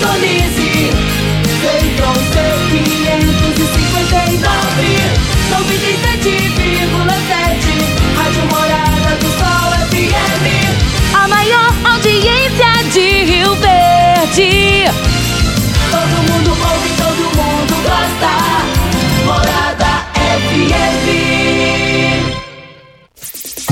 Sintonize. 0.00 0.88
Feitron 1.60 2.16
C559, 3.66 4.48
97,7. 5.50 6.69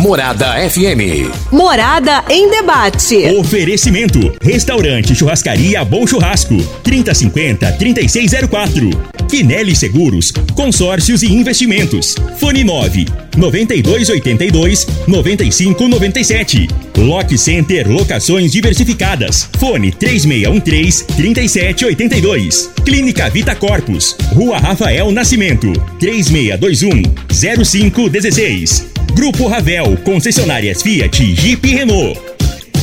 Morada 0.08 0.56
FM. 0.70 1.28
Morada 1.52 2.24
em 2.30 2.50
debate. 2.50 3.26
Oferecimento: 3.38 4.34
Restaurante 4.40 5.14
Churrascaria 5.14 5.84
Bom 5.84 6.06
Churrasco, 6.06 6.56
3050-3604. 6.82 8.96
Quinelli 9.28 9.76
Seguros, 9.76 10.32
Consórcios 10.54 11.22
e 11.22 11.26
Investimentos. 11.26 12.14
Fone 12.38 12.64
9 12.64 13.06
9282 13.36 14.86
9597. 15.06 16.68
Lock 16.96 17.38
Center 17.38 17.88
Locações 17.88 18.50
Diversificadas. 18.50 19.48
Fone 19.58 19.92
3613 19.92 21.04
3782. 21.04 22.70
Clínica 22.84 23.28
Vita 23.28 23.54
Corpus, 23.54 24.16
Rua 24.32 24.58
Rafael 24.58 25.10
Nascimento, 25.12 25.72
3621 26.00 27.02
0516. 27.30 28.86
Grupo 29.14 29.46
Ravel, 29.46 29.96
concessionárias 30.04 30.82
Fiat, 30.82 31.34
Jeep 31.34 31.68
e 31.68 31.74
Renault. 31.74 32.20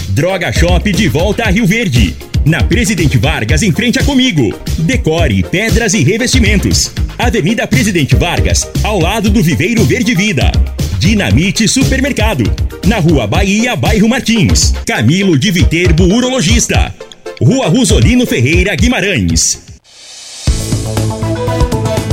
Droga 0.10 0.52
Shop 0.52 0.92
de 0.94 1.10
volta 1.10 1.44
a 1.44 1.50
Rio 1.50 1.66
Verde. 1.66 2.16
Na 2.46 2.64
Presidente 2.64 3.18
Vargas, 3.18 3.64
em 3.64 3.72
frente 3.72 3.98
a 3.98 4.04
Comigo. 4.04 4.54
Decore, 4.78 5.42
pedras 5.42 5.96
e 5.96 6.04
revestimentos. 6.04 6.92
Avenida 7.18 7.66
Presidente 7.66 8.16
Vargas, 8.16 8.70
ao 8.84 9.00
lado 9.00 9.32
do 9.32 9.42
Viveiro 9.42 9.84
Verde 9.84 10.14
Vida. 10.14 10.52
Dinamite 11.00 11.68
Supermercado. 11.68 12.44
Na 12.86 13.00
Rua 13.00 13.26
Bahia, 13.26 13.76
bairro 13.76 14.08
Martins. 14.08 14.76
Camilo 14.86 15.40
de 15.40 15.50
Viterbo, 15.50 16.04
urologista. 16.04 16.94
Rua 17.42 17.68
Rosolino 17.68 18.28
Ferreira, 18.28 18.76
Guimarães. 18.76 19.64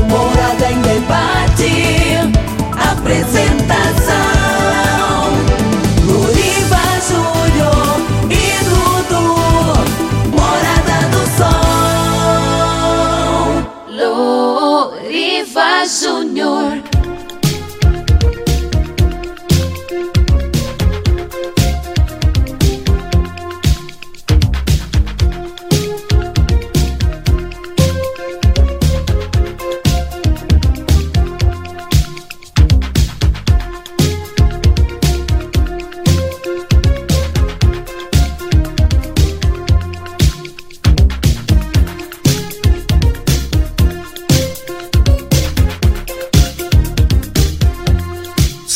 Morada 0.08 0.72
em 0.72 0.80
debate. 0.80 1.72
Apresentação: 2.72 3.61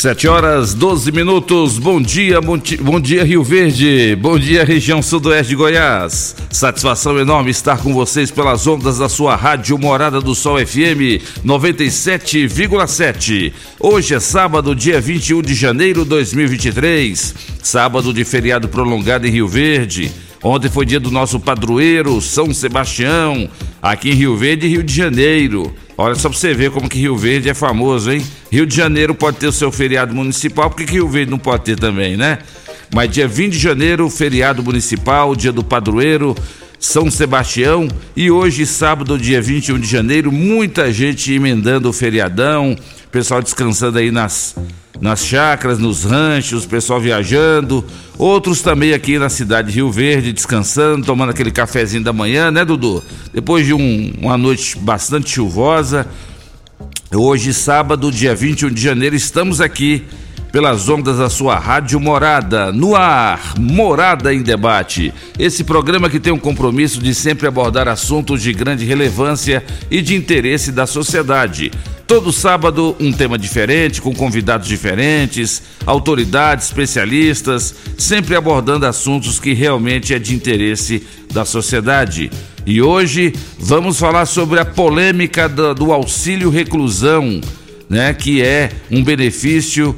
Sete 0.07 0.29
horas, 0.29 0.73
12 0.73 1.11
minutos. 1.11 1.81
Bom 1.81 2.01
dia, 2.01 2.41
bom, 2.41 2.57
dia 3.01 3.25
Rio 3.25 3.43
Verde. 3.43 4.15
Bom 4.15 4.39
dia 4.39 4.63
região 4.63 5.03
sudoeste 5.03 5.49
de 5.49 5.57
Goiás. 5.57 6.37
Satisfação 6.49 7.19
enorme 7.19 7.51
estar 7.51 7.79
com 7.79 7.93
vocês 7.93 8.31
pelas 8.31 8.69
ondas 8.69 8.99
da 8.99 9.09
sua 9.09 9.35
rádio 9.35 9.77
Morada 9.77 10.21
do 10.21 10.33
Sol 10.33 10.65
FM 10.65 11.21
97,7. 11.45 13.53
Hoje 13.81 14.15
é 14.15 14.21
sábado, 14.21 14.77
dia 14.77 15.01
21 15.01 15.43
de 15.43 15.57
janeiro 15.57 16.05
de 16.05 16.11
2023. 16.11 17.35
Sábado 17.61 18.15
de 18.15 18.25
feriado 18.25 18.69
prolongado 18.69 19.27
em 19.27 19.31
Rio 19.31 19.49
Verde. 19.49 20.13
Ontem 20.41 20.71
foi 20.71 20.87
dia 20.87 21.01
do 21.01 21.11
nosso 21.11 21.41
padroeiro, 21.41 22.21
São 22.21 22.55
Sebastião, 22.55 23.51
aqui 23.83 24.11
em 24.11 24.15
Rio 24.15 24.37
Verde 24.37 24.69
Rio 24.69 24.85
de 24.85 24.95
Janeiro. 24.95 25.75
Olha 25.99 26.15
só 26.15 26.29
pra 26.29 26.39
você 26.39 26.53
ver 26.53 26.71
como 26.71 26.89
que 26.89 26.99
Rio 26.99 27.17
Verde 27.17 27.49
é 27.49 27.55
famoso, 27.55 28.13
hein? 28.13 28.25
Rio 28.51 28.67
de 28.67 28.77
Janeiro 28.77 29.15
pode 29.15 29.39
ter 29.39 29.47
o 29.47 29.53
seu 29.53 29.73
feriado 29.73 30.15
municipal, 30.15 30.69
por 30.69 30.77
que 30.77 30.85
que 30.85 30.93
Rio 30.93 31.09
Verde 31.09 31.31
não 31.31 31.39
pode 31.39 31.65
ter 31.65 31.79
também, 31.79 32.17
né? 32.17 32.39
Mas 32.95 33.11
dia 33.11 33.27
20 33.27 33.53
de 33.53 33.59
janeiro, 33.59 34.09
feriado 34.11 34.63
municipal, 34.63 35.35
dia 35.35 35.51
do 35.51 35.65
padroeiro, 35.65 36.37
São 36.79 37.11
Sebastião. 37.11 37.89
E 38.17 38.31
hoje, 38.31 38.67
sábado, 38.67 39.19
dia 39.19 39.41
21 39.41 39.79
de 39.79 39.87
janeiro, 39.87 40.31
muita 40.31 40.93
gente 40.93 41.33
emendando 41.33 41.89
o 41.89 41.93
feriadão, 41.93 42.77
pessoal 43.11 43.43
descansando 43.43 43.99
aí 43.99 44.11
nas, 44.11 44.55
nas 45.01 45.25
chácaras, 45.25 45.79
nos 45.79 46.05
ranchos, 46.05 46.67
pessoal 46.67 47.01
viajando. 47.01 47.85
Outros 48.19 48.61
também 48.63 48.93
aqui 48.93 49.19
na 49.19 49.29
cidade 49.29 49.69
de 49.71 49.75
Rio 49.77 49.91
Verde, 49.91 50.33
descansando, 50.33 51.05
tomando 51.07 51.31
aquele 51.31 51.51
cafezinho 51.51 52.05
da 52.05 52.13
manhã, 52.13 52.51
né, 52.51 52.65
Dudu? 52.65 53.03
Depois 53.33 53.67
de 53.67 53.73
um- 53.75 54.13
uma 54.21 54.37
noite 54.39 54.79
bastante 54.79 55.31
chuvosa. 55.31 56.07
Hoje, 57.15 57.55
sábado, 57.55 58.11
dia 58.11 58.35
21 58.35 58.71
de 58.71 58.81
janeiro, 58.81 59.15
estamos 59.17 59.61
aqui 59.61 60.05
pelas 60.57 60.89
ondas 60.89 61.19
da 61.19 61.29
sua 61.29 61.59
Rádio 61.59 62.01
Morada, 62.01 62.73
no 62.73 62.97
ar, 62.97 63.53
Morada 63.61 64.33
em 64.33 64.41
Debate. 64.41 65.13
Esse 65.39 65.63
programa 65.63 66.09
que 66.09 66.19
tem 66.19 66.33
um 66.33 66.39
compromisso 66.39 66.99
de 66.99 67.15
sempre 67.15 67.47
abordar 67.47 67.87
assuntos 67.89 68.41
de 68.41 68.55
grande 68.55 68.83
relevância 68.83 69.63
e 69.91 70.01
de 70.01 70.15
interesse 70.15 70.73
da 70.73 70.87
sociedade. 70.87 71.71
Todo 72.07 72.33
sábado, 72.33 72.97
um 72.99 73.13
tema 73.13 73.37
diferente, 73.37 74.01
com 74.01 74.15
convidados 74.15 74.67
diferentes, 74.67 75.63
autoridades, 75.85 76.69
especialistas, 76.69 77.75
sempre 77.99 78.35
abordando 78.35 78.87
assuntos 78.87 79.39
que 79.39 79.53
realmente 79.53 80.15
é 80.15 80.19
de 80.19 80.35
interesse 80.35 81.07
da 81.31 81.45
sociedade. 81.45 82.31
E 82.65 82.81
hoje 82.81 83.35
vamos 83.59 83.99
falar 83.99 84.25
sobre 84.25 84.59
a 84.59 84.65
polêmica 84.65 85.51
do, 85.51 85.75
do 85.75 85.93
auxílio 85.93 86.49
reclusão, 86.49 87.43
né, 87.91 88.15
que 88.15 88.41
é 88.41 88.71
um 88.91 89.05
benefício 89.05 89.95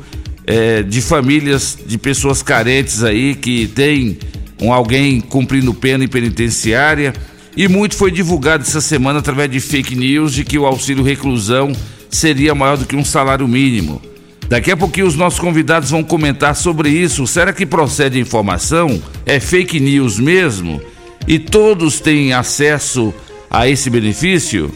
eh, 0.51 0.83
de 0.83 1.03
famílias 1.03 1.77
de 1.87 1.99
pessoas 1.99 2.43
carentes 2.43 3.05
aí 3.05 3.35
que 3.35 3.67
tem 3.67 4.19
um, 4.59 4.73
alguém 4.73 5.21
cumprindo 5.21 5.75
pena 5.75 6.05
em 6.05 6.09
penitenciária. 6.09 7.13
E 7.55 7.69
muito 7.69 7.95
foi 7.95 8.11
divulgado 8.11 8.63
essa 8.63 8.81
semana 8.81 9.19
através 9.19 9.51
de 9.51 9.61
fake 9.61 9.95
news 9.95 10.33
de 10.33 10.45
que 10.45 10.59
o 10.59 10.65
auxílio 10.65 11.05
reclusão 11.05 11.71
seria 12.09 12.55
maior 12.55 12.79
do 12.79 12.87
que 12.87 12.97
um 12.97 13.05
salário 13.05 13.47
mínimo. 13.47 14.01
Daqui 14.49 14.71
a 14.71 14.77
pouquinho 14.77 15.07
os 15.07 15.17
nossos 15.17 15.39
convidados 15.39 15.91
vão 15.91 16.03
comentar 16.03 16.57
sobre 16.57 16.89
isso. 16.89 17.27
Será 17.27 17.53
que 17.53 17.67
procede 17.67 18.17
a 18.17 18.23
informação? 18.23 19.03
É 19.27 19.39
fake 19.39 19.79
news 19.79 20.19
mesmo? 20.19 20.81
E 21.27 21.39
todos 21.39 22.01
têm 22.01 22.33
acesso 22.33 23.13
a 23.51 23.69
esse 23.69 23.91
benefício? 23.91 24.73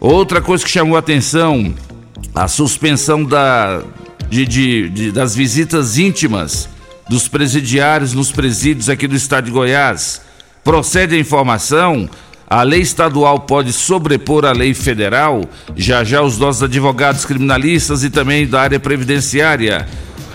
Outra 0.00 0.40
coisa 0.40 0.64
que 0.64 0.70
chamou 0.70 0.96
a 0.96 0.98
atenção, 0.98 1.72
a 2.34 2.48
suspensão 2.48 3.22
da, 3.22 3.84
de, 4.32 4.46
de- 4.46 4.88
de- 4.88 5.12
das 5.12 5.34
visitas 5.36 5.98
íntimas 5.98 6.66
dos 7.06 7.28
presidiários 7.28 8.14
nos 8.14 8.32
presídios 8.32 8.88
aqui 8.88 9.06
do 9.06 9.14
estado 9.14 9.44
de 9.44 9.50
Goiás. 9.50 10.22
Procede 10.64 11.14
a 11.14 11.18
informação? 11.18 12.08
A 12.48 12.62
lei 12.62 12.80
estadual 12.80 13.40
pode 13.40 13.74
sobrepor 13.74 14.46
a 14.46 14.52
lei 14.52 14.72
federal? 14.72 15.44
Já 15.76 16.02
já 16.02 16.22
os 16.22 16.38
nossos 16.38 16.62
advogados 16.62 17.26
criminalistas 17.26 18.02
e 18.04 18.08
também 18.08 18.46
da 18.46 18.62
área 18.62 18.80
previdenciária. 18.80 19.86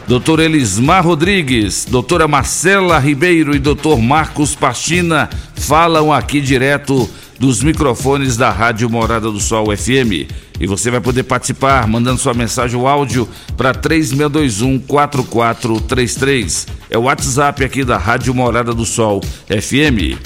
Doutor 0.07 0.39
Elismar 0.41 1.03
Rodrigues, 1.03 1.85
doutora 1.89 2.27
Marcela 2.27 2.99
Ribeiro 2.99 3.55
e 3.55 3.59
doutor 3.59 3.99
Marcos 3.99 4.53
Pastina 4.55 5.27
falam 5.55 6.13
aqui 6.13 6.39
direto 6.39 7.09
dos 7.39 7.63
microfones 7.63 8.35
da 8.35 8.49
Rádio 8.49 8.89
Morada 8.89 9.31
do 9.31 9.39
Sol 9.39 9.67
FM. 9.75 10.27
E 10.59 10.65
você 10.65 10.89
vai 10.89 10.99
poder 10.99 11.21
participar 11.23 11.87
mandando 11.87 12.19
sua 12.19 12.33
mensagem 12.33 12.79
ou 12.79 12.87
áudio 12.87 13.29
para 13.55 13.75
3621-4433. 13.75 16.67
É 16.89 16.97
o 16.97 17.03
WhatsApp 17.03 17.63
aqui 17.63 17.83
da 17.83 17.95
Rádio 17.97 18.33
Morada 18.33 18.73
do 18.73 18.85
Sol 18.85 19.21
FM. 19.47 20.17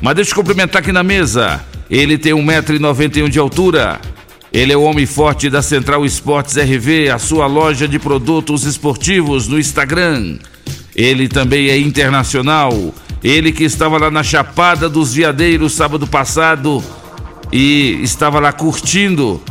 Mas 0.00 0.14
deixa 0.14 0.30
eu 0.32 0.36
cumprimentar 0.36 0.80
aqui 0.80 0.92
na 0.92 1.02
mesa. 1.02 1.62
Ele 1.90 2.16
tem 2.18 2.32
1,91m 2.32 3.28
de 3.28 3.38
altura. 3.38 4.00
Ele 4.52 4.72
é 4.72 4.76
o 4.76 4.82
homem 4.82 5.04
forte 5.04 5.50
da 5.50 5.60
Central 5.60 6.06
Esportes 6.06 6.56
RV, 6.56 7.10
a 7.10 7.18
sua 7.18 7.46
loja 7.46 7.86
de 7.86 7.98
produtos 7.98 8.64
esportivos 8.64 9.46
no 9.48 9.58
Instagram. 9.58 10.38
Ele 10.94 11.28
também 11.28 11.68
é 11.68 11.78
internacional. 11.78 12.94
Ele 13.26 13.50
que 13.50 13.64
estava 13.64 13.98
lá 13.98 14.08
na 14.08 14.22
Chapada 14.22 14.88
dos 14.88 15.12
Veadeiros 15.12 15.72
sábado 15.72 16.06
passado 16.06 16.80
e 17.52 17.98
estava 18.00 18.38
lá 18.38 18.52
curtindo. 18.52 19.42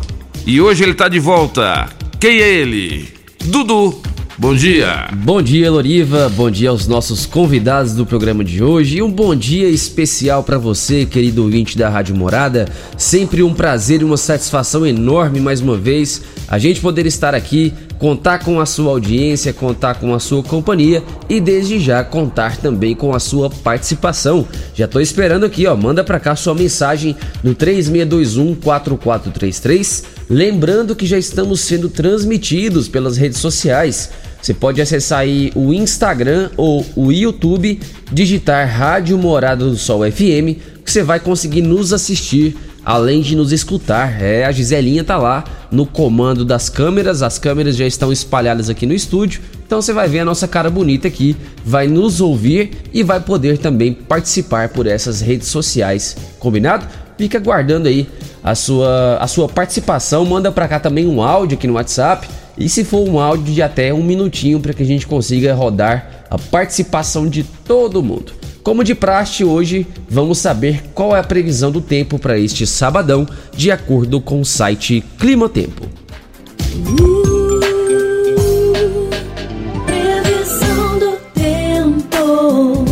E 0.48 0.62
hoje 0.62 0.82
ele 0.82 0.94
está 0.94 1.10
de 1.10 1.20
volta. 1.20 1.90
Quem 2.18 2.38
é 2.38 2.48
ele? 2.48 3.10
Dudu. 3.44 4.02
Bom 4.38 4.56
dia. 4.56 5.10
Bom 5.14 5.42
dia, 5.42 5.70
Loriva. 5.70 6.30
Bom 6.30 6.50
dia 6.50 6.70
aos 6.70 6.88
nossos 6.88 7.26
convidados 7.26 7.94
do 7.94 8.06
programa 8.06 8.46
de 8.46 8.64
hoje. 8.64 9.00
E 9.00 9.02
um 9.02 9.12
bom 9.12 9.36
dia 9.36 9.68
especial 9.68 10.42
para 10.42 10.58
você, 10.58 11.06
querido 11.06 11.44
ouvinte 11.44 11.78
da 11.78 11.90
Rádio 11.90 12.16
Morada. 12.16 12.70
Sempre 12.98 13.44
um 13.44 13.54
prazer 13.54 14.00
e 14.00 14.06
uma 14.06 14.16
satisfação 14.16 14.86
enorme 14.86 15.42
mais 15.42 15.60
uma 15.60 15.76
vez 15.76 16.22
a 16.48 16.58
gente 16.58 16.80
poder 16.80 17.06
estar 17.06 17.36
aqui, 17.36 17.74
contar 18.00 18.40
com 18.40 18.60
a 18.60 18.66
sua 18.66 18.92
audiência, 18.92 19.54
contar 19.54 19.96
com 19.96 20.14
a 20.14 20.20
sua 20.20 20.44
companhia 20.44 21.04
e 21.30 21.40
desde 21.40 21.80
já 21.80 22.04
contar 22.04 22.58
também 22.58 22.96
com 22.96 23.14
a 23.14 23.20
sua 23.20 23.50
participação. 23.50 24.48
Já 24.74 24.88
tô 24.88 25.00
esperando 25.00 25.46
aqui, 25.46 25.66
ó, 25.66 25.76
manda 25.76 26.04
para 26.04 26.20
cá 26.20 26.36
sua 26.36 26.54
mensagem 26.54 27.16
no 27.44 27.56
3621 27.56 28.56
4433, 28.56 30.04
lembrando 30.30 30.96
que 30.96 31.06
já 31.06 31.18
estamos 31.18 31.62
sendo 31.62 31.90
transmitidos 31.90 32.88
pelas 32.88 33.18
redes 33.18 33.40
sociais. 33.40 34.10
Você 34.42 34.54
pode 34.54 34.80
acessar 34.80 35.20
aí 35.20 35.52
o 35.56 35.74
Instagram 35.74 36.52
ou 36.56 36.86
o 36.96 37.12
YouTube, 37.12 37.80
digitar 38.12 38.70
Rádio 38.70 39.18
Morada 39.18 39.66
do 39.66 39.76
Sol 39.76 40.02
FM, 40.10 40.62
que 40.84 40.92
você 40.92 41.02
vai 41.02 41.20
conseguir 41.20 41.64
nos 41.64 41.92
assistir, 41.92 42.56
além 42.86 43.22
de 43.22 43.36
nos 43.36 43.52
escutar. 43.52 44.22
É, 44.22 44.46
a 44.46 44.52
Giselinha 44.52 45.04
tá 45.04 45.18
lá 45.18 45.44
no 45.72 45.86
comando 45.86 46.46
das 46.46 46.70
câmeras, 46.70 47.24
as 47.24 47.40
câmeras 47.40 47.76
já 47.76 47.86
estão 47.86 48.12
espalhadas 48.12 48.70
aqui 48.70 48.86
no 48.86 48.94
estúdio, 48.94 49.42
então 49.66 49.82
você 49.82 49.92
vai 49.92 50.08
ver 50.08 50.20
a 50.20 50.26
nossa 50.26 50.48
cara 50.48 50.70
bonita 50.70 51.08
aqui, 51.08 51.36
vai 51.66 51.88
nos 51.88 52.22
ouvir 52.22 52.72
e 52.94 53.02
vai 53.02 53.20
poder 53.20 53.58
também 53.58 53.92
participar 53.92 54.70
por 54.70 54.86
essas 54.86 55.20
redes 55.20 55.48
sociais, 55.48 56.16
combinado? 56.40 56.86
Fica 57.18 57.38
aguardando 57.38 57.88
aí 57.88 58.08
a 58.44 58.54
sua, 58.54 59.18
a 59.18 59.28
sua 59.28 59.50
participação, 59.50 60.24
manda 60.24 60.52
para 60.52 60.68
cá 60.68 60.80
também 60.80 61.08
um 61.08 61.22
áudio 61.22 61.58
aqui 61.58 61.66
no 61.66 61.74
WhatsApp 61.74 62.28
e 62.58 62.70
se 62.70 62.84
for 62.84 63.08
um 63.08 63.20
áudio 63.20 63.54
de 63.54 63.62
até 63.62 63.94
um 63.94 64.04
minutinho 64.04 64.60
para 64.60 64.74
que 64.74 64.84
a 64.84 64.86
gente 64.86 65.08
consiga 65.08 65.54
rodar 65.54 66.26
a 66.30 66.38
participação 66.38 67.28
de 67.28 67.44
todo 67.44 68.04
mundo. 68.04 68.45
Como 68.66 68.84
de 68.84 68.96
praxe, 68.96 69.44
hoje 69.44 69.86
vamos 70.10 70.40
saber 70.40 70.86
qual 70.92 71.16
é 71.16 71.20
a 71.20 71.24
previsão 71.24 71.72
do 71.72 71.80
tempo 71.80 72.18
para 72.18 72.40
este 72.40 72.66
sabadão, 72.66 73.28
de 73.56 73.70
acordo 73.70 74.20
com 74.20 74.42
o 74.42 74.44
site 74.44 75.04
Clima 75.20 75.48
Tempo. 75.48 75.88
Previsão 79.86 80.98
do 80.98 81.16
tempo. 81.36 82.86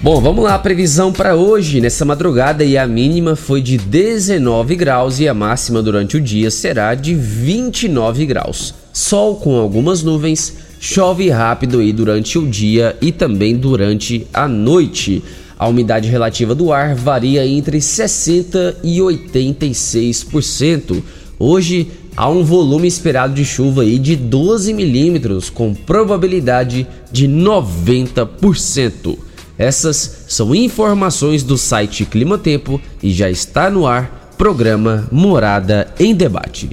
Bom, 0.00 0.20
vamos 0.20 0.42
lá, 0.42 0.56
a 0.56 0.58
previsão 0.58 1.12
para 1.12 1.36
hoje, 1.36 1.80
nessa 1.80 2.04
madrugada, 2.04 2.64
e 2.64 2.76
a 2.76 2.84
mínima 2.84 3.36
foi 3.36 3.62
de 3.62 3.78
19 3.78 4.74
graus 4.74 5.20
e 5.20 5.28
a 5.28 5.32
máxima 5.32 5.80
durante 5.80 6.16
o 6.16 6.20
dia 6.20 6.50
será 6.50 6.96
de 6.96 7.14
29 7.14 8.26
graus. 8.26 8.74
Sol 8.92 9.36
com 9.36 9.56
algumas 9.56 10.02
nuvens, 10.02 10.65
chove 10.86 11.28
rápido 11.28 11.80
aí 11.80 11.92
durante 11.92 12.38
o 12.38 12.46
dia 12.46 12.96
e 13.00 13.10
também 13.10 13.56
durante 13.56 14.24
a 14.32 14.46
noite. 14.46 15.20
A 15.58 15.66
umidade 15.66 16.08
relativa 16.08 16.54
do 16.54 16.72
ar 16.72 16.94
varia 16.94 17.44
entre 17.44 17.80
60 17.80 18.76
e 18.84 18.98
86%. 18.98 21.02
Hoje 21.38 21.90
há 22.16 22.30
um 22.30 22.44
volume 22.44 22.86
esperado 22.86 23.34
de 23.34 23.44
chuva 23.44 23.82
aí 23.82 23.98
de 23.98 24.14
12 24.14 24.72
milímetros, 24.72 25.50
com 25.50 25.74
probabilidade 25.74 26.86
de 27.10 27.26
90%. 27.26 29.18
Essas 29.58 30.26
são 30.28 30.54
informações 30.54 31.42
do 31.42 31.58
site 31.58 32.04
Clima 32.04 32.38
Tempo 32.38 32.80
e 33.02 33.12
já 33.12 33.28
está 33.28 33.68
no 33.68 33.88
ar 33.88 34.34
programa 34.38 35.08
Morada 35.10 35.88
em 35.98 36.14
Debate. 36.14 36.70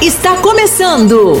Está 0.00 0.36
começando. 0.36 1.40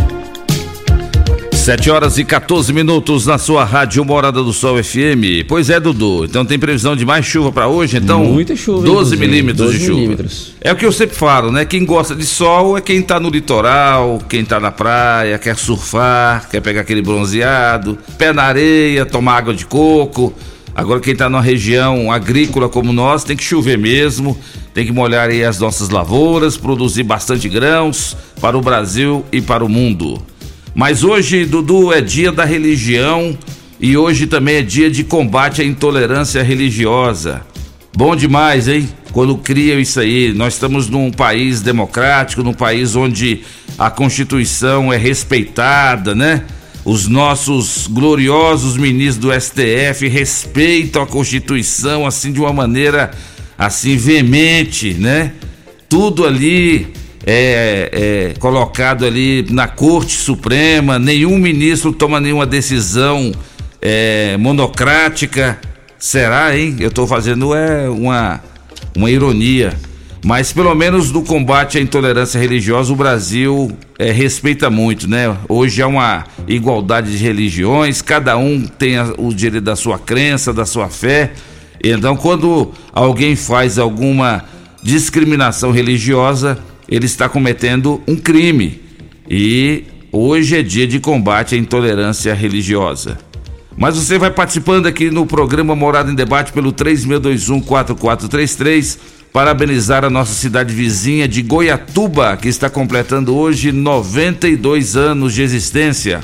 7 1.61 1.91
horas 1.91 2.17
e 2.17 2.25
14 2.25 2.73
minutos 2.73 3.27
na 3.27 3.37
sua 3.37 3.63
rádio 3.63 4.03
Morada 4.03 4.41
do 4.41 4.51
Sol 4.51 4.83
FM. 4.83 5.45
Pois 5.47 5.69
é, 5.69 5.79
Dudu. 5.79 6.25
Então 6.25 6.43
tem 6.43 6.57
previsão 6.57 6.95
de 6.95 7.05
mais 7.05 7.23
chuva 7.23 7.51
para 7.51 7.67
hoje, 7.67 7.97
então? 7.97 8.25
Muita 8.25 8.55
chuva, 8.55 8.81
12 8.81 8.89
inclusive, 8.89 9.27
milímetros 9.27 9.67
12 9.67 9.77
de 9.77 9.85
chuva. 9.85 9.99
milímetros. 9.99 10.53
É 10.59 10.73
o 10.73 10.75
que 10.75 10.83
eu 10.83 10.91
sempre 10.91 11.15
falo, 11.15 11.51
né? 11.51 11.63
Quem 11.63 11.85
gosta 11.85 12.15
de 12.15 12.25
sol 12.25 12.79
é 12.79 12.81
quem 12.81 12.99
tá 13.03 13.19
no 13.19 13.29
litoral, 13.29 14.19
quem 14.27 14.43
tá 14.43 14.59
na 14.59 14.71
praia, 14.71 15.37
quer 15.37 15.55
surfar, 15.55 16.49
quer 16.49 16.61
pegar 16.61 16.81
aquele 16.81 17.03
bronzeado, 17.03 17.95
pé 18.17 18.33
na 18.33 18.41
areia, 18.41 19.05
tomar 19.05 19.37
água 19.37 19.53
de 19.53 19.67
coco. 19.67 20.33
Agora 20.73 20.99
quem 20.99 21.15
tá 21.15 21.29
numa 21.29 21.43
região 21.43 22.11
agrícola 22.11 22.69
como 22.69 22.91
nós, 22.91 23.23
tem 23.23 23.37
que 23.37 23.43
chover 23.43 23.77
mesmo, 23.77 24.35
tem 24.73 24.83
que 24.83 24.91
molhar 24.91 25.29
aí 25.29 25.43
as 25.43 25.59
nossas 25.59 25.89
lavouras, 25.89 26.57
produzir 26.57 27.03
bastante 27.03 27.47
grãos 27.47 28.17
para 28.41 28.57
o 28.57 28.61
Brasil 28.61 29.23
e 29.31 29.39
para 29.39 29.63
o 29.63 29.69
mundo. 29.69 30.19
Mas 30.73 31.03
hoje, 31.03 31.45
Dudu, 31.45 31.91
é 31.91 31.99
dia 31.99 32.31
da 32.31 32.45
religião 32.45 33.37
e 33.79 33.97
hoje 33.97 34.25
também 34.25 34.57
é 34.57 34.61
dia 34.61 34.89
de 34.89 35.03
combate 35.03 35.61
à 35.61 35.65
intolerância 35.65 36.41
religiosa. 36.41 37.41
Bom 37.95 38.15
demais, 38.15 38.69
hein? 38.69 38.87
Quando 39.11 39.37
criam 39.37 39.79
isso 39.79 39.99
aí. 39.99 40.33
Nós 40.33 40.53
estamos 40.53 40.87
num 40.87 41.11
país 41.11 41.61
democrático, 41.61 42.41
num 42.41 42.53
país 42.53 42.95
onde 42.95 43.41
a 43.77 43.89
Constituição 43.89 44.93
é 44.93 44.97
respeitada, 44.97 46.15
né? 46.15 46.45
Os 46.85 47.07
nossos 47.07 47.87
gloriosos 47.87 48.77
ministros 48.77 49.17
do 49.17 49.41
STF 49.41 50.07
respeitam 50.07 51.03
a 51.03 51.07
Constituição 51.07 52.07
assim 52.07 52.31
de 52.31 52.39
uma 52.39 52.53
maneira 52.53 53.11
assim 53.57 53.97
veemente, 53.97 54.93
né? 54.93 55.33
Tudo 55.89 56.25
ali 56.25 56.87
é, 57.25 58.31
é 58.33 58.39
colocado 58.39 59.05
ali 59.05 59.45
na 59.49 59.67
Corte 59.67 60.13
Suprema, 60.17 60.97
nenhum 60.97 61.37
ministro 61.37 61.91
toma 61.91 62.19
nenhuma 62.19 62.45
decisão 62.45 63.31
é, 63.81 64.37
monocrática. 64.37 65.59
Será, 65.99 66.57
hein? 66.57 66.77
Eu 66.79 66.87
estou 66.89 67.05
fazendo 67.05 67.53
é 67.53 67.87
uma, 67.89 68.41
uma 68.95 69.09
ironia. 69.11 69.73
Mas 70.23 70.51
pelo 70.53 70.73
menos 70.75 71.11
no 71.11 71.23
combate 71.23 71.77
à 71.79 71.81
intolerância 71.81 72.39
religiosa, 72.39 72.93
o 72.93 72.95
Brasil 72.95 73.71
é, 73.97 74.11
respeita 74.11 74.69
muito, 74.69 75.07
né? 75.09 75.35
Hoje 75.49 75.81
há 75.81 75.87
uma 75.87 76.25
igualdade 76.47 77.11
de 77.11 77.23
religiões, 77.23 78.01
cada 78.03 78.37
um 78.37 78.61
tem 78.67 78.97
a- 78.97 79.13
o 79.17 79.33
direito 79.33 79.63
da 79.63 79.75
sua 79.75 79.97
crença, 79.97 80.53
da 80.53 80.65
sua 80.65 80.89
fé. 80.89 81.31
Então, 81.83 82.15
quando 82.15 82.71
alguém 82.93 83.35
faz 83.35 83.79
alguma 83.79 84.43
discriminação 84.83 85.71
religiosa, 85.71 86.57
ele 86.91 87.05
está 87.05 87.29
cometendo 87.29 88.03
um 88.05 88.17
crime. 88.17 88.81
E 89.29 89.85
hoje 90.11 90.57
é 90.57 90.61
dia 90.61 90.85
de 90.85 90.99
combate 90.99 91.55
à 91.55 91.57
intolerância 91.57 92.33
religiosa. 92.33 93.17
Mas 93.77 93.95
você 93.95 94.17
vai 94.17 94.29
participando 94.29 94.87
aqui 94.87 95.09
no 95.09 95.25
programa 95.25 95.73
Morada 95.73 96.11
em 96.11 96.15
Debate 96.15 96.51
pelo 96.51 96.73
3621-4433. 96.73 98.97
Parabenizar 99.31 100.03
a 100.03 100.09
nossa 100.09 100.33
cidade 100.33 100.73
vizinha 100.73 101.25
de 101.25 101.41
Goiatuba, 101.41 102.35
que 102.35 102.49
está 102.49 102.69
completando 102.69 103.33
hoje 103.33 103.71
92 103.71 104.97
anos 104.97 105.33
de 105.33 105.41
existência. 105.41 106.19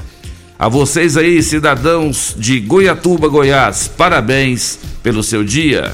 A 0.60 0.68
vocês 0.68 1.16
aí, 1.16 1.42
cidadãos 1.42 2.36
de 2.38 2.60
Goiatuba, 2.60 3.30
Goiás, 3.30 3.88
parabéns 3.88 4.78
pelo 5.02 5.24
seu 5.24 5.46
dia. 5.46 5.94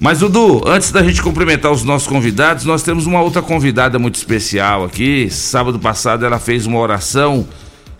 Mas, 0.00 0.20
Dudu, 0.20 0.62
antes 0.66 0.90
da 0.90 1.02
gente 1.02 1.20
cumprimentar 1.20 1.70
os 1.70 1.84
nossos 1.84 2.08
convidados, 2.08 2.64
nós 2.64 2.82
temos 2.82 3.04
uma 3.04 3.20
outra 3.20 3.42
convidada 3.42 3.98
muito 3.98 4.14
especial 4.14 4.82
aqui. 4.82 5.28
Sábado 5.30 5.78
passado 5.78 6.24
ela 6.24 6.38
fez 6.38 6.64
uma 6.64 6.78
oração, 6.78 7.46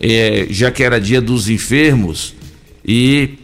eh, 0.01 0.47
já 0.49 0.71
que 0.71 0.83
era 0.83 0.99
dia 0.99 1.21
dos 1.21 1.51
enfermos, 1.51 2.35
e 2.83 3.39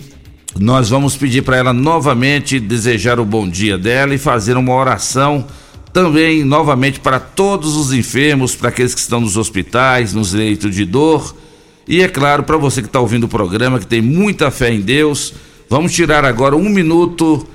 nós 0.59 0.89
vamos 0.89 1.15
pedir 1.17 1.43
para 1.43 1.59
ela 1.59 1.75
novamente 1.75 2.59
desejar 2.59 3.21
o 3.21 3.27
bom 3.27 3.47
dia 3.47 3.77
dela 3.77 4.15
e 4.15 4.19
fazer 4.19 4.57
uma 4.57 4.73
oração 4.73 5.45
também 5.93 6.43
novamente 6.43 6.99
para 6.99 7.21
todos 7.21 7.77
os 7.77 7.93
enfermos, 7.93 8.55
para 8.55 8.71
aqueles 8.71 8.95
que 8.95 9.01
estão 9.01 9.21
nos 9.21 9.37
hospitais, 9.37 10.15
nos 10.15 10.33
leitos 10.33 10.75
de 10.75 10.87
dor. 10.87 11.37
E 11.87 12.01
é 12.01 12.09
claro, 12.09 12.43
para 12.43 12.57
você 12.57 12.81
que 12.81 12.89
está 12.89 13.01
ouvindo 13.01 13.25
o 13.25 13.29
programa, 13.29 13.79
que 13.79 13.87
tem 13.87 14.01
muita 14.01 14.51
fé 14.51 14.73
em 14.73 14.81
Deus, 14.81 15.35
vamos 15.69 15.93
tirar 15.93 16.25
agora 16.25 16.57
um 16.57 16.71
minuto 16.71 17.47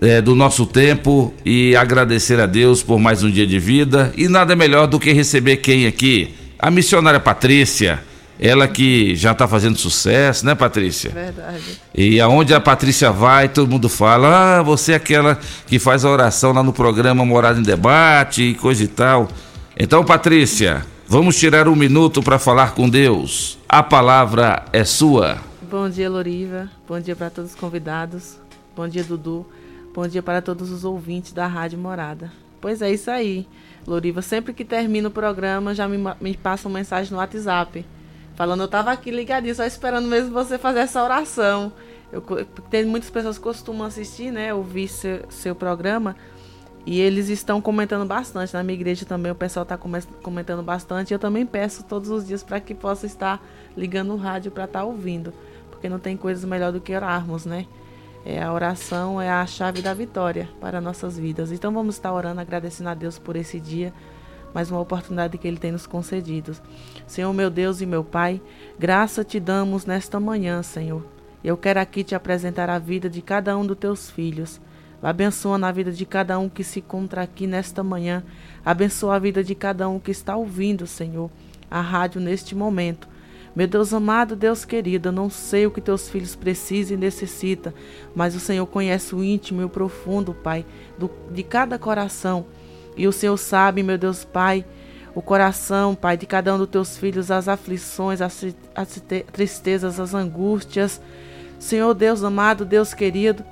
eh, 0.00 0.20
do 0.20 0.34
nosso 0.34 0.64
tempo 0.64 1.34
e 1.44 1.76
agradecer 1.76 2.40
a 2.40 2.46
Deus 2.46 2.82
por 2.82 2.98
mais 2.98 3.22
um 3.22 3.30
dia 3.30 3.46
de 3.46 3.58
vida. 3.58 4.12
E 4.16 4.28
nada 4.28 4.56
melhor 4.56 4.86
do 4.86 4.98
que 4.98 5.12
receber 5.12 5.58
quem 5.58 5.86
aqui? 5.86 6.34
A 6.58 6.70
missionária 6.70 7.20
Patrícia. 7.20 8.02
Ela 8.42 8.66
que 8.66 9.14
já 9.16 9.32
está 9.32 9.46
fazendo 9.46 9.76
sucesso, 9.76 10.46
né, 10.46 10.54
Patrícia? 10.54 11.10
Verdade. 11.10 11.78
E 11.94 12.18
aonde 12.22 12.54
a 12.54 12.60
Patrícia 12.60 13.12
vai, 13.12 13.50
todo 13.50 13.70
mundo 13.70 13.86
fala: 13.86 14.60
ah, 14.60 14.62
você 14.62 14.92
é 14.92 14.94
aquela 14.94 15.38
que 15.66 15.78
faz 15.78 16.06
a 16.06 16.10
oração 16.10 16.50
lá 16.50 16.62
no 16.62 16.72
programa 16.72 17.22
Morada 17.22 17.60
em 17.60 17.62
Debate 17.62 18.42
e 18.42 18.54
coisa 18.54 18.82
e 18.82 18.88
tal. 18.88 19.28
Então, 19.78 20.02
Patrícia, 20.02 20.86
vamos 21.06 21.38
tirar 21.38 21.68
um 21.68 21.76
minuto 21.76 22.22
para 22.22 22.38
falar 22.38 22.72
com 22.72 22.88
Deus. 22.88 23.58
A 23.68 23.82
palavra 23.82 24.64
é 24.72 24.84
sua. 24.84 25.36
Bom 25.70 25.90
dia, 25.90 26.08
Loriva. 26.08 26.70
Bom 26.88 26.98
dia 26.98 27.14
para 27.14 27.28
todos 27.28 27.50
os 27.50 27.56
convidados. 27.56 28.38
Bom 28.74 28.88
dia, 28.88 29.04
Dudu. 29.04 29.44
Bom 29.92 30.06
dia 30.06 30.22
para 30.22 30.40
todos 30.40 30.70
os 30.70 30.84
ouvintes 30.84 31.32
da 31.32 31.48
Rádio 31.48 31.76
Morada. 31.76 32.30
Pois 32.60 32.80
é 32.80 32.92
isso 32.92 33.10
aí, 33.10 33.44
Loriva. 33.84 34.22
Sempre 34.22 34.52
que 34.52 34.64
termina 34.64 35.08
o 35.08 35.10
programa, 35.10 35.74
já 35.74 35.88
me, 35.88 35.98
me 36.20 36.36
passa 36.36 36.68
uma 36.68 36.78
mensagem 36.78 37.10
no 37.10 37.18
WhatsApp 37.18 37.84
falando, 38.36 38.62
eu 38.62 38.68
tava 38.68 38.92
aqui 38.92 39.10
ligadinho, 39.10 39.52
só 39.52 39.64
esperando 39.64 40.06
mesmo 40.06 40.30
você 40.30 40.58
fazer 40.58 40.78
essa 40.78 41.02
oração. 41.02 41.72
Eu, 42.12 42.22
tem 42.70 42.84
muitas 42.84 43.10
pessoas 43.10 43.36
que 43.36 43.42
costumam 43.42 43.84
assistir, 43.84 44.30
né, 44.30 44.54
ouvir 44.54 44.86
seu, 44.86 45.24
seu 45.28 45.56
programa, 45.56 46.14
e 46.86 47.00
eles 47.00 47.28
estão 47.28 47.60
comentando 47.60 48.06
bastante. 48.06 48.54
Na 48.54 48.62
minha 48.62 48.78
igreja 48.78 49.04
também 49.04 49.32
o 49.32 49.34
pessoal 49.34 49.64
está 49.64 49.76
comentando 49.76 50.62
bastante. 50.62 51.12
Eu 51.12 51.18
também 51.18 51.44
peço 51.44 51.82
todos 51.82 52.10
os 52.10 52.24
dias 52.24 52.44
para 52.44 52.60
que 52.60 52.76
possa 52.76 53.06
estar 53.06 53.44
ligando 53.76 54.12
o 54.12 54.16
rádio 54.16 54.52
para 54.52 54.66
estar 54.66 54.78
tá 54.78 54.84
ouvindo. 54.84 55.34
Porque 55.68 55.88
não 55.88 55.98
tem 55.98 56.16
coisas 56.16 56.44
melhor 56.44 56.70
do 56.70 56.80
que 56.80 56.94
orarmos, 56.94 57.44
né? 57.44 57.66
É, 58.24 58.42
a 58.42 58.52
oração 58.52 59.20
é 59.20 59.30
a 59.30 59.46
chave 59.46 59.80
da 59.80 59.94
vitória 59.94 60.48
para 60.60 60.80
nossas 60.80 61.18
vidas. 61.18 61.52
Então 61.52 61.72
vamos 61.72 61.94
estar 61.94 62.12
orando, 62.12 62.40
agradecendo 62.40 62.90
a 62.90 62.94
Deus 62.94 63.18
por 63.18 63.36
esse 63.36 63.58
dia 63.58 63.92
mais 64.54 64.70
uma 64.70 64.80
oportunidade 64.80 65.38
que 65.38 65.46
Ele 65.46 65.56
tem 65.56 65.72
nos 65.72 65.86
concedido. 65.86 66.56
Senhor, 67.06 67.32
meu 67.32 67.50
Deus 67.50 67.80
e 67.80 67.86
meu 67.86 68.04
Pai, 68.04 68.40
graça 68.78 69.24
te 69.24 69.38
damos 69.38 69.86
nesta 69.86 70.18
manhã, 70.18 70.62
Senhor. 70.62 71.04
Eu 71.42 71.56
quero 71.56 71.80
aqui 71.80 72.04
te 72.04 72.14
apresentar 72.14 72.68
a 72.68 72.78
vida 72.78 73.08
de 73.08 73.22
cada 73.22 73.56
um 73.56 73.64
dos 73.64 73.78
teus 73.78 74.10
filhos. 74.10 74.60
Abençoa 75.02 75.56
na 75.56 75.72
vida 75.72 75.90
de 75.90 76.04
cada 76.04 76.38
um 76.38 76.48
que 76.48 76.62
se 76.62 76.80
encontra 76.80 77.22
aqui 77.22 77.46
nesta 77.46 77.82
manhã. 77.82 78.22
Abençoa 78.64 79.16
a 79.16 79.18
vida 79.18 79.42
de 79.42 79.54
cada 79.54 79.88
um 79.88 79.98
que 79.98 80.10
está 80.10 80.36
ouvindo, 80.36 80.86
Senhor, 80.86 81.30
a 81.70 81.80
rádio 81.80 82.20
neste 82.20 82.54
momento. 82.54 83.08
Meu 83.54 83.66
Deus 83.66 83.92
amado, 83.92 84.36
Deus 84.36 84.64
querido, 84.64 85.08
eu 85.08 85.12
não 85.12 85.28
sei 85.28 85.66
o 85.66 85.70
que 85.70 85.80
teus 85.80 86.08
filhos 86.08 86.36
precisam 86.36 86.96
e 86.96 87.00
necessitam, 87.00 87.72
mas 88.14 88.34
o 88.34 88.40
Senhor 88.40 88.64
conhece 88.66 89.14
o 89.14 89.24
íntimo 89.24 89.60
e 89.60 89.64
o 89.64 89.68
profundo, 89.68 90.32
Pai, 90.32 90.64
do, 90.96 91.10
de 91.32 91.42
cada 91.42 91.78
coração. 91.78 92.46
E 92.96 93.08
o 93.08 93.12
Senhor 93.12 93.36
sabe, 93.36 93.82
meu 93.82 93.98
Deus 93.98 94.24
Pai, 94.24 94.64
o 95.14 95.20
coração, 95.20 95.94
Pai, 95.94 96.16
de 96.16 96.26
cada 96.26 96.54
um 96.54 96.58
dos 96.58 96.68
teus 96.68 96.96
filhos, 96.96 97.30
as 97.30 97.48
aflições, 97.48 98.20
as, 98.20 98.44
as 98.74 99.02
tristezas, 99.32 99.98
as 99.98 100.14
angústias. 100.14 101.00
Senhor 101.58 101.92
Deus 101.92 102.22
amado, 102.22 102.64
Deus 102.64 102.94
querido, 102.94 103.44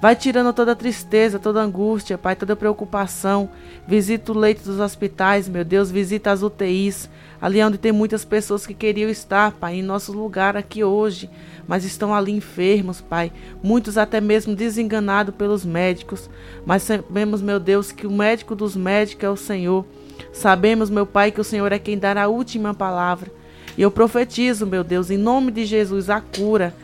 vai 0.00 0.16
tirando 0.16 0.52
toda 0.52 0.74
tristeza, 0.74 1.38
toda 1.38 1.60
angústia, 1.60 2.16
Pai, 2.16 2.34
toda 2.34 2.56
preocupação. 2.56 3.50
Visita 3.86 4.32
o 4.32 4.38
leito 4.38 4.64
dos 4.64 4.80
hospitais, 4.80 5.48
meu 5.48 5.64
Deus, 5.64 5.90
visita 5.90 6.30
as 6.30 6.42
UTIs, 6.42 7.08
ali 7.42 7.62
onde 7.62 7.76
tem 7.76 7.92
muitas 7.92 8.24
pessoas 8.24 8.66
que 8.66 8.72
queriam 8.72 9.10
estar, 9.10 9.52
Pai, 9.52 9.74
em 9.74 9.82
nosso 9.82 10.12
lugar 10.12 10.56
aqui 10.56 10.82
hoje 10.82 11.28
mas 11.66 11.84
estão 11.84 12.14
ali 12.14 12.32
enfermos, 12.32 13.00
Pai. 13.00 13.32
Muitos 13.62 13.96
até 13.96 14.20
mesmo 14.20 14.54
desenganados 14.54 15.34
pelos 15.34 15.64
médicos. 15.64 16.28
Mas 16.66 16.82
sabemos, 16.82 17.40
meu 17.40 17.60
Deus, 17.60 17.92
que 17.92 18.06
o 18.06 18.10
médico 18.10 18.54
dos 18.54 18.76
médicos 18.76 19.24
é 19.24 19.30
o 19.30 19.36
Senhor. 19.36 19.84
Sabemos, 20.32 20.90
meu 20.90 21.06
Pai, 21.06 21.30
que 21.30 21.40
o 21.40 21.44
Senhor 21.44 21.72
é 21.72 21.78
quem 21.78 21.98
dará 21.98 22.24
a 22.24 22.28
última 22.28 22.74
palavra. 22.74 23.30
E 23.76 23.82
eu 23.82 23.90
profetizo, 23.90 24.66
meu 24.66 24.84
Deus, 24.84 25.10
em 25.10 25.16
nome 25.16 25.50
de 25.50 25.64
Jesus, 25.64 26.10
a 26.10 26.20
cura. 26.20 26.74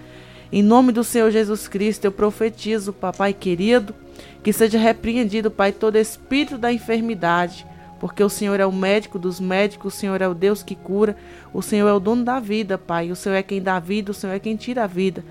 Em 0.50 0.62
nome 0.62 0.92
do 0.92 1.04
Senhor 1.04 1.30
Jesus 1.30 1.68
Cristo, 1.68 2.06
eu 2.06 2.12
profetizo, 2.12 2.92
Papai 2.92 3.34
querido, 3.34 3.94
que 4.42 4.52
seja 4.52 4.78
repreendido, 4.78 5.50
Pai, 5.50 5.72
todo 5.72 5.96
espírito 5.96 6.56
da 6.56 6.72
enfermidade 6.72 7.66
porque 8.00 8.22
o 8.22 8.28
Senhor 8.28 8.60
é 8.60 8.66
o 8.66 8.72
médico 8.72 9.18
dos 9.18 9.40
médicos, 9.40 9.94
o 9.94 9.96
Senhor 9.96 10.22
é 10.22 10.28
o 10.28 10.34
Deus 10.34 10.62
que 10.62 10.74
cura, 10.74 11.16
o 11.52 11.60
Senhor 11.60 11.88
é 11.88 11.92
o 11.92 12.00
dono 12.00 12.24
da 12.24 12.38
vida, 12.38 12.78
Pai. 12.78 13.10
O 13.10 13.16
Senhor 13.16 13.34
é 13.34 13.42
quem 13.42 13.60
dá 13.60 13.78
vida, 13.78 14.12
o 14.12 14.14
Senhor 14.14 14.32
é 14.32 14.38
quem 14.38 14.56
tira 14.56 14.84
a 14.84 14.86
vida. 14.86 15.24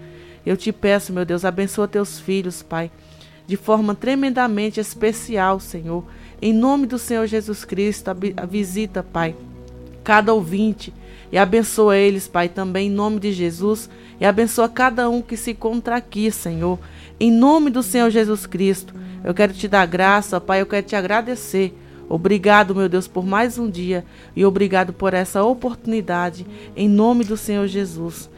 Eu 0.46 0.58
te 0.58 0.72
peço, 0.72 1.14
meu 1.14 1.26
Deus, 1.26 1.46
abençoa 1.46 1.88
teus 1.88 2.20
filhos, 2.20 2.62
Pai, 2.62 2.92
de 3.46 3.56
forma 3.56 3.96
tremendamente 3.96 4.80
especial, 4.80 5.60
Senhor. 5.60 6.04
Em 6.42 6.54
nome 6.54 6.86
do 6.86 6.98
Senhor 6.98 7.26
Jesus 7.26 7.64
Cristo, 7.64 8.10
a 8.10 8.46
visita, 8.46 9.02
Pai, 9.02 9.36
cada 10.04 10.34
ouvinte 10.34 10.94
e 11.32 11.38
abençoa 11.38 11.98
eles, 11.98 12.28
Pai, 12.28 12.50
também 12.50 12.88
em 12.88 12.92
nome 12.92 13.20
de 13.20 13.32
Jesus. 13.32 13.90
E 14.20 14.26
abençoa 14.26 14.68
cada 14.68 15.10
um 15.10 15.22
que 15.22 15.38
se 15.38 15.52
encontra 15.52 15.96
aqui, 15.96 16.32
Senhor. 16.32 16.80
Em 17.20 17.32
nome 17.32 17.70
do 17.70 17.82
Senhor 17.82 18.10
Jesus 18.10 18.46
Cristo, 18.46 18.94
eu 19.24 19.34
quero 19.34 19.54
te 19.54 19.68
dar 19.68 19.86
graça, 19.86 20.40
Pai, 20.40 20.62
eu 20.62 20.66
quero 20.66 20.86
te 20.86 20.96
agradecer 20.96 21.74
Obrigado, 22.10 22.74
meu 22.74 22.88
Deus, 22.88 23.08
por 23.08 23.26
mais 23.26 23.58
um 23.58 23.70
dia 23.70 24.06
e 24.36 24.46
obrigado 24.46 24.94
por 24.94 25.14
essa 25.14 25.44
oportunidade, 25.44 26.46
em 26.76 26.88
nome 26.88 27.24
do 27.24 27.36
Senhor 27.36 27.68
Jesus. 27.68 28.30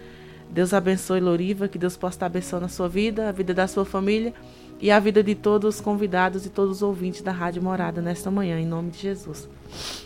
Deus 0.49 0.73
abençoe 0.73 1.19
Loriva, 1.19 1.67
que 1.67 1.77
Deus 1.77 1.95
possa 1.95 2.15
estar 2.15 2.25
abençoando 2.25 2.65
a 2.65 2.69
sua 2.69 2.89
vida, 2.89 3.29
a 3.29 3.31
vida 3.31 3.53
da 3.53 3.67
sua 3.67 3.85
família 3.85 4.33
e 4.81 4.89
a 4.89 4.99
vida 4.99 5.21
de 5.21 5.35
todos 5.35 5.75
os 5.75 5.81
convidados 5.81 6.45
e 6.45 6.49
todos 6.49 6.77
os 6.77 6.81
ouvintes 6.81 7.21
da 7.21 7.31
Rádio 7.31 7.61
Morada 7.61 8.01
nesta 8.01 8.31
manhã, 8.31 8.59
em 8.59 8.65
nome 8.65 8.89
de 8.89 8.99
Jesus. 8.99 9.47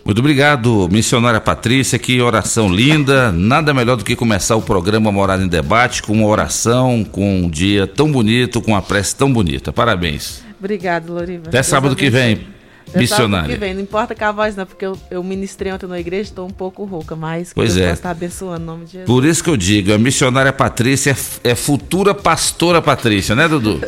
Muito 0.03 0.19
obrigado, 0.19 0.89
missionária 0.91 1.39
Patrícia, 1.39 1.97
que 1.97 2.21
oração 2.21 2.67
linda. 2.67 3.31
Nada 3.31 3.73
melhor 3.73 3.95
do 3.95 4.03
que 4.03 4.15
começar 4.15 4.57
o 4.57 4.61
programa 4.61 5.11
Morada 5.11 5.43
em 5.43 5.47
Debate 5.47 6.03
com 6.03 6.11
uma 6.11 6.27
oração, 6.27 7.05
com 7.09 7.43
um 7.43 7.49
dia 7.49 7.87
tão 7.87 8.11
bonito, 8.11 8.61
com 8.61 8.71
uma 8.71 8.81
prece 8.81 9.15
tão 9.15 9.31
bonita. 9.31 9.71
Parabéns. 9.71 10.43
Obrigado, 10.59 11.13
Loriva. 11.13 11.43
Até 11.43 11.51
Deus 11.51 11.67
sábado 11.67 11.93
abençoe. 11.93 12.05
que 12.05 12.09
vem. 12.09 12.52
Missionária. 12.99 13.53
Que 13.53 13.59
vem. 13.59 13.73
Não 13.73 13.81
importa 13.81 14.15
com 14.15 14.25
a 14.25 14.31
voz, 14.31 14.55
não, 14.55 14.65
porque 14.65 14.85
eu, 14.85 14.97
eu 15.09 15.23
ministrei 15.23 15.71
ontem 15.71 15.87
na 15.87 15.99
igreja, 15.99 16.29
estou 16.29 16.47
um 16.47 16.51
pouco 16.51 16.83
rouca, 16.83 17.15
mas 17.15 17.49
que 17.49 17.55
pois 17.55 17.75
Deus 17.75 17.87
é. 17.87 17.93
estar 17.93 18.11
abençoando 18.11 18.63
o 18.63 18.65
nome 18.65 18.85
de 18.85 18.93
Jesus. 18.93 19.07
Por 19.07 19.25
isso 19.25 19.43
que 19.43 19.49
eu 19.49 19.57
digo, 19.57 19.93
a 19.93 19.97
missionária 19.97 20.53
Patrícia 20.53 21.15
é, 21.43 21.51
é 21.51 21.55
futura 21.55 22.13
pastora 22.13 22.81
Patrícia, 22.81 23.35
né, 23.35 23.47
Dudu? 23.47 23.81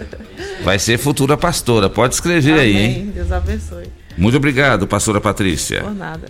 Vai 0.63 0.79
ser 0.79 0.97
futura 0.97 1.37
pastora. 1.37 1.89
Pode 1.89 2.15
escrever 2.15 2.53
Amém. 2.53 2.63
aí, 2.63 2.77
hein? 2.77 3.11
Deus 3.13 3.31
abençoe. 3.31 3.85
Muito 4.17 4.37
obrigado, 4.37 4.87
pastora 4.87 5.19
Patrícia. 5.19 5.81
Por 5.81 5.93
nada. 5.93 6.27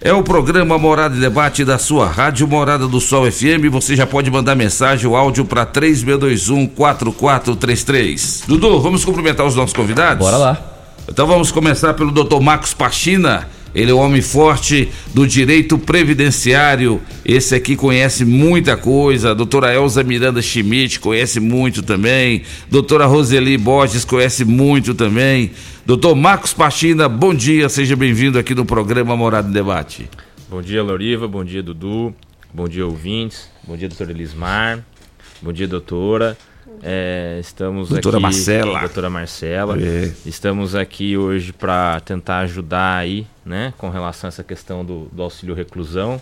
É 0.00 0.12
o 0.12 0.22
programa 0.22 0.78
Morada 0.78 1.16
e 1.16 1.20
Debate 1.20 1.64
da 1.64 1.76
sua 1.76 2.06
Rádio 2.06 2.46
Morada 2.46 2.86
do 2.86 3.00
Sol 3.00 3.28
FM. 3.28 3.66
Você 3.72 3.96
já 3.96 4.06
pode 4.06 4.30
mandar 4.30 4.54
mensagem, 4.54 5.10
o 5.10 5.16
áudio 5.16 5.44
para 5.44 5.66
3621-4433. 5.66 8.44
Dudu, 8.46 8.80
vamos 8.80 9.04
cumprimentar 9.04 9.44
os 9.44 9.56
nossos 9.56 9.74
convidados? 9.74 10.24
Bora 10.24 10.36
lá. 10.36 10.77
Então 11.10 11.26
vamos 11.26 11.50
começar 11.50 11.94
pelo 11.94 12.12
Dr. 12.12 12.38
Marcos 12.40 12.74
Pachina. 12.74 13.48
Ele 13.74 13.90
é 13.90 13.94
o 13.94 13.98
homem 13.98 14.20
forte 14.20 14.88
do 15.14 15.26
direito 15.26 15.78
previdenciário. 15.78 17.00
Esse 17.24 17.54
aqui 17.54 17.76
conhece 17.76 18.24
muita 18.24 18.76
coisa. 18.76 19.30
A 19.30 19.34
doutora 19.34 19.74
Elza 19.74 20.02
Miranda 20.02 20.42
Schmidt 20.42 21.00
conhece 21.00 21.40
muito 21.40 21.82
também. 21.82 22.42
Doutora 22.70 23.06
Roseli 23.06 23.56
Borges 23.56 24.04
conhece 24.04 24.44
muito 24.44 24.94
também. 24.94 25.52
Doutor 25.86 26.14
Marcos 26.14 26.52
Pachina, 26.52 27.08
bom 27.08 27.34
dia, 27.34 27.68
seja 27.70 27.96
bem-vindo 27.96 28.38
aqui 28.38 28.54
no 28.54 28.66
programa 28.66 29.16
Morado 29.16 29.48
em 29.48 29.52
Debate. 29.52 30.10
Bom 30.50 30.60
dia, 30.60 30.82
Loriva. 30.82 31.26
Bom 31.26 31.44
dia, 31.44 31.62
Dudu. 31.62 32.14
Bom 32.52 32.68
dia, 32.68 32.86
ouvintes. 32.86 33.48
Bom 33.66 33.76
dia, 33.76 33.88
doutora 33.88 34.10
Elismar. 34.10 34.84
Bom 35.40 35.52
dia, 35.52 35.66
doutora. 35.66 36.36
É, 36.82 37.38
estamos 37.40 37.88
doutora 37.88 38.16
aqui, 38.16 38.22
Marcela. 38.22 38.80
Doutora 38.80 39.10
Marcela. 39.10 39.76
É. 39.80 40.12
Estamos 40.26 40.74
aqui 40.74 41.16
hoje 41.16 41.52
para 41.52 42.00
tentar 42.00 42.40
ajudar 42.40 42.96
aí, 42.96 43.26
né, 43.44 43.72
com 43.78 43.88
relação 43.90 44.28
a 44.28 44.30
essa 44.30 44.44
questão 44.44 44.84
do, 44.84 45.06
do 45.12 45.22
auxílio 45.22 45.54
reclusão. 45.54 46.20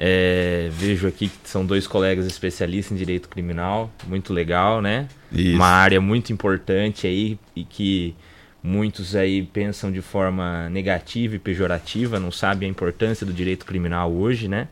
É, 0.00 0.68
vejo 0.72 1.08
aqui 1.08 1.28
que 1.28 1.48
são 1.48 1.66
dois 1.66 1.86
colegas 1.86 2.24
especialistas 2.24 2.92
em 2.92 2.96
direito 2.96 3.28
criminal, 3.28 3.90
muito 4.06 4.32
legal, 4.32 4.80
né? 4.80 5.08
Isso. 5.32 5.56
Uma 5.56 5.66
área 5.66 6.00
muito 6.00 6.32
importante 6.32 7.06
aí 7.06 7.36
e 7.56 7.64
que 7.64 8.14
muitos 8.62 9.16
aí 9.16 9.42
pensam 9.42 9.90
de 9.90 10.00
forma 10.00 10.68
negativa 10.68 11.34
e 11.34 11.38
pejorativa, 11.38 12.20
não 12.20 12.30
sabem 12.30 12.68
a 12.68 12.70
importância 12.70 13.26
do 13.26 13.32
direito 13.32 13.66
criminal 13.66 14.12
hoje, 14.12 14.46
né? 14.46 14.68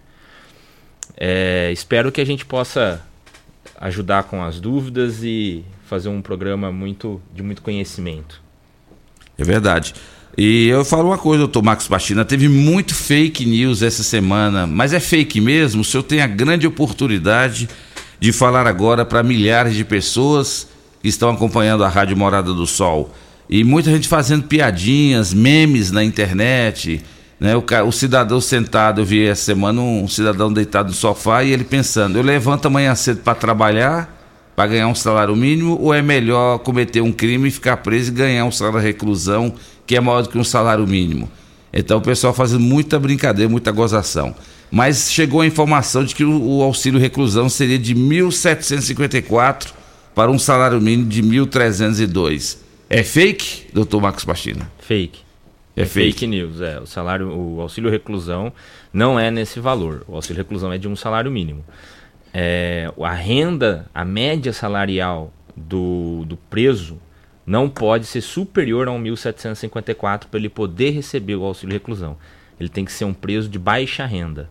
É, 1.17 1.71
espero 1.73 2.13
que 2.13 2.21
a 2.21 2.27
gente 2.27 2.45
possa 2.45 3.05
ajudar 3.79 4.25
com 4.25 4.43
as 4.43 4.61
dúvidas 4.61 5.23
e 5.23 5.65
fazer 5.87 6.09
um 6.09 6.21
programa 6.21 6.73
muito 6.73 7.21
de 7.35 7.43
muito 7.43 7.63
conhecimento. 7.63 8.43
É 9.39 9.45
verdade. 9.45 9.95
E 10.37 10.67
eu 10.69 10.85
falo 10.85 11.09
uma 11.09 11.19
coisa, 11.19 11.45
doutor 11.45 11.63
Marcos 11.63 11.89
Bastina, 11.89 12.25
teve 12.25 12.49
muito 12.49 12.95
fake 12.95 13.47
news 13.47 13.81
essa 13.83 14.03
semana, 14.03 14.67
mas 14.67 14.93
é 14.93 15.01
fake 15.01 15.41
mesmo? 15.41 15.81
O 15.81 15.85
senhor 15.85 16.03
tem 16.03 16.21
a 16.21 16.27
grande 16.27 16.67
oportunidade 16.67 17.69
de 18.21 18.33
falar 18.33 18.67
agora 18.67 19.05
para 19.05 19.23
milhares 19.23 19.75
de 19.75 19.85
pessoas 19.85 20.69
que 21.01 21.09
estão 21.09 21.31
acompanhando 21.31 21.85
a 21.85 21.89
Rádio 21.89 22.17
Morada 22.17 22.53
do 22.53 22.67
Sol. 22.67 23.15
E 23.49 23.63
muita 23.65 23.91
gente 23.91 24.09
fazendo 24.09 24.45
piadinhas, 24.45 25.33
memes 25.33 25.91
na 25.91 26.05
internet, 26.05 27.03
né? 27.39 27.55
O, 27.57 27.65
o 27.87 27.93
cidadão 27.93 28.41
sentado, 28.41 29.01
eu 29.01 29.05
vi 29.05 29.27
essa 29.27 29.45
semana 29.45 29.81
um 29.81 30.09
cidadão 30.09 30.53
deitado 30.53 30.89
no 30.89 30.95
sofá 30.95 31.45
e 31.45 31.53
ele 31.53 31.65
pensando: 31.65 32.19
eu 32.19 32.23
levanto 32.23 32.67
amanhã 32.67 32.95
cedo 32.95 33.21
para 33.21 33.35
trabalhar, 33.35 34.13
para 34.55 34.69
ganhar 34.69 34.89
um 34.89 34.95
salário 34.95 35.37
mínimo, 35.37 35.79
ou 35.81 35.93
é 35.93 36.01
melhor 36.01 36.59
cometer 36.59 37.01
um 37.01 37.13
crime 37.13 37.49
e 37.49 37.51
ficar 37.51 37.77
preso 37.79 38.11
e 38.11 38.15
ganhar 38.15 38.45
um 38.45 38.51
salário 38.51 38.81
de 38.81 38.87
reclusão 38.87 39.55
que 39.87 39.97
é 39.97 40.01
maior 40.01 40.23
do 40.23 40.29
que 40.29 40.39
um 40.39 40.45
salário 40.45 40.87
mínimo? 40.87 41.31
Então 41.73 41.99
o 41.99 42.01
pessoal 42.01 42.33
fazendo 42.33 42.63
muita 42.63 42.99
brincadeira, 42.99 43.51
muita 43.51 43.71
gozação. 43.71 44.35
Mas 44.71 45.13
chegou 45.13 45.43
a 45.43 45.47
informação 45.47 46.05
de 46.05 46.15
que 46.15 46.25
o, 46.25 46.59
o 46.59 46.63
auxílio 46.63 46.99
reclusão 46.99 47.49
seria 47.49 47.79
de 47.79 47.95
1.754 47.95 49.69
para 50.15 50.31
um 50.31 50.39
salário 50.39 50.81
mínimo 50.81 51.09
de 51.09 51.23
1.302. 51.23 52.57
É 52.89 53.03
fake, 53.03 53.67
doutor 53.73 54.01
Marcos 54.01 54.25
Pastina? 54.25 54.71
Fake. 54.79 55.26
É, 55.77 55.83
é 55.83 55.85
fake. 55.85 56.13
fake. 56.13 56.27
news, 56.27 56.61
é. 56.61 56.81
O 56.81 56.87
salário, 56.87 57.31
o 57.31 57.61
auxílio 57.61 57.91
reclusão 57.91 58.53
não 58.93 59.21
é 59.21 59.31
nesse 59.31 59.61
valor. 59.61 60.05
O 60.09 60.15
auxílio 60.17 60.43
reclusão 60.43 60.73
é 60.73 60.79
de 60.79 60.89
um 60.89 60.97
salário 60.97 61.31
mínimo. 61.31 61.65
É, 62.33 62.91
a 63.01 63.13
renda, 63.13 63.87
a 63.95 64.05
média 64.05 64.53
salarial 64.53 65.33
do, 65.57 66.25
do 66.27 66.37
preso 66.37 67.01
não 67.47 67.69
pode 67.69 68.07
ser 68.07 68.21
superior 68.21 68.89
a 68.89 68.91
1.754 68.91 70.25
para 70.27 70.39
ele 70.39 70.49
poder 70.49 70.91
receber 70.91 71.37
o 71.37 71.45
auxílio 71.45 71.73
reclusão. 71.73 72.17
Ele 72.59 72.69
tem 72.69 72.85
que 72.85 72.93
ser 72.93 73.05
um 73.05 73.15
preso 73.15 73.49
de 73.49 73.59
baixa 73.59 74.05
renda. 74.05 74.51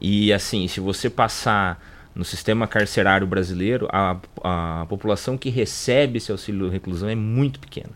E 0.00 0.32
assim, 0.32 0.66
se 0.66 0.80
você 0.80 1.10
passar 1.10 1.82
no 2.14 2.24
sistema 2.24 2.66
carcerário 2.66 3.26
brasileiro, 3.26 3.88
a, 3.92 4.16
a 4.42 4.86
população 4.88 5.36
que 5.36 5.50
recebe 5.50 6.18
esse 6.18 6.30
auxílio 6.30 6.68
reclusão 6.68 7.08
é 7.08 7.14
muito 7.14 7.58
pequena. 7.58 7.90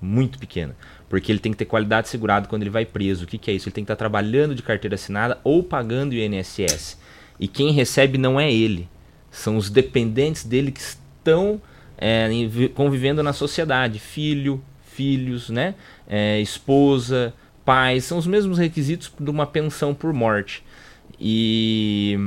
Muito 0.00 0.38
pequena. 0.38 0.76
Porque 1.14 1.30
ele 1.30 1.38
tem 1.38 1.52
que 1.52 1.58
ter 1.58 1.64
qualidade 1.64 2.08
segurada 2.08 2.48
quando 2.48 2.62
ele 2.62 2.70
vai 2.70 2.84
preso. 2.84 3.22
O 3.22 3.26
que, 3.28 3.38
que 3.38 3.48
é 3.48 3.54
isso? 3.54 3.68
Ele 3.68 3.74
tem 3.74 3.84
que 3.84 3.92
estar 3.92 3.94
trabalhando 3.94 4.52
de 4.52 4.64
carteira 4.64 4.96
assinada 4.96 5.38
ou 5.44 5.62
pagando 5.62 6.10
o 6.10 6.16
INSS. 6.16 6.98
E 7.38 7.46
quem 7.46 7.70
recebe 7.70 8.18
não 8.18 8.40
é 8.40 8.52
ele. 8.52 8.88
São 9.30 9.56
os 9.56 9.70
dependentes 9.70 10.42
dele 10.42 10.72
que 10.72 10.80
estão 10.80 11.62
é, 11.96 12.28
convivendo 12.74 13.22
na 13.22 13.32
sociedade. 13.32 14.00
Filho, 14.00 14.60
filhos, 14.86 15.50
né? 15.50 15.76
É, 16.08 16.40
esposa, 16.40 17.32
pais. 17.64 18.02
São 18.02 18.18
os 18.18 18.26
mesmos 18.26 18.58
requisitos 18.58 19.12
de 19.16 19.30
uma 19.30 19.46
pensão 19.46 19.94
por 19.94 20.12
morte. 20.12 20.64
E 21.20 22.18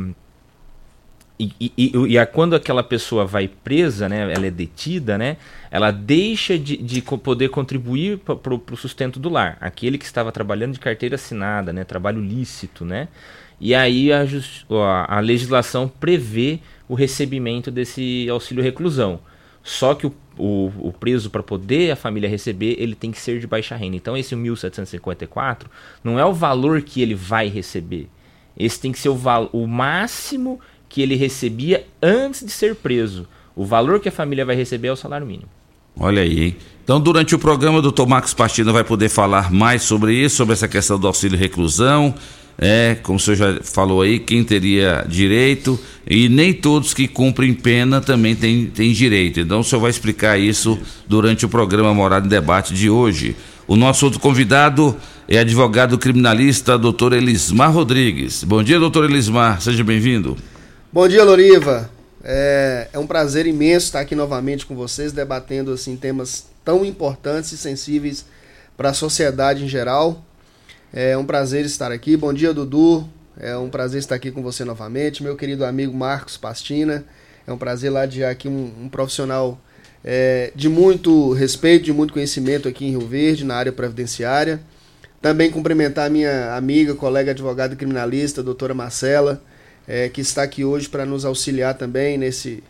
e, 1.38 1.54
e, 1.60 1.72
e, 1.78 2.18
e, 2.18 2.26
quando 2.28 2.56
aquela 2.56 2.84
pessoa 2.84 3.26
vai 3.26 3.48
presa, 3.48 4.10
né, 4.10 4.34
ela 4.34 4.48
é 4.48 4.52
detida, 4.52 5.18
né, 5.18 5.38
ela 5.70 5.92
deixa 5.92 6.58
de, 6.58 6.78
de 6.78 7.02
poder 7.02 7.50
contribuir 7.50 8.20
para 8.20 8.54
o 8.54 8.78
sustento 8.78 9.20
do 9.20 9.30
lar. 9.30 9.58
Aquele 9.60 9.98
que 9.98 10.06
estava 10.06 10.32
trabalhando 10.32 10.74
de 10.74 10.80
carteira 10.80 11.16
assinada, 11.16 11.74
né, 11.74 11.84
trabalho 11.84 12.22
lícito, 12.22 12.86
né, 12.86 13.08
e 13.60 13.74
aí 13.74 14.12
a, 14.12 14.24
a, 14.70 15.18
a 15.18 15.20
legislação 15.20 15.88
prevê 15.88 16.60
o 16.88 16.94
recebimento 16.94 17.72
desse 17.72 18.28
auxílio 18.30 18.64
reclusão. 18.64 19.20
Só 19.64 19.94
que 19.96 20.08
o, 20.08 20.14
o, 20.38 20.72
o 20.80 20.94
preso, 20.94 21.30
para 21.30 21.44
poder 21.44 21.92
a 21.92 21.96
família 21.96 22.30
receber, 22.30 22.76
ele 22.80 22.96
tem 22.96 23.12
que 23.12 23.20
ser 23.20 23.40
de 23.40 23.48
baixa 23.48 23.76
renda. 23.76 23.98
Então, 23.98 24.16
esse 24.16 24.36
1.754 24.36 25.66
não 26.04 26.20
é 26.20 26.26
o 26.26 26.34
valor 26.34 26.82
que 26.82 27.02
ele 27.02 27.16
vai 27.16 27.48
receber. 27.50 28.08
Esse 28.56 28.80
tem 28.80 28.92
que 28.92 29.00
ser 29.00 29.10
o, 29.10 29.18
o 29.52 29.68
máximo 29.68 30.60
que 30.88 31.02
ele 31.02 31.16
recebia 31.16 31.86
antes 32.02 32.46
de 32.46 32.52
ser 32.52 32.76
preso. 32.76 33.28
O 33.56 33.66
valor 33.66 34.00
que 34.00 34.08
a 34.08 34.12
família 34.12 34.46
vai 34.46 34.56
receber 34.56 34.88
é 34.88 34.92
o 34.92 34.96
salário 34.96 35.28
mínimo. 35.28 35.50
Olha 36.00 36.22
aí, 36.22 36.44
hein? 36.44 36.56
Então, 36.84 37.02
durante 37.02 37.36
o 37.36 37.40
programa, 37.40 37.80
o 37.80 37.82
doutor 37.82 38.08
Marcos 38.08 38.34
Pastina 38.34 38.72
vai 38.72 38.84
poder 38.84 39.10
falar 39.10 39.52
mais 39.52 39.84
sobre 39.84 40.14
isso, 40.14 40.38
sobre 40.38 40.54
essa 40.54 40.68
questão 40.68 40.98
do 40.98 41.06
auxílio 41.06 41.38
reclusão. 41.38 42.14
É, 42.58 42.96
como 43.04 43.18
o 43.18 43.20
senhor 43.20 43.36
já 43.36 43.60
falou 43.62 44.02
aí, 44.02 44.18
quem 44.18 44.44
teria 44.44 45.06
direito, 45.08 45.80
e 46.10 46.28
nem 46.28 46.54
todos 46.54 46.94
que 46.94 47.08
cumprem 47.08 47.54
pena 47.54 48.02
também 48.02 48.36
têm, 48.36 48.68
têm 48.68 48.94
direito. 48.94 49.40
Então, 49.40 49.60
o 49.60 49.64
senhor 49.64 49.82
vai 49.82 49.92
explicar 49.92 50.40
isso, 50.40 50.80
isso. 50.82 51.04
durante 51.08 51.46
o 51.46 51.50
programa 51.50 51.94
Morada 51.94 52.26
em 52.26 52.30
Debate 52.30 52.74
de 52.74 52.90
hoje. 52.90 53.36
O 53.68 53.76
nosso 53.76 54.06
outro 54.06 54.20
convidado 54.20 54.96
é 55.28 55.40
advogado 55.40 55.98
criminalista, 55.98 56.78
doutor 56.78 57.12
Elismar 57.12 57.72
Rodrigues. 57.72 58.44
Bom 58.44 58.64
dia, 58.64 58.80
doutor 58.80 59.04
Elismar, 59.10 59.62
seja 59.62 59.84
bem-vindo. 59.84 60.38
Bom 60.92 61.06
dia, 61.08 61.24
Loriva. 61.24 61.97
É, 62.30 62.90
é, 62.92 63.00
um 63.00 63.08
prazer 63.08 63.48
imenso 63.48 63.86
estar 63.86 64.02
aqui 64.02 64.14
novamente 64.14 64.66
com 64.66 64.76
vocês, 64.76 65.14
debatendo 65.14 65.72
assim 65.72 65.96
temas 65.96 66.46
tão 66.66 66.84
importantes 66.84 67.54
e 67.54 67.58
sensíveis 67.58 68.26
para 68.76 68.90
a 68.90 68.94
sociedade 68.94 69.64
em 69.64 69.68
geral. 69.70 70.22
É 70.92 71.18
um 71.18 71.26
prazer 71.26 71.64
estar 71.64 71.90
aqui. 71.90 72.18
Bom 72.18 72.34
dia, 72.34 72.54
Dudu. 72.54 73.08
É 73.40 73.56
um 73.56 73.70
prazer 73.70 74.00
estar 74.00 74.16
aqui 74.16 74.30
com 74.30 74.44
você 74.44 74.66
novamente, 74.66 75.24
meu 75.24 75.38
querido 75.38 75.64
amigo 75.64 75.96
Marcos 75.96 76.36
Pastina. 76.36 77.06
É 77.48 77.54
um 77.54 77.58
prazer 77.58 77.90
ladear 77.90 78.30
aqui 78.30 78.50
um, 78.50 78.74
um 78.78 78.90
profissional 78.90 79.58
é, 80.04 80.52
de 80.54 80.68
muito 80.68 81.32
respeito, 81.32 81.86
de 81.86 81.94
muito 81.94 82.12
conhecimento 82.12 82.68
aqui 82.68 82.88
em 82.88 82.90
Rio 82.90 83.08
Verde, 83.08 83.46
na 83.46 83.56
área 83.56 83.72
previdenciária. 83.72 84.60
Também 85.22 85.50
cumprimentar 85.50 86.08
a 86.08 86.10
minha 86.10 86.56
amiga, 86.56 86.94
colega 86.94 87.32
advogada 87.32 87.74
criminalista, 87.74 88.44
doutora 88.44 88.74
Marcela 88.74 89.42
é, 89.88 90.10
que 90.10 90.22
está 90.22 90.44
aqui 90.44 90.66
hoje 90.66 90.90
para 90.90 91.06
nos 91.06 91.24
auxiliar 91.24 91.76
também 91.76 92.18
nesse, 92.18 92.64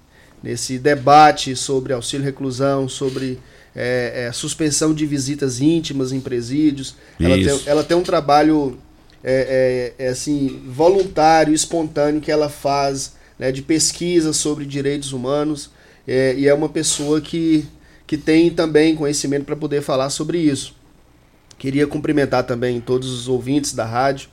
nesse 0.44 0.78
debate 0.78 1.56
sobre 1.56 1.94
auxílio 1.94 2.24
reclusão, 2.24 2.88
sobre 2.88 3.40
é, 3.76 4.26
é, 4.26 4.32
suspensão 4.32 4.92
de 4.94 5.06
visitas 5.06 5.60
íntimas 5.62 6.12
em 6.12 6.20
presídios. 6.20 6.96
Ela 7.20 7.36
tem, 7.36 7.62
ela 7.68 7.84
tem, 7.84 7.98
um 7.98 8.02
trabalho 8.02 8.78
é, 9.24 9.94
é, 10.00 10.06
é, 10.06 10.10
assim 10.10 10.64
voluntário, 10.68 11.54
espontâneo 11.54 12.22
que 12.22 12.32
ela 12.32 12.50
faz 12.50 13.16
né, 13.38 13.52
de 13.52 13.62
pesquisa 13.62 14.34
sobre 14.34 14.66
direitos 14.66 15.14
humanos 15.14 15.70
e 16.08 16.48
é 16.48 16.54
uma 16.54 16.70
pessoa 16.70 17.20
que, 17.20 17.68
que 18.08 18.16
tem 18.18 18.50
também 18.50 18.96
conhecimento 18.96 19.44
para 19.44 19.58
poder 19.58 19.82
falar 19.82 20.10
sobre 20.10 20.38
isso. 20.40 20.74
Queria 21.60 21.86
cumprimentar 21.86 22.46
também 22.46 22.80
todos 22.80 23.12
os 23.12 23.28
ouvintes 23.28 23.74
da 23.74 23.84
rádio 23.84 24.30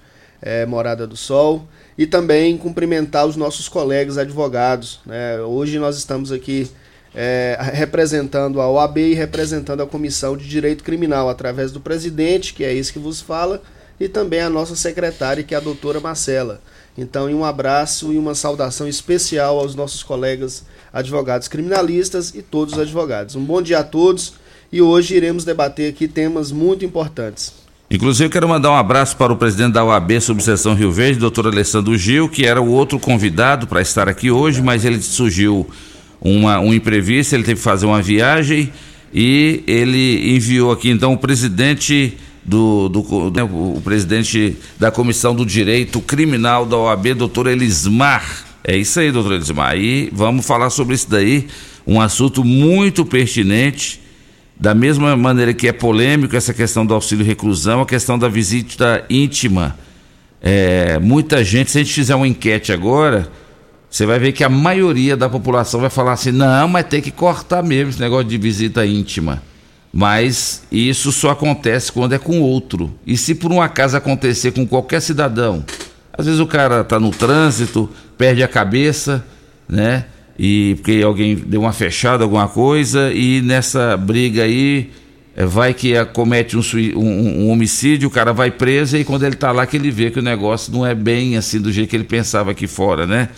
Morada 0.69 1.05
do 1.05 1.17
Sol 1.17 1.67
e 1.97 2.07
também 2.07 2.57
cumprimentar 2.57 3.27
os 3.27 3.37
nossos 3.37 3.69
colegas 3.69 4.19
advogados. 4.19 5.01
Né? 5.07 5.41
Hoje 5.41 5.79
nós 5.79 5.97
estamos 5.97 6.33
aqui 6.33 6.69
é, 7.15 7.57
representando 7.73 8.61
a 8.61 8.69
OAB 8.69 8.99
e 8.99 9.15
representando 9.15 9.83
a 9.83 9.87
Comissão 9.87 10.37
de 10.37 10.49
Direito 10.49 10.83
Criminal, 10.83 11.29
através 11.29 11.71
do 11.71 11.81
presidente, 11.81 12.53
que 12.53 12.65
é 12.65 12.75
esse 12.75 12.93
que 12.93 12.99
vos 12.99 13.21
fala, 13.21 13.63
e 13.99 14.09
também 14.09 14.41
a 14.41 14.51
nossa 14.51 14.75
secretária, 14.75 15.45
que 15.45 15.55
é 15.55 15.57
a 15.57 15.61
doutora 15.61 16.01
Marcela. 16.01 16.61
Então, 16.99 17.27
um 17.27 17.45
abraço 17.45 18.13
e 18.13 18.19
uma 18.19 18.35
saudação 18.35 18.89
especial 18.89 19.59
aos 19.59 19.75
nossos 19.75 20.03
colegas 20.03 20.65
advogados 20.93 21.49
criminalistas 21.49 22.33
e 22.35 22.43
todos 22.43 22.75
os 22.75 22.81
advogados. 22.81 23.35
Um 23.35 23.45
bom 23.45 23.61
dia 23.63 23.81
a 23.81 23.85
todos 23.85 24.35
e 24.71 24.81
hoje 24.81 25.15
iremos 25.15 25.45
debater 25.45 25.91
aqui 25.91 26.07
temas 26.07 26.53
muito 26.53 26.85
importantes. 26.85 27.64
Inclusive, 27.91 28.27
eu 28.27 28.31
quero 28.31 28.49
mandar 28.49 28.71
um 28.71 28.77
abraço 28.77 29.17
para 29.17 29.33
o 29.33 29.37
presidente 29.37 29.73
da 29.73 29.85
UAB 29.85 30.21
Subseção 30.21 30.75
Rio 30.75 30.91
Verde, 30.91 31.19
doutor 31.19 31.47
Alessandro 31.47 31.97
Gil, 31.97 32.29
que 32.29 32.47
era 32.47 32.61
o 32.61 32.71
outro 32.71 32.99
convidado 32.99 33.67
para 33.67 33.83
estar 33.83 34.09
aqui 34.09 34.31
hoje, 34.31 34.63
mas 34.63 34.85
ele 34.85 35.01
surgiu 35.03 35.69
uma, 36.21 36.59
um 36.59 36.73
imprevisto, 36.73 37.35
ele 37.35 37.45
teve 37.45 37.57
que 37.57 37.63
fazer 37.63 37.85
uma 37.85 38.01
viagem 38.01 38.73
e 39.13 39.63
ele 39.67 40.35
enviou 40.35 40.73
aqui 40.73 40.89
então 40.89 41.13
o 41.13 41.19
presidente 41.19 42.17
do, 42.43 42.89
do 42.89 43.31
né, 43.31 43.43
o 43.43 43.81
presidente 43.85 44.57
da 44.79 44.91
Comissão 44.91 45.35
do 45.35 45.45
Direito 45.45 46.01
Criminal 46.01 46.65
da 46.65 46.77
OAB, 46.77 47.15
doutor 47.15 47.47
Elismar. 47.47 48.45
É 48.65 48.77
isso 48.77 48.99
aí, 48.99 49.13
doutor 49.13 49.35
Elismar. 49.35 49.77
E 49.77 50.09
vamos 50.11 50.47
falar 50.47 50.71
sobre 50.71 50.95
isso 50.95 51.09
daí, 51.09 51.47
um 51.87 52.01
assunto 52.01 52.43
muito 52.43 53.05
pertinente 53.05 54.01
da 54.57 54.75
mesma 54.75 55.17
maneira 55.17 55.53
que 55.53 55.69
é 55.69 55.73
polêmico 55.73 56.37
essa 56.37 56.55
questão 56.55 56.87
do 56.87 56.95
auxílio 56.95 57.25
reclusão, 57.25 57.81
a 57.81 57.87
questão 57.87 58.19
da 58.19 58.29
visita 58.29 59.05
íntima. 59.11 59.77
É, 60.41 60.99
muita 60.99 61.43
gente, 61.43 61.71
se 61.71 61.79
a 61.79 61.83
gente 61.83 61.93
fizer 61.93 62.15
uma 62.15 62.29
enquete 62.29 62.73
agora, 62.73 63.31
você 63.91 64.07
vai 64.07 64.19
ver 64.19 64.33
que 64.33 64.45
a 64.45 64.49
maioria 64.49 65.17
da 65.17 65.29
população 65.29 65.81
vai 65.81 65.91
falar 65.91 66.13
assim: 66.13 66.33
não, 66.33 66.69
mas 66.69 66.87
tem 66.87 67.01
que 67.01 67.11
cortar 67.11 67.63
mesmo 67.63 67.91
esse 67.91 68.01
negócio 68.01 68.25
de 68.25 68.37
visita 68.39 68.85
íntima. 68.85 69.43
Mas 69.93 70.65
isso 70.73 71.13
só 71.13 71.31
acontece 71.31 71.93
quando 71.93 72.13
é 72.13 72.19
com 72.19 72.41
outro. 72.41 72.93
E 73.07 73.17
se 73.17 73.37
por 73.37 73.53
um 73.53 73.63
acaso 73.63 73.97
acontecer 73.97 74.51
com 74.51 74.67
qualquer 74.67 75.01
cidadão, 75.01 75.65
às 76.13 76.27
vezes 76.27 76.41
o 76.41 76.47
cara 76.47 76.81
está 76.81 76.99
no 76.99 77.11
trânsito, 77.11 77.89
perde 78.19 78.43
a 78.43 78.49
cabeça, 78.49 79.25
né? 79.69 80.07
E 80.39 80.75
porque 80.77 81.03
alguém 81.05 81.35
deu 81.35 81.61
uma 81.61 81.73
fechada, 81.73 82.25
alguma 82.25 82.49
coisa, 82.49 83.13
e 83.13 83.41
nessa 83.41 83.97
briga 83.97 84.43
aí 84.43 84.91
é, 85.37 85.45
vai 85.45 85.75
que 85.75 85.93
comete 86.07 86.57
um, 86.57 86.63
um, 86.97 87.45
um, 87.45 87.51
homicídio, 87.51 88.09
o 88.09 88.11
cara 88.11 88.33
vai 88.33 88.51
preso, 88.51 88.97
e 88.97 89.05
quando 89.05 89.25
ele 89.25 89.35
está 89.35 89.53
lá 89.53 89.67
que 89.67 89.77
ele 89.77 89.91
vê 89.91 90.11
que 90.11 90.19
o 90.19 90.23
negócio 90.23 90.73
não 90.73 90.87
é 90.87 90.95
bem 90.95 91.37
assim 91.37 91.61
do 91.61 91.73
jeito 91.73 91.91
que 91.91 91.97
ele 91.97 92.05
pensava 92.05 92.51
aqui 92.51 92.67
fora, 92.67 93.07
né? 93.07 93.29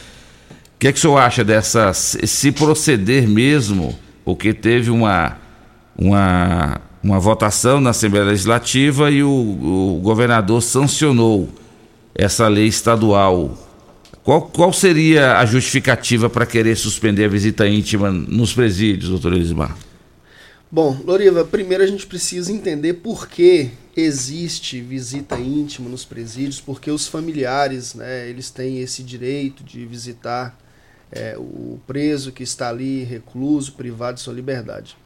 O 0.75 0.79
que, 0.79 0.89
é 0.89 0.93
que 0.93 0.99
o 0.99 1.01
senhor 1.01 1.17
acha 1.17 1.43
dessa, 1.43 1.93
se 1.95 2.53
proceder 2.53 3.27
mesmo, 3.27 3.99
porque 4.25 4.53
teve 4.53 4.91
uma, 4.91 5.39
uma, 5.97 6.81
uma 7.03 7.19
votação 7.19 7.81
na 7.81 7.91
Assembleia 7.91 8.27
Legislativa 8.27 9.11
e 9.11 9.23
o, 9.23 9.29
o 9.31 10.01
governador 10.03 10.63
sancionou 10.63 11.49
essa 12.15 12.47
lei 12.49 12.67
estadual. 12.67 13.66
Qual, 14.27 14.43
qual 14.43 14.73
seria 14.73 15.39
a 15.39 15.47
justificativa 15.47 16.29
para 16.29 16.45
querer 16.45 16.75
suspender 16.75 17.27
a 17.27 17.29
visita 17.29 17.65
íntima 17.65 18.11
nos 18.11 18.53
presídios, 18.53 19.09
doutor 19.09 19.33
Elismar? 19.33 19.79
Bom, 20.69 21.01
Loriva, 21.05 21.45
primeiro 21.45 21.85
a 21.85 21.87
gente 21.87 22.05
precisa 22.05 22.51
entender 22.51 22.95
por 22.95 23.29
que 23.29 23.71
existe 23.97 24.81
visita 24.81 25.39
íntima 25.39 25.89
nos 25.89 26.05
presídios, 26.05 26.61
porque 26.61 26.91
os 26.91 27.07
familiares, 27.07 27.95
né, 27.95 28.29
eles 28.29 28.51
têm 28.51 28.81
esse 28.81 29.05
direito 29.05 29.63
de 29.63 29.87
visitar 29.87 30.59
é, 31.13 31.37
o 31.39 31.79
preso 31.87 32.33
que 32.33 32.43
está 32.43 32.69
ali 32.71 33.05
recluso, 33.05 33.75
privado 33.75 34.17
de 34.17 34.23
sua 34.23 34.35
liberdade. 34.35 34.97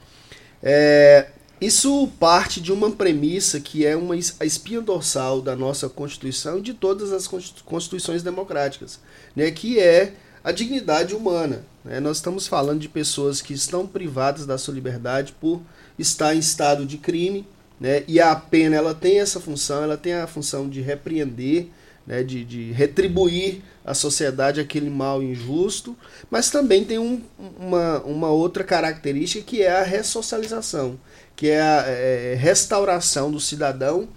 É, 0.63 1.29
isso 1.61 2.09
parte 2.19 2.61
de 2.61 2.73
uma 2.73 2.91
premissa 2.91 3.61
que 3.61 3.85
é 3.85 3.95
uma, 3.95 4.15
a 4.15 4.45
espinha 4.47 4.81
dorsal 4.81 5.43
da 5.43 5.55
nossa 5.55 5.91
Constituição 5.91 6.59
e 6.59 6.63
de 6.63 6.73
todas 6.73 7.13
as 7.13 7.29
constituições 7.65 8.23
democráticas, 8.23 8.99
né, 9.37 9.51
que 9.51 9.79
é 9.79 10.15
a 10.43 10.53
dignidade 10.53 11.15
humana. 11.15 11.63
Né? 11.85 12.01
Nós 12.01 12.17
estamos 12.17 12.47
falando 12.47 12.81
de 12.81 12.89
pessoas 12.89 13.43
que 13.43 13.53
estão 13.53 13.87
privadas 13.87 14.47
da 14.47 14.57
sua 14.57 14.73
liberdade 14.73 15.35
por 15.39 15.61
estar 15.99 16.35
em 16.35 16.39
estado 16.39 16.87
de 16.87 16.97
crime, 16.97 17.47
né? 17.79 18.05
e 18.09 18.19
a 18.19 18.35
pena 18.35 18.77
ela 18.77 18.95
tem 18.95 19.21
essa 19.21 19.39
função, 19.39 19.83
ela 19.83 19.99
tem 19.99 20.15
a 20.15 20.27
função 20.27 20.67
de 20.67 20.81
repreender, 20.81 21.67
né? 22.07 22.23
de, 22.23 22.43
de 22.43 22.73
retribuir 22.73 23.61
à 23.85 23.93
sociedade 23.93 24.61
aquele 24.61 24.89
mal 24.89 25.23
injusto, 25.23 25.95
mas 26.31 26.49
também 26.49 26.87
tem 26.87 26.99
um, 26.99 27.21
uma, 27.59 28.01
uma 28.01 28.31
outra 28.31 28.65
característica 28.65 29.45
que 29.45 29.61
é 29.61 29.73
a 29.73 29.83
ressocialização 29.83 30.99
que 31.37 31.49
é 31.49 31.61
a 31.61 31.85
é, 31.87 32.35
restauração 32.35 33.31
do 33.31 33.41
cidadão 33.41 34.09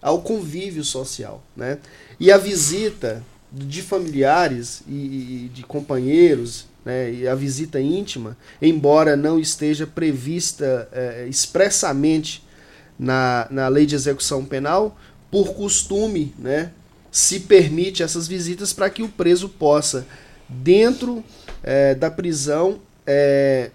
ao 0.00 0.22
convívio 0.22 0.84
social. 0.84 1.42
Né? 1.56 1.78
E 2.20 2.30
a 2.30 2.38
visita 2.38 3.22
de 3.52 3.82
familiares 3.82 4.82
e, 4.86 4.92
e 5.46 5.50
de 5.52 5.62
companheiros, 5.62 6.66
né, 6.84 7.12
e 7.12 7.28
a 7.28 7.34
visita 7.34 7.80
íntima, 7.80 8.36
embora 8.60 9.16
não 9.16 9.38
esteja 9.38 9.86
prevista 9.86 10.88
é, 10.92 11.26
expressamente 11.28 12.44
na, 12.98 13.46
na 13.50 13.68
lei 13.68 13.86
de 13.86 13.94
execução 13.94 14.44
penal, 14.44 14.98
por 15.30 15.54
costume, 15.54 16.34
né, 16.38 16.72
se 17.10 17.40
permite 17.40 18.02
essas 18.02 18.28
visitas 18.28 18.72
para 18.72 18.90
que 18.90 19.02
o 19.02 19.08
preso 19.08 19.48
possa, 19.48 20.06
dentro 20.48 21.24
é, 21.62 21.94
da 21.94 22.10
prisão, 22.10 22.80
é, 23.06 23.70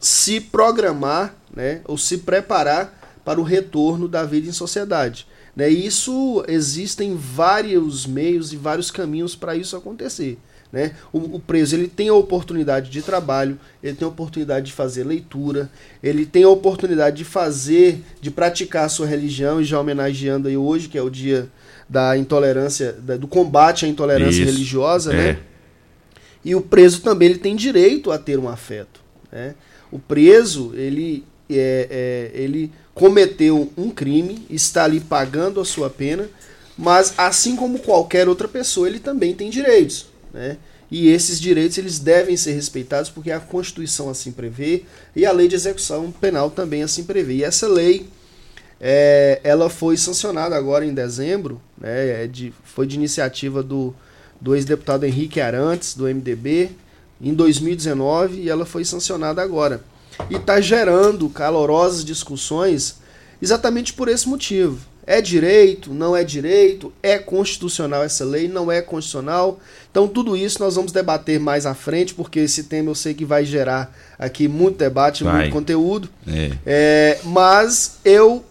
se 0.00 0.40
programar 0.40 1.34
né, 1.54 1.80
ou 1.84 1.98
se 1.98 2.18
preparar 2.18 3.20
para 3.24 3.40
o 3.40 3.44
retorno 3.44 4.08
da 4.08 4.24
vida 4.24 4.48
em 4.48 4.52
sociedade. 4.52 5.26
Né? 5.54 5.70
E 5.70 5.86
isso 5.86 6.44
existem 6.48 7.16
vários 7.16 8.06
meios 8.06 8.52
e 8.52 8.56
vários 8.56 8.90
caminhos 8.90 9.36
para 9.36 9.54
isso 9.54 9.76
acontecer. 9.76 10.38
Né? 10.72 10.92
O, 11.12 11.18
o, 11.18 11.38
preso 11.38 11.76
ele 11.76 11.86
tem 11.86 12.08
a 12.08 12.14
oportunidade 12.14 12.90
de 12.90 13.02
trabalho, 13.02 13.58
ele 13.82 13.94
tem 13.94 14.06
a 14.06 14.08
oportunidade 14.08 14.66
de 14.66 14.72
fazer 14.72 15.04
leitura, 15.04 15.70
ele 16.02 16.24
tem 16.24 16.44
a 16.44 16.48
oportunidade 16.48 17.16
de 17.18 17.24
fazer, 17.26 18.02
de 18.22 18.30
praticar 18.30 18.86
a 18.86 18.88
sua 18.88 19.06
religião, 19.06 19.60
e 19.60 19.64
já 19.64 19.78
homenageando 19.78 20.48
aí 20.48 20.56
hoje, 20.56 20.88
que 20.88 20.96
é 20.96 21.02
o 21.02 21.10
dia 21.10 21.46
da 21.86 22.16
intolerância, 22.16 22.92
da, 22.92 23.18
do 23.18 23.28
combate 23.28 23.84
à 23.84 23.88
intolerância 23.88 24.40
Isso, 24.40 24.50
religiosa, 24.50 25.12
né? 25.12 25.28
é. 25.28 25.32
né? 25.34 25.38
E 26.42 26.54
o 26.54 26.62
preso 26.62 27.02
também 27.02 27.28
ele 27.28 27.38
tem 27.38 27.54
direito 27.54 28.10
a 28.10 28.18
ter 28.18 28.38
um 28.38 28.48
afeto, 28.48 29.00
né? 29.30 29.54
O 29.90 29.98
preso, 29.98 30.72
ele, 30.74 31.22
é, 31.58 31.88
é, 31.90 32.30
ele 32.34 32.72
cometeu 32.94 33.70
um 33.76 33.90
crime, 33.90 34.46
está 34.50 34.84
ali 34.84 35.00
pagando 35.00 35.60
a 35.60 35.64
sua 35.64 35.88
pena, 35.88 36.28
mas 36.76 37.14
assim 37.16 37.56
como 37.56 37.78
qualquer 37.78 38.28
outra 38.28 38.48
pessoa, 38.48 38.88
ele 38.88 38.98
também 38.98 39.34
tem 39.34 39.50
direitos, 39.50 40.06
né? 40.32 40.56
E 40.90 41.08
esses 41.08 41.40
direitos 41.40 41.78
eles 41.78 41.98
devem 41.98 42.36
ser 42.36 42.52
respeitados 42.52 43.08
porque 43.08 43.30
a 43.30 43.40
Constituição 43.40 44.10
assim 44.10 44.30
prevê 44.30 44.82
e 45.16 45.24
a 45.24 45.32
Lei 45.32 45.48
de 45.48 45.54
Execução 45.54 46.12
Penal 46.12 46.50
também 46.50 46.82
assim 46.82 47.04
prevê. 47.04 47.36
E 47.36 47.44
essa 47.44 47.66
lei 47.66 48.06
é, 48.78 49.40
ela 49.42 49.70
foi 49.70 49.96
sancionada 49.96 50.54
agora 50.54 50.84
em 50.84 50.92
dezembro, 50.92 51.62
né, 51.78 52.24
é 52.24 52.26
de, 52.26 52.52
foi 52.62 52.86
de 52.86 52.96
iniciativa 52.96 53.62
do, 53.62 53.94
do 54.38 54.54
ex-deputado 54.54 55.04
Henrique 55.04 55.40
Arantes, 55.40 55.94
do 55.94 56.04
MDB, 56.04 56.72
em 57.22 57.32
2019 57.32 58.40
e 58.40 58.50
ela 58.50 58.66
foi 58.66 58.84
sancionada 58.84 59.40
agora. 59.40 59.80
E 60.30 60.36
está 60.36 60.60
gerando 60.60 61.28
calorosas 61.28 62.04
discussões 62.04 62.96
exatamente 63.40 63.92
por 63.92 64.08
esse 64.08 64.28
motivo. 64.28 64.78
É 65.04 65.20
direito, 65.20 65.92
não 65.92 66.16
é 66.16 66.22
direito, 66.22 66.92
é 67.02 67.18
constitucional 67.18 68.04
essa 68.04 68.24
lei, 68.24 68.46
não 68.46 68.70
é 68.70 68.80
constitucional. 68.80 69.58
Então, 69.90 70.06
tudo 70.06 70.36
isso 70.36 70.60
nós 70.60 70.76
vamos 70.76 70.92
debater 70.92 71.40
mais 71.40 71.66
à 71.66 71.74
frente, 71.74 72.14
porque 72.14 72.38
esse 72.38 72.64
tema 72.64 72.90
eu 72.90 72.94
sei 72.94 73.12
que 73.12 73.24
vai 73.24 73.44
gerar 73.44 73.92
aqui 74.16 74.46
muito 74.46 74.78
debate, 74.78 75.24
vai. 75.24 75.34
muito 75.34 75.52
conteúdo. 75.52 76.08
É. 76.26 76.52
É, 76.64 77.18
mas 77.24 77.96
eu 78.04 78.44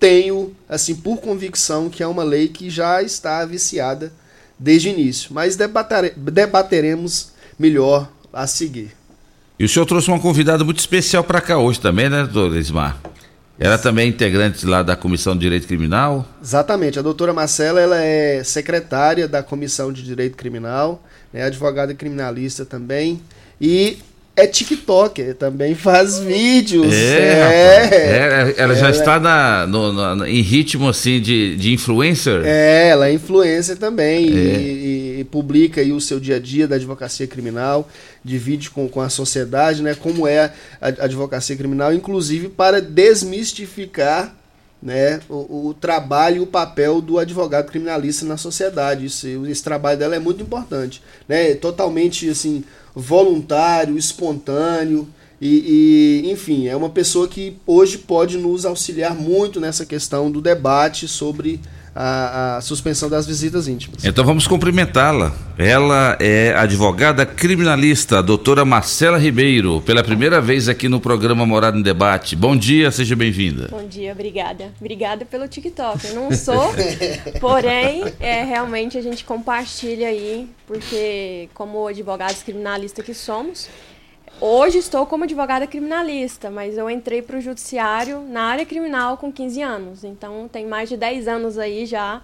tenho, 0.00 0.56
assim, 0.66 0.94
por 0.94 1.18
convicção, 1.18 1.90
que 1.90 2.02
é 2.02 2.06
uma 2.06 2.24
lei 2.24 2.48
que 2.48 2.70
já 2.70 3.02
está 3.02 3.44
viciada 3.44 4.10
desde 4.58 4.88
o 4.88 4.92
início. 4.92 5.30
Mas 5.34 5.54
debatere, 5.54 6.14
debateremos 6.16 7.32
melhor 7.58 8.10
a 8.32 8.46
seguir. 8.46 8.99
E 9.60 9.64
o 9.66 9.68
senhor 9.68 9.84
trouxe 9.84 10.08
uma 10.08 10.18
convidada 10.18 10.64
muito 10.64 10.78
especial 10.78 11.22
para 11.22 11.38
cá 11.38 11.58
hoje 11.58 11.78
também, 11.78 12.08
né, 12.08 12.24
doutor 12.24 12.56
Ismar? 12.56 12.98
Ela 13.58 13.76
também 13.76 14.06
é 14.06 14.08
integrante 14.08 14.64
lá 14.64 14.82
da 14.82 14.96
Comissão 14.96 15.34
de 15.34 15.40
Direito 15.40 15.66
Criminal? 15.66 16.26
Exatamente. 16.42 16.98
A 16.98 17.02
doutora 17.02 17.34
Marcela 17.34 17.78
ela 17.78 18.02
é 18.02 18.42
secretária 18.42 19.28
da 19.28 19.42
Comissão 19.42 19.92
de 19.92 20.02
Direito 20.02 20.34
Criminal, 20.34 21.04
é 21.30 21.42
advogada 21.42 21.92
criminalista 21.92 22.64
também. 22.64 23.20
E 23.60 23.98
é 24.40 24.46
TikToker, 24.46 25.34
também 25.34 25.74
faz 25.74 26.18
vídeos. 26.18 26.92
É, 26.92 27.88
é, 27.92 28.54
é 28.54 28.54
ela 28.56 28.74
já 28.74 28.86
ela, 28.86 28.90
está 28.90 29.20
na, 29.20 29.66
no, 29.66 29.92
no, 29.92 30.26
em 30.26 30.40
ritmo 30.40 30.88
assim 30.88 31.20
de, 31.20 31.56
de 31.56 31.72
influencer. 31.72 32.42
É, 32.44 32.88
ela 32.88 33.08
é 33.08 33.12
influencer 33.12 33.76
também 33.76 34.26
é. 34.26 34.30
e, 34.30 35.20
e, 35.20 35.24
publica 35.24 35.80
aí 35.80 35.92
o 35.92 36.00
seu 36.00 36.18
dia 36.18 36.36
a 36.36 36.38
dia 36.38 36.66
da 36.66 36.76
advocacia 36.76 37.26
criminal, 37.26 37.88
divide 38.24 38.70
com, 38.70 38.88
com 38.88 39.00
a 39.00 39.08
sociedade, 39.08 39.82
né, 39.82 39.94
como 39.94 40.26
é 40.26 40.44
a, 40.44 40.52
a 40.80 40.88
advocacia 41.04 41.56
criminal, 41.56 41.92
inclusive 41.92 42.48
para 42.48 42.80
desmistificar 42.80 44.34
né, 44.82 45.20
o, 45.28 45.68
o, 45.68 45.74
trabalho 45.74 46.36
e 46.36 46.40
o 46.40 46.46
papel 46.46 47.02
do 47.02 47.18
advogado 47.18 47.70
criminalista 47.70 48.24
na 48.24 48.38
sociedade. 48.38 49.04
Isso, 49.04 49.26
esse 49.46 49.62
trabalho 49.62 49.98
dela 49.98 50.16
é 50.16 50.18
muito 50.18 50.42
importante, 50.42 51.02
né, 51.28 51.54
totalmente 51.54 52.28
assim 52.28 52.64
voluntário, 52.94 53.96
espontâneo. 53.96 55.08
E, 55.40 56.22
e, 56.26 56.30
enfim, 56.30 56.68
é 56.68 56.76
uma 56.76 56.90
pessoa 56.90 57.26
que 57.26 57.56
hoje 57.66 57.98
pode 57.98 58.36
nos 58.36 58.66
auxiliar 58.66 59.14
muito 59.14 59.58
nessa 59.58 59.86
questão 59.86 60.30
do 60.30 60.40
debate 60.40 61.08
sobre 61.08 61.60
a, 62.00 62.56
a, 62.56 62.60
suspensão 62.62 63.10
das 63.10 63.26
visitas 63.26 63.68
íntimas. 63.68 64.02
Então 64.02 64.24
vamos 64.24 64.46
cumprimentá-la. 64.46 65.32
Ela 65.58 66.16
é 66.18 66.54
advogada 66.56 67.26
criminalista, 67.26 68.20
a 68.20 68.22
doutora 68.22 68.64
Marcela 68.64 69.18
Ribeiro, 69.18 69.82
pela 69.82 70.02
primeira 70.02 70.40
vez 70.40 70.66
aqui 70.66 70.88
no 70.88 70.98
programa 70.98 71.44
Morada 71.44 71.78
em 71.78 71.82
Debate. 71.82 72.34
Bom 72.34 72.56
dia, 72.56 72.90
seja 72.90 73.14
bem-vinda. 73.14 73.68
Bom 73.70 73.86
dia, 73.86 74.12
obrigada. 74.12 74.72
Obrigada 74.80 75.26
pelo 75.26 75.46
TikTok. 75.46 76.06
Eu 76.06 76.14
não 76.14 76.32
sou, 76.32 76.72
porém, 77.38 78.04
é, 78.18 78.44
realmente 78.44 78.96
a 78.96 79.02
gente 79.02 79.22
compartilha 79.22 80.08
aí, 80.08 80.48
porque 80.66 81.50
como 81.52 81.86
advogados 81.86 82.42
criminalistas 82.42 83.04
que 83.04 83.12
somos, 83.12 83.68
Hoje 84.42 84.78
estou 84.78 85.04
como 85.04 85.24
advogada 85.24 85.66
criminalista, 85.66 86.50
mas 86.50 86.78
eu 86.78 86.88
entrei 86.88 87.20
para 87.20 87.36
o 87.36 87.40
judiciário 87.42 88.22
na 88.22 88.44
área 88.44 88.64
criminal 88.64 89.18
com 89.18 89.30
15 89.30 89.60
anos. 89.60 90.02
Então 90.02 90.48
tem 90.48 90.64
mais 90.66 90.88
de 90.88 90.96
10 90.96 91.28
anos 91.28 91.58
aí 91.58 91.84
já. 91.84 92.22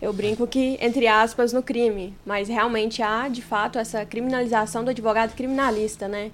Eu 0.00 0.12
brinco 0.12 0.44
que, 0.44 0.76
entre 0.80 1.06
aspas, 1.06 1.52
no 1.52 1.62
crime. 1.62 2.16
Mas 2.26 2.48
realmente 2.48 3.00
há, 3.00 3.28
de 3.28 3.40
fato, 3.40 3.78
essa 3.78 4.04
criminalização 4.04 4.82
do 4.82 4.90
advogado 4.90 5.36
criminalista, 5.36 6.08
né? 6.08 6.32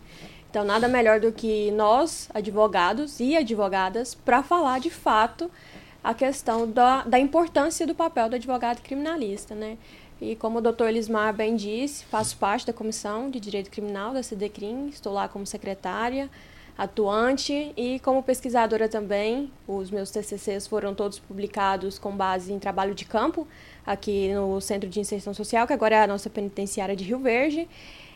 Então 0.49 0.65
nada 0.65 0.89
melhor 0.89 1.21
do 1.21 1.31
que 1.31 1.71
nós, 1.73 2.31
advogados 2.33 3.21
e 3.21 3.37
advogadas, 3.37 4.15
para 4.15 4.43
falar 4.43 4.81
de 4.81 4.89
fato 4.89 5.51
a 6.03 6.15
questão 6.15 6.67
da, 6.67 7.03
da 7.03 7.19
importância 7.19 7.87
do 7.87 7.95
papel 7.95 8.31
do 8.31 8.37
advogado 8.37 8.81
criminalista, 8.81 9.55
né? 9.55 9.77
E 10.21 10.35
como 10.35 10.59
o 10.59 10.61
doutor 10.61 10.89
Elismar 10.89 11.33
bem 11.33 11.55
disse, 11.55 12.05
faço 12.05 12.37
parte 12.37 12.67
da 12.67 12.73
Comissão 12.73 13.31
de 13.31 13.39
Direito 13.39 13.71
Criminal 13.71 14.13
da 14.13 14.23
CDCRIM, 14.23 14.89
estou 14.89 15.13
lá 15.13 15.29
como 15.29 15.47
secretária, 15.47 16.29
atuante 16.77 17.73
e 17.77 18.01
como 18.01 18.23
pesquisadora 18.23 18.89
também. 18.89 19.51
Os 19.67 19.91
meus 19.91 20.11
TCCs 20.11 20.67
foram 20.67 20.95
todos 20.95 21.19
publicados 21.19 21.99
com 21.99 22.17
base 22.17 22.53
em 22.53 22.59
trabalho 22.59 22.95
de 22.95 23.05
campo 23.05 23.47
aqui 23.87 24.33
no 24.33 24.61
Centro 24.61 24.89
de 24.89 25.01
Inserção 25.01 25.33
Social, 25.33 25.67
que 25.67 25.73
agora 25.73 25.97
é 25.97 26.03
a 26.03 26.07
nossa 26.07 26.29
penitenciária 26.29 26.97
de 26.97 27.05
Rio 27.05 27.19
Verde. 27.21 27.69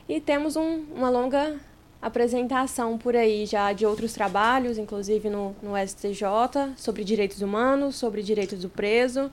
E 0.08 0.20
temos 0.20 0.56
um, 0.56 0.84
uma 0.94 1.08
longa 1.08 1.60
apresentação 2.00 2.98
por 2.98 3.14
aí 3.14 3.46
já 3.46 3.72
de 3.72 3.86
outros 3.86 4.12
trabalhos, 4.12 4.76
inclusive 4.76 5.30
no, 5.30 5.54
no 5.62 5.72
STJ, 5.76 6.74
sobre 6.76 7.04
direitos 7.04 7.42
humanos, 7.42 7.94
sobre 7.94 8.22
direitos 8.22 8.60
do 8.60 8.68
preso. 8.68 9.30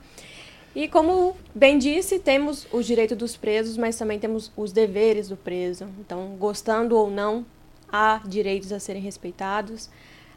E 0.74 0.86
como 0.86 1.36
bem 1.52 1.78
disse, 1.78 2.18
temos 2.20 2.66
os 2.72 2.86
direitos 2.86 3.16
dos 3.16 3.36
presos, 3.36 3.76
mas 3.76 3.96
também 3.96 4.18
temos 4.18 4.52
os 4.56 4.70
deveres 4.70 5.28
do 5.28 5.36
preso. 5.36 5.88
Então, 5.98 6.36
gostando 6.38 6.96
ou 6.96 7.10
não, 7.10 7.44
há 7.90 8.20
direitos 8.24 8.72
a 8.72 8.78
serem 8.78 9.02
respeitados, 9.02 9.90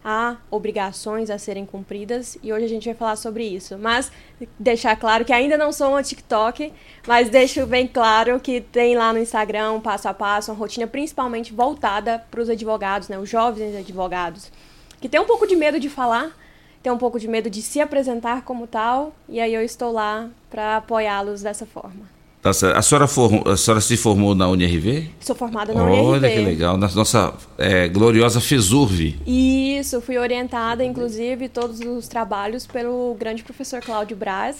há 0.03 0.37
obrigações 0.49 1.29
a 1.29 1.37
serem 1.37 1.65
cumpridas 1.65 2.37
e 2.41 2.51
hoje 2.51 2.65
a 2.65 2.67
gente 2.67 2.85
vai 2.85 2.95
falar 2.95 3.15
sobre 3.15 3.45
isso. 3.45 3.77
Mas 3.77 4.11
deixar 4.59 4.95
claro 4.95 5.23
que 5.23 5.31
ainda 5.31 5.55
não 5.55 5.71
sou 5.71 5.89
uma 5.89 6.01
TikTok, 6.01 6.73
mas 7.07 7.29
deixo 7.29 7.65
bem 7.67 7.87
claro 7.87 8.39
que 8.39 8.59
tem 8.59 8.95
lá 8.95 9.13
no 9.13 9.19
Instagram 9.19 9.73
um 9.73 9.81
passo 9.81 10.09
a 10.09 10.13
passo, 10.15 10.51
uma 10.51 10.57
rotina 10.57 10.87
principalmente 10.87 11.53
voltada 11.53 12.25
para 12.31 12.41
os 12.41 12.49
advogados, 12.49 13.07
né, 13.07 13.19
os 13.19 13.29
jovens 13.29 13.75
advogados, 13.75 14.51
que 14.99 15.07
tem 15.07 15.19
um 15.19 15.25
pouco 15.25 15.47
de 15.47 15.55
medo 15.55 15.79
de 15.79 15.89
falar, 15.89 16.35
tem 16.83 16.91
um 16.91 16.97
pouco 16.97 17.17
de 17.17 17.29
medo 17.29 17.49
de 17.49 17.61
se 17.61 17.79
apresentar 17.79 18.43
como 18.43 18.67
tal, 18.67 19.15
e 19.29 19.39
aí 19.39 19.53
eu 19.53 19.61
estou 19.61 19.93
lá 19.93 20.29
para 20.51 20.77
apoiá-los 20.77 21.41
dessa 21.41 21.65
forma. 21.65 22.11
Tá. 22.41 22.49
A 22.49 22.81
senhora, 22.81 23.05
a 23.05 23.55
senhora 23.55 23.79
se 23.79 23.95
formou 23.95 24.35
na 24.35 24.49
UNRV? 24.49 25.09
Sou 25.21 25.33
formada 25.33 25.73
na 25.73 25.81
Olha 25.81 25.93
UNRV. 25.93 26.29
que 26.29 26.39
legal. 26.41 26.77
Na 26.77 26.89
nossa 26.89 27.33
é, 27.57 27.87
gloriosa 27.87 28.41
FESURV. 28.41 29.15
Isso, 29.25 30.01
fui 30.01 30.17
orientada, 30.17 30.83
inclusive, 30.83 31.47
todos 31.47 31.79
os 31.79 32.09
trabalhos 32.09 32.67
pelo 32.67 33.15
grande 33.17 33.43
professor 33.43 33.79
Cláudio 33.79 34.17
Braz. 34.17 34.57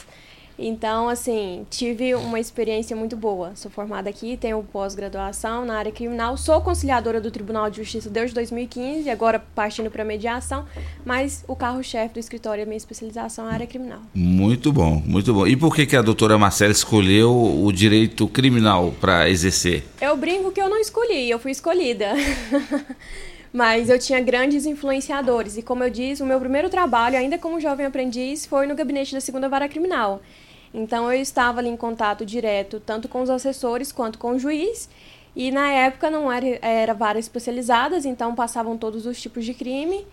Então, 0.57 1.09
assim, 1.09 1.65
tive 1.69 2.13
uma 2.15 2.39
experiência 2.39 2.95
muito 2.95 3.15
boa. 3.15 3.51
Sou 3.55 3.71
formada 3.71 4.09
aqui, 4.09 4.37
tenho 4.37 4.61
pós-graduação 4.63 5.65
na 5.65 5.77
área 5.77 5.91
criminal, 5.91 6.37
sou 6.37 6.61
conciliadora 6.61 7.19
do 7.19 7.31
Tribunal 7.31 7.69
de 7.69 7.77
Justiça 7.77 8.09
desde 8.09 8.35
2015, 8.35 9.09
agora 9.09 9.43
partindo 9.55 9.89
para 9.89 10.03
mediação, 10.03 10.65
mas 11.05 11.43
o 11.47 11.55
carro-chefe 11.55 12.13
do 12.13 12.19
escritório 12.19 12.61
é 12.61 12.65
minha 12.65 12.77
especialização 12.77 13.45
na 13.45 13.51
área 13.51 13.67
criminal. 13.67 13.99
Muito 14.13 14.71
bom, 14.71 15.01
muito 15.05 15.33
bom. 15.33 15.47
E 15.47 15.55
por 15.55 15.75
que, 15.75 15.85
que 15.85 15.95
a 15.95 16.01
doutora 16.01 16.37
Marcela 16.37 16.71
escolheu 16.71 17.33
o 17.33 17.71
direito 17.71 18.27
criminal 18.27 18.93
para 19.01 19.29
exercer? 19.29 19.83
Eu 19.99 20.15
brinco 20.15 20.51
que 20.51 20.61
eu 20.61 20.69
não 20.69 20.79
escolhi, 20.79 21.29
eu 21.29 21.39
fui 21.39 21.51
escolhida. 21.51 22.13
Mas 23.53 23.87
eu 23.87 23.99
tinha 23.99 24.19
grandes 24.19 24.65
influenciadores. 24.65 25.57
E 25.57 25.61
como 25.61 25.83
eu 25.83 25.89
disse, 25.89 26.23
o 26.23 26.25
meu 26.25 26.39
primeiro 26.39 26.69
trabalho, 26.69 27.17
ainda 27.17 27.37
como 27.37 27.59
jovem 27.59 27.85
aprendiz, 27.85 28.47
foi 28.47 28.65
no 28.65 28.73
gabinete 28.73 29.13
da 29.13 29.21
segunda 29.21 29.47
vara 29.47 29.69
criminal. 29.69 30.21
Então 30.73 31.13
eu 31.13 31.21
estava 31.21 31.59
ali 31.59 31.69
em 31.69 31.77
contato 31.77 32.25
direto, 32.25 32.79
tanto 32.79 33.07
com 33.07 33.21
os 33.21 33.29
assessores 33.29 33.91
quanto 33.91 34.17
com 34.17 34.31
o 34.31 34.39
juiz. 34.39 34.89
E 35.35 35.51
na 35.51 35.71
época 35.71 36.09
não 36.09 36.31
era, 36.31 36.57
era 36.61 36.93
varas 36.93 37.25
especializadas, 37.25 38.05
então 38.05 38.33
passavam 38.33 38.75
todos 38.75 39.05
os 39.05 39.21
tipos 39.21 39.45
de 39.45 39.53
crime 39.53 40.05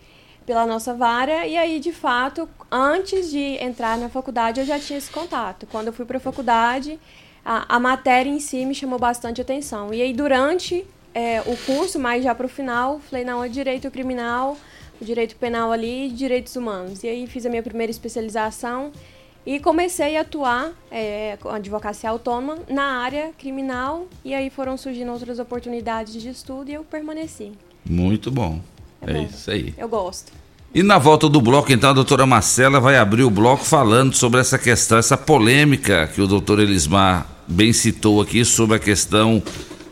pela 0.45 0.65
nossa 0.65 0.93
vara. 0.93 1.47
E 1.47 1.57
aí, 1.57 1.79
de 1.79 1.91
fato, 1.91 2.47
antes 2.71 3.31
de 3.31 3.57
entrar 3.63 3.97
na 3.97 4.09
faculdade, 4.09 4.59
eu 4.59 4.65
já 4.65 4.79
tinha 4.79 4.99
esse 4.99 5.09
contato. 5.09 5.67
Quando 5.71 5.87
eu 5.87 5.93
fui 5.93 6.05
para 6.05 6.17
a 6.17 6.19
faculdade, 6.19 6.99
a 7.43 7.79
matéria 7.79 8.29
em 8.29 8.39
si 8.39 8.65
me 8.65 8.75
chamou 8.75 8.99
bastante 8.99 9.41
atenção. 9.41 9.91
E 9.91 10.01
aí, 10.01 10.13
durante 10.13 10.85
é, 11.13 11.41
o 11.41 11.55
curso, 11.57 11.99
mas 11.99 12.23
já 12.23 12.33
para 12.33 12.45
o 12.45 12.49
final, 12.49 12.99
falei, 12.99 13.25
não, 13.25 13.43
é 13.43 13.49
direito 13.49 13.89
criminal, 13.91 14.57
direito 15.01 15.35
penal 15.35 15.71
ali 15.71 16.07
e 16.07 16.11
direitos 16.11 16.55
humanos. 16.55 17.03
E 17.03 17.07
aí 17.07 17.27
fiz 17.27 17.45
a 17.45 17.49
minha 17.49 17.63
primeira 17.63 17.91
especialização 17.91 18.91
e 19.45 19.59
comecei 19.59 20.17
a 20.17 20.21
atuar 20.21 20.71
é, 20.91 21.37
com 21.41 21.49
advocacia 21.49 22.09
autônoma 22.09 22.59
na 22.69 22.99
área 23.01 23.31
criminal 23.37 24.07
e 24.23 24.33
aí 24.33 24.49
foram 24.49 24.77
surgindo 24.77 25.11
outras 25.11 25.39
oportunidades 25.39 26.13
de 26.13 26.29
estudo 26.29 26.69
e 26.69 26.75
eu 26.75 26.83
permaneci. 26.83 27.51
Muito 27.83 28.29
bom. 28.29 28.59
É, 29.01 29.13
bom. 29.13 29.23
isso 29.23 29.49
aí. 29.49 29.73
Eu 29.77 29.89
gosto. 29.89 30.31
E 30.73 30.81
na 30.83 30.97
volta 30.97 31.27
do 31.27 31.41
bloco, 31.41 31.73
então, 31.73 31.89
a 31.89 31.93
doutora 31.93 32.25
Marcela 32.25 32.79
vai 32.79 32.95
abrir 32.95 33.23
o 33.23 33.29
bloco 33.29 33.65
falando 33.65 34.15
sobre 34.15 34.39
essa 34.39 34.57
questão, 34.57 34.97
essa 34.97 35.17
polêmica 35.17 36.07
que 36.07 36.21
o 36.21 36.27
doutor 36.27 36.59
Elismar 36.59 37.27
bem 37.45 37.73
citou 37.73 38.21
aqui 38.21 38.45
sobre 38.45 38.77
a 38.77 38.79
questão 38.79 39.43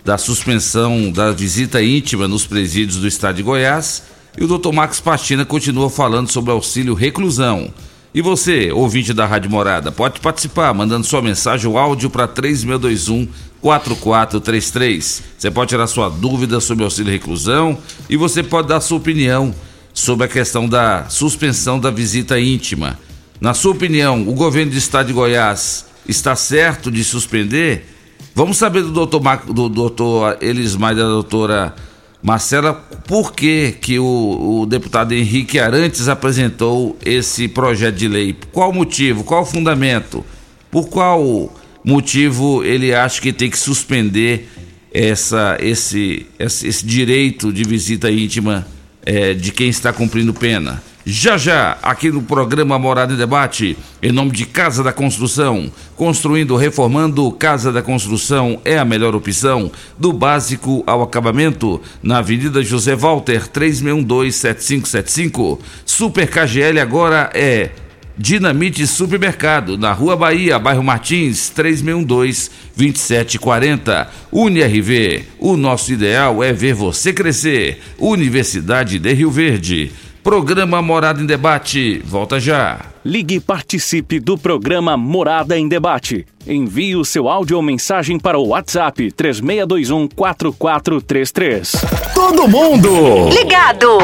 da 0.10 0.18
suspensão 0.18 1.12
da 1.12 1.32
visita 1.32 1.84
íntima 1.84 2.28
nos 2.28 2.44
presídios 2.44 2.98
do 2.98 3.08
estado 3.08 3.36
de 3.36 3.44
Goiás. 3.44 4.02
E 4.36 4.44
o 4.44 4.48
doutor 4.48 4.74
Max 4.74 5.00
Pastina 5.00 5.46
continua 5.46 5.88
falando 5.88 6.32
sobre 6.32 6.50
auxílio 6.50 6.96
reclusão. 6.96 7.72
E 8.12 8.20
você, 8.20 8.72
ouvinte 8.72 9.14
da 9.14 9.28
Rádio 9.28 9.52
Morada, 9.52 9.92
pode 9.92 10.20
participar 10.20 10.74
mandando 10.74 11.06
sua 11.06 11.22
mensagem 11.22 11.70
ou 11.70 11.78
áudio 11.78 12.10
para 12.10 12.28
3621 12.28 13.28
4433. 13.62 15.22
Você 15.38 15.52
pode 15.52 15.70
tirar 15.70 15.86
sua 15.86 16.10
dúvida 16.10 16.60
sobre 16.60 16.84
auxílio 16.84 17.12
reclusão 17.12 17.78
e 18.10 18.18
você 18.18 18.42
pode 18.42 18.68
dar 18.68 18.82
sua 18.82 18.98
opinião 18.98 19.54
sobre 19.94 20.26
a 20.26 20.28
questão 20.28 20.68
da 20.68 21.08
suspensão 21.08 21.80
da 21.80 21.92
visita 21.92 22.40
íntima. 22.40 22.98
Na 23.40 23.54
sua 23.54 23.74
opinião, 23.74 24.28
o 24.28 24.34
governo 24.34 24.72
do 24.72 24.78
estado 24.80 25.06
de 25.06 25.14
Goiás 25.14 25.86
está 26.08 26.36
certo 26.36 26.90
de 26.90 27.04
suspender? 27.04 27.99
Vamos 28.40 28.56
saber 28.56 28.84
do 28.84 28.92
doutor, 28.94 29.22
Mar... 29.22 29.44
do 29.46 29.68
doutor 29.68 30.38
Elismar 30.40 30.94
e 30.94 30.96
da 30.96 31.04
doutora 31.04 31.76
Marcela 32.24 32.74
por 32.74 33.34
que, 33.34 33.74
que 33.82 34.00
o, 34.00 34.62
o, 34.62 34.66
deputado 34.66 35.12
Henrique 35.12 35.60
Arantes 35.60 36.08
apresentou 36.08 36.98
esse 37.06 37.50
projeto 37.50 37.96
de 37.96 38.08
lei. 38.08 38.34
Qual 38.54 38.70
o 38.70 38.74
motivo? 38.74 39.26
Qual 39.26 39.42
o 39.42 39.46
fundamento? 39.46 40.24
Por 40.72 40.88
qual 40.88 41.54
motivo 41.84 42.64
ele 42.64 42.94
acha 42.94 43.20
que 43.20 43.34
tem 43.34 43.50
que 43.50 43.60
suspender 43.60 44.48
essa, 44.94 45.58
esse, 45.60 46.26
esse, 46.40 46.66
esse 46.66 46.86
direito 46.86 47.52
de 47.52 47.66
visita 47.66 48.10
íntima 48.10 48.66
é, 49.06 49.34
de 49.34 49.52
quem 49.52 49.68
está 49.68 49.92
cumprindo 49.92 50.34
pena? 50.34 50.82
Já 51.06 51.38
já, 51.38 51.78
aqui 51.82 52.12
no 52.12 52.22
programa 52.22 52.78
Morada 52.78 53.14
em 53.14 53.18
Debate, 53.18 53.78
em 54.04 54.12
nome 54.12 54.32
de 54.32 54.46
Casa 54.46 54.84
da 54.84 54.92
Construção. 54.92 55.72
Construindo, 55.96 56.58
reformando, 56.58 57.32
Casa 57.32 57.72
da 57.72 57.82
Construção 57.82 58.60
é 58.66 58.78
a 58.78 58.84
melhor 58.84 59.16
opção, 59.16 59.72
do 59.98 60.12
básico 60.12 60.84
ao 60.86 61.02
acabamento, 61.02 61.82
na 62.04 62.18
Avenida 62.18 62.62
José 62.62 62.98
Walter, 62.98 63.48
3612-7575. 63.48 65.60
Super 65.86 66.28
KGL 66.28 66.82
agora 66.82 67.30
é 67.34 67.70
Dinamite 68.18 68.86
Supermercado, 68.86 69.78
na 69.78 69.94
Rua 69.94 70.18
Bahia, 70.18 70.60
bairro 70.60 70.84
Martins, 70.84 71.50
3612-2740. 71.56 74.08
UniRV, 74.30 75.24
o 75.40 75.56
nosso 75.56 75.94
ideal 75.94 76.44
é 76.44 76.52
ver 76.52 76.74
você 76.74 77.14
crescer. 77.14 77.80
Universidade 77.98 79.00
de 79.00 79.14
Rio 79.14 79.32
Verde. 79.32 79.94
Programa 80.30 80.80
Morada 80.80 81.20
em 81.20 81.26
Debate. 81.26 82.04
Volta 82.06 82.40
já. 82.40 82.82
Ligue 83.04 83.38
e 83.38 83.40
participe 83.40 84.20
do 84.20 84.38
programa 84.38 84.96
Morada 84.96 85.58
em 85.58 85.68
Debate. 85.68 86.24
Envie 86.46 86.96
o 86.96 87.04
seu 87.04 87.28
áudio 87.28 87.58
ou 87.58 87.64
mensagem 87.64 88.20
para 88.20 88.38
o 88.38 88.50
WhatsApp 88.50 89.12
3621 89.12 90.08
4433. 90.10 91.72
Todo 92.14 92.48
mundo 92.48 93.28
ligado. 93.30 93.98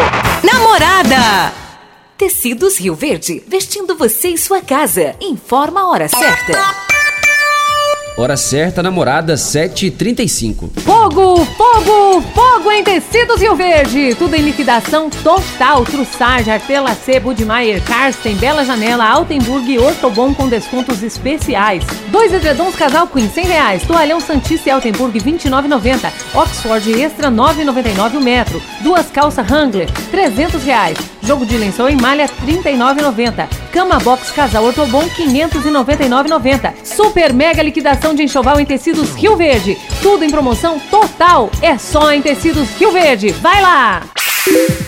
Namorada. 0.44 1.54
Tecidos 2.18 2.80
Rio 2.80 2.96
Verde, 2.96 3.44
vestindo 3.48 3.96
você 3.96 4.30
e 4.30 4.38
sua 4.40 4.62
casa. 4.64 5.16
Informa 5.22 5.82
a 5.82 5.90
hora 5.90 6.08
certa. 6.08 6.95
Hora 8.18 8.38
certa, 8.38 8.82
namorada, 8.82 9.34
7h35. 9.34 10.70
Fogo, 10.78 11.46
fogo, 11.46 12.22
fogo 12.34 12.72
em 12.72 12.82
tecidos 12.82 13.42
Rio 13.42 13.58
Verde. 13.58 14.16
Tudo 14.16 14.36
em 14.36 14.42
liquidação 14.42 15.10
total. 15.10 15.84
Trussage, 15.84 16.50
Artela 16.50 16.96
C, 16.96 17.20
Budmeier, 17.20 17.84
Karsten, 17.84 18.38
Bela 18.38 18.64
Janela, 18.64 19.06
Altenburg 19.06 19.70
e 19.70 19.78
Ortobon 19.78 20.34
com 20.34 20.48
descontos 20.48 21.04
especiais. 21.04 21.84
Dois 22.10 22.32
edredons 22.32 22.74
casal 22.74 23.06
Queen, 23.08 23.30
100 23.30 23.46
reais. 23.48 23.84
Toalhão 23.84 24.22
Santista 24.22 24.70
e 24.70 24.72
Altenburg, 24.72 25.20
29,90. 25.20 26.10
Oxford 26.34 26.94
Extra, 26.94 27.30
9,99 27.30 28.16
o 28.16 28.22
metro. 28.22 28.62
Duas 28.80 29.08
calças 29.08 29.46
Wrangler, 29.52 29.92
300 30.10 30.64
reais. 30.64 30.98
Jogo 31.26 31.46
de 31.46 31.58
lençol 31.58 31.90
em 31.90 31.96
malha, 31.96 32.30
39,90. 32.46 33.48
Cama 33.72 34.00
Box 34.00 34.32
Casal 34.32 34.64
Ortobon, 34.64 35.04
599,90. 35.18 36.74
Super 36.84 37.34
mega 37.34 37.64
liquidação 37.64 38.14
de 38.14 38.24
enxoval 38.24 38.60
em 38.60 38.66
tecidos 38.66 39.16
Rio 39.16 39.36
Verde. 39.36 39.78
Tudo 40.02 40.24
em 40.24 40.30
promoção 40.30 40.80
total. 40.92 41.50
É 41.62 41.78
só 41.78 42.12
em 42.12 42.22
tecidos 42.22 42.70
Rio 42.78 42.92
Verde. 42.92 43.32
Vai 43.32 43.62
lá! 43.62 44.04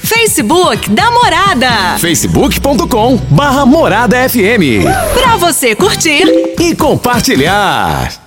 Facebook 0.04 0.90
da 0.92 1.10
Morada. 1.10 1.98
facebook.com 1.98 3.18
barra 3.32 3.66
Morada 3.66 4.30
FM. 4.30 4.86
Pra 5.16 5.36
você 5.38 5.76
curtir 5.76 6.26
e 6.60 6.76
compartilhar. 6.76 8.27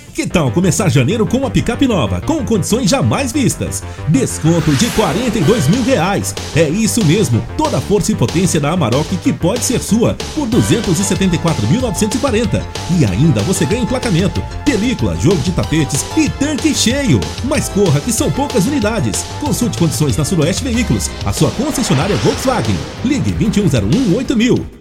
Que 0.13 0.27
tal 0.27 0.51
começar 0.51 0.89
janeiro 0.89 1.25
com 1.25 1.37
uma 1.37 1.49
picape 1.49 1.87
nova, 1.87 2.19
com 2.19 2.43
condições 2.43 2.89
jamais 2.89 3.31
vistas? 3.31 3.81
Desconto 4.09 4.75
de 4.75 4.87
42 4.87 5.69
mil 5.69 5.81
reais. 5.83 6.35
É 6.53 6.67
isso 6.67 7.05
mesmo, 7.05 7.41
toda 7.57 7.77
a 7.77 7.81
força 7.81 8.11
e 8.11 8.15
potência 8.15 8.59
da 8.59 8.71
Amarok 8.71 9.15
que 9.17 9.31
pode 9.31 9.63
ser 9.63 9.79
sua 9.79 10.17
por 10.35 10.49
274.940. 10.49 12.61
E 12.99 13.05
ainda 13.05 13.41
você 13.43 13.65
ganha 13.65 13.83
emplacamento, 13.83 14.43
película, 14.65 15.15
jogo 15.15 15.41
de 15.41 15.53
tapetes 15.53 16.03
e 16.17 16.27
tanque 16.29 16.75
cheio. 16.75 17.21
Mas 17.45 17.69
corra 17.69 18.01
que 18.01 18.11
são 18.11 18.29
poucas 18.29 18.65
unidades. 18.65 19.23
Consulte 19.39 19.77
condições 19.77 20.17
na 20.17 20.25
Suroeste 20.25 20.61
Veículos, 20.63 21.09
a 21.25 21.31
sua 21.31 21.51
concessionária 21.51 22.17
Volkswagen. 22.17 22.75
Ligue 23.05 23.31
2101 23.31 24.17
8000. 24.17 24.80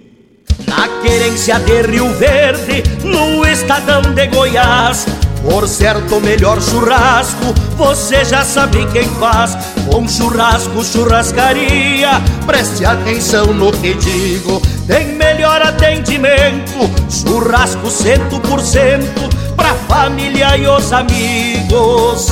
Na 0.66 0.88
querência 1.02 1.58
de 1.60 1.82
Rio 1.82 2.12
Verde, 2.14 2.82
no 3.04 3.44
estadão 3.46 4.02
de 4.02 4.26
Goiás. 4.28 5.06
Por 5.42 5.66
certo, 5.66 6.16
o 6.16 6.20
melhor 6.20 6.60
churrasco, 6.60 7.54
você 7.76 8.24
já 8.24 8.44
sabe 8.44 8.86
quem 8.92 9.08
faz. 9.18 9.56
Bom 9.90 10.06
churrasco, 10.06 10.84
churrascaria, 10.84 12.20
preste 12.46 12.84
atenção 12.84 13.46
no 13.46 13.72
que 13.72 13.94
digo. 13.94 14.60
Tem 14.86 15.14
melhor 15.14 15.62
atendimento, 15.62 16.90
churrasco 17.08 17.90
cento 17.90 18.38
por 18.40 18.60
cento, 18.60 19.30
pra 19.56 19.74
família 19.88 20.58
e 20.58 20.68
os 20.68 20.92
amigos. 20.92 22.28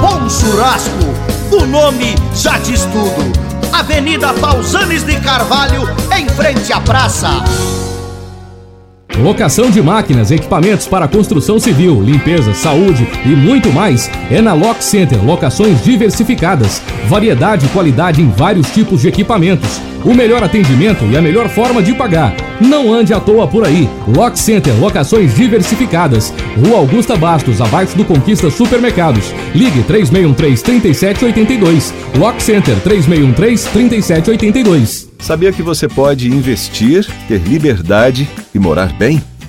Bom 0.00 0.28
churrasco, 0.28 1.14
o 1.50 1.64
nome 1.64 2.14
já 2.34 2.58
diz 2.58 2.82
tudo. 2.82 3.45
Avenida 3.72 4.32
Pausanes 4.34 5.04
de 5.04 5.20
Carvalho, 5.20 5.82
em 6.16 6.28
frente 6.28 6.72
à 6.72 6.80
praça. 6.80 7.28
Locação 9.18 9.70
de 9.70 9.80
máquinas, 9.80 10.30
equipamentos 10.30 10.86
para 10.86 11.08
construção 11.08 11.58
civil, 11.58 12.02
limpeza, 12.02 12.52
saúde 12.52 13.08
e 13.24 13.30
muito 13.30 13.72
mais 13.72 14.10
é 14.30 14.42
na 14.42 14.52
Lock 14.52 14.84
Center. 14.84 15.24
Locações 15.24 15.82
diversificadas, 15.82 16.82
variedade 17.08 17.64
e 17.64 17.68
qualidade 17.70 18.20
em 18.20 18.28
vários 18.28 18.70
tipos 18.70 19.00
de 19.00 19.08
equipamentos. 19.08 19.80
O 20.06 20.14
melhor 20.14 20.42
atendimento 20.44 21.04
e 21.04 21.16
a 21.16 21.20
melhor 21.20 21.48
forma 21.48 21.82
de 21.82 21.92
pagar. 21.92 22.32
Não 22.60 22.94
ande 22.94 23.12
à 23.12 23.18
toa 23.18 23.48
por 23.48 23.66
aí. 23.66 23.90
Lock 24.06 24.38
Center, 24.38 24.72
locações 24.78 25.34
diversificadas. 25.34 26.32
Rua 26.64 26.78
Augusta 26.78 27.16
Bastos, 27.16 27.60
abaixo 27.60 27.96
do 27.96 28.04
Conquista 28.04 28.48
Supermercados. 28.48 29.34
Ligue 29.52 29.82
3613-3782. 29.82 31.92
Lock 32.16 32.40
Center 32.40 32.76
3613-3782. 32.84 35.08
Sabia 35.18 35.52
que 35.52 35.62
você 35.62 35.88
pode 35.88 36.28
investir, 36.28 37.04
ter 37.26 37.40
liberdade 37.40 38.28
e 38.54 38.60
morar 38.60 38.92
bem? 38.92 39.20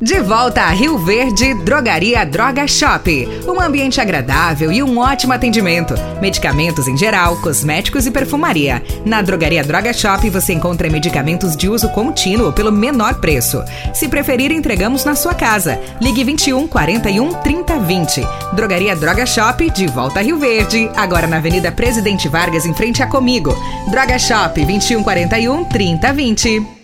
De 0.00 0.20
volta 0.20 0.62
a 0.62 0.70
Rio 0.70 0.98
Verde, 0.98 1.54
Drogaria 1.54 2.26
Droga 2.26 2.66
Shop. 2.66 3.28
Um 3.46 3.60
ambiente 3.60 4.00
agradável 4.00 4.72
e 4.72 4.82
um 4.82 4.98
ótimo 4.98 5.32
atendimento. 5.32 5.94
Medicamentos 6.20 6.88
em 6.88 6.96
geral, 6.96 7.36
cosméticos 7.36 8.04
e 8.04 8.10
perfumaria. 8.10 8.82
Na 9.06 9.22
Drogaria 9.22 9.62
Droga 9.62 9.92
Shop 9.92 10.28
você 10.28 10.52
encontra 10.52 10.90
medicamentos 10.90 11.56
de 11.56 11.68
uso 11.68 11.88
contínuo 11.90 12.52
pelo 12.52 12.72
menor 12.72 13.20
preço. 13.20 13.62
Se 13.94 14.08
preferir, 14.08 14.50
entregamos 14.50 15.04
na 15.04 15.14
sua 15.14 15.32
casa. 15.32 15.80
Ligue 16.02 16.24
21 16.24 16.66
41 16.66 17.32
30 17.34 17.78
20. 17.78 18.26
Drogaria 18.52 18.96
Droga 18.96 19.24
Shop, 19.24 19.70
de 19.70 19.86
volta 19.86 20.18
a 20.18 20.22
Rio 20.24 20.38
Verde. 20.38 20.90
Agora 20.96 21.28
na 21.28 21.36
Avenida 21.36 21.70
Presidente 21.70 22.28
Vargas, 22.28 22.66
em 22.66 22.74
frente 22.74 23.00
a 23.00 23.06
Comigo. 23.06 23.56
Droga 23.92 24.18
Shop 24.18 24.62
21 24.62 25.04
41 25.04 25.64
30 25.66 26.12
20. 26.12 26.83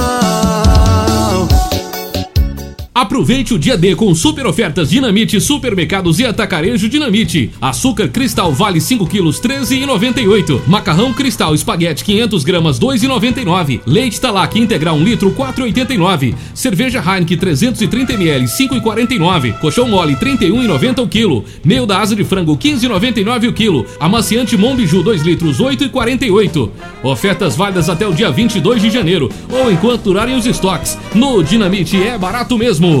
Aproveite 3.11 3.53
o 3.53 3.59
dia 3.59 3.77
D 3.77 3.93
com 3.93 4.15
super 4.15 4.47
ofertas 4.47 4.89
Dinamite, 4.89 5.41
supermercados 5.41 6.17
e 6.21 6.25
atacarejo 6.25 6.87
Dinamite. 6.87 7.51
Açúcar 7.59 8.07
Cristal 8.07 8.53
vale 8.53 8.79
5 8.79 9.05
quilos 9.05 9.37
13,98. 9.41 10.61
Macarrão 10.65 11.11
Cristal 11.11 11.53
espaguete 11.53 12.05
500 12.05 12.45
gramas 12.45 12.79
2,99. 12.79 13.81
Leite 13.85 14.21
Talac 14.21 14.57
integral 14.57 14.95
1 14.95 15.03
litro 15.03 15.29
4,89. 15.31 16.33
Cerveja 16.53 17.03
Heineken 17.05 17.37
330 17.37 18.13
ml 18.13 18.45
5,49. 18.45 19.59
Colchão 19.59 19.89
mole 19.89 20.15
31,90 20.15 21.03
o 21.03 21.07
quilo. 21.09 21.43
Meio 21.65 21.85
da 21.85 21.99
asa 21.99 22.15
de 22.15 22.23
frango 22.23 22.55
15,99 22.55 23.49
o 23.49 23.53
quilo. 23.53 23.85
Amaciante 23.99 24.55
Monbiju 24.55 25.03
2 25.03 25.21
litros 25.23 25.57
8,48. 25.59 26.69
Ofertas 27.03 27.57
válidas 27.57 27.89
até 27.89 28.07
o 28.07 28.13
dia 28.13 28.31
22 28.31 28.81
de 28.81 28.89
janeiro 28.89 29.29
ou 29.49 29.69
enquanto 29.69 30.03
durarem 30.03 30.37
os 30.37 30.45
estoques. 30.45 30.97
No 31.13 31.43
Dinamite 31.43 32.01
é 32.01 32.17
barato 32.17 32.57
mesmo. 32.57 33.00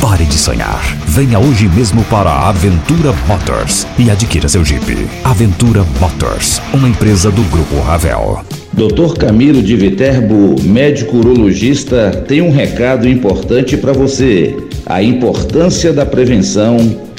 Pare 0.00 0.24
de 0.24 0.34
sonhar. 0.34 0.80
Venha 1.06 1.38
hoje 1.38 1.68
mesmo 1.68 2.02
para 2.04 2.30
a 2.30 2.48
Aventura 2.48 3.12
Motors 3.26 3.86
e 3.98 4.10
adquira 4.10 4.48
seu 4.48 4.64
Jeep. 4.64 5.08
Aventura 5.22 5.84
Motors, 6.00 6.60
uma 6.74 6.88
empresa 6.88 7.30
do 7.30 7.42
Grupo 7.44 7.80
Ravel. 7.80 8.44
Dr. 8.72 9.16
Camilo 9.18 9.62
de 9.62 9.76
Viterbo, 9.76 10.56
médico 10.62 11.18
urologista, 11.18 12.10
tem 12.26 12.40
um 12.40 12.50
recado 12.50 13.08
importante 13.08 13.76
para 13.76 13.92
você. 13.92 14.56
A 14.86 15.02
importância 15.02 15.92
da 15.92 16.04
prevenção 16.04 16.76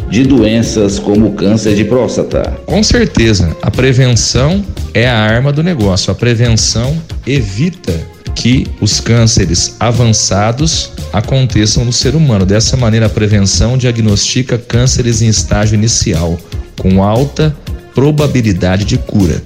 de 0.09 0.23
doenças 0.23 0.99
como 0.99 1.27
o 1.27 1.33
câncer 1.33 1.75
de 1.75 1.85
próstata. 1.85 2.53
Com 2.65 2.83
certeza, 2.83 3.55
a 3.61 3.71
prevenção 3.71 4.63
é 4.93 5.07
a 5.07 5.17
arma 5.17 5.51
do 5.51 5.63
negócio. 5.63 6.11
A 6.11 6.15
prevenção 6.15 6.95
evita 7.25 8.12
que 8.35 8.67
os 8.81 8.99
cânceres 8.99 9.75
avançados 9.79 10.91
aconteçam 11.11 11.85
no 11.85 11.93
ser 11.93 12.15
humano. 12.15 12.45
Dessa 12.45 12.75
maneira, 12.75 13.05
a 13.05 13.09
prevenção 13.09 13.77
diagnostica 13.77 14.57
cânceres 14.57 15.21
em 15.21 15.27
estágio 15.27 15.75
inicial, 15.75 16.37
com 16.79 17.03
alta 17.03 17.55
probabilidade 17.93 18.85
de 18.85 18.97
cura. 18.97 19.41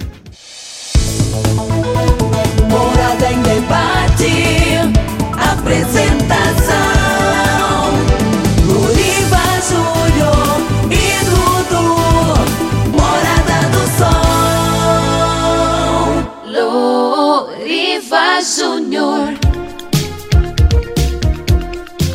Morada 2.68 3.32
em 3.32 3.42
debate. 3.42 3.98
Júnior 18.56 19.34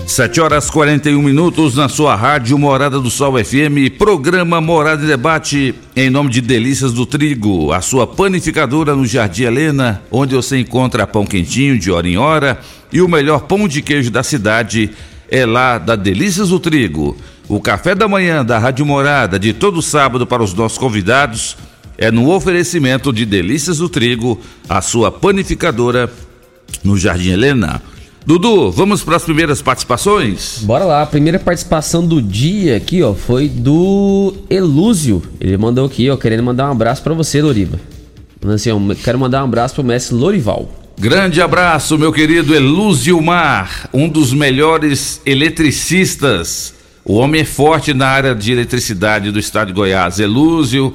7 0.07 0.41
horas 0.41 0.67
41 0.67 1.21
minutos 1.21 1.75
na 1.75 1.88
sua 1.88 2.15
rádio 2.15 2.57
Morada 2.57 2.99
do 2.99 3.11
Sol 3.11 3.34
FM, 3.38 3.95
programa 3.99 4.59
Morada 4.59 5.03
em 5.03 5.07
Debate, 5.07 5.75
em 5.95 6.09
nome 6.09 6.31
de 6.31 6.41
Delícias 6.41 6.91
do 6.91 7.05
Trigo, 7.05 7.71
a 7.71 7.81
sua 7.81 8.07
panificadora 8.07 8.95
no 8.95 9.05
Jardim 9.05 9.43
Helena, 9.43 10.01
onde 10.09 10.34
você 10.36 10.57
encontra 10.57 11.05
pão 11.05 11.23
quentinho 11.23 11.77
de 11.77 11.91
hora 11.91 12.07
em 12.07 12.17
hora 12.17 12.59
e 12.91 12.99
o 12.99 13.07
melhor 13.07 13.41
pão 13.41 13.67
de 13.67 13.84
queijo 13.84 14.09
da 14.09 14.23
cidade 14.23 14.89
é 15.29 15.45
lá 15.45 15.77
da 15.77 15.95
Delícias 15.95 16.49
do 16.49 16.59
Trigo. 16.59 17.15
O 17.47 17.59
café 17.59 17.93
da 17.93 18.07
manhã 18.07 18.43
da 18.43 18.57
Rádio 18.57 18.86
Morada, 18.88 19.38
de 19.38 19.53
todo 19.53 19.84
sábado 19.84 20.25
para 20.25 20.41
os 20.41 20.53
nossos 20.55 20.79
convidados, 20.79 21.57
é 22.03 22.11
no 22.11 22.29
oferecimento 22.29 23.13
de 23.13 23.25
Delícias 23.25 23.77
do 23.77 23.87
Trigo, 23.87 24.37
a 24.67 24.81
sua 24.81 25.09
panificadora 25.09 26.11
no 26.83 26.97
Jardim 26.97 27.29
Helena. 27.29 27.81
Dudu, 28.25 28.69
vamos 28.71 29.01
para 29.01 29.15
as 29.15 29.23
primeiras 29.23 29.61
participações? 29.61 30.59
Bora 30.63 30.83
lá, 30.83 31.01
a 31.01 31.05
primeira 31.05 31.39
participação 31.39 32.05
do 32.05 32.21
dia 32.21 32.75
aqui, 32.75 33.01
ó, 33.01 33.13
foi 33.13 33.47
do 33.47 34.33
Elúzio. 34.49 35.23
Ele 35.39 35.55
mandou 35.55 35.85
aqui, 35.85 36.09
ó, 36.09 36.17
querendo 36.17 36.43
mandar 36.43 36.67
um 36.67 36.73
abraço 36.73 37.01
pra 37.01 37.13
você, 37.13 37.41
Loriva. 37.41 37.79
Assim, 38.53 38.69
ó, 38.69 38.77
quero 39.01 39.17
mandar 39.17 39.41
um 39.41 39.45
abraço 39.45 39.73
pro 39.73 39.83
mestre 39.85 40.13
Lorival. 40.13 40.69
Grande 40.99 41.41
abraço, 41.41 41.97
meu 41.97 42.11
querido 42.11 42.53
Elúzio 42.53 43.21
Mar, 43.21 43.89
um 43.93 44.09
dos 44.09 44.33
melhores 44.33 45.21
eletricistas. 45.25 46.73
O 47.05 47.13
homem 47.13 47.41
é 47.41 47.45
forte 47.45 47.93
na 47.93 48.07
área 48.07 48.35
de 48.35 48.51
eletricidade 48.51 49.31
do 49.31 49.39
estado 49.39 49.67
de 49.67 49.73
Goiás. 49.73 50.19
Elúzio, 50.19 50.93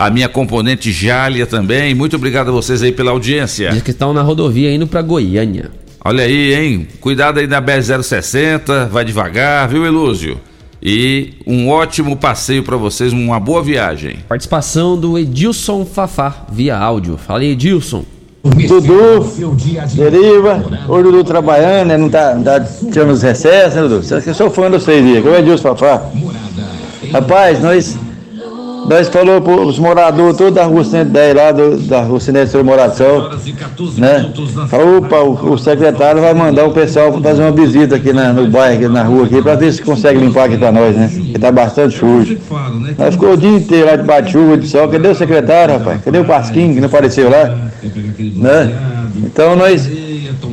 a 0.00 0.08
minha 0.08 0.30
componente 0.30 0.90
Jália 0.90 1.46
também. 1.46 1.94
Muito 1.94 2.16
obrigado 2.16 2.48
a 2.48 2.52
vocês 2.52 2.82
aí 2.82 2.90
pela 2.90 3.10
audiência. 3.10 3.68
Diz 3.68 3.82
que 3.82 3.90
estão 3.90 4.14
na 4.14 4.22
rodovia 4.22 4.74
indo 4.74 4.86
pra 4.86 5.02
Goiânia. 5.02 5.70
Olha 6.02 6.24
aí, 6.24 6.54
hein? 6.54 6.88
Cuidado 7.02 7.38
aí 7.38 7.46
na 7.46 7.60
BR-060, 7.60 8.88
vai 8.88 9.04
devagar, 9.04 9.68
viu, 9.68 9.84
Elúzio? 9.84 10.40
E 10.82 11.34
um 11.46 11.68
ótimo 11.68 12.16
passeio 12.16 12.62
para 12.62 12.78
vocês, 12.78 13.12
uma 13.12 13.38
boa 13.38 13.62
viagem. 13.62 14.20
Participação 14.26 14.98
do 14.98 15.18
Edilson 15.18 15.84
Fafá, 15.84 16.46
via 16.50 16.78
áudio. 16.78 17.18
Fala 17.18 17.40
aí, 17.40 17.50
Edilson. 17.50 18.02
Dudu, 18.42 19.54
deriva, 19.94 20.64
o 20.88 21.02
Dudu 21.02 21.22
trabalhando, 21.24 21.88
né? 21.88 21.98
Não 21.98 22.08
tá, 22.08 22.34
não 22.34 22.42
tá 22.42 22.58
tirando 22.58 23.10
os 23.10 23.20
recessos, 23.20 23.74
né, 23.74 23.82
Dudu? 23.82 24.02
Eu 24.26 24.34
sou 24.34 24.50
fã 24.50 24.70
de 24.70 24.78
vocês 24.78 25.04
aí, 25.04 25.20
que 25.20 25.28
é 25.28 25.30
o 25.30 25.36
Edilson 25.36 25.76
Fafá. 25.76 26.10
Rapaz, 27.12 27.60
nós, 27.60 27.98
nós 28.90 29.08
falou 29.08 29.40
pros 29.40 29.78
moradores 29.78 30.36
todos 30.36 30.52
da 30.54 30.64
rua 30.64 30.82
110 30.82 31.34
lá, 31.36 31.52
do, 31.52 31.76
da 31.78 32.02
rua 32.02 32.18
Sinestro 32.18 32.64
Moração, 32.64 33.28
né? 34.00 34.22
Opa, 34.98 35.16
o, 35.20 35.52
o 35.52 35.58
secretário 35.58 36.20
vai 36.20 36.34
mandar 36.34 36.64
o 36.66 36.72
pessoal 36.72 37.12
fazer 37.22 37.40
uma 37.42 37.52
visita 37.52 37.94
aqui 37.94 38.12
na- 38.12 38.32
no 38.32 38.48
bairro, 38.48 38.74
aqui 38.84 38.88
na 38.92 39.04
rua 39.04 39.26
aqui, 39.26 39.40
pra 39.40 39.54
ver 39.54 39.72
se 39.72 39.80
consegue 39.80 40.18
limpar 40.18 40.46
aqui 40.46 40.58
pra 40.58 40.72
nós, 40.72 40.96
né? 40.96 41.08
Que 41.32 41.38
tá 41.38 41.52
bastante 41.52 41.96
sujo. 41.96 42.36
Nós 42.98 43.14
ficou 43.14 43.32
o 43.32 43.36
dia 43.36 43.50
inteiro 43.50 44.06
lá 44.06 44.20
de 44.20 44.32
chuva, 44.32 44.56
de 44.56 44.66
sol. 44.66 44.88
Cadê 44.88 45.08
o 45.08 45.14
secretário, 45.14 45.78
rapaz? 45.78 46.02
Cadê 46.04 46.18
o 46.18 46.24
Pasquim 46.24 46.74
que 46.74 46.80
não 46.80 46.88
apareceu 46.88 47.30
lá? 47.30 47.56
Né? 48.40 48.74
Então 49.24 49.54
nós. 49.54 49.88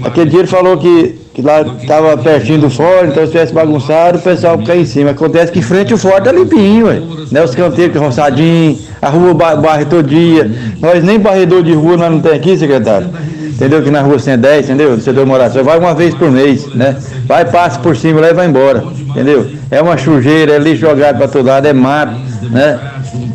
Aquele 0.04 0.30
dia 0.30 0.40
ele 0.42 0.48
falou 0.48 0.78
que, 0.78 1.16
que 1.38 1.42
lá 1.44 1.62
estava 1.62 2.18
pertinho 2.18 2.62
do 2.62 2.70
forte, 2.72 3.12
então 3.12 3.24
se 3.24 3.32
tivesse 3.32 3.54
bagunçado, 3.54 4.18
o 4.18 4.22
pessoal 4.22 4.58
fica 4.58 4.76
em 4.76 4.84
cima. 4.86 5.12
Acontece 5.12 5.52
que 5.52 5.60
em 5.60 5.62
frente 5.62 5.94
o 5.94 5.98
forte 5.98 6.24
tá 6.24 6.32
limpinho, 6.32 6.88
ué. 6.88 7.00
né? 7.32 7.44
Os 7.44 7.54
canteiros 7.54 7.94
que 7.96 8.00
roçadinho, 8.04 8.76
a 9.00 9.08
rua 9.08 9.36
ba- 9.36 9.56
barre 9.56 9.86
todo 9.86 10.02
dia. 10.08 10.50
Nós 10.82 11.04
nem 11.04 11.20
barredor 11.20 11.62
de 11.62 11.74
rua 11.74 11.96
nós 11.96 12.12
não 12.12 12.20
tem 12.20 12.32
aqui, 12.32 12.58
secretário. 12.58 13.10
Entendeu? 13.44 13.78
Aqui 13.80 13.92
na 13.92 14.02
rua 14.02 14.18
110, 14.18 14.66
entendeu? 14.66 14.96
Do 14.98 15.02
setor 15.04 15.28
moração. 15.28 15.64
Vai 15.64 15.78
uma 15.78 15.94
vez 15.94 16.16
por 16.16 16.32
mês, 16.32 16.66
né? 16.74 16.96
Vai, 17.28 17.46
passa 17.46 17.80
por 17.80 17.96
cima 17.96 18.20
lá 18.20 18.30
e 18.32 18.34
vai 18.34 18.48
embora. 18.48 18.84
Entendeu? 19.10 19.46
É 19.70 19.80
uma 19.80 19.96
sujeira, 19.96 20.54
é 20.54 20.58
lixo 20.58 20.82
jogado 20.82 21.18
para 21.20 21.28
todo 21.28 21.46
lado, 21.46 21.68
é 21.68 21.74
mato, 21.74 22.14
né? 22.50 22.80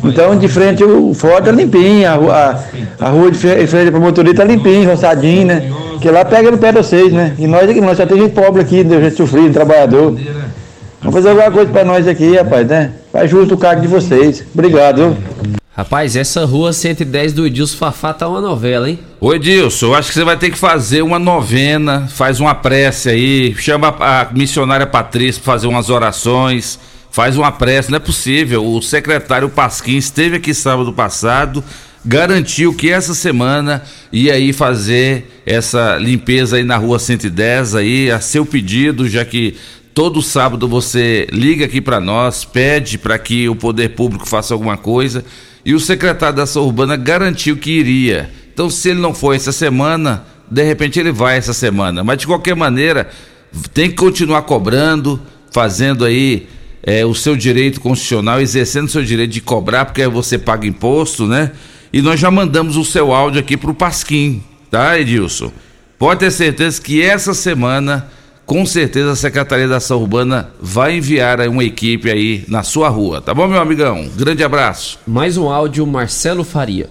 Então, 0.03 0.37
de 0.37 0.47
frente, 0.47 0.83
o 0.83 1.13
forte 1.13 1.49
é 1.49 1.51
limpinho, 1.51 2.07
a 2.09 2.13
rua, 2.15 2.33
a, 2.99 3.05
a 3.05 3.09
rua 3.09 3.31
de 3.31 3.37
fre- 3.37 3.55
de 3.55 3.67
frente 3.67 3.89
para 3.91 3.99
o 3.99 4.03
motorista 4.03 4.37
tá 4.37 4.43
limpinho, 4.45 4.89
roçadinho, 4.89 5.45
né? 5.47 5.71
Porque 5.91 6.09
lá 6.11 6.25
pega 6.25 6.51
no 6.51 6.57
pé 6.57 6.71
de 6.71 6.77
vocês, 6.79 7.11
né? 7.13 7.33
E 7.39 7.47
nós 7.47 7.69
aqui, 7.69 7.79
nós 7.81 7.97
só 7.97 8.05
tem 8.05 8.17
gente 8.19 8.33
pobre 8.33 8.61
aqui, 8.61 8.83
de 8.83 9.01
gente 9.01 9.15
sofrido, 9.15 9.53
trabalhador. 9.53 10.17
Vamos 11.01 11.15
fazer 11.15 11.29
alguma 11.29 11.51
coisa 11.51 11.71
para 11.71 11.83
nós 11.83 12.07
aqui, 12.07 12.35
rapaz, 12.35 12.67
né? 12.67 12.91
Faz 13.11 13.29
justo 13.29 13.55
o 13.55 13.57
cargo 13.57 13.81
de 13.81 13.87
vocês. 13.87 14.43
Obrigado, 14.53 14.97
viu? 14.97 15.17
Rapaz, 15.75 16.15
essa 16.15 16.45
rua 16.45 16.71
110 16.71 17.33
do 17.33 17.47
Edilson 17.47 17.77
Fafá 17.77 18.13
tá 18.13 18.27
uma 18.27 18.39
novela, 18.39 18.87
hein? 18.89 18.99
Ô 19.19 19.33
Edilson, 19.33 19.87
eu 19.87 19.95
acho 19.95 20.09
que 20.09 20.13
você 20.13 20.23
vai 20.23 20.37
ter 20.37 20.51
que 20.51 20.57
fazer 20.57 21.01
uma 21.01 21.17
novena, 21.17 22.07
faz 22.07 22.39
uma 22.39 22.53
prece 22.53 23.09
aí, 23.09 23.55
chama 23.55 23.87
a 23.99 24.27
missionária 24.31 24.85
Patrícia 24.85 25.41
para 25.43 25.51
fazer 25.53 25.65
umas 25.67 25.89
orações, 25.89 26.77
faz 27.13 27.37
uma 27.37 27.51
prece, 27.51 27.91
não 27.91 27.97
é 27.97 27.99
possível. 27.99 28.65
O 28.65 28.81
secretário 28.81 29.47
Pasquim 29.47 29.97
esteve 29.97 30.37
aqui 30.37 30.51
sábado 30.51 30.91
passado, 30.91 31.63
garantiu 32.03 32.73
que 32.73 32.89
essa 32.89 33.13
semana 33.13 33.83
ia 34.11 34.33
aí 34.33 34.51
fazer 34.51 35.41
essa 35.45 35.95
limpeza 35.97 36.57
aí 36.57 36.63
na 36.63 36.75
rua 36.75 36.97
110 36.97 37.75
aí, 37.75 38.09
a 38.09 38.19
seu 38.19 38.43
pedido, 38.43 39.07
já 39.07 39.23
que 39.23 39.55
todo 39.93 40.23
sábado 40.23 40.67
você 40.67 41.27
liga 41.31 41.65
aqui 41.65 41.79
para 41.79 41.99
nós, 41.99 42.43
pede 42.43 42.97
para 42.97 43.19
que 43.19 43.47
o 43.47 43.55
poder 43.55 43.89
público 43.89 44.27
faça 44.27 44.55
alguma 44.55 44.75
coisa 44.75 45.23
e 45.63 45.75
o 45.75 45.79
secretário 45.79 46.35
da 46.37 46.43
ação 46.43 46.63
urbana 46.63 46.97
garantiu 46.97 47.57
que 47.57 47.69
iria. 47.69 48.31
Então, 48.51 48.71
se 48.71 48.89
ele 48.89 48.99
não 48.99 49.13
for 49.13 49.35
essa 49.35 49.51
semana, 49.51 50.25
de 50.49 50.63
repente 50.63 50.99
ele 50.99 51.11
vai 51.11 51.37
essa 51.37 51.53
semana. 51.53 52.03
Mas 52.03 52.17
de 52.17 52.25
qualquer 52.25 52.55
maneira, 52.55 53.07
tem 53.71 53.87
que 53.87 53.95
continuar 53.95 54.41
cobrando, 54.41 55.21
fazendo 55.51 56.03
aí 56.03 56.47
é, 56.83 57.05
o 57.05 57.15
seu 57.15 57.35
direito 57.35 57.79
constitucional, 57.79 58.41
exercendo 58.41 58.85
o 58.85 58.91
seu 58.91 59.03
direito 59.03 59.31
de 59.31 59.41
cobrar, 59.41 59.85
porque 59.85 60.05
você 60.07 60.37
paga 60.37 60.67
imposto, 60.67 61.25
né? 61.25 61.51
E 61.91 62.01
nós 62.01 62.19
já 62.19 62.29
mandamos 62.29 62.75
o 62.75 62.83
seu 62.83 63.13
áudio 63.13 63.39
aqui 63.39 63.55
pro 63.55 63.73
Pasquim, 63.73 64.43
tá, 64.69 64.99
Edilson? 64.99 65.51
Pode 65.97 66.19
ter 66.19 66.31
certeza 66.31 66.81
que 66.81 67.01
essa 67.01 67.33
semana, 67.33 68.09
com 68.45 68.65
certeza, 68.65 69.11
a 69.11 69.15
Secretaria 69.15 69.67
da 69.67 69.77
Ação 69.77 70.01
Urbana 70.01 70.49
vai 70.59 70.97
enviar 70.97 71.39
uma 71.47 71.63
equipe 71.63 72.11
aí 72.11 72.43
na 72.47 72.63
sua 72.63 72.89
rua, 72.89 73.21
tá 73.21 73.33
bom, 73.33 73.47
meu 73.47 73.61
amigão? 73.61 74.09
Grande 74.17 74.43
abraço. 74.43 74.99
Mais 75.07 75.37
um 75.37 75.49
áudio, 75.49 75.87
Marcelo 75.87 76.43
Faria. 76.43 76.89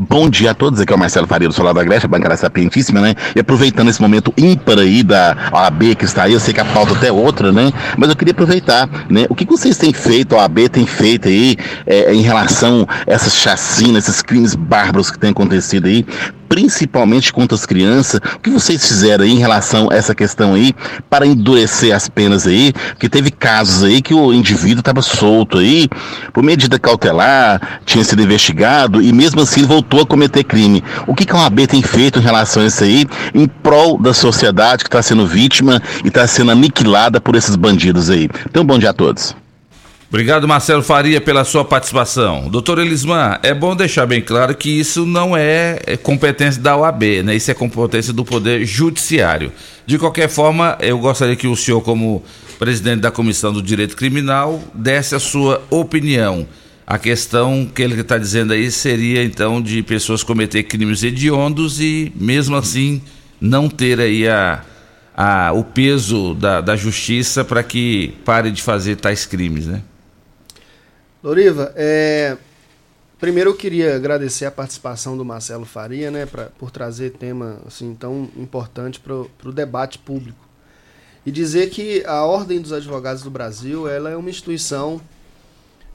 Bom 0.00 0.30
dia 0.30 0.52
a 0.52 0.54
todos, 0.54 0.78
aqui 0.78 0.92
é 0.92 0.96
o 0.96 0.98
Marcelo 0.98 1.26
Faria 1.26 1.48
do 1.48 1.52
Solar 1.52 1.74
da 1.74 1.82
Grécia, 1.82 2.08
bancada 2.08 2.36
sapientíssima, 2.36 3.00
né? 3.00 3.16
E 3.34 3.40
aproveitando 3.40 3.88
esse 3.88 4.00
momento 4.00 4.32
ímpar 4.38 4.78
aí 4.78 5.02
da 5.02 5.50
OAB 5.52 5.96
que 5.96 6.04
está 6.04 6.22
aí, 6.22 6.34
eu 6.34 6.38
sei 6.38 6.54
que 6.54 6.60
a 6.60 6.64
pauta 6.64 6.92
até 6.92 7.08
é 7.08 7.12
outra, 7.12 7.50
né? 7.50 7.72
Mas 7.96 8.08
eu 8.08 8.14
queria 8.14 8.30
aproveitar, 8.30 8.88
né? 9.10 9.26
O 9.28 9.34
que 9.34 9.44
que 9.44 9.50
vocês 9.50 9.76
têm 9.76 9.92
feito, 9.92 10.36
a 10.36 10.42
OAB 10.42 10.68
tem 10.68 10.86
feito 10.86 11.26
aí, 11.26 11.56
é, 11.84 12.14
em 12.14 12.22
relação 12.22 12.86
a 12.88 13.12
essas 13.12 13.34
chacinas, 13.34 14.08
esses 14.08 14.22
crimes 14.22 14.54
bárbaros 14.54 15.10
que 15.10 15.18
têm 15.18 15.30
acontecido 15.30 15.86
aí, 15.86 16.06
principalmente 16.48 17.32
contra 17.32 17.54
as 17.54 17.66
crianças, 17.66 18.20
o 18.36 18.38
que 18.38 18.50
vocês 18.50 18.86
fizeram 18.86 19.24
aí 19.24 19.30
em 19.30 19.38
relação 19.38 19.88
a 19.90 19.94
essa 19.94 20.14
questão 20.14 20.54
aí, 20.54 20.74
para 21.08 21.26
endurecer 21.26 21.94
as 21.94 22.08
penas 22.08 22.46
aí, 22.46 22.72
porque 22.72 23.08
teve 23.08 23.30
casos 23.30 23.84
aí 23.84 24.00
que 24.00 24.14
o 24.14 24.32
indivíduo 24.32 24.80
estava 24.80 25.02
solto 25.02 25.58
aí, 25.58 25.88
por 26.32 26.42
medida 26.42 26.78
cautelar, 26.78 27.80
tinha 27.84 28.04
sido 28.04 28.22
investigado 28.22 29.02
e 29.02 29.12
mesmo 29.12 29.40
assim 29.40 29.64
voltou 29.64 30.02
a 30.02 30.06
cometer 30.06 30.44
crime. 30.44 30.82
O 31.06 31.14
que, 31.14 31.24
que 31.24 31.32
a 31.32 31.36
OAB 31.36 31.66
tem 31.66 31.82
feito 31.82 32.18
em 32.18 32.22
relação 32.22 32.62
a 32.62 32.66
isso 32.66 32.84
aí, 32.84 33.06
em 33.34 33.46
prol 33.46 33.98
da 33.98 34.14
sociedade 34.14 34.84
que 34.84 34.88
está 34.88 35.02
sendo 35.02 35.26
vítima 35.26 35.82
e 36.04 36.08
está 36.08 36.26
sendo 36.26 36.50
aniquilada 36.50 37.20
por 37.20 37.36
esses 37.36 37.56
bandidos 37.56 38.10
aí? 38.10 38.28
Então, 38.48 38.64
bom 38.64 38.78
dia 38.78 38.90
a 38.90 38.94
todos. 38.94 39.34
Obrigado, 40.10 40.48
Marcelo 40.48 40.82
Faria, 40.82 41.20
pela 41.20 41.44
sua 41.44 41.66
participação. 41.66 42.48
Doutor 42.48 42.78
Elismar, 42.78 43.40
é 43.42 43.52
bom 43.52 43.76
deixar 43.76 44.06
bem 44.06 44.22
claro 44.22 44.54
que 44.54 44.70
isso 44.70 45.04
não 45.04 45.36
é 45.36 45.78
é 45.86 45.98
competência 45.98 46.62
da 46.62 46.74
OAB, 46.78 47.22
né? 47.22 47.36
Isso 47.36 47.50
é 47.50 47.54
competência 47.54 48.10
do 48.10 48.24
Poder 48.24 48.64
Judiciário. 48.64 49.52
De 49.84 49.98
qualquer 49.98 50.30
forma, 50.30 50.78
eu 50.80 50.98
gostaria 50.98 51.36
que 51.36 51.46
o 51.46 51.54
senhor, 51.54 51.82
como 51.82 52.22
presidente 52.58 53.00
da 53.00 53.10
Comissão 53.10 53.52
do 53.52 53.60
Direito 53.60 53.94
Criminal, 53.94 54.62
desse 54.72 55.14
a 55.14 55.18
sua 55.18 55.62
opinião. 55.68 56.48
A 56.86 56.98
questão 56.98 57.66
que 57.66 57.82
ele 57.82 58.00
está 58.00 58.16
dizendo 58.16 58.54
aí 58.54 58.70
seria, 58.70 59.22
então, 59.22 59.60
de 59.60 59.82
pessoas 59.82 60.22
cometer 60.22 60.62
crimes 60.62 61.02
hediondos 61.02 61.82
e, 61.82 62.10
mesmo 62.16 62.56
assim, 62.56 63.02
não 63.38 63.68
ter 63.68 64.00
aí 64.00 64.26
a, 64.26 64.62
o 65.54 65.62
peso 65.62 66.32
da, 66.32 66.62
da 66.62 66.76
justiça 66.76 67.44
para 67.44 67.62
que 67.62 68.14
pare 68.24 68.50
de 68.50 68.62
fazer 68.62 68.96
tais 68.96 69.26
crimes, 69.26 69.66
né? 69.66 69.82
Loriva, 71.22 71.72
é, 71.74 72.36
primeiro 73.18 73.50
eu 73.50 73.56
queria 73.56 73.96
agradecer 73.96 74.46
a 74.46 74.50
participação 74.50 75.16
do 75.16 75.24
Marcelo 75.24 75.64
Faria, 75.64 76.10
né, 76.10 76.26
pra, 76.26 76.46
por 76.58 76.70
trazer 76.70 77.10
tema 77.10 77.60
assim 77.66 77.94
tão 77.94 78.30
importante 78.36 79.00
para 79.00 79.14
o 79.14 79.52
debate 79.52 79.98
público. 79.98 80.38
e 81.26 81.30
dizer 81.30 81.70
que 81.70 82.04
a 82.06 82.24
Ordem 82.24 82.60
dos 82.60 82.72
Advogados 82.72 83.22
do 83.22 83.30
Brasil 83.30 83.88
ela 83.88 84.10
é 84.10 84.16
uma 84.16 84.30
instituição 84.30 85.00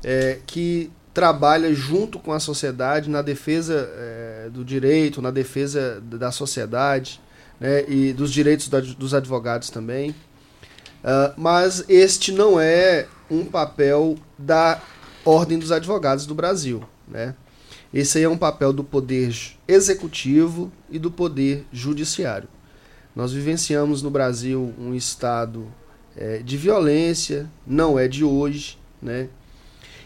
é, 0.03 0.39
que 0.45 0.91
trabalha 1.13 1.73
junto 1.73 2.19
com 2.19 2.33
a 2.33 2.39
sociedade 2.39 3.09
na 3.09 3.21
defesa 3.21 3.89
é, 3.95 4.49
do 4.51 4.65
direito, 4.65 5.21
na 5.21 5.31
defesa 5.31 6.01
da 6.01 6.31
sociedade 6.31 7.21
né, 7.59 7.85
e 7.87 8.11
dos 8.11 8.31
direitos 8.31 8.67
da, 8.67 8.81
dos 8.81 9.13
advogados 9.13 9.69
também. 9.69 10.11
Uh, 11.03 11.33
mas 11.35 11.83
este 11.89 12.31
não 12.31 12.59
é 12.59 13.07
um 13.29 13.43
papel 13.43 14.15
da 14.37 14.81
Ordem 15.25 15.57
dos 15.57 15.71
Advogados 15.71 16.25
do 16.25 16.35
Brasil. 16.35 16.83
Né? 17.07 17.35
Esse 17.93 18.17
aí 18.17 18.23
é 18.23 18.29
um 18.29 18.37
papel 18.37 18.73
do 18.73 18.83
Poder 18.83 19.35
Executivo 19.67 20.71
e 20.89 20.97
do 20.97 21.11
Poder 21.11 21.65
Judiciário. 21.71 22.49
Nós 23.15 23.31
vivenciamos 23.31 24.01
no 24.01 24.09
Brasil 24.09 24.73
um 24.79 24.95
estado 24.95 25.67
é, 26.15 26.39
de 26.39 26.57
violência, 26.57 27.49
não 27.65 27.97
é 27.97 28.07
de 28.07 28.23
hoje, 28.23 28.79
né? 29.01 29.29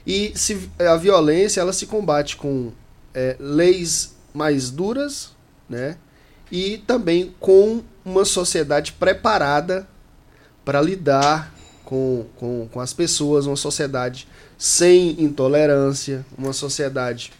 E 0.06 0.32
se, 0.36 0.70
a 0.80 0.96
violência 0.96 1.62
ela 1.62 1.74
se 1.74 1.86
combate 1.86 2.36
com 2.38 2.72
é, 3.14 3.36
leis 3.40 4.16
mais 4.34 4.70
duras, 4.70 5.32
né? 5.70 5.98
E 6.52 6.78
também 6.80 7.34
com 7.40 7.82
uma 8.06 8.24
sociedade 8.24 8.94
preparada 8.94 9.88
para 10.64 10.82
lidar 10.82 11.54
com, 11.84 12.26
com, 12.36 12.68
com 12.72 12.80
as 12.80 12.94
pessoas, 12.94 13.46
uma 13.46 13.56
sociedade 13.56 14.28
sem 14.58 15.22
intolerância, 15.22 16.26
uma 16.38 16.54
sociedade 16.54 17.32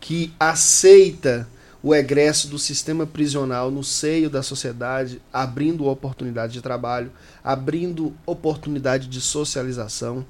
que 0.00 0.32
aceita 0.38 1.48
o 1.82 1.94
egresso 1.94 2.48
do 2.48 2.58
sistema 2.58 3.06
prisional 3.06 3.70
no 3.70 3.84
seio 3.84 4.28
da 4.28 4.42
sociedade, 4.42 5.22
abrindo 5.32 5.86
oportunidade 5.86 6.54
de 6.54 6.60
trabalho, 6.60 7.12
abrindo 7.44 8.12
oportunidade 8.26 9.06
de 9.06 9.20
socialização. 9.20 10.26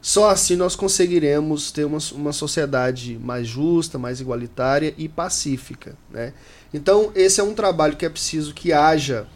Só 0.00 0.30
assim 0.30 0.56
nós 0.56 0.74
conseguiremos 0.74 1.70
ter 1.70 1.84
uma, 1.84 1.98
uma 2.12 2.32
sociedade 2.32 3.18
mais 3.18 3.46
justa, 3.46 3.98
mais 3.98 4.20
igualitária 4.20 4.94
e 4.96 5.08
pacífica. 5.08 5.94
Né? 6.10 6.32
Então, 6.72 7.12
esse 7.14 7.40
é 7.40 7.44
um 7.44 7.54
trabalho 7.54 7.96
que 7.96 8.06
é 8.06 8.08
preciso 8.08 8.54
que 8.54 8.72
haja 8.72 9.26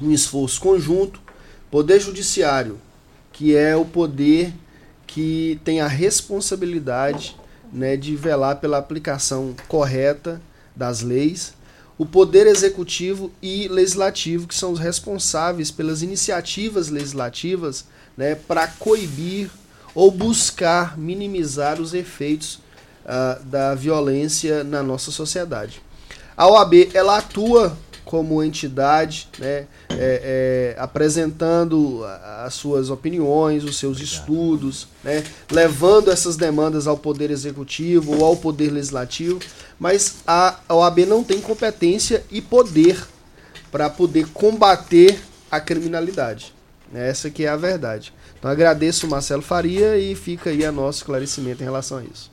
um 0.00 0.10
esforço 0.10 0.60
conjunto. 0.60 1.20
Poder 1.70 2.00
Judiciário, 2.00 2.78
que 3.32 3.54
é 3.54 3.76
o 3.76 3.84
poder 3.84 4.54
que 5.12 5.60
tem 5.64 5.80
a 5.80 5.88
responsabilidade 5.88 7.36
né, 7.72 7.96
de 7.96 8.14
velar 8.14 8.56
pela 8.56 8.78
aplicação 8.78 9.56
correta 9.66 10.40
das 10.74 11.00
leis, 11.00 11.52
o 11.98 12.06
poder 12.06 12.46
executivo 12.46 13.30
e 13.42 13.66
legislativo, 13.66 14.46
que 14.46 14.54
são 14.54 14.70
os 14.72 14.78
responsáveis 14.78 15.70
pelas 15.70 16.00
iniciativas 16.00 16.88
legislativas 16.88 17.84
né, 18.16 18.36
para 18.36 18.68
coibir 18.68 19.50
ou 19.96 20.12
buscar 20.12 20.96
minimizar 20.96 21.80
os 21.80 21.92
efeitos 21.92 22.60
uh, 23.04 23.44
da 23.44 23.74
violência 23.74 24.62
na 24.62 24.80
nossa 24.80 25.10
sociedade. 25.10 25.82
A 26.36 26.46
OAB 26.46 26.88
ela 26.94 27.18
atua 27.18 27.76
como 28.10 28.42
entidade, 28.42 29.28
né, 29.38 29.66
é, 29.88 30.74
é, 30.74 30.76
apresentando 30.76 32.04
as 32.44 32.54
suas 32.54 32.90
opiniões, 32.90 33.62
os 33.62 33.78
seus 33.78 34.00
estudos, 34.00 34.88
né, 35.04 35.22
levando 35.48 36.10
essas 36.10 36.36
demandas 36.36 36.88
ao 36.88 36.98
Poder 36.98 37.30
Executivo 37.30 38.16
ou 38.16 38.24
ao 38.24 38.36
Poder 38.36 38.70
Legislativo, 38.72 39.38
mas 39.78 40.16
a 40.26 40.58
OAB 40.68 41.06
não 41.06 41.22
tem 41.22 41.40
competência 41.40 42.24
e 42.32 42.42
poder 42.42 43.00
para 43.70 43.88
poder 43.88 44.26
combater 44.30 45.20
a 45.48 45.60
criminalidade. 45.60 46.52
Essa 46.92 47.30
que 47.30 47.44
é 47.44 47.48
a 47.48 47.56
verdade. 47.56 48.12
Então 48.36 48.50
agradeço 48.50 49.06
o 49.06 49.10
Marcelo 49.10 49.40
Faria 49.42 49.96
e 49.96 50.16
fica 50.16 50.50
aí 50.50 50.64
a 50.64 50.72
nosso 50.72 50.98
esclarecimento 50.98 51.62
em 51.62 51.64
relação 51.64 51.98
a 51.98 52.02
isso. 52.02 52.28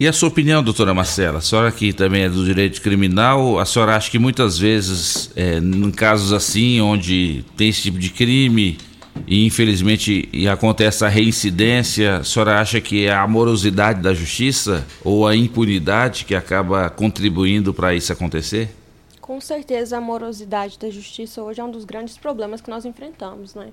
E 0.00 0.08
a 0.08 0.14
sua 0.14 0.30
opinião, 0.30 0.62
doutora 0.62 0.94
Marcela? 0.94 1.40
A 1.40 1.40
senhora 1.42 1.70
que 1.70 1.92
também 1.92 2.22
é 2.22 2.28
do 2.30 2.42
direito 2.42 2.80
criminal, 2.80 3.58
a 3.58 3.66
senhora 3.66 3.96
acha 3.96 4.10
que 4.10 4.18
muitas 4.18 4.58
vezes, 4.58 5.30
é, 5.36 5.58
em 5.58 5.90
casos 5.90 6.32
assim, 6.32 6.80
onde 6.80 7.44
tem 7.54 7.68
esse 7.68 7.82
tipo 7.82 7.98
de 7.98 8.08
crime 8.08 8.78
e 9.26 9.44
infelizmente 9.44 10.26
e 10.32 10.48
acontece 10.48 11.04
a 11.04 11.08
reincidência, 11.08 12.16
a 12.16 12.24
senhora 12.24 12.58
acha 12.58 12.80
que 12.80 13.04
é 13.04 13.12
a 13.12 13.20
amorosidade 13.20 14.00
da 14.00 14.14
justiça 14.14 14.86
ou 15.04 15.28
a 15.28 15.36
impunidade 15.36 16.24
que 16.24 16.34
acaba 16.34 16.88
contribuindo 16.88 17.74
para 17.74 17.94
isso 17.94 18.10
acontecer? 18.10 18.74
Com 19.20 19.38
certeza 19.38 19.98
a 19.98 20.00
morosidade 20.00 20.78
da 20.78 20.88
justiça 20.88 21.42
hoje 21.42 21.60
é 21.60 21.64
um 21.64 21.70
dos 21.70 21.84
grandes 21.84 22.16
problemas 22.16 22.62
que 22.62 22.70
nós 22.70 22.86
enfrentamos, 22.86 23.54
né? 23.54 23.68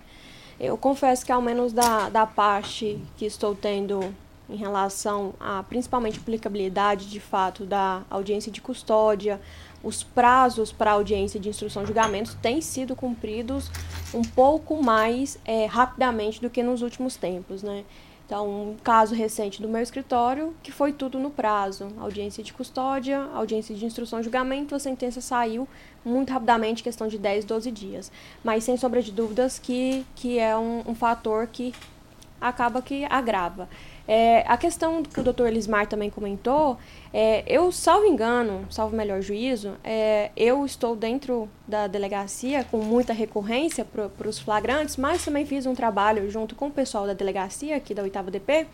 Eu 0.60 0.78
confesso 0.78 1.26
que 1.26 1.32
ao 1.32 1.42
menos 1.42 1.72
da, 1.72 2.10
da 2.10 2.26
parte 2.26 3.00
que 3.16 3.26
estou 3.26 3.56
tendo 3.56 4.14
em 4.50 4.56
relação 4.56 5.34
a 5.39 5.64
principalmente 5.64 6.20
aplicabilidade 6.20 7.10
de 7.10 7.20
fato 7.20 7.66
da 7.66 8.04
audiência 8.10 8.52
de 8.52 8.62
custódia, 8.62 9.39
os 9.84 10.04
prazos 10.04 10.72
para 10.72 10.91
audiência 10.91 11.39
de 11.39 11.50
instrução 11.50 11.84
de 11.84 11.88
julgamentos 11.88 12.34
têm 12.36 12.62
sido 12.62 12.95
cumpridos 12.95 13.70
um 14.14 14.22
pouco 14.22 14.82
mais 14.82 15.38
é, 15.45 15.66
rapidamente 15.66 16.41
do 16.41 16.50
que 16.50 16.64
nos 16.64 16.82
últimos 16.82 17.16
tempos, 17.16 17.62
né? 17.62 17.84
Então, 18.26 18.72
um 18.72 18.76
caso 18.84 19.16
recente 19.16 19.62
do 19.62 19.70
meu 19.70 19.82
escritório, 19.82 20.54
que 20.62 20.70
foi 20.70 20.91
tudo 20.91 21.18
no 21.18 21.32
prazo. 21.32 21.88
Audiência 21.98 22.43
de 22.43 22.52
custódia, 22.52 23.22
audiência 23.34 23.74
de 23.74 23.86
instrução 23.86 24.20
de 24.20 24.26
julgamento, 24.26 24.76
a 24.76 24.80
sentença 24.80 25.22
saiu 25.22 25.66
muito 26.04 26.34
rapidamente, 26.34 26.84
questão 26.84 27.08
de 27.08 27.18
10, 27.18 27.45
12 27.45 27.72
dias. 27.72 28.12
Mas, 28.43 28.66
sem 28.66 28.76
sombra 28.76 29.02
de 29.02 29.14
dúvidas, 29.14 29.58
que, 29.58 30.06
que 30.14 30.38
é 30.38 30.58
um, 30.58 30.84
um 30.88 30.93
fator 30.93 31.48
que 31.48 31.74
acaba 32.41 32.82
que 32.82 33.06
agrava. 33.06 33.70
É, 34.08 34.45
a 34.47 34.55
questão 34.55 35.03
que 35.03 35.20
o 35.20 35.24
doutor 35.24 35.47
Elismar 35.47 35.86
também 35.88 36.10
comentou, 36.10 36.78
é, 37.14 37.43
eu, 37.45 37.72
salvo 37.74 38.05
engano, 38.05 38.66
salvo 38.70 38.95
melhor 38.95 39.22
juízo, 39.22 39.76
é, 39.84 40.32
eu 40.38 40.66
estou 40.66 40.95
dentro 40.95 41.49
da 41.68 41.88
delegacia 41.88 42.64
com 42.64 42.78
muita 42.78 43.12
recorrência 43.12 43.84
para 43.84 44.28
os 44.28 44.39
flagrantes, 44.39 44.95
mas 44.95 45.26
também 45.26 45.45
fiz 45.45 45.66
um 45.66 45.76
trabalho 45.76 46.30
junto 46.32 46.55
com 46.55 46.68
o 46.68 46.72
pessoal 46.72 47.05
da 47.05 47.14
delegacia 47.14 47.76
aqui 47.76 47.93
da 47.93 48.01
8 48.01 48.24
DP, 48.32 48.68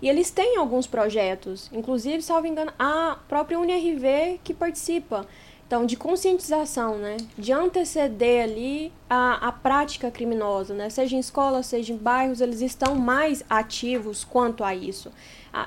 e 0.00 0.08
eles 0.08 0.30
têm 0.30 0.56
alguns 0.56 0.86
projetos, 0.86 1.70
inclusive, 1.72 2.22
salvo 2.22 2.46
engano, 2.46 2.72
a 2.78 3.18
própria 3.28 3.58
UniRV 3.58 4.40
que 4.42 4.52
participa. 4.52 5.26
Então, 5.72 5.86
de 5.86 5.96
conscientização, 5.96 6.98
né? 6.98 7.16
De 7.38 7.50
anteceder 7.50 8.44
ali 8.44 8.92
a, 9.08 9.48
a 9.48 9.52
prática 9.52 10.10
criminosa, 10.10 10.74
né? 10.74 10.90
Seja 10.90 11.16
em 11.16 11.18
escolas, 11.18 11.64
seja 11.64 11.94
em 11.94 11.96
bairros, 11.96 12.42
eles 12.42 12.60
estão 12.60 12.94
mais 12.94 13.42
ativos 13.48 14.22
quanto 14.22 14.62
a 14.64 14.74
isso, 14.74 15.10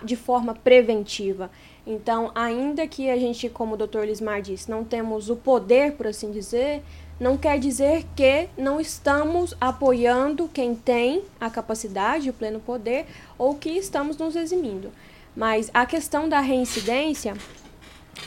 de 0.04 0.16
forma 0.16 0.54
preventiva. 0.54 1.50
Então, 1.88 2.32
ainda 2.36 2.86
que 2.86 3.10
a 3.10 3.18
gente, 3.18 3.50
como 3.50 3.74
o 3.74 3.78
Dr. 3.78 4.02
Lismar 4.02 4.44
disse, 4.44 4.70
não 4.70 4.84
temos 4.84 5.32
o 5.32 5.36
poder, 5.36 5.94
por 5.94 6.06
assim 6.06 6.30
dizer, 6.30 6.84
não 7.20 7.36
quer 7.36 7.58
dizer 7.58 8.06
que 8.16 8.48
não 8.56 8.80
estamos 8.80 9.56
apoiando 9.60 10.48
quem 10.48 10.76
tem 10.76 11.24
a 11.42 11.50
capacidade, 11.50 12.30
o 12.30 12.34
pleno 12.34 12.60
poder, 12.60 13.08
ou 13.40 13.56
que 13.56 13.72
estamos 13.72 14.18
nos 14.18 14.36
eximindo. 14.36 14.92
Mas 15.36 15.72
a 15.74 15.84
questão 15.84 16.30
da 16.30 16.42
reincidência, 16.42 17.34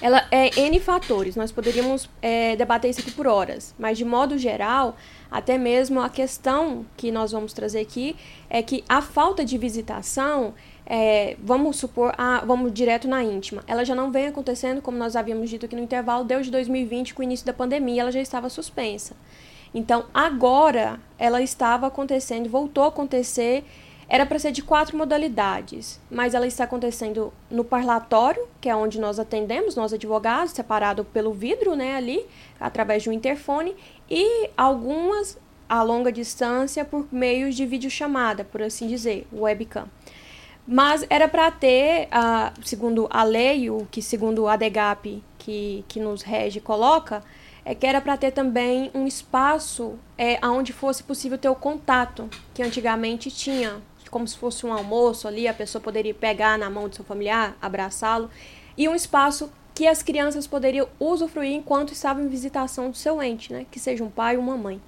ela 0.00 0.26
é 0.30 0.60
N 0.60 0.78
fatores, 0.78 1.34
nós 1.34 1.50
poderíamos 1.50 2.08
é, 2.22 2.54
debater 2.54 2.90
isso 2.90 3.00
aqui 3.00 3.10
por 3.10 3.26
horas, 3.26 3.74
mas 3.78 3.98
de 3.98 4.04
modo 4.04 4.38
geral, 4.38 4.96
até 5.30 5.58
mesmo 5.58 6.00
a 6.00 6.08
questão 6.08 6.86
que 6.96 7.10
nós 7.10 7.32
vamos 7.32 7.52
trazer 7.52 7.80
aqui 7.80 8.14
é 8.48 8.62
que 8.62 8.84
a 8.88 9.02
falta 9.02 9.44
de 9.44 9.58
visitação, 9.58 10.54
é, 10.86 11.36
vamos 11.42 11.76
supor, 11.76 12.14
a, 12.16 12.44
vamos 12.44 12.72
direto 12.72 13.08
na 13.08 13.24
íntima, 13.24 13.64
ela 13.66 13.84
já 13.84 13.94
não 13.94 14.12
vem 14.12 14.28
acontecendo, 14.28 14.80
como 14.80 14.96
nós 14.96 15.16
havíamos 15.16 15.50
dito 15.50 15.66
aqui 15.66 15.74
no 15.74 15.82
intervalo, 15.82 16.24
desde 16.24 16.50
2020, 16.52 17.14
com 17.14 17.20
o 17.20 17.24
início 17.24 17.44
da 17.44 17.52
pandemia, 17.52 18.02
ela 18.02 18.12
já 18.12 18.20
estava 18.20 18.48
suspensa. 18.48 19.16
Então, 19.74 20.06
agora, 20.14 20.98
ela 21.18 21.42
estava 21.42 21.88
acontecendo, 21.88 22.48
voltou 22.48 22.84
a 22.84 22.88
acontecer 22.88 23.64
era 24.08 24.24
para 24.24 24.38
ser 24.38 24.52
de 24.52 24.62
quatro 24.62 24.96
modalidades, 24.96 26.00
mas 26.10 26.34
ela 26.34 26.46
está 26.46 26.64
acontecendo 26.64 27.32
no 27.50 27.62
parlatório, 27.62 28.48
que 28.60 28.68
é 28.68 28.74
onde 28.74 28.98
nós 28.98 29.18
atendemos, 29.18 29.76
nós 29.76 29.92
advogados, 29.92 30.52
separado 30.52 31.04
pelo 31.04 31.32
vidro, 31.34 31.76
né, 31.76 31.94
ali, 31.94 32.24
através 32.58 33.02
de 33.02 33.10
um 33.10 33.12
interfone, 33.12 33.76
e 34.08 34.48
algumas 34.56 35.38
a 35.68 35.82
longa 35.82 36.10
distância 36.10 36.84
por 36.84 37.06
meio 37.12 37.52
de 37.52 37.66
videochamada, 37.66 38.42
por 38.42 38.62
assim 38.62 38.88
dizer, 38.88 39.26
webcam. 39.30 39.86
Mas 40.66 41.04
era 41.10 41.28
para 41.28 41.50
ter, 41.50 42.08
segundo 42.64 43.06
a 43.10 43.22
lei, 43.22 43.68
o 43.70 43.86
que 43.90 44.00
segundo 44.00 44.48
a 44.48 44.56
DEGAP 44.56 45.22
que, 45.38 45.84
que 45.86 46.00
nos 46.00 46.22
rege 46.22 46.60
coloca, 46.60 47.22
é 47.64 47.74
que 47.74 47.86
era 47.86 48.00
para 48.00 48.16
ter 48.16 48.30
também 48.30 48.90
um 48.94 49.06
espaço 49.06 49.98
é, 50.16 50.38
onde 50.46 50.72
fosse 50.72 51.02
possível 51.02 51.36
ter 51.36 51.50
o 51.50 51.54
contato, 51.54 52.28
que 52.54 52.62
antigamente 52.62 53.30
tinha 53.30 53.82
como 54.10 54.26
se 54.26 54.36
fosse 54.38 54.64
um 54.66 54.72
almoço 54.72 55.28
ali, 55.28 55.46
a 55.48 55.54
pessoa 55.54 55.82
poderia 55.82 56.14
pegar 56.14 56.58
na 56.58 56.68
mão 56.70 56.88
do 56.88 56.94
seu 56.96 57.04
familiar, 57.04 57.56
abraçá-lo, 57.60 58.30
e 58.76 58.88
um 58.88 58.94
espaço 58.94 59.50
que 59.74 59.86
as 59.86 60.02
crianças 60.02 60.46
poderiam 60.46 60.88
usufruir 60.98 61.52
enquanto 61.52 61.92
estavam 61.92 62.24
em 62.24 62.28
visitação 62.28 62.90
do 62.90 62.96
seu 62.96 63.22
ente, 63.22 63.52
né? 63.52 63.66
Que 63.70 63.78
seja 63.78 64.02
um 64.02 64.10
pai 64.10 64.36
ou 64.36 64.42
uma 64.42 64.56
mãe. 64.56 64.80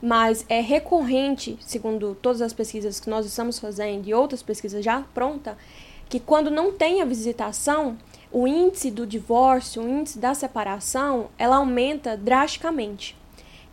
mas 0.00 0.44
é 0.48 0.60
recorrente, 0.60 1.58
segundo 1.60 2.14
todas 2.20 2.42
as 2.42 2.52
pesquisas 2.52 3.00
que 3.00 3.08
nós 3.08 3.26
estamos 3.26 3.58
fazendo 3.58 4.06
e 4.06 4.14
outras 4.14 4.42
pesquisas 4.42 4.84
já 4.84 5.02
prontas, 5.14 5.56
que 6.08 6.20
quando 6.20 6.50
não 6.50 6.72
tem 6.72 7.02
a 7.02 7.04
visitação, 7.04 7.96
o 8.30 8.46
índice 8.46 8.90
do 8.90 9.06
divórcio, 9.06 9.82
o 9.82 9.88
índice 9.88 10.18
da 10.18 10.34
separação, 10.34 11.28
ela 11.38 11.56
aumenta 11.56 12.16
drasticamente. 12.16 13.16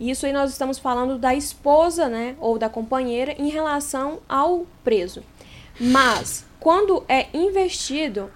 Isso 0.10 0.26
aí 0.26 0.34
nós 0.34 0.52
estamos 0.52 0.80
falando 0.80 1.18
da 1.18 1.34
esposa, 1.34 2.10
né, 2.10 2.36
ou 2.40 2.58
da 2.58 2.68
companheira 2.70 3.34
em 3.40 3.50
relação 3.50 4.20
ao 4.28 4.66
preso. 4.84 5.24
Mas 5.80 6.46
quando 6.60 7.04
é 7.08 7.28
investido 7.34 8.30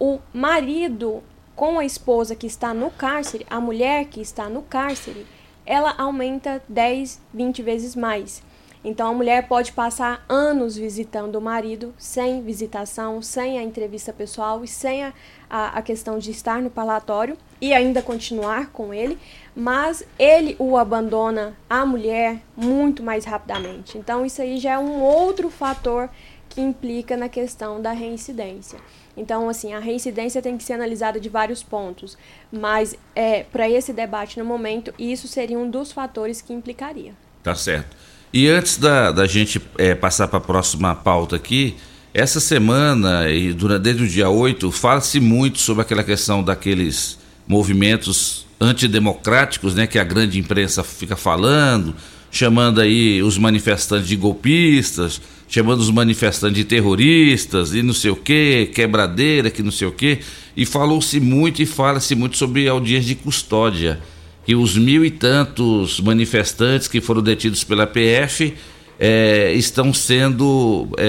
o 0.00 0.18
marido 0.32 1.22
com 1.54 1.78
a 1.78 1.84
esposa 1.84 2.34
que 2.34 2.46
está 2.46 2.74
no 2.74 2.90
cárcere, 2.90 3.46
a 3.48 3.60
mulher 3.60 4.06
que 4.06 4.20
está 4.20 4.48
no 4.48 4.62
cárcere, 4.62 5.26
ela 5.64 5.94
aumenta 5.96 6.62
10, 6.68 7.20
20 7.32 7.62
vezes 7.62 7.96
mais. 7.96 8.42
Então 8.84 9.08
a 9.08 9.14
mulher 9.14 9.48
pode 9.48 9.72
passar 9.72 10.24
anos 10.28 10.76
visitando 10.76 11.36
o 11.36 11.40
marido 11.40 11.94
sem 11.98 12.42
visitação, 12.42 13.20
sem 13.22 13.58
a 13.58 13.62
entrevista 13.62 14.12
pessoal 14.12 14.62
e 14.62 14.68
sem 14.68 15.04
a, 15.04 15.12
a, 15.48 15.78
a, 15.78 15.82
questão 15.82 16.18
de 16.18 16.30
estar 16.30 16.60
no 16.60 16.70
parlatório 16.70 17.36
e 17.60 17.72
ainda 17.72 18.02
continuar 18.02 18.70
com 18.70 18.92
ele, 18.92 19.18
mas 19.54 20.04
ele 20.18 20.56
o 20.58 20.76
abandona 20.76 21.56
a 21.68 21.86
mulher 21.86 22.42
muito 22.56 23.02
mais 23.02 23.24
rapidamente. 23.24 23.96
Então 23.98 24.24
isso 24.26 24.42
aí 24.42 24.58
já 24.58 24.72
é 24.72 24.78
um 24.78 25.00
outro 25.00 25.48
fator 25.50 26.10
que 26.48 26.60
implica 26.60 27.16
na 27.16 27.28
questão 27.28 27.80
da 27.80 27.92
reincidência. 27.92 28.78
Então, 29.16 29.48
assim, 29.48 29.72
a 29.72 29.78
reincidência 29.78 30.42
tem 30.42 30.58
que 30.58 30.64
ser 30.64 30.74
analisada 30.74 31.18
de 31.18 31.28
vários 31.28 31.62
pontos, 31.62 32.18
mas 32.52 32.94
é, 33.14 33.44
para 33.44 33.68
esse 33.68 33.92
debate 33.92 34.38
no 34.38 34.44
momento, 34.44 34.92
isso 34.98 35.26
seria 35.26 35.58
um 35.58 35.70
dos 35.70 35.90
fatores 35.90 36.42
que 36.42 36.52
implicaria. 36.52 37.14
Tá 37.42 37.54
certo. 37.54 37.96
E 38.32 38.48
antes 38.48 38.76
da, 38.76 39.12
da 39.12 39.26
gente 39.26 39.60
é, 39.78 39.94
passar 39.94 40.28
para 40.28 40.38
a 40.38 40.42
próxima 40.42 40.94
pauta 40.94 41.36
aqui, 41.36 41.76
essa 42.18 42.40
semana, 42.40 43.28
e 43.28 43.52
durante, 43.52 43.82
desde 43.82 44.02
o 44.04 44.08
dia 44.08 44.30
8, 44.30 44.72
fala-se 44.72 45.20
muito 45.20 45.58
sobre 45.58 45.82
aquela 45.82 46.02
questão 46.02 46.42
daqueles 46.42 47.18
movimentos 47.46 48.46
antidemocráticos, 48.58 49.74
né, 49.74 49.86
que 49.86 49.98
a 49.98 50.02
grande 50.02 50.38
imprensa 50.38 50.82
fica 50.82 51.14
falando, 51.14 51.94
chamando 52.30 52.80
aí 52.80 53.22
os 53.22 53.36
manifestantes 53.36 54.08
de 54.08 54.16
golpistas, 54.16 55.20
chamando 55.46 55.80
os 55.80 55.90
manifestantes 55.90 56.56
de 56.56 56.64
terroristas 56.64 57.74
e 57.74 57.82
não 57.82 57.92
sei 57.92 58.10
o 58.10 58.16
que, 58.16 58.70
quebradeira, 58.74 59.50
que 59.50 59.62
não 59.62 59.70
sei 59.70 59.86
o 59.86 59.92
que, 59.92 60.20
e 60.56 60.64
falou-se 60.64 61.20
muito 61.20 61.60
e 61.60 61.66
fala-se 61.66 62.14
muito 62.14 62.38
sobre 62.38 62.66
audiência 62.66 63.08
de 63.08 63.14
custódia 63.16 64.00
que 64.46 64.54
os 64.54 64.78
mil 64.78 65.04
e 65.04 65.10
tantos 65.10 66.00
manifestantes 66.00 66.86
que 66.86 67.00
foram 67.00 67.20
detidos 67.20 67.64
pela 67.64 67.86
PF 67.86 68.54
é, 68.98 69.52
estão 69.52 69.92
sendo 69.92 70.88
é, 70.96 71.04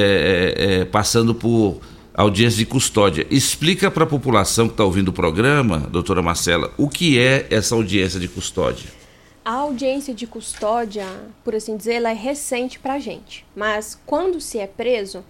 é, 0.57 0.81
é, 0.81 0.85
passando 0.85 1.33
por 1.33 1.79
audiência 2.13 2.57
de 2.57 2.65
custódia. 2.65 3.25
Explica 3.29 3.91
para 3.91 4.03
a 4.03 4.07
população 4.07 4.67
que 4.67 4.73
está 4.73 4.83
ouvindo 4.83 5.09
o 5.09 5.13
programa, 5.13 5.79
doutora 5.79 6.21
Marcela, 6.21 6.73
o 6.77 6.89
que 6.89 7.19
é 7.19 7.47
essa 7.49 7.75
audiência 7.75 8.19
de 8.19 8.27
custódia. 8.27 8.89
A 9.45 9.53
audiência 9.53 10.13
de 10.13 10.27
custódia, 10.27 11.05
por 11.43 11.55
assim 11.55 11.77
dizer, 11.77 11.93
ela 11.93 12.09
é 12.09 12.13
recente 12.13 12.79
para 12.79 12.95
a 12.95 12.99
gente. 12.99 13.45
Mas 13.55 13.97
quando 14.05 14.41
se 14.41 14.59
é 14.59 14.67
preso, 14.67 15.23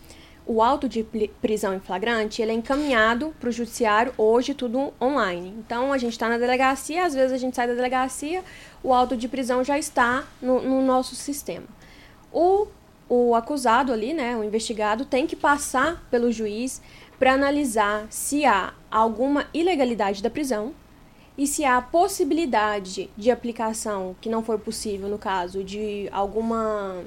o 0.48 0.64
auto 0.64 0.88
de 0.88 1.04
prisão 1.42 1.76
em 1.76 1.80
flagrante 1.80 2.42
ele 2.42 2.52
é 2.52 2.56
encaminhado 2.56 3.36
para 3.38 3.50
o 3.50 3.52
judiciário 3.52 4.14
hoje 4.18 4.54
tudo 4.54 4.94
online. 5.00 5.54
Então 5.60 5.92
a 5.92 5.98
gente 5.98 6.14
está 6.14 6.30
na 6.30 6.38
delegacia, 6.38 7.06
às 7.06 7.14
vezes 7.14 7.34
a 7.34 7.38
gente 7.38 7.56
sai 7.56 7.68
da 7.68 7.74
delegacia, 7.74 8.42
o 8.82 8.94
auto 8.94 9.18
de 9.18 9.28
prisão 9.28 9.62
já 9.64 9.78
está 9.78 10.24
no, 10.42 10.62
no 10.62 10.82
nosso 10.82 11.16
sistema. 11.16 11.68
O, 12.32 12.68
o 13.10 13.36
acusado 13.36 13.92
ali, 13.92 14.14
né, 14.14 14.36
o 14.36 14.44
investigado, 14.44 15.06
tem 15.06 15.26
que 15.26 15.36
passar 15.36 16.06
pelo 16.10 16.32
juiz 16.32 16.82
para 17.18 17.34
analisar 17.34 18.08
se 18.10 18.46
há 18.46 18.74
alguma 18.92 19.48
ilegalidade 19.54 20.22
da 20.22 20.30
prisão 20.30 20.74
e 21.38 21.46
se 21.46 21.64
há 21.64 21.82
possibilidade 21.82 23.10
de 23.16 23.32
aplicação 23.32 24.16
que 24.20 24.30
não 24.30 24.44
for 24.44 24.60
possível 24.60 25.08
no 25.08 25.18
caso 25.18 25.64
de 25.64 26.10
alguma 26.12 27.04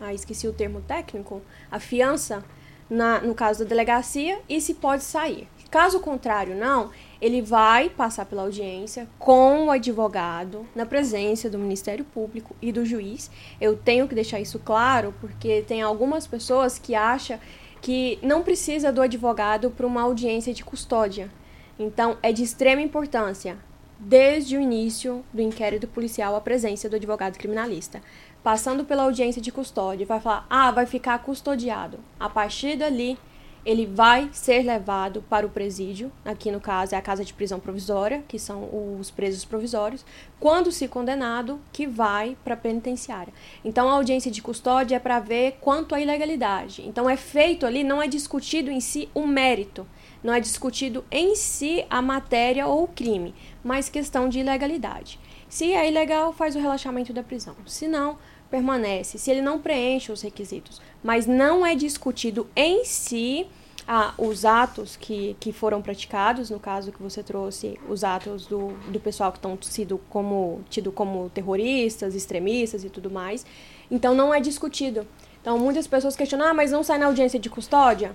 ah, 0.00 0.12
esqueci 0.12 0.48
o 0.48 0.52
termo 0.52 0.80
técnico, 0.80 1.40
a 1.70 1.78
fiança 1.78 2.44
na, 2.90 3.20
no 3.20 3.34
caso 3.34 3.62
da 3.62 3.68
delegacia 3.68 4.40
e 4.48 4.60
se 4.60 4.74
pode 4.74 5.04
sair. 5.04 5.48
Caso 5.70 6.00
contrário, 6.00 6.56
não, 6.56 6.90
ele 7.22 7.40
vai 7.40 7.88
passar 7.88 8.26
pela 8.26 8.42
audiência 8.42 9.08
com 9.16 9.66
o 9.66 9.70
advogado, 9.70 10.66
na 10.74 10.84
presença 10.84 11.48
do 11.48 11.56
Ministério 11.56 12.04
Público 12.04 12.56
e 12.60 12.72
do 12.72 12.84
juiz. 12.84 13.30
Eu 13.60 13.76
tenho 13.76 14.08
que 14.08 14.14
deixar 14.14 14.40
isso 14.40 14.58
claro, 14.58 15.14
porque 15.20 15.62
tem 15.62 15.80
algumas 15.80 16.26
pessoas 16.26 16.80
que 16.80 16.96
acham 16.96 17.38
que 17.80 18.18
não 18.22 18.42
precisa 18.42 18.90
do 18.90 19.00
advogado 19.00 19.70
para 19.70 19.86
uma 19.86 20.02
audiência 20.02 20.52
de 20.52 20.64
custódia. 20.64 21.30
Então, 21.78 22.18
é 22.24 22.32
de 22.32 22.42
extrema 22.42 22.82
importância, 22.82 23.56
desde 24.00 24.56
o 24.56 24.60
início 24.60 25.24
do 25.32 25.40
inquérito 25.40 25.86
policial, 25.86 26.34
a 26.34 26.40
presença 26.40 26.88
do 26.88 26.96
advogado 26.96 27.38
criminalista 27.38 28.02
passando 28.42 28.84
pela 28.84 29.04
audiência 29.04 29.40
de 29.40 29.52
custódia, 29.52 30.04
vai 30.04 30.20
falar: 30.20 30.46
ah, 30.50 30.70
vai 30.70 30.86
ficar 30.86 31.18
custodiado. 31.20 31.98
A 32.18 32.28
partir 32.28 32.76
dali, 32.76 33.18
ele 33.64 33.86
vai 33.86 34.28
ser 34.32 34.62
levado 34.62 35.22
para 35.28 35.46
o 35.46 35.50
presídio, 35.50 36.10
aqui 36.24 36.50
no 36.50 36.60
caso 36.60 36.94
é 36.94 36.98
a 36.98 37.02
casa 37.02 37.24
de 37.24 37.32
prisão 37.32 37.60
provisória, 37.60 38.24
que 38.26 38.38
são 38.38 38.98
os 38.98 39.10
presos 39.10 39.44
provisórios, 39.44 40.04
quando 40.40 40.72
se 40.72 40.88
condenado, 40.88 41.60
que 41.72 41.86
vai 41.86 42.36
para 42.44 42.54
a 42.54 42.56
penitenciária. 42.56 43.32
Então 43.64 43.88
a 43.88 43.92
audiência 43.92 44.30
de 44.30 44.42
custódia 44.42 44.96
é 44.96 44.98
para 44.98 45.20
ver 45.20 45.58
quanto 45.60 45.94
à 45.94 46.00
ilegalidade. 46.00 46.82
Então 46.86 47.08
é 47.08 47.16
feito 47.16 47.64
ali, 47.64 47.84
não 47.84 48.02
é 48.02 48.08
discutido 48.08 48.70
em 48.70 48.80
si 48.80 49.08
o 49.14 49.26
mérito, 49.26 49.86
não 50.22 50.34
é 50.34 50.40
discutido 50.40 51.04
em 51.10 51.36
si 51.36 51.84
a 51.88 52.02
matéria 52.02 52.66
ou 52.66 52.84
o 52.84 52.88
crime, 52.88 53.34
mas 53.62 53.88
questão 53.88 54.28
de 54.28 54.40
ilegalidade. 54.40 55.20
Se 55.48 55.72
é 55.72 55.86
ilegal, 55.86 56.32
faz 56.32 56.56
o 56.56 56.58
relaxamento 56.58 57.12
da 57.12 57.22
prisão. 57.22 57.54
Se 57.66 57.86
não, 57.86 58.16
permanece, 58.52 59.16
se 59.16 59.30
ele 59.30 59.40
não 59.40 59.58
preenche 59.58 60.12
os 60.12 60.20
requisitos, 60.20 60.78
mas 61.02 61.26
não 61.26 61.64
é 61.64 61.74
discutido 61.74 62.46
em 62.54 62.84
si 62.84 63.46
ah, 63.88 64.12
os 64.18 64.44
atos 64.44 64.94
que, 64.94 65.34
que 65.40 65.52
foram 65.52 65.80
praticados, 65.80 66.50
no 66.50 66.60
caso 66.60 66.92
que 66.92 67.02
você 67.02 67.22
trouxe, 67.22 67.80
os 67.88 68.04
atos 68.04 68.46
do, 68.46 68.68
do 68.88 69.00
pessoal 69.00 69.32
que 69.32 69.38
estão 69.38 69.58
sido 69.62 69.98
como, 70.10 70.60
tido 70.68 70.92
como 70.92 71.30
terroristas, 71.30 72.14
extremistas 72.14 72.84
e 72.84 72.90
tudo 72.90 73.10
mais. 73.10 73.46
Então 73.90 74.14
não 74.14 74.34
é 74.34 74.38
discutido. 74.38 75.06
Então 75.40 75.58
muitas 75.58 75.86
pessoas 75.86 76.14
questionam, 76.14 76.46
ah, 76.46 76.54
mas 76.54 76.70
não 76.70 76.82
sai 76.82 76.98
na 76.98 77.06
audiência 77.06 77.40
de 77.40 77.48
custódia? 77.48 78.14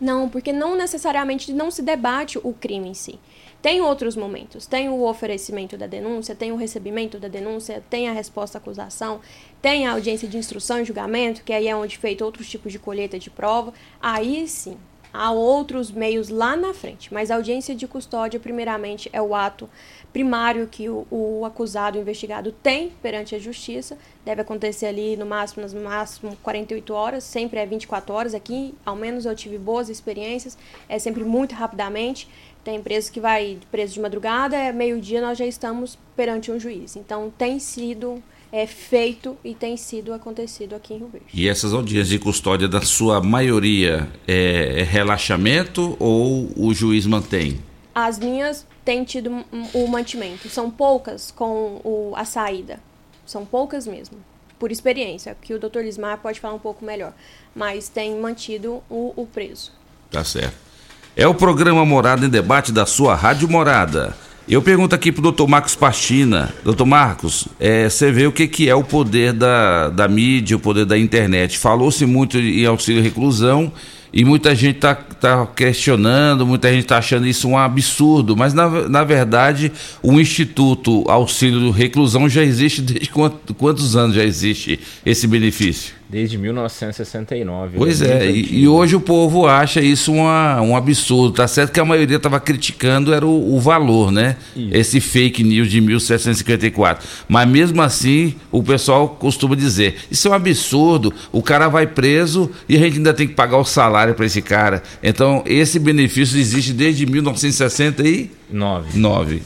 Não, 0.00 0.28
porque 0.28 0.52
não 0.52 0.74
necessariamente 0.74 1.52
não 1.52 1.70
se 1.70 1.82
debate 1.82 2.38
o 2.42 2.54
crime 2.54 2.88
em 2.88 2.94
si. 2.94 3.20
Tem 3.62 3.80
outros 3.80 4.16
momentos. 4.16 4.66
Tem 4.66 4.88
o 4.88 5.04
oferecimento 5.04 5.78
da 5.78 5.86
denúncia, 5.86 6.34
tem 6.34 6.50
o 6.50 6.56
recebimento 6.56 7.16
da 7.16 7.28
denúncia, 7.28 7.80
tem 7.88 8.08
a 8.08 8.12
resposta 8.12 8.58
à 8.58 8.60
acusação, 8.60 9.20
tem 9.62 9.86
a 9.86 9.92
audiência 9.92 10.26
de 10.26 10.36
instrução 10.36 10.80
e 10.80 10.84
julgamento, 10.84 11.44
que 11.44 11.52
aí 11.52 11.68
é 11.68 11.76
onde 11.76 11.96
feito 11.96 12.24
outros 12.24 12.50
tipos 12.50 12.72
de 12.72 12.80
colheita 12.80 13.20
de 13.20 13.30
prova. 13.30 13.72
Aí 14.00 14.48
sim, 14.48 14.76
há 15.12 15.30
outros 15.30 15.90
meios 15.90 16.28
lá 16.28 16.56
na 16.56 16.72
frente. 16.72 17.12
Mas 17.12 17.30
a 17.30 17.36
audiência 17.36 17.74
de 17.74 17.86
custódia, 17.86 18.40
primeiramente, 18.40 19.10
é 19.12 19.20
o 19.20 19.34
ato 19.34 19.68
primário 20.12 20.66
que 20.66 20.88
o, 20.88 21.06
o, 21.10 21.44
acusado, 21.44 21.98
o 21.98 22.00
investigado 22.00 22.52
tem 22.52 22.90
perante 23.02 23.34
a 23.34 23.38
justiça. 23.38 23.96
Deve 24.24 24.42
acontecer 24.42 24.86
ali 24.86 25.16
no 25.16 25.26
máximo, 25.26 25.66
no 25.66 25.84
máximo 25.84 26.36
48 26.42 26.92
horas, 26.94 27.24
sempre 27.24 27.60
é 27.60 27.66
24 27.66 28.14
horas. 28.14 28.34
Aqui, 28.34 28.74
ao 28.84 28.96
menos 28.96 29.24
eu 29.24 29.34
tive 29.34 29.58
boas 29.58 29.88
experiências, 29.88 30.56
é 30.88 30.98
sempre 30.98 31.24
muito 31.24 31.54
rapidamente. 31.54 32.28
Tem 32.64 32.80
preso 32.80 33.10
que 33.10 33.20
vai 33.20 33.58
preso 33.70 33.94
de 33.94 34.00
madrugada, 34.00 34.56
é 34.56 34.72
meio-dia 34.72 35.20
nós 35.20 35.36
já 35.36 35.46
estamos 35.46 35.98
perante 36.16 36.50
um 36.50 36.60
juiz. 36.60 36.96
Então 36.96 37.32
tem 37.36 37.58
sido 37.58 38.22
é, 38.52 38.66
feito 38.66 39.36
e 39.42 39.54
tem 39.54 39.76
sido 39.76 40.12
acontecido 40.12 40.74
aqui 40.74 40.94
em 40.94 40.98
Rio 40.98 41.08
Verde. 41.08 41.26
E 41.32 41.48
essas 41.48 41.72
audiências 41.72 42.08
de 42.08 42.18
custódia, 42.18 42.68
da 42.68 42.82
sua 42.82 43.20
maioria, 43.20 44.08
é, 44.28 44.80
é 44.80 44.82
relaxamento 44.82 45.96
ou 45.98 46.50
o 46.56 46.72
juiz 46.74 47.06
mantém? 47.06 47.60
As 47.94 48.18
minhas 48.18 48.66
têm 48.84 49.04
tido 49.04 49.44
o 49.72 49.86
mantimento. 49.88 50.48
São 50.48 50.70
poucas 50.70 51.30
com 51.30 51.80
o, 51.82 52.12
a 52.14 52.24
saída. 52.24 52.78
São 53.26 53.44
poucas 53.44 53.86
mesmo. 53.86 54.18
Por 54.58 54.70
experiência, 54.70 55.36
que 55.40 55.52
o 55.52 55.58
doutor 55.58 55.82
Lismar 55.82 56.18
pode 56.18 56.38
falar 56.38 56.54
um 56.54 56.58
pouco 56.58 56.84
melhor. 56.84 57.12
Mas 57.54 57.88
tem 57.88 58.16
mantido 58.16 58.82
o, 58.88 59.12
o 59.16 59.26
preso. 59.26 59.72
Tá 60.10 60.22
certo. 60.22 60.71
É 61.14 61.26
o 61.26 61.34
programa 61.34 61.84
Morada 61.84 62.24
em 62.24 62.28
Debate 62.28 62.72
da 62.72 62.86
sua 62.86 63.14
Rádio 63.14 63.46
Morada. 63.46 64.16
Eu 64.48 64.62
pergunto 64.62 64.94
aqui 64.94 65.12
pro 65.12 65.20
doutor 65.20 65.46
Marcos 65.46 65.74
Pastina. 65.74 66.52
Doutor 66.64 66.86
Marcos, 66.86 67.46
é, 67.60 67.86
você 67.86 68.10
vê 68.10 68.26
o 68.26 68.32
que, 68.32 68.48
que 68.48 68.66
é 68.66 68.74
o 68.74 68.82
poder 68.82 69.34
da, 69.34 69.90
da 69.90 70.08
mídia, 70.08 70.56
o 70.56 70.60
poder 70.60 70.86
da 70.86 70.98
internet. 70.98 71.58
Falou-se 71.58 72.06
muito 72.06 72.38
em 72.38 72.64
auxílio 72.64 73.02
reclusão 73.02 73.70
E 74.10 74.24
muita 74.24 74.54
gente 74.54 74.76
está 74.76 74.94
tá 74.94 75.46
questionando, 75.46 76.46
muita 76.46 76.70
gente 76.70 76.84
está 76.84 76.96
achando 76.96 77.26
isso 77.26 77.46
um 77.46 77.58
absurdo, 77.58 78.34
mas 78.34 78.54
na, 78.54 78.88
na 78.88 79.04
verdade 79.04 79.70
o 80.02 80.18
Instituto 80.18 81.04
Auxílio 81.08 81.70
Reclusão 81.70 82.26
já 82.26 82.42
existe 82.42 82.80
desde 82.80 83.10
quantos, 83.10 83.56
quantos 83.56 83.96
anos 83.96 84.16
já 84.16 84.24
existe 84.24 84.80
esse 85.04 85.26
benefício? 85.26 85.94
Desde 86.12 86.36
1969. 86.36 87.78
Pois 87.78 88.00
né? 88.02 88.26
é, 88.26 88.30
e, 88.30 88.64
e 88.64 88.68
hoje 88.68 88.94
o 88.94 89.00
povo 89.00 89.46
acha 89.46 89.80
isso 89.80 90.12
uma, 90.12 90.60
um 90.60 90.76
absurdo. 90.76 91.36
Tá 91.36 91.48
certo 91.48 91.72
que 91.72 91.80
a 91.80 91.86
maioria 91.86 92.18
estava 92.18 92.38
criticando 92.38 93.14
era 93.14 93.26
o, 93.26 93.54
o 93.54 93.58
valor, 93.58 94.12
né? 94.12 94.36
Isso. 94.54 94.76
Esse 94.76 95.00
fake 95.00 95.42
news 95.42 95.70
de 95.70 95.80
1754. 95.80 97.08
Mas 97.26 97.48
mesmo 97.48 97.80
assim, 97.80 98.34
o 98.50 98.62
pessoal 98.62 99.08
costuma 99.08 99.56
dizer: 99.56 99.96
isso 100.10 100.28
é 100.28 100.32
um 100.32 100.34
absurdo. 100.34 101.14
O 101.32 101.42
cara 101.42 101.70
vai 101.70 101.86
preso 101.86 102.50
e 102.68 102.76
a 102.76 102.78
gente 102.78 102.98
ainda 102.98 103.14
tem 103.14 103.26
que 103.26 103.32
pagar 103.32 103.56
o 103.56 103.64
salário 103.64 104.14
para 104.14 104.26
esse 104.26 104.42
cara. 104.42 104.82
Então, 105.02 105.42
esse 105.46 105.78
benefício 105.78 106.38
existe 106.38 106.74
desde 106.74 107.06
1969. 107.06 108.98
Nove. 108.98 109.42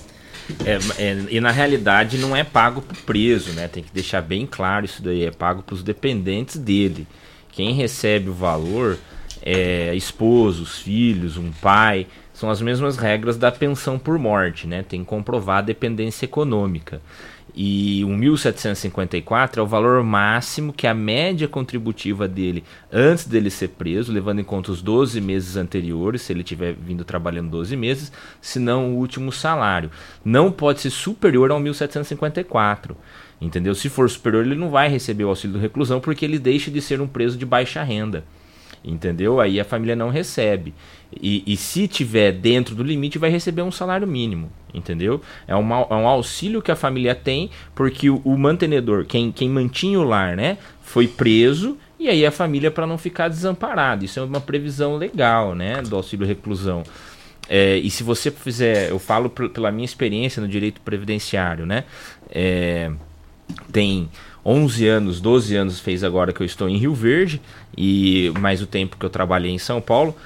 É, 0.64 0.78
é, 1.03 1.24
e 1.30 1.40
na 1.40 1.51
realidade 1.51 2.18
não 2.18 2.34
é 2.34 2.44
pago 2.44 2.80
pro 2.80 2.97
preso, 3.03 3.53
né? 3.53 3.68
Tem 3.68 3.82
que 3.82 3.92
deixar 3.92 4.20
bem 4.20 4.47
claro 4.47 4.84
isso 4.84 5.03
daí. 5.03 5.24
É 5.24 5.30
pago 5.30 5.62
para 5.62 5.74
os 5.74 5.82
dependentes 5.82 6.57
dele. 6.57 7.07
Quem 7.51 7.72
recebe 7.72 8.28
o 8.28 8.34
valor 8.34 8.99
é 9.42 9.94
esposos, 9.94 10.80
filhos, 10.80 11.36
um 11.36 11.51
pai. 11.51 12.07
São 12.32 12.51
as 12.51 12.61
mesmas 12.61 12.97
regras 12.97 13.36
da 13.38 13.51
pensão 13.51 13.99
por 13.99 14.18
morte, 14.18 14.66
né? 14.66 14.84
Tem 14.86 15.01
que 15.01 15.07
comprovar 15.07 15.59
a 15.59 15.62
dependência 15.62 16.26
econômica. 16.26 17.01
E 17.55 18.05
o 18.05 18.09
1754 18.09 19.61
é 19.61 19.64
o 19.64 19.66
valor 19.66 20.03
máximo 20.03 20.72
que 20.72 20.86
a 20.86 20.92
média 20.92 21.49
contributiva 21.49 22.28
dele 22.28 22.64
antes 22.92 23.26
dele 23.26 23.49
ser 23.49 23.68
preso, 23.68 24.12
levando 24.12 24.40
em 24.40 24.44
conta 24.44 24.72
os 24.72 24.82
12 24.82 25.20
meses 25.20 25.57
anteriores, 25.57 26.22
se 26.22 26.32
ele 26.32 26.42
tiver 26.42 26.74
vindo 26.74 27.05
trabalhando 27.05 27.51
12 27.51 27.76
meses, 27.76 28.12
se 28.40 28.59
não 28.59 28.92
o 28.92 28.97
último 28.99 29.32
salário. 29.32 29.90
Não 30.24 30.53
pode 30.53 30.80
ser 30.80 30.90
superior 30.90 31.51
ao 31.51 31.61
1754. 31.61 32.97
Entendeu? 33.40 33.74
Se 33.74 33.88
for 33.88 34.09
superior, 34.09 34.44
ele 34.44 34.55
não 34.55 34.70
vai 34.70 34.88
receber 34.88 35.24
o 35.24 35.28
auxílio 35.28 35.57
de 35.57 35.62
reclusão 35.62 36.01
porque 36.01 36.24
ele 36.24 36.38
deixa 36.38 36.70
de 36.70 36.80
ser 36.80 37.01
um 37.01 37.07
preso 37.07 37.36
de 37.36 37.47
baixa 37.47 37.82
renda. 37.82 38.24
Entendeu? 38.84 39.40
Aí 39.40 39.59
a 39.59 39.64
família 39.64 39.97
não 39.97 40.11
recebe. 40.11 40.72
E, 41.20 41.42
e 41.46 41.56
se 41.56 41.86
tiver 41.88 42.32
dentro 42.32 42.74
do 42.74 42.82
limite, 42.82 43.18
vai 43.18 43.30
receber 43.30 43.62
um 43.62 43.70
salário 43.70 44.06
mínimo. 44.06 44.50
Entendeu? 44.74 45.22
É, 45.48 45.54
uma, 45.54 45.86
é 45.88 45.94
um 45.94 46.06
auxílio 46.06 46.60
que 46.60 46.70
a 46.70 46.76
família 46.76 47.14
tem 47.14 47.50
porque 47.74 48.10
o, 48.10 48.20
o 48.24 48.36
mantenedor, 48.36 49.06
quem, 49.06 49.32
quem 49.32 49.48
mantinha 49.48 49.98
o 49.98 50.04
lar, 50.04 50.36
né, 50.36 50.58
foi 50.82 51.08
preso. 51.08 51.78
E 51.98 52.08
aí 52.08 52.26
a 52.26 52.30
família, 52.30 52.70
para 52.70 52.86
não 52.86 52.98
ficar 52.98 53.28
desamparada. 53.28 54.04
Isso 54.04 54.20
é 54.20 54.22
uma 54.22 54.40
previsão 54.40 54.96
legal, 54.96 55.54
né, 55.54 55.80
do 55.80 55.96
auxílio 55.96 56.26
reclusão. 56.26 56.82
É, 57.48 57.76
e 57.78 57.90
se 57.90 58.02
você 58.02 58.30
fizer, 58.30 58.90
eu 58.90 58.98
falo 58.98 59.30
pela 59.30 59.70
minha 59.70 59.84
experiência 59.84 60.42
no 60.42 60.48
direito 60.48 60.80
previdenciário, 60.80 61.64
né? 61.64 61.84
É, 62.28 62.90
tem 63.72 64.08
11 64.44 64.86
anos, 64.86 65.20
12 65.20 65.56
anos 65.56 65.80
fez 65.80 66.04
agora 66.04 66.32
que 66.32 66.40
eu 66.40 66.46
estou 66.46 66.68
em 66.68 66.76
Rio 66.76 66.94
Verde, 66.94 67.40
e 67.76 68.32
mais 68.38 68.60
o 68.62 68.66
tempo 68.66 68.96
que 68.96 69.04
eu 69.04 69.10
trabalhei 69.10 69.50
em 69.50 69.58
São 69.58 69.80
Paulo. 69.80 70.16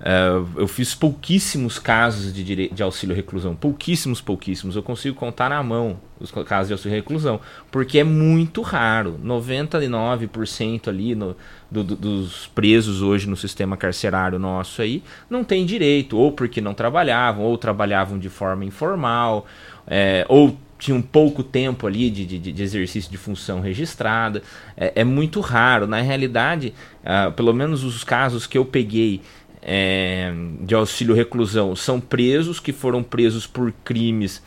Uh, 0.00 0.60
eu 0.60 0.68
fiz 0.68 0.94
pouquíssimos 0.94 1.78
casos 1.78 2.32
de, 2.32 2.44
dire... 2.44 2.70
de 2.72 2.82
auxílio 2.82 3.16
reclusão, 3.16 3.56
pouquíssimos, 3.56 4.20
pouquíssimos. 4.20 4.76
Eu 4.76 4.82
consigo 4.82 5.16
contar 5.16 5.50
na 5.50 5.60
mão 5.62 5.98
os 6.20 6.30
casos 6.30 6.68
de 6.68 6.72
auxílio 6.72 6.96
reclusão, 6.96 7.40
porque 7.70 7.98
é 7.98 8.04
muito 8.04 8.62
raro. 8.62 9.18
99% 9.24 10.88
ali 10.88 11.14
no, 11.16 11.36
do, 11.70 11.82
do, 11.82 11.96
dos 11.96 12.46
presos 12.46 13.02
hoje 13.02 13.28
no 13.28 13.36
sistema 13.36 13.76
carcerário 13.76 14.38
nosso 14.38 14.82
aí 14.82 15.02
não 15.28 15.42
tem 15.42 15.66
direito, 15.66 16.16
ou 16.16 16.30
porque 16.30 16.60
não 16.60 16.74
trabalhavam, 16.74 17.44
ou 17.44 17.58
trabalhavam 17.58 18.18
de 18.18 18.28
forma 18.28 18.64
informal, 18.64 19.46
é, 19.86 20.24
ou 20.28 20.56
tinham 20.78 21.02
pouco 21.02 21.42
tempo 21.42 21.86
ali 21.86 22.08
de, 22.08 22.24
de, 22.24 22.52
de, 22.52 22.62
exercício 22.62 23.10
de 23.10 23.16
função 23.16 23.60
registrada. 23.60 24.42
É, 24.76 24.92
é 24.96 25.04
muito 25.04 25.40
raro. 25.40 25.88
Na 25.88 26.00
realidade, 26.00 26.72
uh, 27.02 27.32
pelo 27.32 27.52
menos 27.52 27.82
os 27.82 28.04
casos 28.04 28.46
que 28.46 28.56
eu 28.56 28.64
peguei 28.64 29.20
é, 29.62 30.32
de 30.60 30.74
auxílio 30.74 31.14
reclusão 31.14 31.74
são 31.74 32.00
presos 32.00 32.60
que 32.60 32.72
foram 32.72 33.02
presos 33.02 33.46
por 33.46 33.72
crimes 33.84 34.42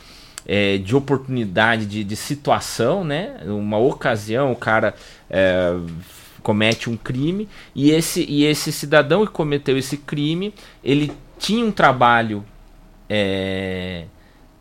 é, 0.45 0.77
de 0.77 0.95
oportunidade 0.95 1.85
de, 1.85 2.03
de, 2.03 2.15
situação, 2.15 3.03
né? 3.03 3.37
Uma 3.45 3.77
ocasião, 3.77 4.51
o 4.51 4.55
cara 4.55 4.95
é, 5.29 5.75
comete 6.41 6.89
um 6.89 6.97
crime 6.97 7.47
e 7.75 7.91
esse, 7.91 8.25
e 8.27 8.45
esse 8.45 8.71
cidadão 8.71 9.25
que 9.25 9.31
cometeu 9.31 9.77
esse 9.77 9.97
crime, 9.97 10.53
ele 10.83 11.11
tinha 11.37 11.63
um 11.63 11.71
trabalho 11.71 12.43
é, 13.09 14.05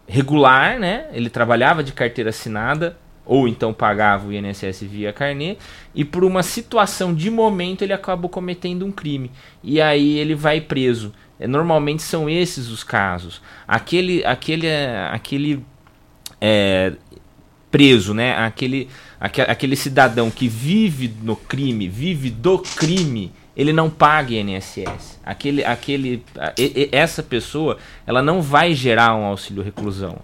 regular, 0.07 0.79
né? 0.79 1.07
Ele 1.13 1.31
trabalhava 1.31 1.83
de 1.83 1.93
carteira 1.93 2.31
assinada 2.31 2.97
ou 3.31 3.47
então 3.47 3.73
pagava 3.73 4.27
o 4.27 4.33
INSS 4.33 4.83
via 4.83 5.13
carnê, 5.13 5.57
e 5.95 6.05
por 6.05 6.25
uma 6.25 6.43
situação 6.43 7.15
de 7.15 7.31
momento 7.31 7.83
ele 7.83 7.93
acabou 7.93 8.29
cometendo 8.29 8.85
um 8.85 8.91
crime. 8.91 9.31
E 9.63 9.81
aí 9.81 10.19
ele 10.19 10.35
vai 10.35 10.61
preso. 10.61 11.15
É, 11.39 11.47
normalmente 11.47 12.03
são 12.03 12.29
esses 12.29 12.69
os 12.69 12.83
casos. 12.83 13.41
Aquele, 13.69 14.25
aquele, 14.25 14.67
aquele 15.13 15.65
é, 16.41 16.95
preso, 17.71 18.13
né? 18.15 18.37
Aquele, 18.37 18.89
aquele 19.21 19.77
cidadão 19.77 20.29
que 20.29 20.49
vive 20.49 21.15
no 21.23 21.37
crime, 21.37 21.87
vive 21.87 22.31
do 22.31 22.59
crime, 22.59 23.31
ele 23.57 23.73
não 23.73 23.89
paga 23.89 24.35
INSS. 24.35 25.21
Aquele, 25.25 25.65
aquele, 25.65 26.25
essa 26.91 27.23
pessoa, 27.23 27.79
ela 28.05 28.23
não 28.23 28.43
vai 28.43 28.75
gerar 28.75 29.15
um 29.15 29.23
auxílio 29.23 29.63
reclusão 29.63 30.19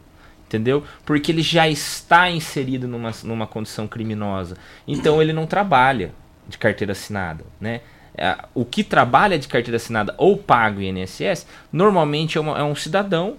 entendeu? 0.46 0.84
Porque 1.04 1.30
ele 1.32 1.42
já 1.42 1.68
está 1.68 2.30
inserido 2.30 2.88
numa, 2.88 3.10
numa 3.24 3.46
condição 3.46 3.86
criminosa. 3.86 4.56
Então 4.86 5.20
ele 5.20 5.32
não 5.32 5.46
trabalha 5.46 6.12
de 6.48 6.56
carteira 6.56 6.92
assinada, 6.92 7.44
né? 7.60 7.80
É, 8.18 8.36
o 8.54 8.64
que 8.64 8.82
trabalha 8.82 9.38
de 9.38 9.46
carteira 9.46 9.76
assinada 9.76 10.14
ou 10.16 10.38
paga 10.38 10.78
o 10.78 10.82
INSS, 10.82 11.46
normalmente 11.70 12.38
é, 12.38 12.40
uma, 12.40 12.58
é 12.58 12.62
um 12.62 12.74
cidadão, 12.74 13.36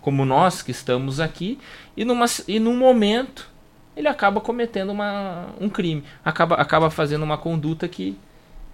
como 0.00 0.24
nós 0.24 0.62
que 0.62 0.70
estamos 0.70 1.18
aqui, 1.18 1.58
e, 1.96 2.04
numa, 2.04 2.26
e 2.46 2.60
num 2.60 2.76
momento 2.76 3.50
ele 3.96 4.06
acaba 4.06 4.40
cometendo 4.40 4.90
uma, 4.90 5.48
um 5.60 5.68
crime, 5.68 6.04
acaba, 6.24 6.54
acaba 6.54 6.88
fazendo 6.88 7.24
uma 7.24 7.36
conduta 7.36 7.88
que, 7.88 8.16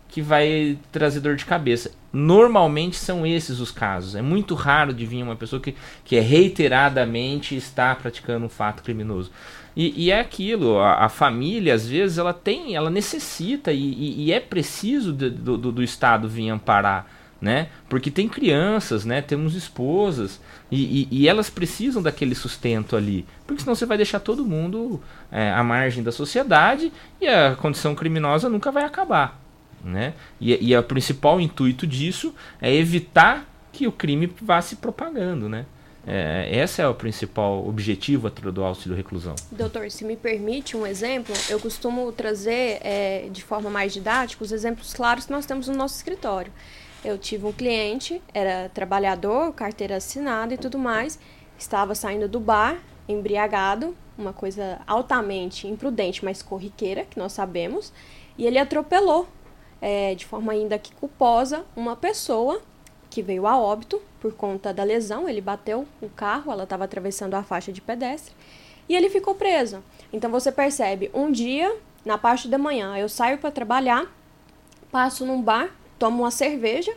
que 0.08 0.22
vai 0.22 0.78
trazer 0.90 1.20
dor 1.20 1.36
de 1.36 1.44
cabeça. 1.44 1.92
Normalmente 2.12 2.96
são 2.96 3.26
esses 3.26 3.60
os 3.60 3.70
casos. 3.70 4.14
É 4.14 4.22
muito 4.22 4.54
raro 4.54 4.92
de 4.94 5.04
vir 5.04 5.22
uma 5.22 5.36
pessoa 5.36 5.60
que, 5.60 5.74
que 6.04 6.16
é 6.16 6.20
reiteradamente 6.20 7.54
está 7.54 7.94
praticando 7.94 8.46
um 8.46 8.48
fato 8.48 8.82
criminoso. 8.82 9.30
E, 9.76 10.06
e 10.06 10.10
é 10.10 10.18
aquilo, 10.18 10.78
a, 10.78 11.04
a, 11.04 11.08
família, 11.08 11.72
às 11.72 11.86
vezes, 11.86 12.18
ela 12.18 12.32
tem, 12.32 12.74
ela 12.74 12.90
necessita 12.90 13.70
e, 13.70 13.78
e, 13.78 14.24
e 14.24 14.32
é 14.32 14.40
preciso 14.40 15.12
do, 15.12 15.56
do, 15.56 15.72
do, 15.72 15.82
Estado 15.84 16.28
vir 16.28 16.48
amparar. 16.48 17.06
Né? 17.40 17.68
Porque 17.88 18.10
tem 18.10 18.28
crianças, 18.28 19.04
né? 19.04 19.22
temos 19.22 19.54
esposas, 19.54 20.40
e, 20.72 21.06
e, 21.08 21.28
elas 21.28 21.48
precisam 21.48 22.02
daquele 22.02 22.34
sustento 22.34 22.96
ali. 22.96 23.24
Porque 23.46 23.62
senão 23.62 23.76
você 23.76 23.86
vai 23.86 23.96
deixar 23.96 24.18
todo 24.18 24.44
mundo 24.44 25.00
é, 25.30 25.52
à 25.52 25.62
margem 25.62 26.02
da 26.02 26.10
sociedade 26.10 26.92
e 27.20 27.28
a 27.28 27.54
condição 27.54 27.94
criminosa 27.94 28.48
nunca 28.48 28.72
vai 28.72 28.82
acabar. 28.82 29.47
Né? 29.82 30.14
E, 30.40 30.70
e 30.70 30.76
o 30.76 30.82
principal 30.82 31.40
intuito 31.40 31.86
disso 31.86 32.34
é 32.60 32.74
evitar 32.74 33.46
que 33.72 33.86
o 33.86 33.92
crime 33.92 34.32
vá 34.42 34.60
se 34.60 34.76
propagando. 34.76 35.48
Né? 35.48 35.66
É, 36.06 36.48
esse 36.50 36.80
é 36.80 36.88
o 36.88 36.94
principal 36.94 37.66
objetivo 37.68 38.30
do 38.30 38.64
auxílio 38.64 38.96
reclusão. 38.96 39.34
Doutor, 39.52 39.90
se 39.90 40.04
me 40.04 40.16
permite 40.16 40.76
um 40.76 40.86
exemplo, 40.86 41.34
eu 41.50 41.60
costumo 41.60 42.10
trazer 42.12 42.78
é, 42.80 43.28
de 43.30 43.44
forma 43.44 43.68
mais 43.68 43.92
didática 43.92 44.42
os 44.42 44.50
exemplos 44.50 44.94
claros 44.94 45.26
que 45.26 45.32
nós 45.32 45.44
temos 45.44 45.68
no 45.68 45.74
nosso 45.74 45.96
escritório. 45.96 46.50
Eu 47.04 47.18
tive 47.18 47.46
um 47.46 47.52
cliente, 47.52 48.22
era 48.32 48.70
trabalhador, 48.70 49.52
carteira 49.52 49.96
assinada 49.96 50.54
e 50.54 50.58
tudo 50.58 50.78
mais, 50.78 51.18
estava 51.58 51.94
saindo 51.94 52.26
do 52.26 52.40
bar, 52.40 52.78
embriagado, 53.06 53.94
uma 54.16 54.32
coisa 54.32 54.80
altamente 54.86 55.66
imprudente, 55.68 56.24
mas 56.24 56.42
corriqueira, 56.42 57.04
que 57.04 57.18
nós 57.18 57.32
sabemos, 57.32 57.92
e 58.36 58.46
ele 58.46 58.58
atropelou 58.58 59.28
é, 59.80 60.14
de 60.14 60.26
forma 60.26 60.52
ainda 60.52 60.78
que 60.78 60.92
culposa, 60.94 61.64
uma 61.76 61.96
pessoa 61.96 62.60
que 63.10 63.22
veio 63.22 63.46
a 63.46 63.58
óbito 63.58 64.00
por 64.20 64.32
conta 64.32 64.72
da 64.72 64.84
lesão. 64.84 65.28
Ele 65.28 65.40
bateu 65.40 65.86
o 66.00 66.08
carro, 66.08 66.52
ela 66.52 66.64
estava 66.64 66.84
atravessando 66.84 67.34
a 67.34 67.42
faixa 67.42 67.72
de 67.72 67.80
pedestre 67.80 68.34
e 68.88 68.96
ele 68.96 69.10
ficou 69.10 69.34
preso. 69.34 69.82
Então 70.12 70.30
você 70.30 70.50
percebe, 70.50 71.10
um 71.12 71.30
dia, 71.30 71.74
na 72.04 72.16
parte 72.16 72.48
da 72.48 72.58
manhã, 72.58 72.96
eu 72.96 73.08
saio 73.08 73.38
para 73.38 73.50
trabalhar, 73.50 74.06
passo 74.90 75.26
num 75.26 75.42
bar, 75.42 75.70
tomo 75.98 76.22
uma 76.22 76.30
cerveja, 76.30 76.96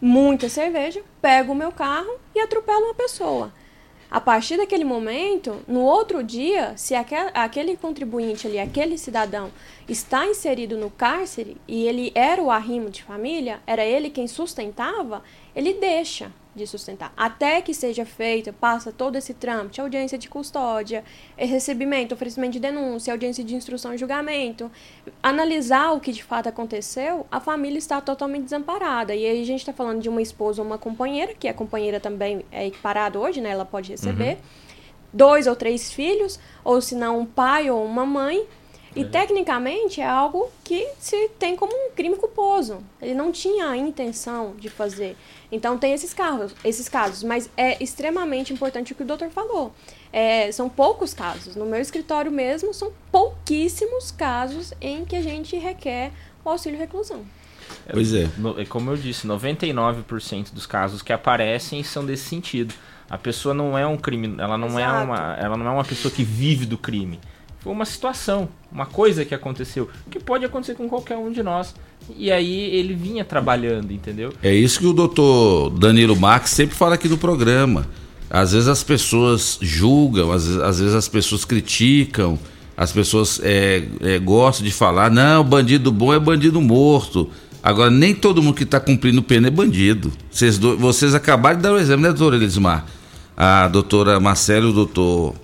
muita 0.00 0.48
cerveja, 0.48 1.02
pego 1.20 1.52
o 1.52 1.56
meu 1.56 1.70
carro 1.70 2.18
e 2.34 2.40
atropelo 2.40 2.86
uma 2.86 2.94
pessoa. 2.94 3.52
A 4.12 4.20
partir 4.20 4.58
daquele 4.58 4.84
momento, 4.84 5.62
no 5.66 5.80
outro 5.80 6.22
dia, 6.22 6.76
se 6.76 6.94
aquel, 6.94 7.30
aquele 7.32 7.78
contribuinte 7.78 8.46
ali, 8.46 8.58
aquele 8.58 8.98
cidadão, 8.98 9.50
está 9.88 10.26
inserido 10.26 10.76
no 10.76 10.90
cárcere 10.90 11.56
e 11.66 11.86
ele 11.86 12.12
era 12.14 12.42
o 12.42 12.50
arrimo 12.50 12.90
de 12.90 13.02
família, 13.02 13.62
era 13.66 13.82
ele 13.82 14.10
quem 14.10 14.28
sustentava, 14.28 15.22
ele 15.56 15.72
deixa 15.72 16.30
de 16.54 16.66
sustentar. 16.66 17.12
Até 17.16 17.60
que 17.62 17.72
seja 17.72 18.04
feita, 18.04 18.52
passa 18.52 18.92
todo 18.92 19.16
esse 19.16 19.32
trâmite, 19.32 19.80
audiência 19.80 20.18
de 20.18 20.28
custódia, 20.28 21.02
eh, 21.36 21.46
recebimento, 21.46 22.14
oferecimento 22.14 22.52
de 22.52 22.60
denúncia, 22.60 23.12
audiência 23.12 23.42
de 23.42 23.54
instrução 23.54 23.94
e 23.94 23.98
julgamento, 23.98 24.70
analisar 25.22 25.92
o 25.92 26.00
que 26.00 26.12
de 26.12 26.22
fato 26.22 26.48
aconteceu, 26.48 27.26
a 27.30 27.40
família 27.40 27.78
está 27.78 28.00
totalmente 28.00 28.44
desamparada. 28.44 29.14
E 29.14 29.24
aí 29.24 29.40
a 29.40 29.46
gente 29.46 29.60
está 29.60 29.72
falando 29.72 30.00
de 30.00 30.08
uma 30.08 30.20
esposa 30.20 30.60
ou 30.60 30.66
uma 30.66 30.78
companheira, 30.78 31.34
que 31.34 31.48
a 31.48 31.54
companheira 31.54 31.98
também 31.98 32.44
é 32.52 32.66
equiparada 32.66 33.18
hoje, 33.18 33.40
né? 33.40 33.50
Ela 33.50 33.64
pode 33.64 33.90
receber. 33.90 34.32
Uhum. 34.32 34.62
Dois 35.14 35.46
ou 35.46 35.54
três 35.54 35.92
filhos, 35.92 36.40
ou 36.64 36.80
se 36.80 36.94
não, 36.94 37.20
um 37.20 37.26
pai 37.26 37.70
ou 37.70 37.84
uma 37.84 38.06
mãe, 38.06 38.46
e 38.94 39.04
tecnicamente 39.04 40.00
é 40.00 40.06
algo 40.06 40.50
que 40.62 40.86
se 40.98 41.30
tem 41.38 41.56
como 41.56 41.72
um 41.72 41.90
crime 41.92 42.16
culposo. 42.16 42.82
Ele 43.00 43.14
não 43.14 43.32
tinha 43.32 43.68
a 43.68 43.76
intenção 43.76 44.54
de 44.58 44.68
fazer. 44.68 45.16
Então 45.50 45.78
tem 45.78 45.92
esses 45.92 46.12
casos, 46.12 46.54
esses 46.64 46.88
casos, 46.88 47.22
mas 47.22 47.48
é 47.56 47.82
extremamente 47.82 48.52
importante 48.52 48.92
o 48.92 48.94
que 48.94 49.02
o 49.02 49.06
doutor 49.06 49.30
falou. 49.30 49.74
É, 50.12 50.52
são 50.52 50.68
poucos 50.68 51.14
casos. 51.14 51.56
No 51.56 51.64
meu 51.64 51.80
escritório 51.80 52.30
mesmo, 52.30 52.74
são 52.74 52.92
pouquíssimos 53.10 54.10
casos 54.10 54.72
em 54.80 55.04
que 55.04 55.16
a 55.16 55.22
gente 55.22 55.56
requer 55.56 56.12
o 56.44 56.50
auxílio 56.50 56.78
reclusão. 56.78 57.24
Pois 57.90 58.12
é. 58.12 58.28
é 58.58 58.64
como 58.66 58.90
eu 58.90 58.96
disse, 58.96 59.26
99% 59.26 60.52
dos 60.52 60.66
casos 60.66 61.00
que 61.00 61.12
aparecem 61.12 61.82
são 61.82 62.04
desse 62.04 62.24
sentido. 62.24 62.74
A 63.08 63.16
pessoa 63.16 63.54
não 63.54 63.76
é 63.76 63.86
um 63.86 63.96
crime, 63.96 64.36
ela 64.38 64.56
não 64.56 64.78
é 64.78 64.86
uma, 64.86 65.36
ela 65.38 65.56
não 65.56 65.66
é 65.66 65.70
uma 65.70 65.84
pessoa 65.84 66.12
que 66.12 66.24
vive 66.24 66.66
do 66.66 66.78
crime 66.78 67.18
foi 67.62 67.72
uma 67.72 67.84
situação, 67.84 68.48
uma 68.72 68.86
coisa 68.86 69.24
que 69.24 69.32
aconteceu, 69.32 69.88
que 70.10 70.18
pode 70.18 70.44
acontecer 70.44 70.74
com 70.74 70.88
qualquer 70.88 71.16
um 71.16 71.30
de 71.30 71.44
nós. 71.44 71.74
E 72.16 72.32
aí 72.32 72.74
ele 72.74 72.92
vinha 72.92 73.24
trabalhando, 73.24 73.92
entendeu? 73.92 74.32
É 74.42 74.52
isso 74.52 74.80
que 74.80 74.86
o 74.86 74.92
doutor 74.92 75.70
Danilo 75.70 76.16
Marques 76.16 76.50
sempre 76.50 76.74
fala 76.74 76.96
aqui 76.96 77.08
no 77.08 77.16
programa. 77.16 77.86
Às 78.28 78.50
vezes 78.50 78.66
as 78.66 78.82
pessoas 78.82 79.58
julgam, 79.62 80.32
às 80.32 80.44
vezes, 80.44 80.60
às 80.60 80.80
vezes 80.80 80.94
as 80.94 81.06
pessoas 81.06 81.44
criticam, 81.44 82.36
as 82.76 82.90
pessoas 82.90 83.40
é, 83.44 83.84
é, 84.00 84.18
gostam 84.18 84.66
de 84.66 84.72
falar, 84.72 85.08
não, 85.08 85.44
bandido 85.44 85.92
bom 85.92 86.12
é 86.12 86.18
bandido 86.18 86.60
morto. 86.60 87.30
Agora, 87.62 87.90
nem 87.90 88.12
todo 88.12 88.42
mundo 88.42 88.54
que 88.54 88.64
está 88.64 88.80
cumprindo 88.80 89.22
pena 89.22 89.46
é 89.46 89.50
bandido. 89.50 90.12
Vocês, 90.28 90.58
vocês 90.58 91.14
acabaram 91.14 91.58
de 91.58 91.62
dar 91.62 91.72
o 91.72 91.76
um 91.76 91.78
exemplo, 91.78 92.02
né, 92.02 92.08
doutora 92.08 92.34
Elismar? 92.34 92.86
A 93.36 93.68
doutora 93.68 94.18
Marcelo 94.18 94.66
e 94.66 94.70
o 94.70 94.72
doutor 94.72 95.34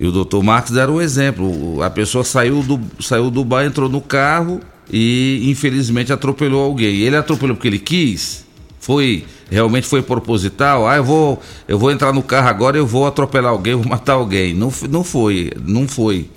e 0.00 0.06
o 0.06 0.10
doutor 0.10 0.42
Marcos 0.42 0.72
deram 0.72 0.94
um 0.94 1.00
exemplo. 1.00 1.82
A 1.82 1.90
pessoa 1.90 2.24
saiu 2.24 2.62
do, 2.62 2.80
saiu 3.02 3.30
do 3.30 3.44
bar, 3.44 3.66
entrou 3.66 3.86
no 3.86 4.00
carro 4.00 4.58
e 4.90 5.42
infelizmente 5.50 6.10
atropelou 6.10 6.64
alguém. 6.64 7.00
Ele 7.00 7.16
atropelou 7.16 7.54
porque 7.54 7.68
ele 7.68 7.78
quis? 7.78 8.46
Foi 8.80 9.26
realmente 9.50 9.86
foi 9.86 10.00
proposital? 10.00 10.88
Ah, 10.88 10.96
eu 10.96 11.04
vou 11.04 11.42
eu 11.68 11.78
vou 11.78 11.90
entrar 11.90 12.14
no 12.14 12.22
carro 12.22 12.48
agora, 12.48 12.78
eu 12.78 12.86
vou 12.86 13.06
atropelar 13.06 13.52
alguém, 13.52 13.74
vou 13.74 13.84
matar 13.86 14.14
alguém. 14.14 14.54
Não, 14.54 14.72
não 14.88 15.04
foi, 15.04 15.52
não 15.66 15.86
foi. 15.86 16.30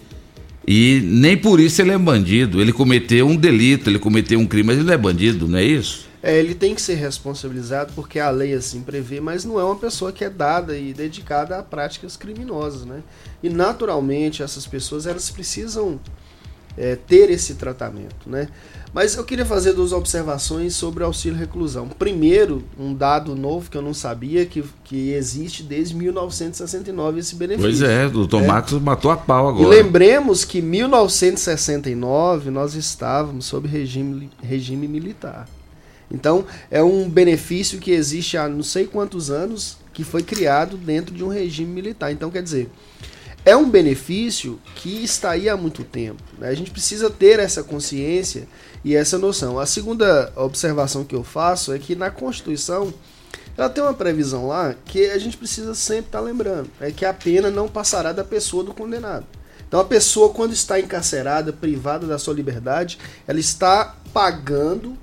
E 0.68 1.02
nem 1.06 1.38
por 1.38 1.62
isso 1.62 1.82
ele 1.82 1.92
é 1.92 1.98
bandido. 1.98 2.60
Ele 2.60 2.74
cometeu 2.74 3.26
um 3.30 3.36
delito, 3.38 3.90
ele 3.90 4.00
cometeu 4.00 4.40
um 4.40 4.46
crime, 4.46 4.68
mas 4.68 4.76
ele 4.76 4.88
não 4.88 4.94
é 4.94 4.98
bandido, 4.98 5.48
não 5.48 5.58
é 5.58 5.64
isso? 5.64 6.06
É, 6.24 6.40
ele 6.40 6.56
tem 6.56 6.74
que 6.74 6.82
ser 6.82 6.94
responsabilizado 6.96 7.92
porque 7.94 8.18
a 8.18 8.30
lei 8.30 8.54
assim 8.54 8.82
prevê, 8.82 9.20
mas 9.20 9.44
não 9.44 9.60
é 9.60 9.64
uma 9.64 9.76
pessoa 9.76 10.10
que 10.10 10.24
é 10.24 10.30
dada 10.30 10.78
e 10.78 10.94
dedicada 10.94 11.60
a 11.60 11.62
práticas 11.62 12.16
criminosas, 12.16 12.86
né? 12.86 13.04
E 13.44 13.50
naturalmente 13.50 14.42
essas 14.42 14.66
pessoas 14.66 15.06
elas 15.06 15.30
precisam 15.30 16.00
é, 16.78 16.96
ter 16.96 17.30
esse 17.30 17.56
tratamento, 17.56 18.16
né? 18.26 18.48
Mas 18.94 19.16
eu 19.16 19.26
queria 19.26 19.46
fazer 19.46 19.74
duas 19.74 19.92
observações 19.92 20.76
sobre 20.76 21.04
o 21.04 21.08
auxílio 21.08 21.38
reclusão. 21.38 21.90
Primeiro, 21.90 22.64
um 22.80 22.94
dado 22.94 23.36
novo 23.36 23.70
que 23.70 23.78
eu 23.78 23.82
não 23.82 23.94
sabia 23.94 24.46
que, 24.46 24.64
que 24.86 25.12
existe 25.12 25.62
desde 25.62 25.94
1969 25.94 27.20
esse 27.20 27.36
benefício. 27.36 27.70
Pois 27.70 27.82
é, 27.82 28.06
o 28.06 28.12
doutor. 28.12 28.44
Marcos 28.44 28.80
matou 28.80 29.12
a 29.12 29.18
pau 29.18 29.50
agora. 29.50 29.76
E 29.76 29.82
lembremos 29.82 30.46
que 30.46 30.60
em 30.60 30.62
1969 30.62 32.50
nós 32.50 32.76
estávamos 32.76 33.46
sob 33.46 33.68
regime, 33.68 34.30
regime 34.42 34.88
militar. 34.88 35.50
Então, 36.12 36.46
é 36.70 36.84
um 36.84 37.10
benefício 37.10 37.80
que 37.80 37.92
existe 37.92 38.38
há 38.38 38.48
não 38.48 38.64
sei 38.64 38.86
quantos 38.86 39.30
anos 39.30 39.78
que 39.94 40.04
foi 40.04 40.24
criado 40.24 40.78
dentro 40.78 41.14
de 41.14 41.24
um 41.24 41.28
regime 41.28 41.72
militar. 41.72 42.12
Então, 42.12 42.30
quer 42.30 42.44
dizer, 42.44 42.70
é 43.46 43.56
um 43.56 43.70
benefício 43.70 44.60
que 44.76 45.04
está 45.04 45.32
aí 45.32 45.50
há 45.50 45.58
muito 45.58 45.84
tempo. 45.84 46.22
Né? 46.38 46.50
A 46.50 46.56
gente 46.56 46.72
precisa 46.72 47.10
ter 47.10 47.40
essa 47.40 47.64
consciência 47.64 48.48
e 48.84 48.96
essa 48.96 49.18
noção. 49.18 49.60
A 49.60 49.66
segunda 49.66 50.32
observação 50.36 51.04
que 51.04 51.16
eu 51.16 51.24
faço 51.24 51.74
é 51.74 51.80
que 51.80 51.96
na 51.96 52.10
Constituição 52.10 52.94
ela 53.58 53.70
tem 53.70 53.84
uma 53.84 53.94
previsão 53.94 54.48
lá 54.48 54.76
que 54.86 55.06
a 55.12 55.18
gente 55.18 55.38
precisa 55.38 55.76
sempre 55.76 56.06
estar 56.06 56.20
tá 56.20 56.24
lembrando, 56.24 56.70
é 56.82 56.90
que 56.90 57.06
a 57.06 57.14
pena 57.14 57.52
não 57.52 57.68
passará 57.68 58.12
da 58.12 58.24
pessoa 58.24 58.64
do 58.64 58.74
condenado. 58.74 59.26
Então 59.68 59.80
a 59.80 59.86
pessoa 59.86 60.30
quando 60.30 60.54
está 60.54 60.80
encarcerada, 60.80 61.54
privada 61.54 62.08
da 62.08 62.18
sua 62.18 62.34
liberdade, 62.34 62.98
ela 63.28 63.40
está 63.40 63.96
pagando 64.12 64.98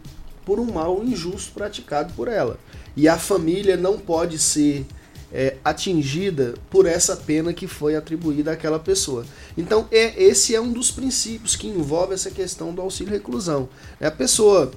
por 0.50 0.58
um 0.58 0.64
mal 0.64 1.04
injusto 1.04 1.52
praticado 1.52 2.12
por 2.14 2.26
ela. 2.26 2.58
E 2.96 3.08
a 3.08 3.16
família 3.16 3.76
não 3.76 3.96
pode 3.96 4.36
ser 4.36 4.84
é, 5.32 5.54
atingida 5.64 6.54
por 6.68 6.86
essa 6.86 7.16
pena 7.16 7.52
que 7.52 7.68
foi 7.68 7.94
atribuída 7.94 8.50
àquela 8.50 8.80
pessoa. 8.80 9.24
Então, 9.56 9.86
é, 9.92 10.20
esse 10.20 10.52
é 10.52 10.60
um 10.60 10.72
dos 10.72 10.90
princípios 10.90 11.54
que 11.54 11.68
envolve 11.68 12.14
essa 12.14 12.32
questão 12.32 12.74
do 12.74 12.82
auxílio 12.82 13.12
reclusão. 13.12 13.68
É 14.00 14.08
a 14.08 14.10
pessoa 14.10 14.72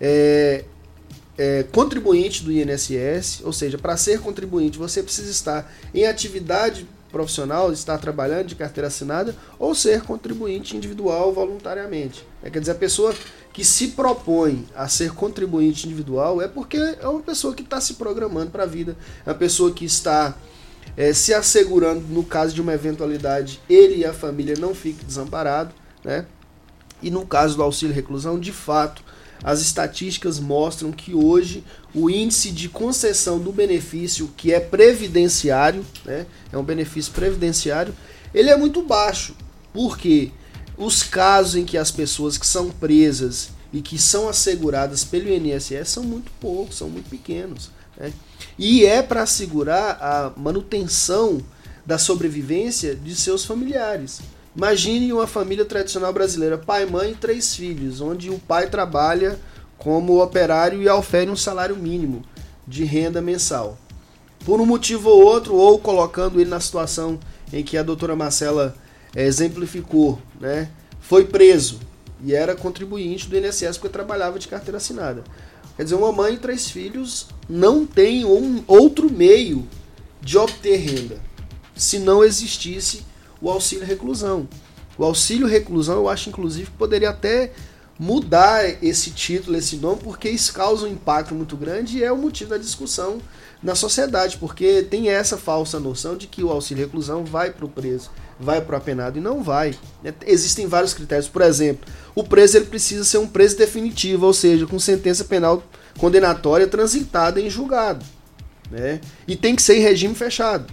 é, 0.00 0.64
é, 1.38 1.62
contribuinte 1.70 2.42
do 2.42 2.50
INSS, 2.50 3.42
ou 3.44 3.52
seja, 3.52 3.78
para 3.78 3.96
ser 3.96 4.18
contribuinte 4.18 4.76
você 4.76 5.04
precisa 5.04 5.30
estar 5.30 5.72
em 5.94 6.04
atividade 6.04 6.84
profissional, 7.12 7.72
estar 7.72 7.98
trabalhando 7.98 8.46
de 8.46 8.56
carteira 8.56 8.88
assinada, 8.88 9.36
ou 9.56 9.72
ser 9.72 10.02
contribuinte 10.02 10.76
individual 10.76 11.32
voluntariamente. 11.32 12.26
É, 12.42 12.50
quer 12.50 12.58
dizer, 12.58 12.72
a 12.72 12.74
pessoa 12.74 13.14
que 13.52 13.64
se 13.64 13.88
propõe 13.88 14.66
a 14.74 14.88
ser 14.88 15.12
contribuinte 15.12 15.86
individual 15.86 16.40
é 16.40 16.48
porque 16.48 16.76
é 16.76 17.06
uma 17.06 17.20
pessoa 17.20 17.54
que 17.54 17.62
está 17.62 17.80
se 17.80 17.94
programando 17.94 18.50
para 18.50 18.62
a 18.62 18.66
vida, 18.66 18.96
é 19.26 19.30
uma 19.30 19.36
pessoa 19.36 19.72
que 19.72 19.84
está 19.84 20.34
é, 20.96 21.12
se 21.12 21.34
assegurando, 21.34 22.00
no 22.08 22.24
caso 22.24 22.54
de 22.54 22.60
uma 22.60 22.72
eventualidade, 22.72 23.60
ele 23.68 23.96
e 23.96 24.04
a 24.04 24.12
família 24.12 24.54
não 24.58 24.74
fiquem 24.74 25.06
desamparados, 25.06 25.74
né? 26.02 26.26
E 27.02 27.10
no 27.10 27.26
caso 27.26 27.56
do 27.56 27.62
auxílio 27.62 27.94
reclusão, 27.94 28.38
de 28.38 28.52
fato, 28.52 29.02
as 29.42 29.60
estatísticas 29.60 30.38
mostram 30.38 30.92
que 30.92 31.14
hoje 31.14 31.64
o 31.92 32.08
índice 32.08 32.50
de 32.52 32.68
concessão 32.68 33.38
do 33.40 33.52
benefício, 33.52 34.30
que 34.36 34.52
é 34.52 34.60
previdenciário, 34.60 35.84
né, 36.04 36.26
é 36.52 36.56
um 36.56 36.62
benefício 36.62 37.12
previdenciário, 37.12 37.92
ele 38.32 38.50
é 38.50 38.56
muito 38.56 38.82
baixo. 38.82 39.34
Por 39.72 39.98
quê? 39.98 40.30
Os 40.76 41.02
casos 41.02 41.56
em 41.56 41.64
que 41.64 41.76
as 41.76 41.90
pessoas 41.90 42.38
que 42.38 42.46
são 42.46 42.70
presas 42.70 43.50
e 43.72 43.80
que 43.80 43.98
são 43.98 44.28
asseguradas 44.28 45.04
pelo 45.04 45.28
INSS 45.28 45.88
são 45.88 46.02
muito 46.02 46.30
poucos, 46.40 46.76
são 46.76 46.88
muito 46.88 47.08
pequenos. 47.08 47.70
Né? 47.96 48.12
E 48.58 48.84
é 48.84 49.02
para 49.02 49.22
assegurar 49.22 49.98
a 50.00 50.32
manutenção 50.36 51.42
da 51.84 51.98
sobrevivência 51.98 52.94
de 52.94 53.14
seus 53.14 53.44
familiares. 53.44 54.20
Imagine 54.54 55.12
uma 55.12 55.26
família 55.26 55.64
tradicional 55.64 56.12
brasileira, 56.12 56.58
pai, 56.58 56.84
mãe 56.84 57.12
e 57.12 57.16
três 57.16 57.54
filhos, 57.54 58.00
onde 58.00 58.28
o 58.30 58.38
pai 58.38 58.68
trabalha 58.68 59.38
como 59.78 60.22
operário 60.22 60.82
e 60.82 60.88
ofere 60.88 61.30
um 61.30 61.36
salário 61.36 61.76
mínimo 61.76 62.22
de 62.66 62.84
renda 62.84 63.20
mensal. 63.20 63.78
Por 64.44 64.60
um 64.60 64.66
motivo 64.66 65.08
ou 65.08 65.24
outro, 65.24 65.54
ou 65.54 65.78
colocando 65.78 66.40
ele 66.40 66.50
na 66.50 66.60
situação 66.60 67.18
em 67.52 67.64
que 67.64 67.76
a 67.76 67.82
doutora 67.82 68.14
Marcela 68.14 68.76
exemplificou, 69.14 70.20
né? 70.40 70.70
Foi 71.00 71.24
preso 71.24 71.80
e 72.24 72.34
era 72.34 72.54
contribuinte 72.54 73.28
do 73.28 73.36
INSS 73.36 73.76
porque 73.78 73.88
trabalhava 73.88 74.38
de 74.38 74.48
carteira 74.48 74.78
assinada. 74.78 75.24
Quer 75.76 75.84
dizer, 75.84 75.94
uma 75.94 76.12
mãe 76.12 76.34
e 76.34 76.38
três 76.38 76.70
filhos 76.70 77.26
não 77.48 77.84
tem 77.86 78.24
um 78.24 78.62
outro 78.66 79.10
meio 79.10 79.66
de 80.20 80.38
obter 80.38 80.76
renda 80.76 81.20
se 81.74 81.98
não 81.98 82.22
existisse 82.22 83.04
o 83.40 83.50
auxílio 83.50 83.84
reclusão. 83.84 84.48
O 84.96 85.04
auxílio 85.04 85.46
reclusão, 85.46 85.96
eu 85.96 86.08
acho 86.08 86.28
inclusive 86.28 86.70
que 86.70 86.76
poderia 86.76 87.10
até 87.10 87.52
mudar 87.98 88.82
esse 88.82 89.10
título, 89.10 89.56
esse 89.56 89.76
nome, 89.76 90.00
porque 90.02 90.28
isso 90.28 90.52
causa 90.52 90.86
um 90.86 90.90
impacto 90.90 91.34
muito 91.34 91.56
grande 91.56 91.98
e 91.98 92.04
é 92.04 92.12
o 92.12 92.18
motivo 92.18 92.50
da 92.50 92.58
discussão 92.58 93.20
na 93.62 93.74
sociedade, 93.74 94.38
porque 94.38 94.82
tem 94.82 95.08
essa 95.08 95.38
falsa 95.38 95.78
noção 95.78 96.16
de 96.16 96.26
que 96.26 96.42
o 96.42 96.50
auxílio 96.50 96.84
reclusão 96.84 97.24
vai 97.24 97.50
para 97.50 97.64
o 97.64 97.68
preso 97.68 98.10
vai 98.38 98.60
para 98.60 98.74
o 98.74 98.78
apenado 98.78 99.18
e 99.18 99.20
não 99.20 99.42
vai. 99.42 99.74
É, 100.04 100.12
existem 100.26 100.66
vários 100.66 100.94
critérios. 100.94 101.28
Por 101.28 101.42
exemplo, 101.42 101.90
o 102.14 102.24
preso 102.24 102.56
ele 102.56 102.66
precisa 102.66 103.04
ser 103.04 103.18
um 103.18 103.26
preso 103.26 103.56
definitivo, 103.56 104.26
ou 104.26 104.32
seja, 104.32 104.66
com 104.66 104.78
sentença 104.78 105.24
penal 105.24 105.62
condenatória 105.98 106.66
transitada 106.66 107.40
em 107.40 107.48
julgado. 107.48 108.04
Né? 108.70 109.00
E 109.26 109.36
tem 109.36 109.54
que 109.54 109.62
ser 109.62 109.76
em 109.76 109.80
regime 109.80 110.14
fechado. 110.14 110.72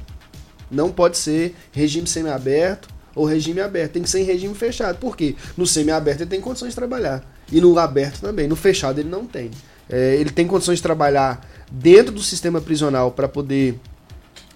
Não 0.71 0.91
pode 0.91 1.17
ser 1.17 1.55
regime 1.71 2.07
semiaberto 2.07 2.87
ou 3.15 3.25
regime 3.25 3.59
aberto. 3.59 3.93
Tem 3.93 4.03
que 4.03 4.09
ser 4.09 4.19
em 4.19 4.23
regime 4.23 4.55
fechado. 4.55 4.97
Por 4.97 5.17
quê? 5.17 5.35
No 5.57 5.65
semiaberto 5.65 6.23
ele 6.23 6.29
tem 6.29 6.41
condições 6.41 6.69
de 6.69 6.75
trabalhar. 6.75 7.23
E 7.51 7.59
no 7.59 7.77
aberto 7.77 8.21
também. 8.21 8.47
No 8.47 8.55
fechado 8.55 8.99
ele 8.99 9.09
não 9.09 9.25
tem. 9.25 9.51
É, 9.89 10.15
ele 10.15 10.29
tem 10.29 10.47
condições 10.47 10.77
de 10.77 10.83
trabalhar 10.83 11.45
dentro 11.71 12.13
do 12.13 12.21
sistema 12.21 12.61
prisional 12.61 13.11
para 13.11 13.27
poder 13.27 13.79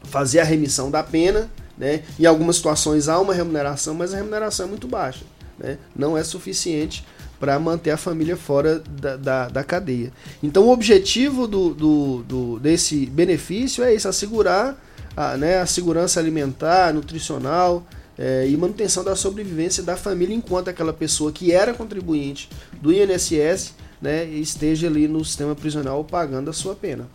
fazer 0.03 0.39
a 0.39 0.43
remissão 0.43 0.91
da 0.91 1.03
pena. 1.03 1.49
Né? 1.77 2.03
Em 2.19 2.25
algumas 2.25 2.57
situações 2.57 3.07
há 3.07 3.19
uma 3.19 3.33
remuneração, 3.33 3.93
mas 3.93 4.13
a 4.13 4.17
remuneração 4.17 4.65
é 4.67 4.69
muito 4.69 4.87
baixa. 4.87 5.23
Né? 5.57 5.77
Não 5.95 6.17
é 6.17 6.23
suficiente 6.23 7.05
para 7.39 7.59
manter 7.59 7.91
a 7.91 7.97
família 7.97 8.37
fora 8.37 8.79
da, 8.79 9.17
da, 9.17 9.49
da, 9.49 9.63
cadeia. 9.63 10.13
Então 10.41 10.63
o 10.63 10.71
objetivo 10.71 11.47
do, 11.47 11.73
do, 11.73 12.23
do, 12.23 12.59
desse 12.59 13.05
benefício 13.05 13.83
é 13.83 13.93
isso, 13.93 14.07
assegurar 14.07 14.81
a, 15.15 15.35
né, 15.35 15.59
a 15.59 15.65
segurança 15.65 16.19
alimentar, 16.19 16.93
nutricional 16.93 17.85
é, 18.17 18.47
e 18.47 18.55
manutenção 18.55 19.03
da 19.03 19.15
sobrevivência 19.15 19.83
da 19.83 19.97
família 19.97 20.35
enquanto 20.35 20.69
aquela 20.69 20.93
pessoa 20.93 21.31
que 21.31 21.51
era 21.51 21.73
contribuinte 21.73 22.49
do 22.81 22.93
INSS 22.93 23.73
né, 24.01 24.25
esteja 24.25 24.87
ali 24.87 25.07
no 25.07 25.23
sistema 25.23 25.55
prisional 25.55 26.03
pagando 26.03 26.49
a 26.49 26.53
sua 26.53 26.75
pena. 26.75 27.07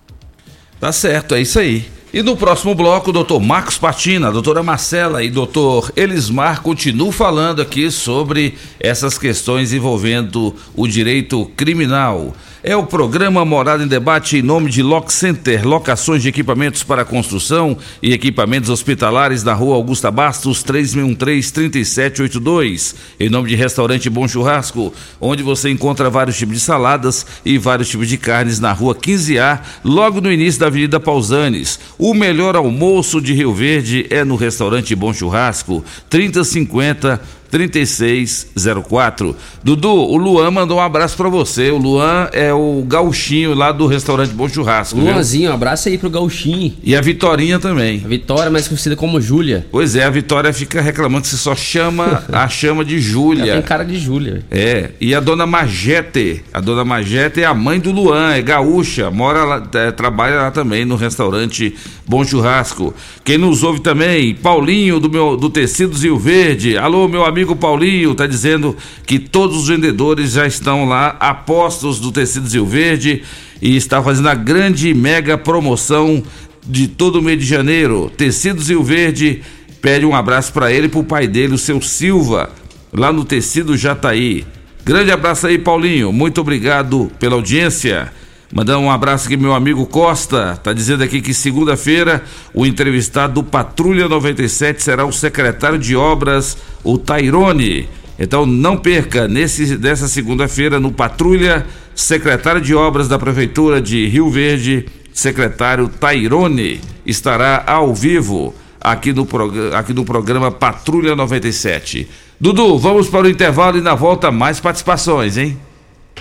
Tá 0.81 0.93
certo, 0.93 1.35
é 1.35 1.41
isso 1.41 1.59
aí. 1.59 1.85
E 2.13 2.23
no 2.23 2.37
próximo 2.37 2.75
bloco, 2.75 3.11
o 3.11 3.13
doutor 3.13 3.39
Marcos 3.41 3.77
Patina, 3.77 4.29
a 4.29 4.31
doutora 4.31 4.63
Marcela 4.63 5.23
e 5.23 5.29
doutor 5.29 5.93
Elismar 5.95 6.63
continuam 6.63 7.13
falando 7.13 7.61
aqui 7.61 7.91
sobre 7.91 8.55
essas 8.81 9.19
questões 9.19 9.73
envolvendo 9.73 10.55
o 10.75 10.87
direito 10.87 11.45
criminal. 11.55 12.35
É 12.61 12.75
o 12.75 12.85
programa 12.85 13.45
Morada 13.45 13.85
em 13.85 13.87
Debate 13.87 14.37
em 14.37 14.43
nome 14.43 14.69
de 14.69 14.83
Lock 14.83 15.13
Center, 15.13 15.65
locações 15.65 16.23
de 16.23 16.29
equipamentos 16.29 16.83
para 16.83 17.05
construção 17.05 17.79
e 18.03 18.13
equipamentos 18.13 18.69
hospitalares 18.69 19.45
na 19.45 19.55
rua 19.55 19.77
Augusta 19.77 20.11
Bastos, 20.11 20.65
3613-3782. 20.65 22.97
Em 23.21 23.29
nome 23.29 23.49
de 23.49 23.55
Restaurante 23.55 24.11
Bom 24.11 24.27
Churrasco, 24.27 24.93
onde 25.21 25.41
você 25.41 25.71
encontra 25.71 26.11
vários 26.11 26.37
tipos 26.37 26.55
de 26.55 26.61
saladas 26.61 27.25
e 27.45 27.59
vários 27.59 27.91
tipos 27.91 28.09
de 28.09 28.19
carnes 28.19 28.59
na 28.59 28.73
rua 28.73 28.93
15A, 28.93 29.61
logo 29.85 30.21
no 30.21 30.33
início 30.33 30.59
da 30.59 30.67
Avenida 30.67 30.99
Pausanes. 30.99 31.79
O 31.97 32.13
melhor 32.13 32.57
almoço 32.57 33.21
de 33.21 33.35
Rio 33.35 33.55
Verde 33.55 34.05
é 34.11 34.25
no 34.25 34.35
Restaurante 34.35 34.97
Bom 34.97 35.15
Churrasco, 35.15 35.85
3050 36.11 37.38
3604. 37.51 39.37
Dudu, 39.63 39.91
o 39.91 40.17
Luan 40.17 40.51
mandou 40.51 40.79
um 40.79 40.81
abraço 40.81 41.17
para 41.17 41.29
você. 41.29 41.71
O 41.71 41.79
Luan 41.79 42.29
é 42.33 42.53
o 42.53 42.85
gauchinho 42.87 43.55
lá 43.55 43.73
do 43.73 43.87
restaurante 43.87 44.31
Bom 44.31 44.49
Churrasco. 44.49 44.99
Luanzinho, 44.99 45.51
um 45.51 45.55
abraço 45.55 45.89
aí 45.89 45.99
pro 45.99 46.11
gauchinho. 46.11 46.75
E 46.83 46.95
a 46.95 47.01
Vitorinha 47.01 47.59
também. 47.59 48.03
A 48.05 48.09
Vitória, 48.09 48.51
mais 48.51 48.69
conhecida 48.69 48.95
como 48.97 49.21
Júlia. 49.21 49.67
Pois 49.71 49.97
é, 49.97 50.05
a 50.05 50.11
Vitória 50.11 50.53
fica 50.53 50.81
reclamando 50.81 51.23
que 51.23 51.29
você 51.29 51.37
só 51.37 51.55
chama 51.55 52.25
a 52.33 52.49
chama 52.49 52.85
de 52.85 53.01
Júlia. 53.01 53.53
Ela 53.53 53.53
tem 53.55 53.63
cara 53.63 53.85
de 53.85 53.99
Júlia. 53.99 54.43
É, 54.51 54.91
e 55.01 55.15
a 55.15 55.21
dona 55.21 55.47
Magete. 55.47 56.45
A 56.53 56.61
dona 56.61 56.85
Magete 56.85 57.41
é 57.41 57.45
a 57.45 57.55
mãe 57.55 57.81
do 57.81 57.91
Luan, 57.91 58.33
é 58.33 58.43
gaúcha, 58.43 59.11
mora 59.11 59.45
lá, 59.45 59.69
é, 59.75 59.91
trabalha 59.91 60.37
lá 60.37 60.51
também 60.51 60.85
no 60.85 60.97
restaurante 60.97 61.75
Bom 62.07 62.25
Churrasco. 62.25 62.95
Quem 63.25 63.39
nos 63.39 63.63
ouve 63.63 63.81
também, 63.81 64.35
Paulinho 64.35 65.01
do 65.01 65.11
meu 65.11 65.37
do 65.37 65.51
Tecidos 65.51 66.03
Rio 66.03 66.19
Verde. 66.19 66.77
Alô, 66.77 67.09
meu 67.09 67.25
amigo 67.25 67.38
amigo 67.39 67.55
Paulinho 67.55 68.11
está 68.11 68.27
dizendo 68.27 68.77
que 69.07 69.17
todos 69.17 69.57
os 69.57 69.69
vendedores 69.69 70.33
já 70.33 70.45
estão 70.45 70.89
lá 70.89 71.17
apostos 71.21 72.01
do 72.01 72.11
Tecidos 72.11 72.53
Rio 72.53 72.67
Verde 72.67 73.23
e 73.63 73.77
está 73.77 74.03
fazendo 74.03 74.29
a 74.29 74.35
grande 74.35 74.93
mega 74.93 75.39
promoção 75.39 76.21
de 76.67 76.89
todo 76.89 77.21
o 77.21 77.23
mês 77.23 77.39
de 77.39 77.47
janeiro. 77.47 78.11
Tecidos 78.17 78.69
Rio 78.69 78.83
Verde 78.83 79.41
pede 79.81 80.05
um 80.05 80.17
abraço 80.17 80.53
para 80.53 80.73
ele 80.73 80.87
e 80.87 80.89
para 80.89 80.99
o 80.99 81.05
pai 81.05 81.29
dele, 81.29 81.55
o 81.55 81.59
seu 81.59 81.81
Silva, 81.81 82.51
lá 82.93 83.13
no 83.13 83.25
Tecido 83.25 83.77
Jataí. 83.77 84.45
Grande 84.85 85.13
abraço 85.13 85.47
aí, 85.47 85.59
Paulinho. 85.59 86.13
Muito 86.13 86.41
obrigado 86.41 87.09
pela 87.21 87.37
audiência. 87.37 88.13
Mandar 88.53 88.79
um 88.79 88.91
abraço 88.91 89.27
aqui 89.27 89.37
meu 89.37 89.55
amigo 89.55 89.85
Costa, 89.85 90.59
tá 90.63 90.73
dizendo 90.73 91.05
aqui 91.05 91.21
que 91.21 91.35
segunda-feira 91.35 92.25
o 92.55 92.65
entrevistado 92.65 93.35
do 93.35 93.45
Patrulha 93.45 94.09
97 94.09 94.83
será 94.83 95.05
o 95.05 95.13
secretário 95.13 95.79
de 95.79 95.95
obras, 95.95 96.57
o 96.83 96.97
Tairone. 96.97 97.87
Então 98.19 98.47
não 98.47 98.79
perca 98.79 99.29
nesse 99.29 99.77
dessa 99.77 100.09
segunda-feira 100.09 100.81
no 100.81 100.91
Patrulha, 100.91 101.67
secretário 101.95 102.61
de 102.61 102.75
obras 102.75 103.07
da 103.07 103.19
prefeitura 103.19 103.83
de 103.83 104.07
Rio 104.07 104.31
Verde, 104.31 104.87
secretário 105.13 105.87
Tairone 105.87 106.81
estará 107.05 107.65
ao 107.67 107.95
vivo 107.95 108.55
aqui 108.81 109.13
no, 109.13 109.29
aqui 109.77 109.93
no 109.93 110.07
programa 110.07 110.51
Patrulha 110.51 111.15
97. 111.15 112.09
Dudu, 112.41 112.79
vamos 112.79 113.09
para 113.09 113.27
o 113.27 113.31
intervalo 113.31 113.77
e 113.77 113.83
na 113.83 113.95
volta 113.95 114.31
mais 114.31 114.59
participações, 114.59 115.37
hein? 115.37 115.59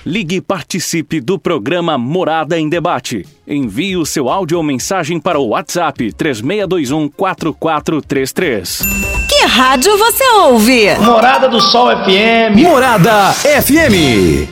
Ligue 0.05 0.37
e 0.37 0.41
participe 0.41 1.19
do 1.19 1.37
programa 1.37 1.97
Morada 1.97 2.57
em 2.57 2.69
Debate. 2.69 3.25
Envie 3.47 3.97
o 3.97 4.05
seu 4.05 4.29
áudio 4.29 4.57
ou 4.57 4.63
mensagem 4.63 5.19
para 5.19 5.39
o 5.39 5.49
WhatsApp 5.49 6.11
3621 6.13 7.09
4433. 7.09 8.81
Que 9.27 9.45
rádio 9.45 9.97
você 9.97 10.23
ouve? 10.23 10.95
Morada 10.99 11.47
do 11.47 11.59
Sol 11.59 11.89
FM. 11.89 12.57
Morada 12.61 13.33
FM. 13.33 14.49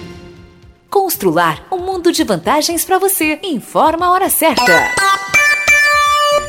Constrular 0.89 1.63
um 1.71 1.77
mundo 1.77 2.11
de 2.11 2.23
vantagens 2.23 2.85
para 2.85 2.97
você. 2.97 3.39
Informa 3.43 4.07
a 4.07 4.11
hora 4.11 4.29
certa. 4.29 4.91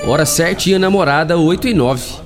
Hora 0.06 0.24
certinha 0.24 0.78
na 0.78 0.88
Morada 0.88 1.36
8 1.36 1.68
e 1.68 1.74
9. 1.74 2.25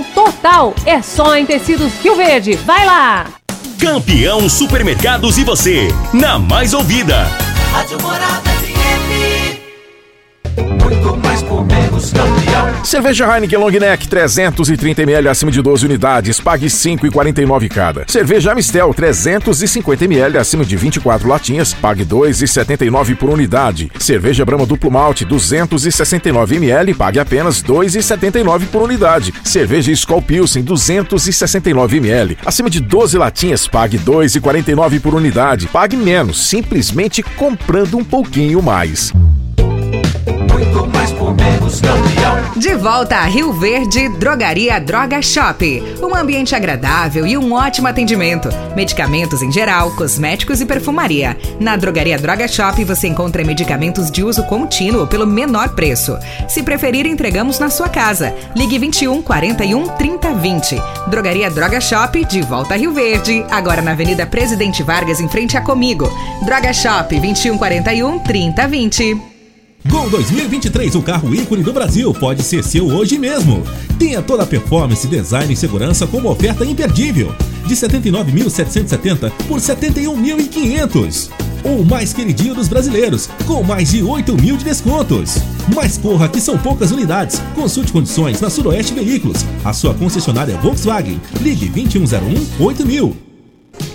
total. 0.03 0.73
É 0.85 1.01
só 1.01 1.35
em 1.35 1.45
tecidos 1.45 1.93
Rio 2.01 2.15
Verde. 2.15 2.53
Vai 2.55 2.85
lá! 2.85 3.27
Campeão 3.79 4.47
Supermercados 4.47 5.37
e 5.37 5.43
você, 5.43 5.87
na 6.13 6.37
mais 6.37 6.73
ouvida. 6.73 7.23
Rádio 7.71 7.99
Morada 8.01 8.49
FM. 8.49 9.59
Muito 10.83 11.17
mais 11.17 11.41
por 11.41 11.63
Cerveja 12.83 13.27
Heineken 13.27 13.59
Long 13.59 13.71
Neck 13.71 14.07
330ml 14.07 15.27
acima 15.29 15.51
de 15.51 15.61
12 15.61 15.85
unidades, 15.85 16.39
pague 16.39 16.67
5,49 16.67 17.69
cada. 17.69 18.05
Cerveja 18.07 18.51
Amistel 18.51 18.89
350ml 18.89 20.37
acima 20.37 20.65
de 20.65 20.75
24 20.75 21.27
latinhas, 21.27 21.73
pague 21.73 22.03
2,79 22.03 23.15
por 23.15 23.29
unidade. 23.29 23.91
Cerveja 23.99 24.43
Brahma 24.43 24.65
Duplo 24.65 24.89
Malte 24.89 25.25
269ml, 25.25 26.95
pague 26.95 27.19
apenas 27.19 27.63
2,79 27.63 28.65
por 28.71 28.81
unidade. 28.81 29.33
Cerveja 29.43 29.91
Skol 29.91 30.21
Pilsen 30.21 30.65
269ml 30.65 32.37
acima 32.45 32.69
de 32.69 32.79
12 32.79 33.17
latinhas, 33.17 33.67
pague 33.67 33.97
2,49 33.99 34.99
por 34.99 35.15
unidade. 35.15 35.67
Pague 35.67 35.95
menos, 35.95 36.47
simplesmente 36.47 37.21
comprando 37.23 37.97
um 37.97 38.03
pouquinho 38.03 38.61
mais. 38.61 39.13
Campeão. 41.79 42.51
De 42.57 42.75
volta 42.75 43.15
a 43.17 43.25
Rio 43.25 43.53
Verde, 43.53 44.09
Drogaria 44.09 44.79
Droga 44.79 45.21
Shop. 45.21 45.81
Um 46.01 46.15
ambiente 46.15 46.55
agradável 46.55 47.25
e 47.25 47.37
um 47.37 47.53
ótimo 47.53 47.87
atendimento. 47.87 48.49
Medicamentos 48.75 49.41
em 49.41 49.51
geral, 49.51 49.91
cosméticos 49.91 50.59
e 50.59 50.65
perfumaria. 50.65 51.37
Na 51.59 51.75
Drogaria 51.75 52.17
Droga 52.17 52.47
Shop 52.47 52.83
você 52.83 53.07
encontra 53.07 53.43
medicamentos 53.43 54.11
de 54.11 54.23
uso 54.23 54.43
contínuo 54.43 55.07
pelo 55.07 55.25
menor 55.25 55.69
preço. 55.69 56.17
Se 56.47 56.63
preferir, 56.63 57.05
entregamos 57.05 57.59
na 57.59 57.69
sua 57.69 57.87
casa. 57.87 58.35
Ligue 58.55 58.77
21 58.77 59.21
41 59.21 59.87
30 59.89 60.33
20. 60.33 60.81
Drogaria 61.07 61.49
Droga 61.49 61.79
Shop, 61.79 62.25
de 62.25 62.41
volta 62.41 62.73
a 62.73 62.77
Rio 62.77 62.91
Verde. 62.91 63.45
Agora 63.49 63.81
na 63.81 63.91
Avenida 63.91 64.25
Presidente 64.25 64.83
Vargas, 64.83 65.19
em 65.19 65.29
frente 65.29 65.55
a 65.55 65.61
Comigo. 65.61 66.11
Droga 66.43 66.73
Shop 66.73 67.17
21 67.17 67.57
41 67.57 68.19
30 68.19 68.67
20. 68.67 69.30
Gol 69.87 70.09
2023, 70.09 70.95
o 70.95 71.01
carro 71.01 71.33
ícone 71.33 71.63
do 71.63 71.73
Brasil, 71.73 72.13
pode 72.13 72.43
ser 72.43 72.63
seu 72.63 72.87
hoje 72.87 73.17
mesmo. 73.17 73.63
Tenha 73.97 74.21
toda 74.21 74.43
a 74.43 74.47
performance, 74.47 75.07
design 75.07 75.51
e 75.51 75.57
segurança 75.57 76.05
como 76.05 76.29
oferta 76.29 76.63
imperdível. 76.63 77.33
De 77.65 77.75
79.770 77.75 79.31
por 79.47 79.59
71.500. 79.59 81.29
O 81.63 81.83
mais 81.83 82.11
queridinho 82.13 82.55
dos 82.55 82.67
brasileiros, 82.67 83.27
com 83.45 83.63
mais 83.63 83.91
de 83.91 84.01
8 84.03 84.35
mil 84.35 84.57
de 84.57 84.65
descontos. 84.65 85.35
Mas 85.75 85.97
corra 85.97 86.27
que 86.27 86.41
são 86.41 86.57
poucas 86.57 86.91
unidades. 86.91 87.41
Consulte 87.55 87.91
condições 87.91 88.41
na 88.41 88.49
Suroeste 88.49 88.93
Veículos, 88.93 89.45
a 89.63 89.73
sua 89.73 89.93
concessionária 89.93 90.57
Volkswagen. 90.57 91.19
Ligue 91.41 91.69
2101 91.69 92.63
8000. 92.63 93.30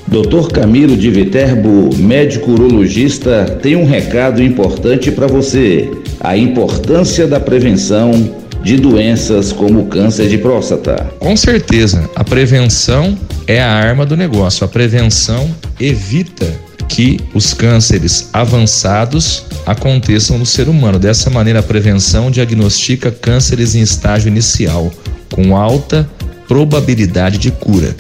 Dr. 0.09 0.53
Camilo 0.53 0.97
de 0.97 1.11
Viterbo, 1.11 1.91
médico 1.97 2.53
urologista, 2.53 3.45
tem 3.61 3.75
um 3.75 3.85
recado 3.85 4.43
importante 4.43 5.11
para 5.11 5.27
você: 5.27 5.91
a 6.21 6.37
importância 6.37 7.27
da 7.27 7.41
prevenção 7.41 8.13
de 8.63 8.77
doenças 8.77 9.53
como 9.53 9.87
câncer 9.87 10.29
de 10.29 10.39
próstata. 10.39 11.09
Com 11.19 11.37
certeza, 11.37 12.09
a 12.15 12.25
prevenção 12.25 13.17
é 13.47 13.61
a 13.61 13.71
arma 13.71 14.05
do 14.05 14.17
negócio. 14.17 14.65
A 14.65 14.69
prevenção 14.69 15.49
evita 15.79 16.47
que 16.89 17.21
os 17.35 17.53
cânceres 17.53 18.31
avançados 18.33 19.45
aconteçam 19.65 20.39
no 20.39 20.47
ser 20.47 20.69
humano. 20.69 20.99
Dessa 20.99 21.31
maneira, 21.31 21.61
a 21.61 21.63
prevenção 21.63 22.31
diagnostica 22.31 23.11
cânceres 23.11 23.75
em 23.75 23.81
estágio 23.81 24.29
inicial, 24.29 24.91
com 25.33 25.57
alta 25.57 26.09
probabilidade 26.49 27.39
de 27.39 27.51
cura. 27.51 27.95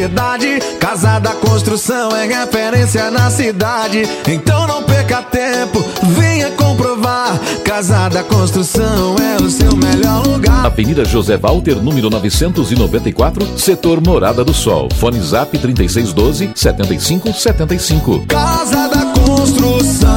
Variedade. 0.00 0.60
Casa 0.78 1.18
da 1.18 1.32
Construção 1.34 2.16
é 2.16 2.26
referência 2.26 3.10
na 3.10 3.30
cidade. 3.30 4.02
Então 4.26 4.66
não 4.66 4.82
perca 4.82 5.22
tempo, 5.22 5.84
venha 6.16 6.50
comprovar. 6.52 7.38
Casa 7.64 8.08
da 8.08 8.22
Construção 8.22 9.16
é 9.18 9.42
o 9.42 9.50
seu 9.50 9.76
melhor 9.76 10.26
lugar. 10.26 10.64
Avenida 10.64 11.04
José 11.04 11.36
Walter, 11.36 11.76
número 11.76 12.08
994, 12.08 13.58
setor 13.58 14.00
Morada 14.00 14.44
do 14.44 14.54
Sol. 14.54 14.88
Fone 14.96 15.20
Zap 15.20 15.56
3612 15.56 16.50
7575. 16.54 18.26
Casa 18.26 18.88
da 18.88 19.06
Construção. 19.20 20.10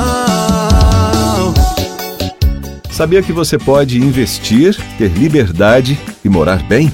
Sabia 2.89 3.23
que 3.23 3.33
você 3.33 3.57
pode 3.57 3.97
investir, 3.97 4.77
ter 4.99 5.09
liberdade 5.09 5.99
e 6.23 6.29
morar 6.29 6.61
bem? 6.63 6.93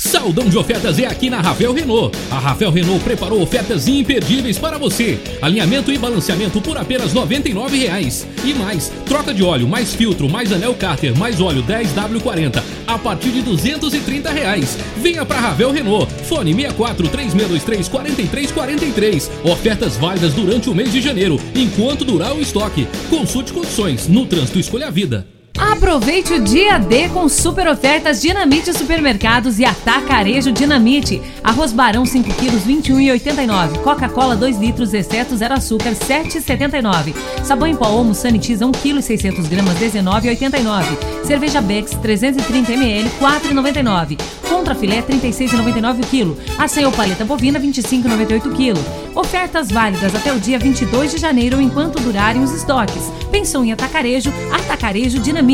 Saldão 0.00 0.48
de 0.48 0.56
ofertas 0.56 0.98
é 0.98 1.04
aqui 1.04 1.28
na 1.28 1.42
Ravel 1.42 1.74
Renault. 1.74 2.16
A 2.30 2.38
Ravel 2.38 2.70
Renault 2.70 3.04
preparou 3.04 3.42
ofertas 3.42 3.86
imperdíveis 3.86 4.56
para 4.56 4.78
você. 4.78 5.20
Alinhamento 5.42 5.92
e 5.92 5.98
balanceamento 5.98 6.58
por 6.58 6.78
apenas 6.78 7.12
R$ 7.12 7.20
99,00. 7.20 8.24
E 8.42 8.54
mais, 8.54 8.90
troca 9.04 9.34
de 9.34 9.42
óleo, 9.42 9.68
mais 9.68 9.94
filtro, 9.94 10.26
mais 10.26 10.52
anel 10.54 10.74
cárter, 10.74 11.14
mais 11.18 11.38
óleo 11.38 11.62
10W40 11.62 12.62
a 12.86 12.98
partir 12.98 13.28
de 13.28 13.42
230 13.42 14.30
reais. 14.30 14.78
Venha 14.96 15.26
para 15.26 15.38
Ravel 15.38 15.70
Renault. 15.70 16.10
Fone 16.24 16.54
64 16.54 17.06
3623 17.06 17.88
4343. 17.88 19.30
Ofertas 19.44 19.98
válidas 19.98 20.32
durante 20.32 20.70
o 20.70 20.74
mês 20.74 20.92
de 20.92 21.02
janeiro, 21.02 21.38
enquanto 21.54 22.06
durar 22.06 22.34
o 22.34 22.40
estoque. 22.40 22.88
Consulte 23.10 23.52
condições. 23.52 24.08
No 24.08 24.24
trânsito 24.24 24.58
escolha 24.58 24.86
a 24.86 24.90
vida. 24.90 25.26
Aproveite 25.60 26.32
o 26.32 26.40
dia 26.42 26.78
D 26.78 27.10
com 27.10 27.28
super 27.28 27.68
ofertas 27.68 28.22
Dinamite 28.22 28.72
Supermercados 28.72 29.58
e 29.58 29.64
Atacarejo 29.66 30.50
Dinamite. 30.50 31.20
Arroz 31.44 31.70
Barão 31.70 32.06
5 32.06 32.32
quilos 32.34 32.62
21,89. 32.62 33.82
Coca-Cola 33.82 34.34
2 34.34 34.56
litros 34.56 34.94
exceto 34.94 35.36
zero 35.36 35.52
açúcar 35.52 35.90
7,79. 35.90 37.14
Sabão 37.44 37.68
em 37.68 37.76
pó 37.76 37.88
Omo 37.88 38.14
Sanitiza 38.14 38.66
1 38.66 38.72
kg 38.72 39.02
600 39.02 39.46
gramas 39.48 39.78
19,89. 39.78 40.86
Cerveja 41.24 41.60
Bex 41.60 41.90
330 41.90 42.72
ml 42.72 43.10
4,99. 43.20 44.18
Contra 44.48 44.74
filé 44.74 45.02
36,99 45.02 46.04
o 46.04 46.06
quilo. 46.06 46.38
Açaí 46.58 46.84
ou 46.86 46.92
paleta 46.92 47.24
bovina 47.24 47.60
25,98 47.60 48.46
o 48.46 48.50
quilo. 48.52 48.84
Ofertas 49.14 49.70
válidas 49.70 50.14
até 50.14 50.32
o 50.32 50.40
dia 50.40 50.58
22 50.58 51.12
de 51.12 51.18
janeiro 51.18 51.60
enquanto 51.60 52.00
durarem 52.00 52.42
os 52.42 52.52
estoques. 52.52 53.12
Pensou 53.30 53.64
em 53.64 53.72
atacarejo? 53.72 54.32
Atacarejo 54.52 55.18
Dinamite. 55.18 55.49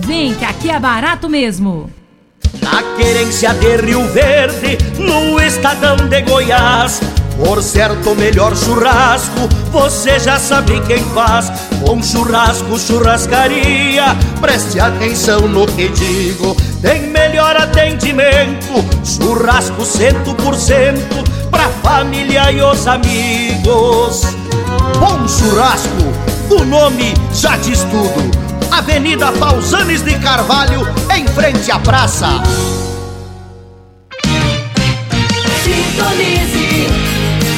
Vem 0.00 0.34
que 0.34 0.44
aqui 0.44 0.68
é 0.68 0.80
barato 0.80 1.28
mesmo. 1.28 1.88
Na 2.60 2.82
querência 2.96 3.54
de 3.54 3.76
Rio 3.76 4.04
Verde, 4.08 4.76
no 4.98 5.40
estadão 5.40 5.96
de 5.96 6.20
Goiás. 6.22 7.00
Por 7.36 7.62
certo, 7.62 8.16
melhor 8.16 8.56
churrasco, 8.56 9.48
você 9.70 10.18
já 10.18 10.36
sabe 10.36 10.80
quem 10.88 10.98
faz. 11.14 11.52
Bom 11.78 12.02
churrasco, 12.02 12.76
churrascaria, 12.76 14.16
preste 14.40 14.80
atenção 14.80 15.42
no 15.42 15.64
que 15.64 15.90
digo. 15.90 16.56
Tem 16.82 17.02
melhor 17.02 17.54
atendimento, 17.56 18.84
churrasco 19.04 19.84
cento 19.84 20.34
por 20.34 20.56
cento, 20.56 21.22
pra 21.52 21.68
família 21.84 22.50
e 22.50 22.60
os 22.60 22.84
amigos. 22.88 24.22
Bom 24.98 25.28
churrasco, 25.28 26.12
o 26.50 26.64
nome 26.64 27.14
já 27.32 27.56
diz 27.56 27.84
tudo. 27.84 28.30
Avenida 28.70 29.32
Pausanes 29.32 30.02
de 30.02 30.14
Carvalho, 30.18 30.86
em 31.14 31.26
frente 31.28 31.70
à 31.70 31.78
praça. 31.78 32.42
Sintonize, 35.62 36.88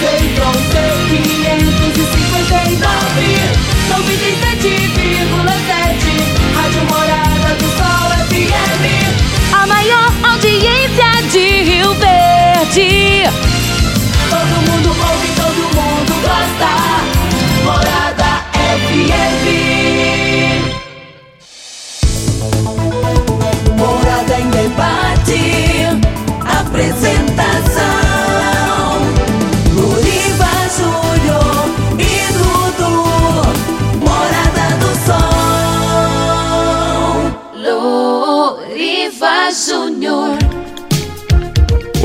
Feitron 0.00 0.52
T559, 0.72 2.86
97,7, 3.90 6.54
Rádio 6.54 6.82
Morada 6.84 7.50
do 7.58 7.68
Sol 7.76 8.08
FM. 8.28 8.84
A 9.52 9.66
maior 9.66 10.12
audiência 10.22 11.10
de 11.30 11.62
Rio 11.62 11.94
Verde. 11.94 13.24
Debate. 24.68 25.86
Apresentação. 26.60 28.07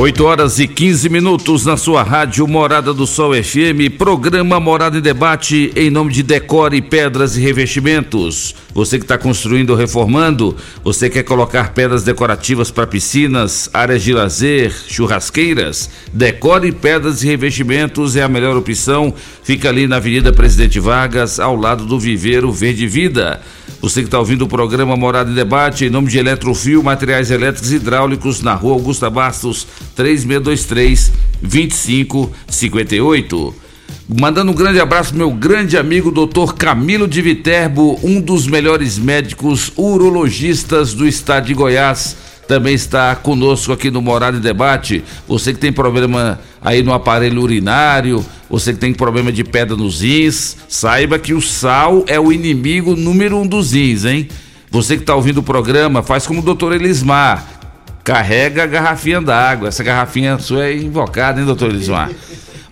8 0.04 0.26
horas 0.26 0.60
e 0.60 0.68
15 0.68 1.08
minutos 1.08 1.66
na 1.66 1.78
sua 1.78 2.04
rádio 2.04 2.46
Morada 2.46 2.94
do 2.94 3.08
Sol 3.08 3.32
FM, 3.42 3.96
programa 3.98 4.60
Morada 4.60 4.98
em 4.98 5.02
Debate 5.02 5.72
em 5.78 5.90
nome 5.90 6.12
de 6.12 6.22
Decore 6.22 6.82
Pedras 6.82 7.38
e 7.38 7.40
Revestimentos. 7.40 8.54
Você 8.74 8.98
que 8.98 9.06
está 9.06 9.18
construindo 9.18 9.70
ou 9.70 9.78
reformando, 9.78 10.58
você 10.84 11.10
quer 11.10 11.24
colocar 11.24 11.74
pedras 11.74 12.04
decorativas 12.04 12.70
para 12.70 12.86
piscinas, 12.86 13.70
áreas 13.74 14.04
de 14.04 14.12
lazer, 14.12 14.74
churrasqueiras? 14.90 15.90
Decore 16.12 16.74
Pedras 16.74 17.24
e 17.24 17.28
Revestimentos 17.28 18.18
é 18.18 18.24
a 18.24 18.28
melhor 18.28 18.58
opção. 18.58 19.14
Fica 19.42 19.70
ali 19.70 19.88
na 19.88 19.98
Avenida 19.98 20.34
Presidente 20.34 20.82
Vargas, 20.82 21.40
ao 21.40 21.56
lado 21.56 21.86
do 21.86 21.98
Viveiro 21.98 22.52
Verde 22.52 22.88
Vida. 22.88 23.40
Você 23.84 24.00
que 24.00 24.08
está 24.08 24.18
ouvindo 24.18 24.44
o 24.46 24.48
programa 24.48 24.96
Morada 24.96 25.30
em 25.30 25.34
Debate, 25.34 25.84
em 25.84 25.90
nome 25.90 26.08
de 26.08 26.18
Eletrofio, 26.18 26.82
materiais 26.82 27.30
elétricos 27.30 27.70
e 27.70 27.76
hidráulicos, 27.76 28.42
na 28.42 28.54
rua 28.54 28.76
Augusta 28.76 29.10
Bastos, 29.10 29.68
3623 29.96 31.12
2558. 31.42 33.64
Mandando 34.08 34.52
um 34.52 34.56
grande 34.56 34.80
abraço 34.80 35.16
meu 35.16 35.32
grande 35.32 35.78
amigo 35.78 36.12
Dr. 36.12 36.54
Camilo 36.54 37.08
de 37.08 37.22
Viterbo, 37.22 38.00
um 38.04 38.20
dos 38.20 38.48
melhores 38.48 38.98
médicos 38.98 39.72
urologistas 39.78 40.94
do 40.94 41.08
estado 41.08 41.48
de 41.48 41.54
Goiás. 41.54 42.18
Também 42.48 42.74
está 42.74 43.16
conosco 43.16 43.72
aqui 43.72 43.90
no 43.90 44.02
Morada 44.02 44.38
em 44.38 44.42
Debate. 44.42 45.04
Você 45.28 45.54
que 45.54 45.60
tem 45.60 45.72
problema 45.72 46.40
aí 46.62 46.84
no 46.84 46.94
aparelho 46.94 47.42
urinário, 47.42 48.24
você 48.50 48.74
que 48.74 48.80
tem 48.80 48.94
problema 48.94 49.32
de 49.32 49.44
pedra 49.44 49.78
nos 49.78 50.02
rins, 50.02 50.58
saiba 50.68 51.18
que 51.18 51.34
o 51.34 51.42
sal 51.42 52.04
é 52.06 52.20
o 52.20 52.32
inimigo 52.32 52.96
número 52.96 53.38
um 53.38 53.48
dos 53.48 53.72
rins, 53.72 54.04
hein? 54.04 54.28
Você 54.70 54.98
que 54.98 55.04
está 55.04 55.16
ouvindo 55.16 55.38
o 55.38 55.44
programa, 55.44 56.04
faz 56.04 56.28
como 56.28 56.42
o 56.42 56.44
doutor 56.44 56.74
Elismar. 56.74 57.63
Carrega 58.04 58.64
a 58.64 58.68
garrafinha 58.68 59.22
d'água. 59.22 59.70
Essa 59.70 59.84
garrafinha 59.84 60.38
sua 60.38 60.66
é 60.66 60.78
invocada, 60.78 61.40
hein, 61.40 61.46
doutor 61.46 61.70
Elismar? 61.70 62.12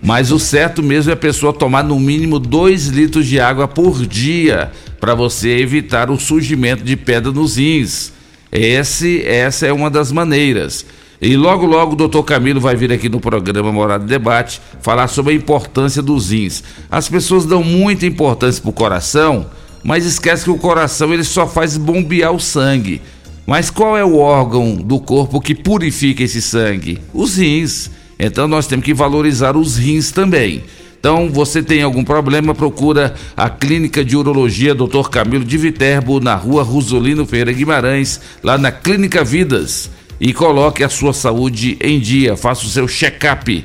Mas 0.02 0.32
o 0.32 0.38
certo 0.38 0.82
mesmo 0.82 1.10
é 1.10 1.14
a 1.14 1.16
pessoa 1.16 1.52
tomar 1.52 1.84
no 1.84 1.98
mínimo 1.98 2.38
2 2.38 2.88
litros 2.88 3.26
de 3.26 3.38
água 3.40 3.68
por 3.68 4.04
dia 4.04 4.72
para 5.00 5.14
você 5.14 5.58
evitar 5.58 6.10
o 6.10 6.18
surgimento 6.18 6.82
de 6.82 6.96
pedra 6.96 7.30
nos 7.30 7.56
rins. 7.56 8.12
Esse, 8.50 9.24
essa 9.24 9.66
é 9.66 9.72
uma 9.72 9.88
das 9.88 10.12
maneiras. 10.12 10.84
E 11.20 11.36
logo, 11.36 11.64
logo 11.64 11.92
o 11.92 11.96
doutor 11.96 12.24
Camilo 12.24 12.60
vai 12.60 12.74
vir 12.74 12.92
aqui 12.92 13.08
no 13.08 13.20
programa 13.20 13.70
Morada 13.72 14.04
de 14.04 14.10
Debate 14.10 14.60
falar 14.80 15.06
sobre 15.06 15.32
a 15.32 15.36
importância 15.36 16.02
dos 16.02 16.30
rins. 16.30 16.64
As 16.90 17.08
pessoas 17.08 17.46
dão 17.46 17.62
muita 17.62 18.04
importância 18.04 18.60
para 18.60 18.70
o 18.70 18.72
coração, 18.72 19.46
mas 19.84 20.04
esquece 20.04 20.44
que 20.44 20.50
o 20.50 20.58
coração 20.58 21.14
ele 21.14 21.22
só 21.24 21.46
faz 21.46 21.76
bombear 21.76 22.32
o 22.32 22.40
sangue. 22.40 23.00
Mas 23.46 23.70
qual 23.70 23.96
é 23.96 24.04
o 24.04 24.18
órgão 24.18 24.76
do 24.76 25.00
corpo 25.00 25.40
que 25.40 25.54
purifica 25.54 26.22
esse 26.22 26.40
sangue? 26.40 26.98
Os 27.12 27.36
rins. 27.36 27.90
Então 28.18 28.46
nós 28.46 28.66
temos 28.66 28.84
que 28.84 28.94
valorizar 28.94 29.56
os 29.56 29.76
rins 29.76 30.10
também. 30.10 30.62
Então, 31.02 31.28
você 31.28 31.60
tem 31.60 31.82
algum 31.82 32.04
problema, 32.04 32.54
procura 32.54 33.16
a 33.36 33.50
Clínica 33.50 34.04
de 34.04 34.16
Urologia 34.16 34.72
Dr. 34.72 35.08
Camilo 35.10 35.44
de 35.44 35.58
Viterbo, 35.58 36.20
na 36.20 36.36
rua 36.36 36.62
Rosolino 36.62 37.26
Ferreira 37.26 37.52
Guimarães, 37.52 38.20
lá 38.40 38.56
na 38.56 38.70
Clínica 38.70 39.24
Vidas. 39.24 39.90
E 40.20 40.32
coloque 40.32 40.84
a 40.84 40.88
sua 40.88 41.12
saúde 41.12 41.76
em 41.80 41.98
dia, 41.98 42.36
faça 42.36 42.64
o 42.64 42.68
seu 42.68 42.86
check-up. 42.86 43.64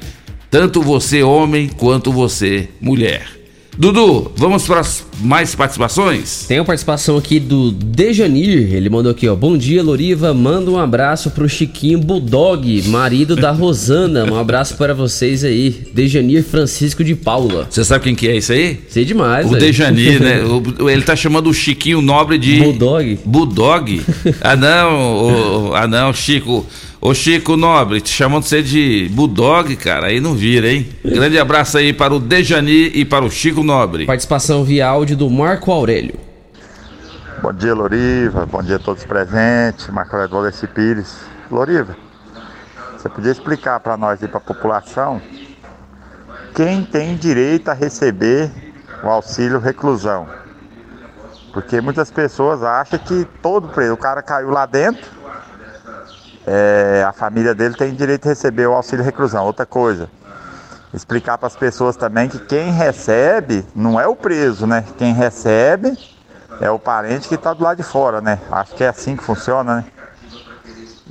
Tanto 0.49 0.81
você, 0.81 1.21
homem, 1.21 1.69
quanto 1.69 2.11
você, 2.11 2.69
mulher. 2.81 3.27
Dudu, 3.77 4.31
vamos 4.35 4.65
para 4.65 4.79
as 4.79 5.05
mais 5.21 5.53
participações? 5.53 6.45
Tem 6.47 6.57
uma 6.59 6.65
participação 6.65 7.15
aqui 7.15 7.39
do 7.39 7.71
Dejanir. 7.71 8.73
Ele 8.73 8.89
mandou 8.89 9.11
aqui, 9.11 9.27
ó. 9.27 9.35
Bom 9.35 9.55
dia, 9.55 9.83
Loriva. 9.83 10.33
Manda 10.33 10.71
um 10.71 10.79
abraço 10.79 11.29
pro 11.29 11.47
Chiquinho 11.47 11.99
Bulldog, 11.99 12.87
marido 12.89 13.35
da 13.35 13.51
Rosana. 13.53 14.25
Um 14.25 14.35
abraço 14.35 14.75
para 14.77 14.95
vocês 14.95 15.43
aí. 15.43 15.69
Dejanir 15.93 16.43
Francisco 16.43 17.03
de 17.03 17.15
Paula. 17.15 17.67
Você 17.69 17.83
sabe 17.85 18.05
quem 18.05 18.15
que 18.15 18.27
é 18.27 18.37
isso 18.37 18.51
aí? 18.51 18.79
Sei 18.89 19.05
demais. 19.05 19.45
O 19.45 19.49
velho. 19.49 19.61
Dejanir, 19.61 20.19
né? 20.23 20.37
O- 20.79 20.89
ele 20.89 21.03
tá 21.03 21.15
chamando 21.15 21.47
o 21.49 21.53
Chiquinho 21.53 22.01
Nobre 22.01 22.39
de. 22.39 22.57
Bulldog. 22.59 23.19
Bulldog? 23.25 24.01
Ah, 24.41 24.55
não, 24.55 25.67
o- 25.69 25.75
ah, 25.75 25.87
não, 25.87 26.11
Chico. 26.13 26.65
Ô 26.99 27.13
Chico 27.13 27.55
Nobre, 27.55 28.01
te 28.01 28.09
chamando 28.09 28.43
você 28.43 28.63
de 28.63 29.07
Bulldog, 29.11 29.75
cara, 29.75 30.07
aí 30.07 30.19
não 30.19 30.33
vira, 30.33 30.67
hein? 30.67 30.89
Grande 31.05 31.37
abraço 31.37 31.77
aí 31.77 31.93
para 31.93 32.11
o 32.11 32.19
Dejani 32.19 32.87
e 32.87 33.05
para 33.05 33.23
o 33.23 33.29
Chico 33.29 33.63
Nobre. 33.63 34.07
Participação 34.07 34.63
via 34.63 34.87
áudio 34.87 35.15
do 35.15 35.29
Marco 35.29 35.71
Aurélio. 35.71 36.19
Bom 37.39 37.53
dia, 37.53 37.75
Loriva. 37.75 38.47
Bom 38.47 38.63
dia 38.63 38.77
a 38.77 38.79
todos 38.79 39.05
presentes. 39.05 39.87
Marco 39.89 40.15
Aurélio 40.15 40.37
Alessi 40.37 40.65
Pires. 40.65 41.17
Loriva, 41.51 41.95
você 42.97 43.07
podia 43.07 43.31
explicar 43.31 43.79
para 43.79 43.95
nós 43.95 44.23
e 44.23 44.27
para 44.27 44.39
a 44.39 44.41
população 44.41 45.21
quem 46.55 46.83
tem 46.83 47.15
direito 47.15 47.69
a 47.69 47.73
receber 47.73 48.51
o 49.03 49.07
auxílio 49.07 49.59
reclusão? 49.59 50.27
Porque 51.53 51.79
muitas 51.79 52.09
pessoas 52.09 52.63
acham 52.63 52.97
que 52.97 53.25
todo 53.41 53.67
preso, 53.67 53.93
o 53.93 53.97
cara 53.97 54.23
caiu 54.23 54.49
lá 54.49 54.65
dentro, 54.65 55.09
é, 56.47 57.03
a 57.05 57.11
família 57.11 57.53
dele 57.53 57.75
tem 57.75 57.93
direito 57.93 58.25
a 58.25 58.29
receber 58.29 58.67
o 58.67 58.73
auxílio 58.73 59.03
reclusão. 59.03 59.43
Outra 59.43 59.65
coisa, 59.65 60.09
explicar 60.93 61.37
para 61.37 61.47
as 61.47 61.57
pessoas 61.57 61.97
também 61.97 62.29
que 62.29 62.39
quem 62.39 62.71
recebe 62.71 63.65
não 63.75 63.99
é 63.99 64.07
o 64.07 64.15
preso, 64.15 64.65
né? 64.65 64.85
Quem 64.97 65.13
recebe 65.13 65.97
é 66.61 66.71
o 66.71 66.79
parente 66.79 67.27
que 67.27 67.35
está 67.35 67.53
do 67.53 67.63
lado 67.63 67.77
de 67.77 67.83
fora, 67.83 68.21
né? 68.21 68.39
Acho 68.49 68.73
que 68.75 68.83
é 68.83 68.87
assim 68.87 69.17
que 69.17 69.23
funciona, 69.23 69.75
né? 69.77 69.85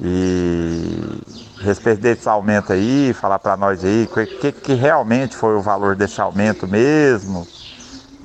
E 0.00 1.22
respeito 1.60 2.00
desse 2.00 2.28
aumento 2.28 2.72
aí, 2.72 3.12
falar 3.12 3.38
para 3.38 3.56
nós 3.56 3.84
aí 3.84 4.08
o 4.10 4.26
que, 4.26 4.52
que 4.52 4.74
realmente 4.74 5.36
foi 5.36 5.54
o 5.54 5.60
valor 5.60 5.96
desse 5.96 6.20
aumento 6.20 6.66
mesmo, 6.66 7.46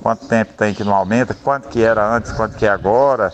quanto 0.01 0.27
tempo 0.27 0.53
tem 0.53 0.73
que 0.73 0.83
não 0.83 0.93
aumenta, 0.93 1.33
quanto 1.33 1.67
que 1.67 1.81
era 1.81 2.15
antes, 2.15 2.31
quanto 2.31 2.55
que 2.55 2.65
é 2.65 2.69
agora, 2.69 3.33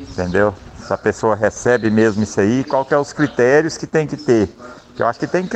entendeu? 0.00 0.54
Se 0.86 0.92
a 0.92 0.98
pessoa 0.98 1.34
recebe 1.34 1.90
mesmo 1.90 2.22
isso 2.22 2.38
aí, 2.40 2.62
qual 2.64 2.84
que 2.84 2.92
é 2.92 2.98
os 2.98 3.12
critérios 3.12 3.78
que 3.78 3.86
tem 3.86 4.06
que 4.06 4.16
ter? 4.16 4.48
Que 4.94 5.02
eu 5.02 5.06
acho 5.06 5.18
que 5.18 5.26
tem 5.26 5.48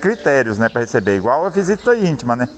critérios, 0.00 0.58
né, 0.58 0.68
para 0.68 0.82
receber, 0.82 1.16
igual 1.16 1.46
a 1.46 1.48
visita 1.48 1.96
íntima, 1.96 2.36
né? 2.36 2.48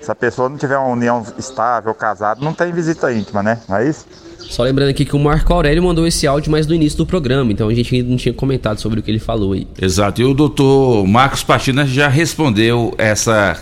Se 0.00 0.10
a 0.10 0.14
pessoa 0.14 0.48
não 0.48 0.56
tiver 0.56 0.78
uma 0.78 0.90
união 0.90 1.26
estável, 1.36 1.92
casado, 1.92 2.44
não 2.44 2.54
tem 2.54 2.70
visita 2.72 3.12
íntima, 3.12 3.42
né? 3.42 3.60
Não 3.68 3.78
é 3.78 3.88
isso? 3.88 4.06
Só 4.38 4.62
lembrando 4.62 4.90
aqui 4.90 5.04
que 5.04 5.16
o 5.16 5.18
Marco 5.18 5.52
Aurélio 5.52 5.82
mandou 5.82 6.06
esse 6.06 6.26
áudio 6.26 6.52
mais 6.52 6.66
no 6.66 6.74
início 6.74 6.98
do 6.98 7.06
programa, 7.06 7.50
então 7.50 7.68
a 7.68 7.74
gente 7.74 7.94
ainda 7.94 8.10
não 8.10 8.16
tinha 8.16 8.32
comentado 8.32 8.78
sobre 8.78 9.00
o 9.00 9.02
que 9.02 9.10
ele 9.10 9.18
falou 9.18 9.54
aí. 9.54 9.66
Exato, 9.80 10.20
e 10.20 10.24
o 10.24 10.34
doutor 10.34 11.06
Marcos 11.06 11.42
Patina 11.42 11.84
já 11.84 12.06
respondeu 12.06 12.94
essa 12.96 13.58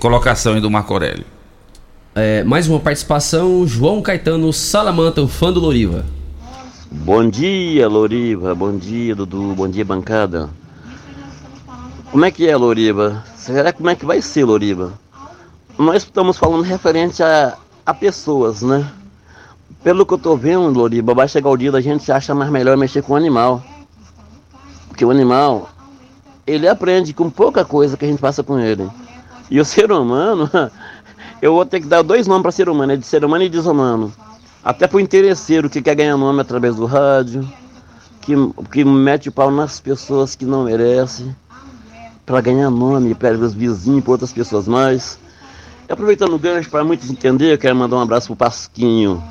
colocação 0.00 0.54
aí 0.54 0.60
do 0.60 0.70
Marco 0.70 0.92
Aurélio. 0.92 1.24
É, 2.14 2.42
mais 2.42 2.66
uma 2.66 2.80
participação, 2.80 3.66
João 3.66 4.02
Caetano 4.02 4.52
Salamanta, 4.52 5.22
o 5.22 5.28
fã 5.28 5.52
do 5.52 5.60
Loriva. 5.60 6.04
Bom 6.94 7.28
dia, 7.28 7.88
Loriva. 7.88 8.54
Bom 8.54 8.76
dia, 8.76 9.16
Dudu. 9.16 9.54
Bom 9.54 9.66
dia, 9.66 9.84
bancada. 9.84 10.50
Como 12.10 12.24
é 12.24 12.30
que 12.30 12.46
é, 12.46 12.54
Loriva? 12.54 13.24
Será 13.34 13.72
como 13.72 13.88
é 13.88 13.96
que 13.96 14.04
vai 14.04 14.20
ser, 14.20 14.44
Loriva? 14.44 14.92
Nós 15.78 16.04
estamos 16.04 16.36
falando 16.36 16.62
referente 16.62 17.22
a, 17.22 17.56
a 17.84 17.94
pessoas, 17.94 18.60
né? 18.60 18.86
Pelo 19.82 20.04
que 20.04 20.12
eu 20.12 20.18
tô 20.18 20.36
vendo, 20.36 20.78
Loriva, 20.78 21.14
vai 21.14 21.26
chegar 21.26 21.48
o 21.48 21.56
dia 21.56 21.72
da 21.72 21.80
gente 21.80 22.12
acha 22.12 22.34
mais 22.34 22.50
melhor 22.50 22.76
mexer 22.76 23.02
com 23.02 23.14
o 23.14 23.16
animal. 23.16 23.64
Porque 24.86 25.04
o 25.04 25.10
animal, 25.10 25.70
ele 26.46 26.68
aprende 26.68 27.14
com 27.14 27.30
pouca 27.30 27.64
coisa 27.64 27.96
que 27.96 28.04
a 28.04 28.08
gente 28.08 28.20
passa 28.20 28.42
com 28.42 28.60
ele. 28.60 28.86
E 29.50 29.58
o 29.58 29.64
ser 29.66 29.90
humano, 29.90 30.48
eu 31.40 31.54
vou 31.54 31.64
ter 31.64 31.80
que 31.80 31.86
dar 31.86 32.02
dois 32.02 32.26
nomes 32.26 32.42
para 32.42 32.52
ser 32.52 32.68
humano, 32.68 32.92
é 32.92 32.96
de 32.96 33.06
ser 33.06 33.24
humano 33.24 33.42
e 33.44 33.48
desumano. 33.48 34.12
Até 34.64 34.86
pro 34.86 35.00
interesseiro 35.00 35.68
que 35.68 35.82
quer 35.82 35.96
ganhar 35.96 36.16
nome 36.16 36.40
através 36.40 36.76
do 36.76 36.86
rádio, 36.86 37.46
que, 38.20 38.32
que 38.70 38.84
mete 38.84 39.28
o 39.28 39.32
pau 39.32 39.50
nas 39.50 39.80
pessoas 39.80 40.36
que 40.36 40.44
não 40.44 40.64
merecem, 40.64 41.34
para 42.24 42.40
ganhar 42.40 42.70
nome, 42.70 43.12
para 43.14 43.36
os 43.36 43.52
vizinhos, 43.52 44.04
para 44.04 44.12
outras 44.12 44.32
pessoas 44.32 44.68
mais. 44.68 45.18
E 45.88 45.92
aproveitando 45.92 46.34
o 46.34 46.38
gancho 46.38 46.70
para 46.70 46.84
muitos 46.84 47.10
entender, 47.10 47.52
eu 47.52 47.58
quero 47.58 47.74
mandar 47.74 47.96
um 47.96 48.00
abraço 48.00 48.28
pro 48.28 48.36
Pasquinho, 48.36 49.22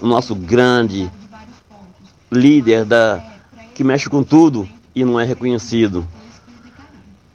o 0.00 0.06
nosso 0.06 0.34
grande 0.34 1.10
líder 2.32 2.86
da 2.86 3.22
que 3.74 3.84
mexe 3.84 4.08
com 4.08 4.22
tudo 4.22 4.66
e 4.94 5.04
não 5.04 5.20
é 5.20 5.24
reconhecido. 5.24 6.06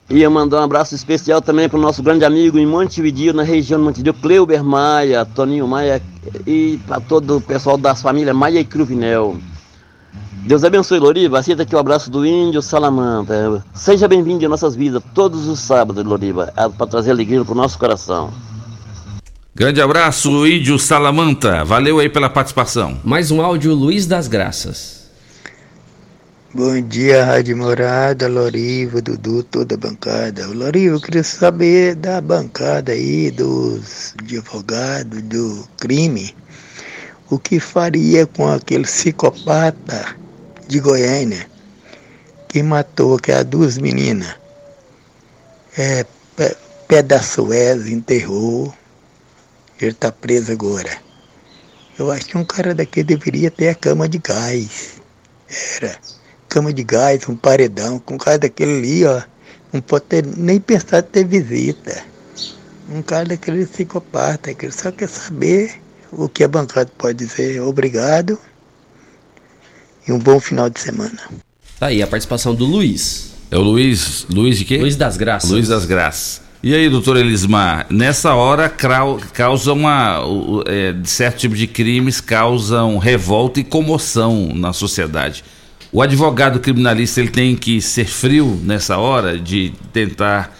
Ia 0.10 0.30
mandar 0.30 0.62
um 0.62 0.64
abraço 0.64 0.94
especial 0.94 1.42
também 1.42 1.68
para 1.68 1.80
o 1.80 1.82
nosso 1.82 2.04
grande 2.04 2.24
amigo 2.24 2.60
em 2.60 2.66
Montevideo, 2.66 3.34
na 3.34 3.42
região 3.42 3.80
de 3.80 3.86
Montevideo, 3.86 4.14
Cleuber 4.14 4.64
Maia, 4.64 5.26
Toninho 5.26 5.68
Maia 5.68 6.00
e 6.46 6.80
para 6.86 7.00
todo 7.00 7.38
o 7.38 7.42
pessoal 7.42 7.76
das 7.76 8.04
famílias 8.04 8.36
Maia 8.36 8.60
e 8.60 8.66
Cruvinel. 8.66 9.38
Deus 10.46 10.64
abençoe, 10.64 11.00
Loriva. 11.00 11.40
Aceita 11.40 11.64
aqui 11.64 11.76
o 11.76 11.80
abraço 11.80 12.12
do 12.12 12.24
Índio 12.24 12.62
Salamanta. 12.62 13.66
Seja 13.74 14.08
bem-vindo 14.08 14.46
em 14.46 14.48
nossas 14.48 14.76
vidas 14.76 15.02
todos 15.16 15.48
os 15.48 15.60
sábados, 15.60 16.04
Loriva, 16.06 16.54
para 16.78 16.86
trazer 16.86 17.10
alegria 17.10 17.44
para 17.44 17.54
o 17.54 17.58
nosso 17.58 17.80
coração. 17.80 18.32
Grande 19.56 19.82
abraço, 19.82 20.46
Índio 20.46 20.78
Salamanta. 20.78 21.64
Valeu 21.66 21.98
aí 21.98 22.10
pela 22.10 22.30
participação. 22.30 23.00
Mais 23.04 23.32
um 23.32 23.42
áudio, 23.42 23.74
Luiz 23.74 24.06
das 24.06 24.28
Graças. 24.28 25.05
Bom 26.58 26.80
dia, 26.80 27.22
Rádio 27.26 27.58
Morada, 27.58 28.30
Lorivo, 28.30 29.02
Dudu, 29.02 29.44
toda 29.44 29.76
a 29.76 29.78
bancada. 29.78 30.48
Lorivo, 30.48 30.96
eu 30.96 31.02
queria 31.02 31.22
saber 31.22 31.96
da 31.96 32.22
bancada 32.22 32.94
aí, 32.94 33.30
dos 33.30 34.16
advogados 34.18 35.22
do 35.24 35.68
crime, 35.78 36.34
o 37.30 37.38
que 37.38 37.60
faria 37.60 38.26
com 38.26 38.48
aquele 38.48 38.86
psicopata 38.86 40.16
de 40.66 40.80
Goiânia 40.80 41.46
que 42.48 42.64
matou 42.64 43.18
aquelas 43.18 43.44
duas 43.44 43.78
meninas. 43.78 44.34
É, 45.78 46.06
Suez, 47.22 47.86
enterrou, 47.88 48.74
ele 49.82 49.92
está 49.92 50.10
preso 50.10 50.54
agora. 50.54 51.02
Eu 52.00 52.10
acho 52.12 52.28
que 52.28 52.38
um 52.38 52.46
cara 52.46 52.74
daqui 52.74 53.04
deveria 53.04 53.52
ter 53.52 53.68
a 53.68 53.76
cama 53.76 54.08
de 54.08 54.20
gás. 54.20 55.02
Era 55.82 56.00
cama 56.56 56.72
de 56.72 56.86
gás, 56.86 57.28
um 57.28 57.36
paredão, 57.36 58.00
com 58.00 58.16
um 58.16 58.18
cara 58.18 58.40
daquele 58.40 58.78
ali, 58.78 59.06
ó, 59.06 59.22
não 59.74 59.82
pode 59.82 60.06
ter, 60.06 60.26
nem 60.26 60.58
pensar 60.58 61.00
em 61.00 61.04
ter 61.04 61.26
visita. 61.26 62.02
Um 62.90 63.02
cara 63.02 63.26
daquele 63.26 63.66
psicopata, 63.66 64.54
que 64.54 64.66
ele 64.66 64.72
só 64.72 64.90
quer 64.90 65.10
saber 65.10 65.74
o 66.14 66.30
que 66.30 66.46
a 66.46 66.48
bancada 66.48 66.90
pode 66.98 67.18
dizer. 67.18 67.60
Obrigado 67.60 68.40
e 70.08 70.14
um 70.14 70.20
bom 70.20 70.40
final 70.40 70.70
de 70.70 70.80
semana. 70.80 71.20
Tá 71.78 71.88
aí 71.88 72.02
a 72.02 72.08
participação 72.08 72.56
do 72.56 72.64
Luiz. 72.64 73.34
É 73.52 73.58
o 73.58 73.62
Luiz, 73.62 74.26
Luiz 74.30 74.58
de 74.58 74.64
quê? 74.64 74.78
Luiz 74.78 74.96
das 74.96 75.18
Graças. 75.18 75.50
Luiz 75.50 75.68
das 75.68 75.84
Graças. 75.84 76.42
E 76.64 76.74
aí, 76.74 76.90
doutor 76.90 77.18
Elismar, 77.18 77.86
nessa 77.90 78.34
hora 78.34 78.70
causa 78.70 79.74
uma. 79.74 80.22
é, 80.68 80.96
certo 81.04 81.40
tipo 81.40 81.56
de 81.56 81.68
crimes 81.68 82.22
causam 82.22 82.98
revolta 82.98 83.60
e 83.60 83.64
comoção 83.64 84.54
na 84.56 84.72
sociedade. 84.72 85.44
O 85.96 86.02
advogado 86.02 86.60
criminalista 86.60 87.22
ele 87.22 87.30
tem 87.30 87.56
que 87.56 87.82
ser 87.82 88.04
frio 88.04 88.60
nessa 88.62 88.98
hora 88.98 89.40
de 89.40 89.74
tentar 89.94 90.54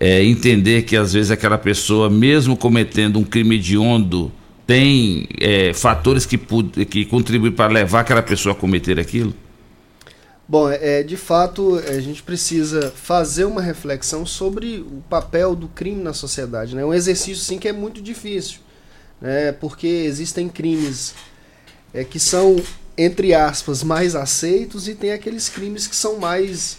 é, 0.00 0.24
entender 0.24 0.82
que 0.82 0.96
às 0.96 1.12
vezes 1.12 1.30
aquela 1.30 1.56
pessoa, 1.56 2.10
mesmo 2.10 2.56
cometendo 2.56 3.16
um 3.16 3.22
crime 3.22 3.54
hediondo, 3.54 4.32
tem 4.66 5.28
é, 5.40 5.72
fatores 5.72 6.26
que, 6.26 6.36
que 6.86 7.04
contribuem 7.04 7.52
para 7.52 7.72
levar 7.72 8.00
aquela 8.00 8.20
pessoa 8.20 8.52
a 8.52 8.58
cometer 8.58 8.98
aquilo? 8.98 9.32
Bom, 10.48 10.68
é, 10.68 11.04
de 11.04 11.16
fato, 11.16 11.80
a 11.86 12.00
gente 12.00 12.20
precisa 12.24 12.90
fazer 12.90 13.44
uma 13.44 13.62
reflexão 13.62 14.26
sobre 14.26 14.80
o 14.80 15.04
papel 15.08 15.54
do 15.54 15.68
crime 15.68 16.02
na 16.02 16.12
sociedade. 16.12 16.72
É 16.72 16.78
né? 16.78 16.84
um 16.84 16.92
exercício, 16.92 17.44
sim, 17.44 17.60
que 17.60 17.68
é 17.68 17.72
muito 17.72 18.02
difícil, 18.02 18.58
né? 19.20 19.52
porque 19.52 19.86
existem 19.86 20.48
crimes 20.48 21.14
é, 21.94 22.02
que 22.02 22.18
são, 22.18 22.56
entre 23.02 23.32
aspas, 23.32 23.82
mais 23.82 24.14
aceitos 24.14 24.86
e 24.86 24.94
tem 24.94 25.12
aqueles 25.12 25.48
crimes 25.48 25.86
que 25.86 25.96
são 25.96 26.18
mais, 26.18 26.76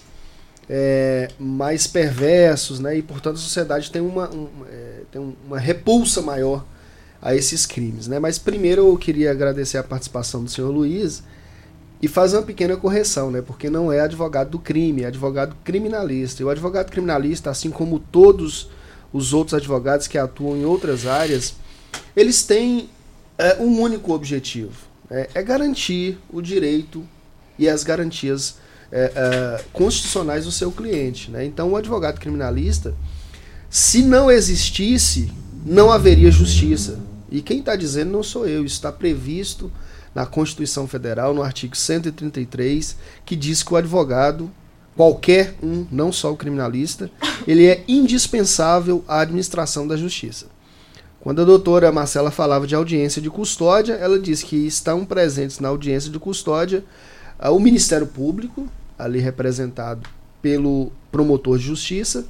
é, 0.69 1.29
mais 1.39 1.87
perversos, 1.87 2.79
né? 2.79 2.97
e, 2.97 3.01
portanto, 3.01 3.37
a 3.37 3.39
sociedade 3.39 3.89
tem 3.89 4.03
uma, 4.03 4.29
um, 4.29 4.47
é, 4.69 5.01
tem 5.11 5.35
uma 5.47 5.57
repulsa 5.57 6.21
maior 6.21 6.63
a 7.19 7.33
esses 7.33 7.65
crimes. 7.65 8.07
Né? 8.07 8.19
Mas, 8.19 8.37
primeiro, 8.37 8.87
eu 8.87 8.97
queria 8.97 9.31
agradecer 9.31 9.79
a 9.79 9.83
participação 9.83 10.43
do 10.43 10.51
senhor 10.51 10.69
Luiz 10.69 11.23
e 11.99 12.07
fazer 12.07 12.37
uma 12.37 12.43
pequena 12.43 12.77
correção, 12.77 13.29
né? 13.29 13.41
Porque 13.41 13.69
não 13.69 13.91
é 13.91 13.99
advogado 13.99 14.49
do 14.49 14.59
crime, 14.59 15.03
é 15.03 15.07
advogado 15.07 15.55
criminalista. 15.63 16.41
E 16.41 16.45
o 16.45 16.49
advogado 16.49 16.89
criminalista, 16.89 17.51
assim 17.51 17.69
como 17.69 17.99
todos 17.99 18.69
os 19.13 19.33
outros 19.33 19.53
advogados 19.53 20.07
que 20.07 20.17
atuam 20.17 20.57
em 20.57 20.65
outras 20.65 21.05
áreas, 21.05 21.53
eles 22.15 22.41
têm 22.41 22.89
é, 23.37 23.57
um 23.61 23.79
único 23.79 24.13
objetivo: 24.13 24.90
é, 25.11 25.29
é 25.35 25.43
garantir 25.43 26.17
o 26.31 26.41
direito 26.41 27.05
e 27.59 27.67
as 27.67 27.83
garantias 27.83 28.55
é, 28.91 29.11
é, 29.13 29.63
constitucionais 29.73 30.45
do 30.45 30.51
seu 30.51 30.71
cliente. 30.71 31.29
Né? 31.29 31.45
Então, 31.45 31.71
o 31.71 31.75
advogado 31.75 32.19
criminalista, 32.19 32.95
se 33.69 34.01
não 34.01 34.31
existisse, 34.31 35.31
não 35.65 35.91
haveria 35.91 36.31
justiça. 36.31 36.97
E 37.29 37.41
quem 37.41 37.59
está 37.59 37.75
dizendo 37.75 38.11
não 38.11 38.23
sou 38.23 38.47
eu, 38.47 38.65
está 38.65 38.91
previsto 38.91 39.71
na 40.15 40.25
Constituição 40.25 40.87
Federal, 40.87 41.33
no 41.33 41.43
artigo 41.43 41.75
133, 41.75 42.97
que 43.25 43.35
diz 43.35 43.63
que 43.63 43.73
o 43.73 43.77
advogado, 43.77 44.51
qualquer 44.95 45.55
um, 45.63 45.85
não 45.89 46.11
só 46.11 46.31
o 46.31 46.37
criminalista, 46.37 47.09
ele 47.47 47.65
é 47.65 47.83
indispensável 47.87 49.03
à 49.07 49.21
administração 49.21 49.87
da 49.87 49.95
justiça. 49.95 50.47
Quando 51.21 51.41
a 51.41 51.45
doutora 51.45 51.91
Marcela 51.91 52.31
falava 52.31 52.65
de 52.65 52.73
audiência 52.73 53.21
de 53.21 53.29
custódia, 53.29 53.93
ela 53.93 54.19
disse 54.19 54.43
que 54.43 54.55
estão 54.55 55.05
presentes 55.05 55.59
na 55.59 55.69
audiência 55.69 56.09
de 56.09 56.17
custódia 56.17 56.83
ah, 57.37 57.51
o 57.51 57.59
Ministério 57.59 58.07
Público, 58.07 58.67
ali 58.97 59.19
representado 59.19 60.09
pelo 60.41 60.91
promotor 61.11 61.59
de 61.59 61.65
justiça, 61.65 62.25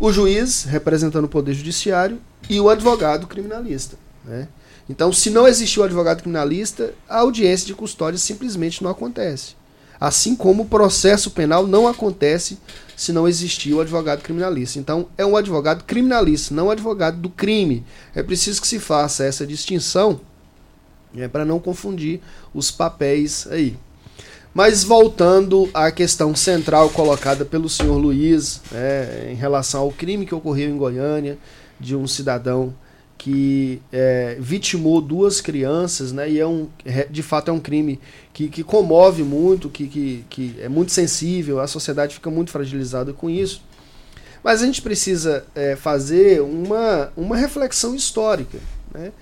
o 0.00 0.10
juiz, 0.10 0.64
representando 0.64 1.26
o 1.26 1.28
Poder 1.28 1.52
Judiciário, 1.52 2.18
e 2.48 2.58
o 2.58 2.70
advogado 2.70 3.26
criminalista. 3.26 3.96
Né? 4.24 4.48
Então, 4.88 5.12
se 5.12 5.28
não 5.28 5.46
existir 5.46 5.80
o 5.80 5.82
advogado 5.82 6.20
criminalista, 6.20 6.94
a 7.08 7.18
audiência 7.18 7.66
de 7.66 7.74
custódia 7.74 8.18
simplesmente 8.18 8.82
não 8.82 8.90
acontece. 8.90 9.54
Assim 10.00 10.34
como 10.36 10.62
o 10.62 10.66
processo 10.66 11.30
penal 11.30 11.66
não 11.66 11.88
acontece 11.88 12.58
se 12.96 13.12
não 13.12 13.28
existir 13.28 13.74
o 13.74 13.80
advogado 13.80 14.22
criminalista. 14.22 14.78
Então, 14.78 15.06
é 15.18 15.24
um 15.24 15.36
advogado 15.36 15.84
criminalista, 15.84 16.54
não 16.54 16.68
um 16.68 16.70
advogado 16.70 17.18
do 17.18 17.28
crime. 17.28 17.84
É 18.14 18.22
preciso 18.22 18.60
que 18.60 18.66
se 18.66 18.80
faça 18.80 19.24
essa 19.24 19.46
distinção 19.46 20.20
é, 21.14 21.28
para 21.28 21.44
não 21.44 21.60
confundir 21.60 22.20
os 22.54 22.70
papéis 22.70 23.46
aí. 23.50 23.76
Mas 24.54 24.82
voltando 24.82 25.68
à 25.74 25.90
questão 25.90 26.34
central 26.34 26.88
colocada 26.88 27.44
pelo 27.44 27.68
senhor 27.68 27.98
Luiz 27.98 28.62
né, 28.72 29.30
em 29.30 29.34
relação 29.34 29.82
ao 29.82 29.92
crime 29.92 30.24
que 30.24 30.34
ocorreu 30.34 30.70
em 30.70 30.78
Goiânia 30.78 31.36
de 31.78 31.94
um 31.94 32.06
cidadão 32.06 32.74
que 33.18 33.80
é, 33.92 34.36
vitimou 34.38 35.00
duas 35.00 35.40
crianças, 35.40 36.12
né? 36.12 36.30
E 36.30 36.38
é 36.38 36.46
um, 36.46 36.68
de 37.10 37.22
fato 37.22 37.50
é 37.50 37.52
um 37.52 37.60
crime 37.60 37.98
que, 38.32 38.48
que 38.48 38.62
comove 38.62 39.22
muito, 39.22 39.68
que, 39.68 39.86
que, 39.88 40.24
que 40.28 40.56
é 40.60 40.68
muito 40.68 40.92
sensível, 40.92 41.60
a 41.60 41.66
sociedade 41.66 42.14
fica 42.14 42.30
muito 42.30 42.50
fragilizada 42.50 43.12
com 43.12 43.30
isso. 43.30 43.62
Mas 44.44 44.62
a 44.62 44.66
gente 44.66 44.80
precisa 44.80 45.44
é, 45.54 45.74
fazer 45.74 46.40
uma, 46.40 47.10
uma 47.16 47.36
reflexão 47.36 47.94
histórica. 47.94 48.58
Né? 48.94 49.12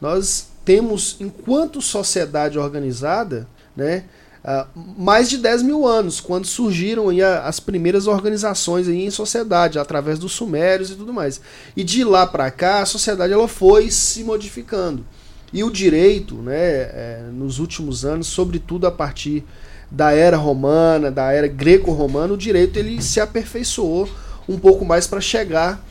Nós 0.00 0.48
temos, 0.64 1.16
enquanto 1.20 1.80
sociedade 1.80 2.58
organizada, 2.58 3.48
né, 3.76 4.04
uh, 4.44 4.66
mais 4.98 5.28
de 5.28 5.38
10 5.38 5.62
mil 5.62 5.86
anos, 5.86 6.20
quando 6.20 6.46
surgiram 6.46 7.08
aí 7.08 7.22
as 7.22 7.58
primeiras 7.58 8.06
organizações 8.06 8.86
aí 8.86 9.04
em 9.04 9.10
sociedade, 9.10 9.78
através 9.78 10.18
dos 10.18 10.32
sumérios 10.32 10.90
e 10.90 10.94
tudo 10.94 11.12
mais. 11.12 11.40
E 11.76 11.82
de 11.82 12.04
lá 12.04 12.26
para 12.26 12.50
cá, 12.50 12.82
a 12.82 12.86
sociedade 12.86 13.32
ela 13.32 13.48
foi 13.48 13.90
se 13.90 14.22
modificando. 14.22 15.04
E 15.52 15.62
o 15.62 15.70
direito, 15.70 16.34
né, 16.36 16.56
é, 16.56 17.24
nos 17.32 17.58
últimos 17.58 18.04
anos, 18.04 18.26
sobretudo 18.26 18.86
a 18.86 18.90
partir 18.90 19.44
da 19.90 20.12
era 20.12 20.36
romana, 20.36 21.10
da 21.10 21.32
era 21.32 21.46
greco-romana, 21.46 22.34
o 22.34 22.36
direito 22.36 22.76
ele 22.78 23.00
se 23.00 23.20
aperfeiçoou 23.20 24.08
um 24.48 24.58
pouco 24.58 24.84
mais 24.84 25.06
para 25.06 25.20
chegar 25.20 25.84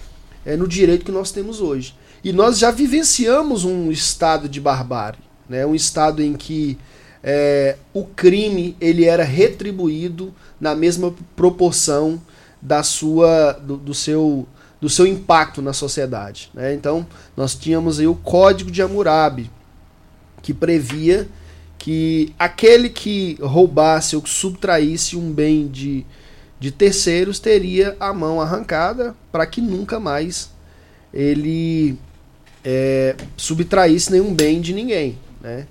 é, 0.45 0.57
no 0.57 0.67
direito 0.67 1.05
que 1.05 1.11
nós 1.11 1.31
temos 1.31 1.61
hoje. 1.61 1.95
E 2.23 2.33
nós 2.33 2.57
já 2.59 2.71
vivenciamos 2.71 3.63
um 3.63 3.89
estado 3.89 4.49
de 4.49 4.59
barbárie, 4.59 5.19
né, 5.47 5.65
um 5.65 5.73
estado 5.73 6.21
em 6.21 6.33
que 6.33 6.77
é, 7.23 7.77
o 7.93 8.03
crime 8.03 8.75
ele 8.81 9.05
era 9.05 9.23
retribuído 9.23 10.33
na 10.59 10.75
mesma 10.75 11.13
proporção 11.35 12.21
da 12.61 12.83
sua 12.83 13.53
do, 13.53 13.77
do 13.77 13.93
seu 13.93 14.47
do 14.81 14.89
seu 14.89 15.07
impacto 15.07 15.61
na 15.61 15.71
sociedade. 15.71 16.51
Né? 16.53 16.73
Então 16.73 17.07
nós 17.37 17.55
tínhamos 17.55 17.99
aí 17.99 18.07
o 18.07 18.15
Código 18.15 18.69
de 18.69 18.81
Hammurabi 18.81 19.49
que 20.41 20.53
previa 20.53 21.29
que 21.77 22.33
aquele 22.37 22.89
que 22.89 23.37
roubasse 23.41 24.15
ou 24.15 24.21
que 24.21 24.29
subtraísse 24.29 25.15
um 25.15 25.31
bem 25.31 25.67
de, 25.67 26.05
de 26.59 26.71
terceiros 26.71 27.39
teria 27.39 27.95
a 27.99 28.13
mão 28.13 28.41
arrancada 28.41 29.15
para 29.31 29.45
que 29.45 29.61
nunca 29.61 29.99
mais 29.99 30.49
ele 31.13 31.97
é, 32.63 33.15
subtraísse 33.37 34.11
nenhum 34.11 34.33
bem 34.33 34.59
de 34.59 34.73
ninguém. 34.73 35.17
Né? 35.41 35.67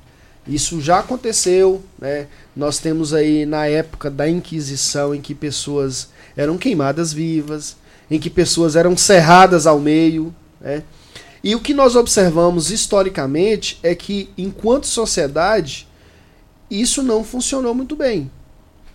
Isso 0.46 0.80
já 0.80 0.98
aconteceu, 0.98 1.82
né? 1.98 2.26
Nós 2.54 2.78
temos 2.78 3.14
aí 3.14 3.46
na 3.46 3.66
época 3.66 4.10
da 4.10 4.28
Inquisição 4.28 5.14
em 5.14 5.20
que 5.20 5.34
pessoas 5.34 6.08
eram 6.36 6.58
queimadas 6.58 7.12
vivas, 7.12 7.76
em 8.10 8.18
que 8.18 8.28
pessoas 8.28 8.74
eram 8.74 8.96
serradas 8.96 9.66
ao 9.66 9.78
meio, 9.78 10.34
né? 10.60 10.82
E 11.44 11.54
o 11.54 11.60
que 11.60 11.74
nós 11.74 11.96
observamos 11.96 12.70
historicamente 12.70 13.78
é 13.82 13.94
que, 13.94 14.30
enquanto 14.38 14.86
sociedade, 14.86 15.88
isso 16.70 17.02
não 17.02 17.24
funcionou 17.24 17.74
muito 17.74 17.96
bem. 17.96 18.30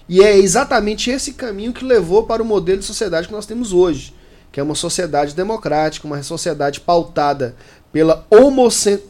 E 0.07 0.23
é 0.23 0.37
exatamente 0.37 1.09
esse 1.09 1.33
caminho 1.33 1.73
que 1.73 1.83
levou 1.83 2.23
para 2.23 2.41
o 2.41 2.45
modelo 2.45 2.79
de 2.79 2.85
sociedade 2.85 3.27
que 3.27 3.33
nós 3.33 3.45
temos 3.45 3.73
hoje, 3.73 4.13
que 4.57 4.59
é 4.59 4.63
uma 4.63 4.73
sociedade 4.73 5.35
democrática, 5.35 6.07
uma 6.07 6.23
sociedade 6.23 6.79
pautada 6.79 7.55
pela 7.93 8.25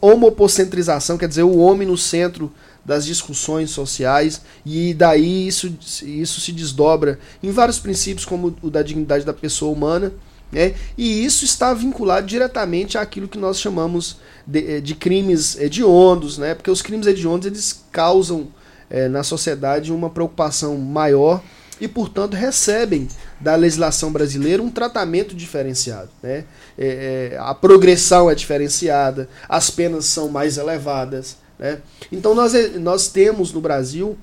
homocentrização, 0.01 1.17
quer 1.17 1.29
dizer, 1.29 1.43
o 1.43 1.59
homem 1.59 1.87
no 1.87 1.97
centro 1.97 2.51
das 2.83 3.05
discussões 3.05 3.69
sociais 3.69 4.41
e 4.65 4.93
daí 4.93 5.47
isso, 5.47 5.73
isso 6.03 6.41
se 6.41 6.51
desdobra 6.51 7.17
em 7.41 7.49
vários 7.49 7.79
princípios 7.79 8.25
como 8.25 8.57
o 8.61 8.69
da 8.69 8.81
dignidade 8.81 9.23
da 9.23 9.31
pessoa 9.31 9.71
humana 9.71 10.11
né? 10.51 10.73
e 10.97 11.23
isso 11.23 11.45
está 11.45 11.73
vinculado 11.73 12.27
diretamente 12.27 12.97
àquilo 12.97 13.29
que 13.29 13.37
nós 13.37 13.57
chamamos 13.57 14.17
de, 14.45 14.81
de 14.81 14.95
crimes 14.95 15.57
hediondos, 15.57 16.37
né? 16.37 16.55
porque 16.55 16.69
os 16.69 16.81
crimes 16.81 17.07
hediondos 17.07 17.47
eles 17.47 17.85
causam 17.89 18.49
é, 18.89 19.07
na 19.07 19.23
sociedade 19.23 19.93
uma 19.93 20.09
preocupação 20.09 20.77
maior 20.77 21.41
e, 21.79 21.87
portanto, 21.87 22.33
recebem 22.33 23.07
da 23.39 23.55
legislação 23.55 24.11
brasileira 24.11 24.61
um 24.61 24.69
tratamento 24.69 25.35
diferenciado. 25.35 26.09
Né? 26.21 26.45
É, 26.77 27.31
é, 27.33 27.37
a 27.39 27.53
progressão 27.53 28.29
é 28.29 28.35
diferenciada, 28.35 29.29
as 29.47 29.69
penas 29.69 30.05
são 30.05 30.29
mais 30.29 30.57
elevadas. 30.57 31.37
Né? 31.59 31.79
Então, 32.11 32.33
nós, 32.33 32.53
nós 32.79 33.07
temos 33.07 33.51
no 33.51 33.61
Brasil 33.61 34.17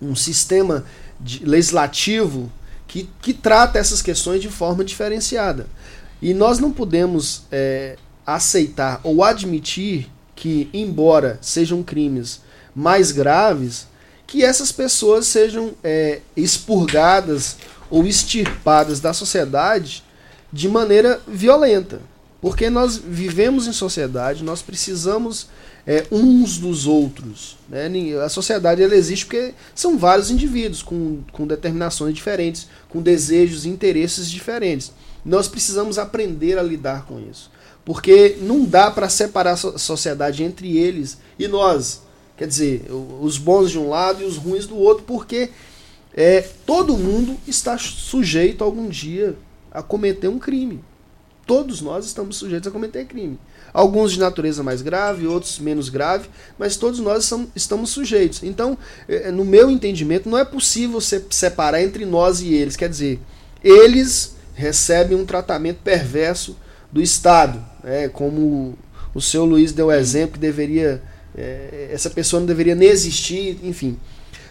um 0.00 0.14
sistema 0.14 0.84
de, 1.20 1.44
legislativo 1.44 2.50
que, 2.88 3.08
que 3.20 3.32
trata 3.32 3.78
essas 3.78 4.02
questões 4.02 4.40
de 4.40 4.48
forma 4.48 4.84
diferenciada. 4.84 5.66
E 6.20 6.32
nós 6.34 6.58
não 6.58 6.70
podemos 6.70 7.44
é, 7.50 7.96
aceitar 8.26 9.00
ou 9.02 9.24
admitir 9.24 10.10
que, 10.34 10.68
embora 10.72 11.38
sejam 11.40 11.82
crimes 11.82 12.40
mais 12.74 13.12
graves, 13.12 13.86
que 14.32 14.42
essas 14.42 14.72
pessoas 14.72 15.26
sejam 15.26 15.72
é, 15.84 16.20
expurgadas 16.34 17.58
ou 17.90 18.06
extirpadas 18.06 18.98
da 18.98 19.12
sociedade 19.12 20.02
de 20.50 20.70
maneira 20.70 21.20
violenta. 21.28 22.00
Porque 22.40 22.70
nós 22.70 22.96
vivemos 22.96 23.66
em 23.66 23.74
sociedade, 23.74 24.42
nós 24.42 24.62
precisamos 24.62 25.48
é, 25.86 26.06
uns 26.10 26.56
dos 26.56 26.86
outros. 26.86 27.58
Né? 27.68 27.90
A 28.24 28.30
sociedade 28.30 28.82
ela 28.82 28.96
existe 28.96 29.26
porque 29.26 29.52
são 29.74 29.98
vários 29.98 30.30
indivíduos 30.30 30.82
com, 30.82 31.20
com 31.30 31.46
determinações 31.46 32.14
diferentes, 32.14 32.68
com 32.88 33.02
desejos 33.02 33.66
e 33.66 33.68
interesses 33.68 34.30
diferentes. 34.30 34.92
Nós 35.22 35.46
precisamos 35.46 35.98
aprender 35.98 36.58
a 36.58 36.62
lidar 36.62 37.04
com 37.04 37.20
isso. 37.20 37.50
Porque 37.84 38.38
não 38.40 38.64
dá 38.64 38.90
para 38.90 39.10
separar 39.10 39.52
a 39.52 39.78
sociedade 39.78 40.42
entre 40.42 40.78
eles 40.78 41.18
e 41.38 41.46
nós. 41.46 42.00
Quer 42.36 42.48
dizer, 42.48 42.86
os 43.20 43.38
bons 43.38 43.70
de 43.70 43.78
um 43.78 43.88
lado 43.88 44.22
e 44.22 44.24
os 44.24 44.36
ruins 44.36 44.66
do 44.66 44.76
outro, 44.76 45.04
porque 45.04 45.50
é, 46.14 46.40
todo 46.66 46.96
mundo 46.96 47.36
está 47.46 47.78
sujeito 47.78 48.62
algum 48.64 48.88
dia 48.88 49.36
a 49.70 49.82
cometer 49.82 50.28
um 50.28 50.38
crime. 50.38 50.82
Todos 51.46 51.80
nós 51.80 52.06
estamos 52.06 52.36
sujeitos 52.36 52.68
a 52.68 52.70
cometer 52.70 53.04
crime. 53.04 53.38
Alguns 53.72 54.12
de 54.12 54.20
natureza 54.20 54.62
mais 54.62 54.80
grave, 54.82 55.26
outros 55.26 55.58
menos 55.58 55.88
grave, 55.88 56.28
mas 56.58 56.76
todos 56.76 57.00
nós 57.00 57.32
estamos 57.54 57.90
sujeitos. 57.90 58.42
Então, 58.42 58.78
é, 59.08 59.30
no 59.30 59.44
meu 59.44 59.70
entendimento, 59.70 60.28
não 60.28 60.38
é 60.38 60.44
possível 60.44 61.00
separar 61.00 61.82
entre 61.82 62.04
nós 62.04 62.40
e 62.40 62.52
eles. 62.54 62.76
Quer 62.76 62.88
dizer, 62.88 63.18
eles 63.62 64.36
recebem 64.54 65.16
um 65.16 65.24
tratamento 65.24 65.78
perverso 65.82 66.56
do 66.92 67.00
Estado, 67.00 67.64
né? 67.82 68.08
como 68.08 68.76
o 69.14 69.20
seu 69.20 69.44
Luiz 69.44 69.72
deu 69.72 69.90
exemplo 69.90 70.34
que 70.34 70.38
deveria 70.38 71.02
é, 71.36 71.90
essa 71.92 72.10
pessoa 72.10 72.40
não 72.40 72.46
deveria 72.46 72.74
nem 72.74 72.88
existir, 72.88 73.58
enfim. 73.62 73.98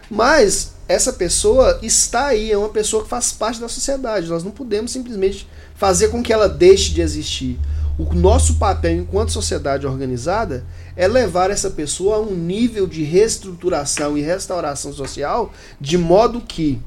Mas 0.09 0.73
essa 0.87 1.13
pessoa 1.13 1.79
está 1.81 2.27
aí, 2.27 2.51
é 2.51 2.57
uma 2.57 2.69
pessoa 2.69 3.03
que 3.03 3.09
faz 3.09 3.31
parte 3.31 3.61
da 3.61 3.69
sociedade. 3.69 4.27
Nós 4.27 4.43
não 4.43 4.51
podemos 4.51 4.91
simplesmente 4.91 5.47
fazer 5.73 6.09
com 6.09 6.21
que 6.21 6.33
ela 6.33 6.49
deixe 6.49 6.91
de 6.91 7.01
existir. 7.01 7.57
O 7.97 8.13
nosso 8.13 8.55
papel 8.55 8.97
enquanto 8.97 9.31
sociedade 9.31 9.87
organizada 9.87 10.65
é 10.95 11.07
levar 11.07 11.49
essa 11.49 11.69
pessoa 11.69 12.17
a 12.17 12.19
um 12.19 12.35
nível 12.35 12.87
de 12.87 13.03
reestruturação 13.03 14.17
e 14.17 14.21
restauração 14.21 14.91
social 14.91 15.53
de 15.79 15.97
modo 15.97 16.41
que 16.41 16.81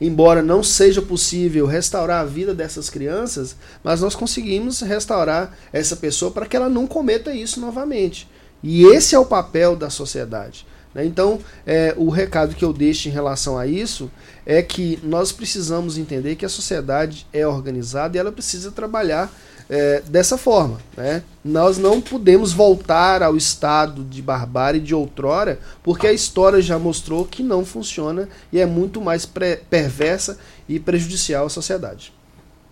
embora 0.00 0.42
não 0.42 0.62
seja 0.64 1.00
possível 1.00 1.64
restaurar 1.64 2.22
a 2.22 2.24
vida 2.24 2.52
dessas 2.52 2.90
crianças, 2.90 3.54
mas 3.84 4.00
nós 4.00 4.16
conseguimos 4.16 4.80
restaurar 4.80 5.56
essa 5.72 5.94
pessoa 5.94 6.32
para 6.32 6.44
que 6.44 6.56
ela 6.56 6.68
não 6.68 6.88
cometa 6.88 7.32
isso 7.32 7.60
novamente. 7.60 8.28
E 8.62 8.84
esse 8.84 9.14
é 9.14 9.18
o 9.18 9.24
papel 9.24 9.74
da 9.74 9.90
sociedade. 9.90 10.66
Né? 10.94 11.04
Então, 11.04 11.38
é, 11.66 11.94
o 11.96 12.10
recado 12.10 12.54
que 12.54 12.64
eu 12.64 12.72
deixo 12.72 13.08
em 13.08 13.12
relação 13.12 13.58
a 13.58 13.66
isso 13.66 14.10
é 14.44 14.62
que 14.62 14.98
nós 15.02 15.32
precisamos 15.32 15.98
entender 15.98 16.36
que 16.36 16.44
a 16.44 16.48
sociedade 16.48 17.26
é 17.32 17.46
organizada 17.46 18.16
e 18.16 18.20
ela 18.20 18.32
precisa 18.32 18.70
trabalhar 18.70 19.32
é, 19.68 20.02
dessa 20.06 20.36
forma. 20.36 20.78
Né? 20.96 21.22
Nós 21.44 21.78
não 21.78 22.00
podemos 22.00 22.52
voltar 22.52 23.22
ao 23.22 23.36
estado 23.36 24.04
de 24.04 24.20
barbárie 24.20 24.80
de 24.80 24.94
outrora, 24.94 25.58
porque 25.82 26.06
a 26.06 26.12
história 26.12 26.60
já 26.60 26.78
mostrou 26.78 27.24
que 27.24 27.42
não 27.42 27.64
funciona 27.64 28.28
e 28.52 28.60
é 28.60 28.66
muito 28.66 29.00
mais 29.00 29.26
perversa 29.70 30.38
e 30.68 30.78
prejudicial 30.78 31.46
à 31.46 31.48
sociedade. 31.48 32.12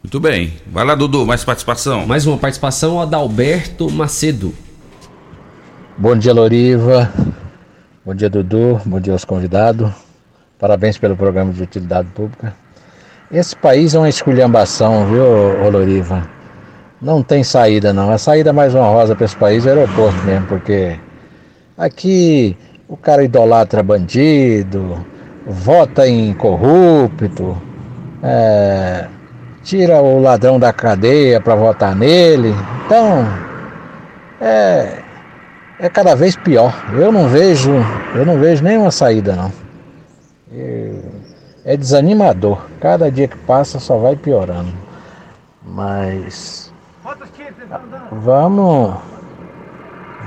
Muito 0.02 0.18
bem. 0.18 0.54
Vai 0.66 0.84
lá, 0.84 0.94
Dudu, 0.94 1.26
mais 1.26 1.44
participação. 1.44 2.06
Mais 2.06 2.26
uma 2.26 2.38
participação, 2.38 3.00
Adalberto 3.00 3.90
Macedo. 3.90 4.54
Bom 6.00 6.16
dia, 6.16 6.32
Loriva. 6.32 7.12
Bom 8.06 8.14
dia, 8.14 8.30
Dudu. 8.30 8.80
Bom 8.86 8.98
dia 8.98 9.12
aos 9.12 9.22
convidados. 9.22 9.92
Parabéns 10.58 10.96
pelo 10.96 11.14
programa 11.14 11.52
de 11.52 11.62
utilidade 11.62 12.08
pública. 12.14 12.54
Esse 13.30 13.54
país 13.54 13.94
é 13.94 13.98
uma 13.98 14.08
esculhambação, 14.08 15.04
viu, 15.08 15.70
Loriva? 15.70 16.26
Não 17.02 17.22
tem 17.22 17.44
saída, 17.44 17.92
não. 17.92 18.10
A 18.10 18.16
saída 18.16 18.50
mais 18.50 18.74
honrosa 18.74 19.14
para 19.14 19.26
esse 19.26 19.36
país 19.36 19.66
é 19.66 19.74
o 19.74 19.78
aeroporto 19.78 20.16
mesmo, 20.24 20.46
porque 20.46 20.98
aqui 21.76 22.56
o 22.88 22.96
cara 22.96 23.22
idolatra 23.22 23.82
bandido, 23.82 25.04
vota 25.46 26.08
em 26.08 26.32
corrupto, 26.32 27.60
é, 28.22 29.06
tira 29.62 30.00
o 30.00 30.18
ladrão 30.18 30.58
da 30.58 30.72
cadeia 30.72 31.42
para 31.42 31.54
votar 31.54 31.94
nele. 31.94 32.54
Então, 32.86 33.28
é, 34.40 35.09
é 35.80 35.88
cada 35.88 36.14
vez 36.14 36.36
pior. 36.36 36.72
Eu 36.92 37.10
não 37.10 37.28
vejo, 37.28 37.72
eu 38.14 38.24
não 38.24 38.38
vejo 38.38 38.62
nenhuma 38.62 38.90
saída 38.90 39.34
não. 39.34 39.52
É 41.64 41.76
desanimador. 41.76 42.60
Cada 42.80 43.10
dia 43.10 43.26
que 43.26 43.36
passa 43.38 43.80
só 43.80 43.96
vai 43.96 44.14
piorando. 44.14 44.72
Mas 45.62 46.72
vamos, 48.12 48.94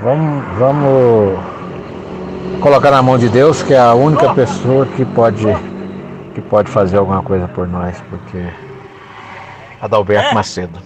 vamos, 0.02 0.58
vamos 0.58 1.38
colocar 2.60 2.90
na 2.90 3.02
mão 3.02 3.18
de 3.18 3.28
Deus 3.28 3.62
que 3.62 3.74
é 3.74 3.78
a 3.78 3.94
única 3.94 4.34
pessoa 4.34 4.86
que 4.86 5.04
pode 5.04 5.46
que 6.34 6.40
pode 6.40 6.68
fazer 6.68 6.96
alguma 6.96 7.22
coisa 7.22 7.46
por 7.46 7.68
nós, 7.68 8.02
porque 8.10 8.44
Adalberto 9.80 10.34
Macedo. 10.34 10.80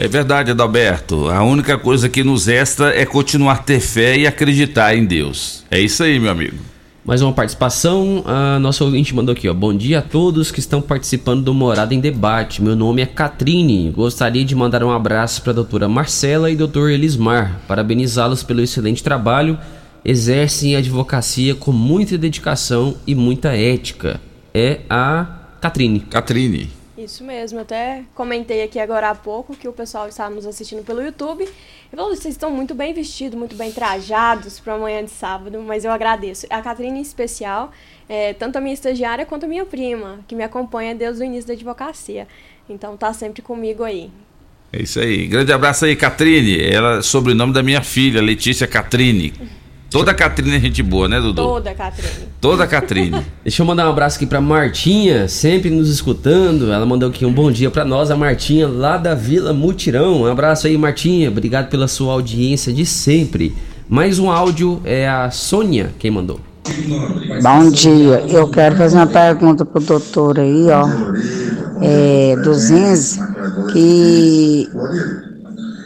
É 0.00 0.06
verdade, 0.06 0.52
Adalberto. 0.52 1.28
A 1.28 1.42
única 1.42 1.76
coisa 1.76 2.08
que 2.08 2.22
nos 2.22 2.46
resta 2.46 2.90
é 2.90 3.04
continuar 3.04 3.54
a 3.54 3.56
ter 3.58 3.80
fé 3.80 4.16
e 4.16 4.28
acreditar 4.28 4.94
em 4.94 5.04
Deus. 5.04 5.64
É 5.68 5.80
isso 5.80 6.04
aí, 6.04 6.20
meu 6.20 6.30
amigo. 6.30 6.56
Mais 7.04 7.20
uma 7.20 7.32
participação. 7.32 8.22
A 8.24 8.60
nossa 8.60 8.84
ouvinte 8.84 9.12
mandou 9.12 9.32
aqui, 9.32 9.48
ó. 9.48 9.52
Bom 9.52 9.76
dia 9.76 9.98
a 9.98 10.02
todos 10.02 10.52
que 10.52 10.60
estão 10.60 10.80
participando 10.80 11.42
do 11.42 11.52
Morada 11.52 11.92
em 11.92 11.98
Debate. 11.98 12.62
Meu 12.62 12.76
nome 12.76 13.02
é 13.02 13.06
Catrine. 13.06 13.90
Gostaria 13.90 14.44
de 14.44 14.54
mandar 14.54 14.84
um 14.84 14.92
abraço 14.92 15.42
para 15.42 15.50
a 15.50 15.54
doutora 15.54 15.88
Marcela 15.88 16.48
e 16.48 16.54
doutor 16.54 16.92
Elismar. 16.92 17.60
Parabenizá-los 17.66 18.44
pelo 18.44 18.60
excelente 18.60 19.02
trabalho. 19.02 19.58
Exercem 20.04 20.76
a 20.76 20.78
advocacia 20.78 21.56
com 21.56 21.72
muita 21.72 22.16
dedicação 22.16 22.94
e 23.04 23.16
muita 23.16 23.56
ética. 23.56 24.20
É 24.54 24.78
a 24.88 25.26
Catrine. 25.60 26.00
Catrine. 26.00 26.77
Isso 26.98 27.22
mesmo, 27.22 27.60
até 27.60 28.02
comentei 28.12 28.60
aqui 28.60 28.80
agora 28.80 29.10
há 29.10 29.14
pouco 29.14 29.54
que 29.54 29.68
o 29.68 29.72
pessoal 29.72 30.08
estava 30.08 30.34
nos 30.34 30.44
assistindo 30.44 30.82
pelo 30.82 31.00
YouTube 31.00 31.44
e 31.44 31.96
falou: 31.96 32.10
vocês 32.10 32.34
estão 32.34 32.50
muito 32.50 32.74
bem 32.74 32.92
vestidos, 32.92 33.38
muito 33.38 33.54
bem 33.54 33.70
trajados 33.70 34.58
para 34.58 34.74
amanhã 34.74 35.04
de 35.04 35.12
sábado, 35.12 35.62
mas 35.62 35.84
eu 35.84 35.92
agradeço. 35.92 36.48
A 36.50 36.60
Catrine, 36.60 36.98
em 36.98 37.02
especial, 37.02 37.70
é, 38.08 38.32
tanto 38.32 38.58
a 38.58 38.60
minha 38.60 38.74
estagiária 38.74 39.24
quanto 39.24 39.44
a 39.44 39.48
minha 39.48 39.64
prima, 39.64 40.18
que 40.26 40.34
me 40.34 40.42
acompanha 40.42 40.92
desde 40.92 41.22
o 41.22 41.24
início 41.24 41.46
da 41.46 41.54
advocacia. 41.54 42.26
Então 42.68 42.96
tá 42.96 43.12
sempre 43.12 43.42
comigo 43.42 43.84
aí. 43.84 44.10
É 44.72 44.82
isso 44.82 44.98
aí. 44.98 45.28
Grande 45.28 45.52
abraço 45.52 45.84
aí, 45.84 45.94
Catrine. 45.94 46.60
Ela 46.60 46.98
é 46.98 47.02
sobrenome 47.02 47.52
da 47.52 47.62
minha 47.62 47.80
filha, 47.80 48.20
Letícia 48.20 48.66
Catrine. 48.66 49.32
Toda 49.90 50.10
a 50.10 50.14
Catrine 50.14 50.56
é 50.56 50.60
gente 50.60 50.82
boa, 50.82 51.08
né, 51.08 51.18
Dudu? 51.18 51.42
Toda 51.42 51.70
a 51.70 51.74
Catrine. 51.74 52.28
Toda 52.40 52.64
a 52.64 52.66
Catrine. 52.66 53.24
Deixa 53.42 53.62
eu 53.62 53.66
mandar 53.66 53.86
um 53.86 53.90
abraço 53.90 54.16
aqui 54.16 54.26
pra 54.26 54.38
Martinha, 54.38 55.26
sempre 55.28 55.70
nos 55.70 55.88
escutando. 55.88 56.70
Ela 56.70 56.84
mandou 56.84 57.08
aqui 57.08 57.24
um 57.24 57.32
bom 57.32 57.50
dia 57.50 57.70
pra 57.70 57.86
nós, 57.86 58.10
a 58.10 58.16
Martinha, 58.16 58.68
lá 58.68 58.98
da 58.98 59.14
Vila 59.14 59.54
Mutirão. 59.54 60.22
Um 60.22 60.26
abraço 60.26 60.66
aí, 60.66 60.76
Martinha. 60.76 61.30
Obrigado 61.30 61.70
pela 61.70 61.88
sua 61.88 62.12
audiência 62.12 62.70
de 62.70 62.84
sempre. 62.84 63.54
Mais 63.88 64.18
um 64.18 64.30
áudio 64.30 64.82
é 64.84 65.08
a 65.08 65.30
Sônia 65.30 65.90
quem 65.98 66.10
mandou. 66.10 66.38
Bom 67.42 67.70
dia, 67.70 68.22
eu 68.28 68.46
quero 68.48 68.76
fazer 68.76 68.96
uma 68.96 69.06
pergunta 69.06 69.64
pro 69.64 69.80
doutor 69.80 70.38
aí, 70.38 70.66
ó. 70.68 70.86
É, 71.80 72.36
do 72.36 72.52
Zenz, 72.52 73.18
que 73.72 74.68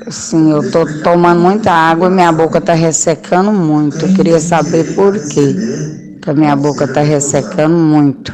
Sim, 0.09 0.51
eu 0.51 0.71
tô 0.71 0.87
tomando 1.03 1.41
muita 1.41 1.73
água 1.73 2.09
e 2.09 2.11
minha 2.11 2.33
boca 2.33 2.61
tá 2.61 2.75
ressecando 2.75 3.53
muito. 3.53 4.05
Eu 4.05 4.15
queria 4.15 4.41
saber 4.41 4.95
por 4.95 5.13
quê. 5.29 5.55
Que 6.23 6.31
a 6.31 6.35
minha 6.35 6.55
boca 6.55 6.87
tá 6.87 7.01
ressecando 7.01 7.77
muito. 7.77 8.33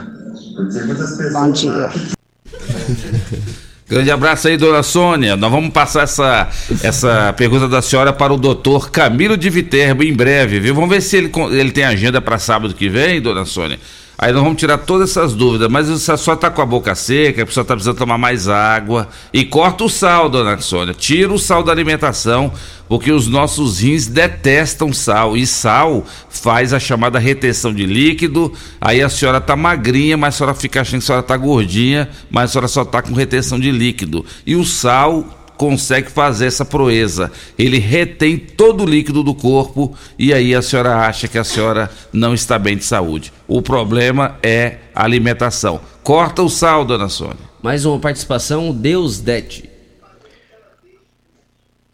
Bom 1.33 1.51
dia. 1.51 1.91
Grande 3.89 4.11
abraço 4.11 4.49
aí, 4.49 4.59
dona 4.59 4.83
Sônia. 4.83 5.35
Nós 5.35 5.51
vamos 5.51 5.71
passar 5.73 6.03
essa, 6.03 6.49
essa 6.83 7.33
pergunta 7.33 7.67
da 7.67 7.81
senhora 7.81 8.13
para 8.13 8.35
o 8.35 8.37
doutor 8.37 8.91
Camilo 8.91 9.35
de 9.35 9.49
Viterbo 9.49 10.03
em 10.03 10.13
breve, 10.13 10.61
viu? 10.61 10.75
Vamos 10.75 10.91
ver 10.91 11.01
se 11.01 11.17
ele, 11.17 11.33
ele 11.53 11.71
tem 11.71 11.85
agenda 11.85 12.21
para 12.21 12.39
sábado 12.39 12.75
que 12.75 12.87
vem, 12.91 13.23
dona 13.23 13.47
Sônia. 13.47 13.79
Aí 14.21 14.33
nós 14.33 14.43
vamos 14.43 14.59
tirar 14.59 14.79
todas 14.79 15.11
essas 15.11 15.33
dúvidas. 15.33 15.69
Mas 15.71 15.89
a 15.89 15.97
senhora 16.17 16.39
está 16.39 16.51
com 16.51 16.61
a 16.61 16.67
boca 16.67 16.93
seca, 16.97 17.45
a 17.45 17.47
pessoa 17.47 17.63
está 17.63 17.75
precisando 17.75 17.99
tomar 17.99 18.19
mais 18.19 18.49
água. 18.49 19.09
E 19.33 19.45
corta 19.45 19.85
o 19.85 19.89
sal, 19.89 20.29
dona 20.29 20.59
Sônia. 20.59 20.93
Tira 20.93 21.33
o 21.33 21.39
sal 21.39 21.63
da 21.63 21.71
alimentação, 21.71 22.53
porque 22.89 23.13
os 23.13 23.29
nossos 23.29 23.79
rins 23.79 24.09
detestam 24.09 24.93
sal. 24.93 25.37
E 25.37 25.47
sal 25.47 26.05
faz 26.29 26.73
a 26.73 26.81
chamada 26.81 27.17
retenção 27.21 27.73
de 27.73 27.87
líquido. 27.87 28.53
Aí 28.81 29.01
a 29.01 29.09
senhora 29.09 29.41
tá 29.41 29.55
magrinha, 29.55 30.17
mas 30.17 30.35
a 30.35 30.39
senhora 30.39 30.55
fica 30.55 30.81
achando 30.81 30.99
que 30.99 31.05
a 31.05 31.07
senhora 31.07 31.23
tá 31.23 31.37
gordinha, 31.37 32.09
mas 32.29 32.51
a 32.51 32.53
senhora 32.55 32.69
só 32.69 32.85
tá 32.85 33.01
com 33.01 33.15
retenção 33.15 33.61
de 33.61 33.71
líquido. 33.71 34.27
E 34.45 34.57
o 34.57 34.65
sal 34.65 35.38
consegue 35.59 36.09
fazer 36.09 36.47
essa 36.47 36.65
proeza. 36.65 37.31
Ele 37.59 37.79
retém 37.79 38.39
todo 38.39 38.85
o 38.85 38.87
líquido 38.87 39.25
do 39.25 39.35
corpo 39.35 39.95
e 40.17 40.33
aí 40.33 40.55
a 40.55 40.63
senhora 40.63 40.97
acha 40.97 41.27
que 41.27 41.37
a 41.37 41.45
senhora 41.45 41.91
não 42.13 42.33
está 42.33 42.59
bem 42.59 42.77
de 42.77 42.85
saúde. 42.85 43.33
O 43.47 43.61
problema 43.61 44.39
é 44.43 44.79
a 44.95 45.05
alimentação. 45.05 45.81
Corta 46.03 46.43
o 46.43 46.49
sal, 46.49 46.85
dona 46.85 47.09
Sônia. 47.09 47.49
Mais 47.61 47.85
uma 47.85 47.99
participação, 47.99 48.73
Deus 48.73 49.21
Dete. 49.21 49.69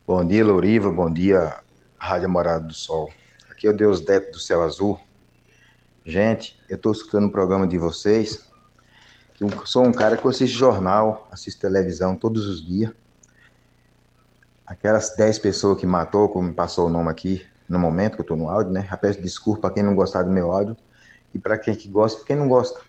Bom 0.06 0.22
dia, 0.22 0.44
Louriva. 0.44 0.92
Bom 0.92 1.10
dia, 1.10 1.56
Rádio 1.98 2.28
Morada 2.28 2.66
do 2.66 2.74
Sol. 2.74 3.10
Aqui 3.50 3.66
é 3.66 3.70
o 3.70 3.76
Deus 3.76 4.02
Deto 4.02 4.32
do 4.32 4.38
Céu 4.38 4.62
Azul. 4.62 5.00
Gente, 6.04 6.54
eu 6.68 6.76
estou 6.76 6.92
escutando 6.92 7.28
o 7.28 7.30
programa 7.30 7.66
de 7.66 7.78
vocês. 7.78 8.44
Eu 9.40 9.48
sou 9.64 9.84
um 9.84 9.92
cara 9.92 10.18
que 10.18 10.28
assiste 10.28 10.54
jornal, 10.54 11.26
assisto 11.32 11.62
televisão 11.62 12.14
todos 12.14 12.46
os 12.46 12.64
dias. 12.64 12.92
Aquelas 14.66 15.14
10 15.14 15.38
pessoas 15.40 15.78
que 15.78 15.86
matou, 15.86 16.28
como 16.28 16.52
passou 16.54 16.86
o 16.86 16.90
nome 16.90 17.10
aqui, 17.10 17.46
no 17.68 17.78
momento 17.78 18.14
que 18.14 18.20
eu 18.20 18.24
estou 18.24 18.36
no 18.36 18.48
áudio, 18.48 18.72
né? 18.72 18.88
Peço 19.00 19.20
desculpa 19.20 19.62
para 19.62 19.74
quem 19.74 19.82
não 19.82 19.94
gostar 19.94 20.22
do 20.22 20.30
meu 20.30 20.52
áudio 20.52 20.76
e 21.34 21.38
para 21.38 21.58
quem 21.58 21.74
que 21.74 21.88
gosta 21.88 22.24
quem 22.24 22.36
não 22.36 22.48
gosta. 22.48 22.80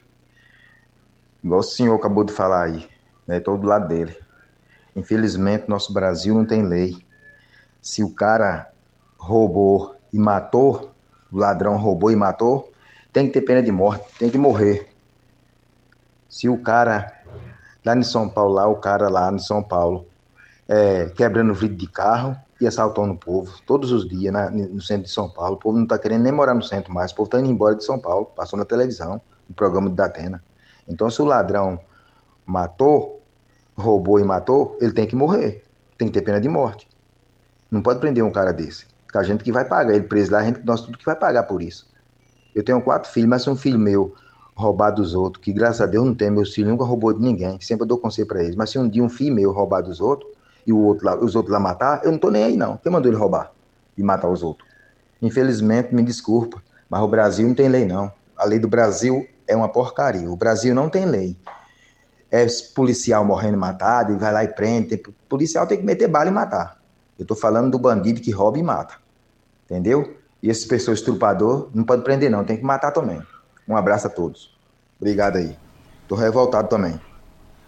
Igual 1.44 1.60
o 1.60 1.64
senhor 1.64 1.96
acabou 1.96 2.24
de 2.24 2.32
falar 2.32 2.64
aí, 2.64 2.88
né? 3.28 3.38
Estou 3.38 3.58
do 3.58 3.68
lado 3.68 3.88
dele. 3.88 4.18
Infelizmente, 4.96 5.68
nosso 5.68 5.92
Brasil 5.92 6.34
não 6.34 6.46
tem 6.46 6.64
lei. 6.64 7.06
Se 7.82 8.04
o 8.04 8.10
cara 8.10 8.72
roubou 9.18 9.96
e 10.14 10.18
matou, 10.18 10.92
o 11.32 11.38
ladrão 11.38 11.76
roubou 11.78 12.10
e 12.10 12.16
matou, 12.16 12.72
tem 13.12 13.28
que 13.28 13.34
ter 13.34 13.42
pena 13.42 13.62
de 13.62 13.72
morte, 13.72 14.06
tem 14.18 14.30
que 14.30 14.38
morrer. 14.38 14.90
Se 16.30 16.48
o 16.48 16.58
cara, 16.58 17.12
lá 17.84 17.96
em 17.96 18.04
São 18.04 18.30
Paulo, 18.30 18.54
lá, 18.54 18.68
o 18.68 18.78
cara 18.78 19.10
lá 19.10 19.32
em 19.32 19.40
São 19.40 19.62
Paulo, 19.62 20.08
é, 20.68 21.06
quebrando 21.10 21.54
vidro 21.54 21.78
de 21.78 21.88
carro 21.88 22.36
e 22.60 22.66
assaltando 22.68 23.14
o 23.14 23.18
povo, 23.18 23.54
todos 23.66 23.92
os 23.92 24.08
dias 24.08 24.32
na- 24.34 24.50
no 24.50 24.82
centro 24.82 25.04
de 25.04 25.12
São 25.12 25.30
Paulo, 25.30 25.56
o 25.56 25.60
povo 25.60 25.78
não 25.78 25.84
está 25.84 25.98
querendo 26.00 26.24
nem 26.24 26.32
morar 26.32 26.54
no 26.54 26.64
centro 26.64 26.94
mais, 26.94 27.12
o 27.12 27.16
povo 27.16 27.28
está 27.28 27.40
indo 27.40 27.50
embora 27.50 27.76
de 27.76 27.84
São 27.84 28.00
Paulo, 28.00 28.26
passou 28.28 28.58
na 28.58 28.66
televisão, 28.66 29.22
no 29.48 29.56
programa 29.56 29.90
de 29.90 29.96
Datena. 29.96 30.44
Então, 30.88 31.10
se 31.10 31.22
o 31.22 31.26
ladrão 31.26 31.80
matou, 32.46 33.22
roubou 33.76 34.20
e 34.20 34.24
matou, 34.24 34.78
ele 34.80 34.94
tem 34.94 35.06
que 35.06 35.16
morrer. 35.16 35.64
Tem 35.98 36.08
que 36.08 36.14
ter 36.14 36.22
pena 36.22 36.40
de 36.40 36.48
morte. 36.48 36.88
Não 37.70 37.82
pode 37.82 38.00
prender 38.00 38.24
um 38.24 38.32
cara 38.32 38.52
desse. 38.54 38.86
A 39.14 39.24
gente 39.24 39.44
que 39.44 39.52
vai 39.52 39.64
pagar. 39.64 39.94
Ele 39.94 40.04
preso 40.06 40.32
lá, 40.32 40.40
a 40.40 40.44
gente, 40.44 40.60
nós 40.66 40.82
tudo 40.82 40.98
que 40.98 41.06
vai 41.06 41.16
pagar 41.16 41.44
por 41.44 41.62
isso. 41.62 41.88
Eu 42.54 42.64
tenho 42.64 42.82
quatro 42.82 43.10
filhos, 43.10 43.30
mas 43.30 43.44
se 43.44 43.50
um 43.50 43.56
filho 43.56 43.80
meu 43.80 44.14
roubar 44.56 44.92
dos 44.92 45.14
outros, 45.14 45.44
que 45.44 45.54
graças 45.54 45.82
a 45.82 45.86
Deus 45.86 46.06
não 46.06 46.14
tem, 46.14 46.30
meus 46.30 46.54
filhos 46.54 46.70
nunca 46.70 46.84
roubou 46.84 47.14
de 47.14 47.22
ninguém, 47.22 47.60
sempre 47.62 47.88
dou 47.88 47.98
conselho 47.98 48.28
pra 48.28 48.44
eles. 48.44 48.56
Mas 48.56 48.70
se 48.70 48.80
um 48.80 48.88
dia 48.88 49.04
um 49.04 49.10
filho 49.10 49.34
meu 49.34 49.52
roubar 49.52 49.82
dos 49.82 50.02
outros, 50.02 50.30
e 50.66 50.74
o 50.74 50.78
outro 50.80 51.06
lá, 51.06 51.16
os 51.16 51.36
outros 51.36 51.54
lá 51.54 51.60
matar, 51.60 52.04
eu 52.04 52.12
não 52.12 52.18
tô 52.18 52.30
nem 52.32 52.44
aí 52.44 52.58
não. 52.58 52.78
Quem 52.78 52.92
mandou 52.92 53.12
ele 53.12 53.20
roubar 53.20 53.52
e 53.98 54.04
matar 54.04 54.30
os 54.30 54.44
outros? 54.44 54.68
Infelizmente, 55.22 55.94
me 55.94 56.04
desculpa, 56.04 56.62
mas 56.90 57.02
o 57.02 57.08
Brasil 57.08 57.48
não 57.48 57.56
tem 57.56 57.70
lei 57.70 57.86
não. 57.86 58.12
A 58.38 58.46
lei 58.46 58.60
do 58.60 58.68
Brasil 58.68 59.28
é 59.48 59.56
uma 59.56 59.70
porcaria. 59.70 60.30
O 60.30 60.36
Brasil 60.36 60.74
não 60.74 60.90
tem 60.90 61.06
lei 61.06 61.38
é 62.36 62.46
policial 62.76 63.24
morrendo 63.24 63.58
matado 63.58 64.14
e 64.14 64.18
vai 64.18 64.34
lá 64.34 64.44
e 64.44 64.48
prende. 64.50 64.98
Tem- 64.98 65.16
policial 65.30 65.66
tem 65.66 65.78
que 65.78 65.86
meter 65.86 66.08
bala 66.08 66.30
e 66.30 66.34
matar. 66.34 66.78
Eu 67.18 67.26
tô 67.26 67.36
falando 67.36 67.72
do 67.72 67.80
bandido 67.80 68.20
que 68.20 68.32
rouba 68.32 68.58
e 68.58 68.64
mata. 68.64 68.96
Entendeu? 69.66 70.18
E 70.44 70.50
esse 70.50 70.68
pessoa 70.68 70.94
estrupador 70.94 71.70
não 71.74 71.84
pode 71.84 72.04
prender 72.04 72.30
não, 72.30 72.44
tem 72.44 72.58
que 72.58 72.64
matar 72.64 72.92
também. 72.92 73.22
Um 73.68 73.76
abraço 73.76 74.08
a 74.08 74.10
todos. 74.10 74.54
Obrigado 75.00 75.38
aí. 75.38 75.58
Tô 76.08 76.16
revoltado 76.16 76.68
também. 76.68 77.00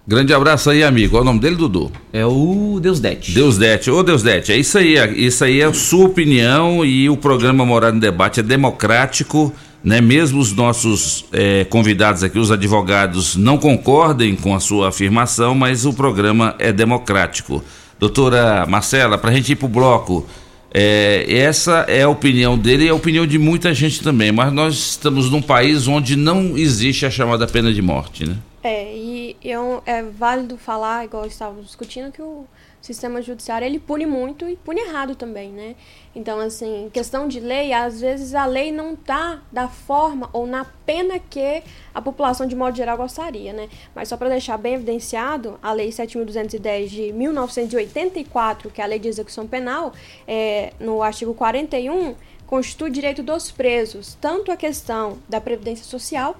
Grande 0.08 0.34
abraço 0.34 0.70
aí, 0.70 0.84
amigo. 0.84 1.12
Qual 1.12 1.20
é 1.20 1.24
o 1.24 1.26
nome 1.26 1.40
dele, 1.42 1.58
Dudu? 1.58 1.92
É 2.14 2.26
o 2.26 2.80
Deus 2.82 3.00
Dete. 3.02 3.34
Deus 3.34 3.58
Dete. 3.58 3.92
Ô, 3.92 4.02
Deus 4.04 4.24
Dete, 4.24 4.54
é 4.54 4.58
isso 4.58 4.78
aí. 4.78 4.96
é- 4.96 5.12
Isso 5.12 5.44
aí 5.44 5.60
é 5.60 5.66
a 5.66 5.74
sua 5.74 6.06
opinião 6.06 6.86
e 6.86 7.10
o 7.10 7.18
programa 7.18 7.66
Morada 7.66 7.98
em 7.98 8.00
Debate 8.00 8.40
é 8.40 8.44
democrático, 8.44 9.54
né? 9.84 10.00
Mesmo 10.00 10.40
os 10.40 10.54
nossos 10.54 11.26
eh, 11.34 11.66
convidados 11.70 12.24
aqui, 12.24 12.40
os 12.40 12.52
advogados, 12.52 13.36
não 13.36 13.58
concordem 13.58 14.34
com 14.34 14.56
a 14.56 14.62
sua 14.62 14.88
afirmação, 14.90 15.54
mas 15.54 15.86
o 15.86 15.92
programa 15.92 16.56
é 16.58 16.72
democrático. 16.72 17.62
Doutora 18.00 18.66
Marcela, 18.66 19.18
para 19.18 19.32
a 19.32 19.34
gente 19.34 19.52
ir 19.52 19.56
para 19.58 19.66
o 19.66 19.70
bloco, 19.70 20.26
eh, 20.74 21.26
essa 21.28 21.84
é 21.90 22.04
a 22.04 22.10
opinião 22.10 22.58
dele 22.58 22.86
e 22.86 22.88
é 22.88 22.92
a 22.92 22.96
opinião 22.96 23.28
de 23.28 23.38
muita 23.38 23.74
gente 23.74 24.02
também, 24.02 24.32
mas 24.32 24.54
nós 24.54 24.74
estamos 24.92 25.30
num 25.30 25.42
país 25.42 25.86
onde 25.86 26.16
não 26.16 26.58
existe 26.58 27.06
a 27.06 27.12
chamada 27.12 27.46
pena 27.46 27.74
de 27.74 27.82
morte, 27.82 28.26
né? 28.26 28.38
É, 28.68 28.94
e 28.94 29.38
é 29.86 30.04
válido 30.04 30.58
falar, 30.58 31.06
igual 31.06 31.26
estávamos 31.26 31.68
discutindo, 31.68 32.12
que 32.12 32.22
o 32.22 32.46
sistema 32.82 33.22
judiciário 33.22 33.66
ele 33.66 33.80
pune 33.80 34.06
muito 34.06 34.46
e 34.46 34.58
pune 34.58 34.82
errado 34.82 35.16
também, 35.16 35.54
né? 35.54 35.74
Então, 36.14 36.38
assim, 36.38 36.90
questão 36.92 37.30
de 37.30 37.40
lei, 37.40 37.72
às 37.72 38.02
vezes 38.02 38.36
a 38.36 38.46
lei 38.46 38.70
não 38.70 38.94
tá 38.94 39.42
da 39.54 39.70
forma 39.70 40.30
ou 40.34 40.46
na 40.46 40.66
pena 40.86 41.18
que 41.18 41.64
a 41.96 42.02
população 42.02 42.46
de 42.46 42.58
modo 42.58 42.76
geral 42.76 42.98
gostaria, 42.98 43.54
né? 43.54 43.70
Mas 43.96 44.10
só 44.10 44.18
para 44.18 44.28
deixar 44.28 44.58
bem 44.58 44.74
evidenciado, 44.74 45.58
a 45.64 45.72
lei 45.72 45.88
7.210 45.88 46.88
de 46.88 47.14
1984, 47.14 48.70
que 48.70 48.82
é 48.82 48.84
a 48.84 48.88
lei 48.88 49.00
de 49.00 49.08
execução 49.08 49.48
penal, 49.48 49.94
é, 50.28 50.74
no 50.78 51.02
artigo 51.02 51.34
41, 51.34 52.16
constitui 52.46 52.90
direito 52.90 53.24
dos 53.24 53.50
presos, 53.50 54.18
tanto 54.20 54.52
a 54.52 54.58
questão 54.58 55.20
da 55.30 55.40
previdência 55.40 55.86
social 55.86 56.36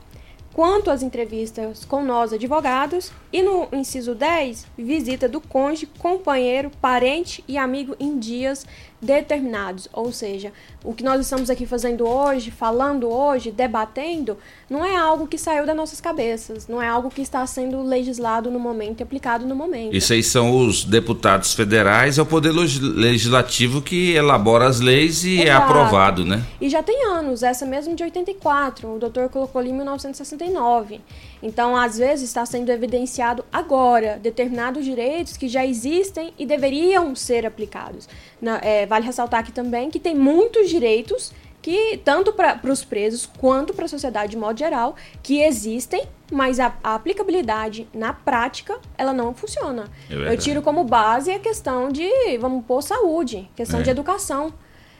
quanto 0.58 0.90
às 0.90 1.04
entrevistas 1.04 1.86
com 1.86 2.04
nós 2.04 2.34
advogados 2.34 3.12
e 3.32 3.44
no 3.44 3.68
inciso 3.72 4.16
10, 4.16 4.66
visita 4.76 5.30
do 5.30 5.40
cônjuge, 5.40 5.86
companheiro, 6.00 6.72
parente 6.82 7.44
e 7.48 7.60
amigo 7.60 7.96
em 8.00 8.18
dias 8.18 8.66
determinados. 9.02 9.88
Ou 9.94 10.12
seja, 10.12 10.52
o 10.84 10.94
que 10.94 11.04
nós 11.04 11.22
estamos 11.22 11.50
aqui 11.50 11.66
fazendo 11.66 12.08
hoje, 12.08 12.52
falando 12.52 13.08
hoje, 13.10 13.52
debatendo, 13.52 14.38
não 14.70 14.84
é 14.84 14.96
algo 14.96 15.28
que 15.28 15.38
saiu 15.38 15.66
das 15.66 15.76
nossas 15.76 16.02
cabeças, 16.02 16.68
não 16.68 16.82
é 16.82 16.88
algo 16.88 17.10
que 17.10 17.22
está 17.22 17.46
sendo 17.46 17.82
legislado 17.84 18.50
no 18.52 18.60
momento 18.60 19.00
e 19.00 19.04
aplicado 19.04 19.46
no 19.46 19.56
momento. 19.56 19.96
Isso 19.96 20.14
aí 20.14 20.24
são 20.24 20.66
os 20.66 20.84
deputados 20.84 21.54
federais, 21.54 22.18
é 22.18 22.22
o 22.22 22.26
poder 22.26 22.52
legi- 22.52 22.80
legislativo 22.82 23.82
que 23.82 24.14
elabora 24.14 24.68
as 24.68 24.80
leis 24.80 25.24
e 25.24 25.42
é 25.42 25.50
Exato. 25.50 25.64
aprovado, 25.66 26.26
né? 26.26 26.44
E 26.60 26.70
já 26.70 26.82
tem 26.82 27.06
anos, 27.06 27.44
essa 27.44 27.66
mesmo 27.66 27.96
de 27.96 28.04
84, 28.04 28.96
o 28.96 29.00
doutor 29.00 29.30
colocou 29.30 29.60
ali 29.60 29.70
em 29.70 29.74
1969. 29.74 31.02
Então, 31.42 31.76
às 31.76 31.98
vezes, 31.98 32.30
está 32.30 32.46
sendo 32.46 32.72
evidenciado 32.72 33.46
agora 33.52 34.20
determinados 34.22 34.84
direitos 34.84 35.38
que 35.38 35.48
já 35.48 35.66
existem 35.66 36.34
e 36.38 36.46
deveriam 36.46 37.16
ser 37.16 37.46
aplicados. 37.46 38.08
Na- 38.42 38.60
é, 38.64 38.86
vale 38.86 39.06
ressaltar 39.06 39.42
aqui 39.42 39.52
também 39.52 39.90
que 39.92 40.00
tem 40.00 40.16
muitos 40.16 40.70
direitos 40.70 41.32
que, 41.62 41.98
tanto 42.04 42.32
para 42.32 42.60
os 42.64 42.84
presos 42.86 43.26
quanto 43.26 43.74
para 43.74 43.86
a 43.86 43.88
sociedade 43.90 44.32
de 44.32 44.38
modo 44.38 44.58
geral, 44.58 44.96
que 45.22 45.42
existem, 45.42 46.04
mas 46.32 46.60
a, 46.60 46.74
a 46.84 46.96
aplicabilidade 46.96 47.88
na 47.94 48.14
prática, 48.14 48.78
ela 48.98 49.12
não 49.12 49.34
funciona. 49.34 49.86
É 50.10 50.34
Eu 50.34 50.38
tiro 50.38 50.62
como 50.62 50.84
base 50.86 51.30
a 51.32 51.40
questão 51.40 51.90
de, 51.90 52.10
vamos 52.40 52.64
pôr, 52.66 52.82
saúde, 52.82 53.50
questão 53.56 53.82
É. 53.82 53.84
de 53.84 53.90
educação. 53.90 54.54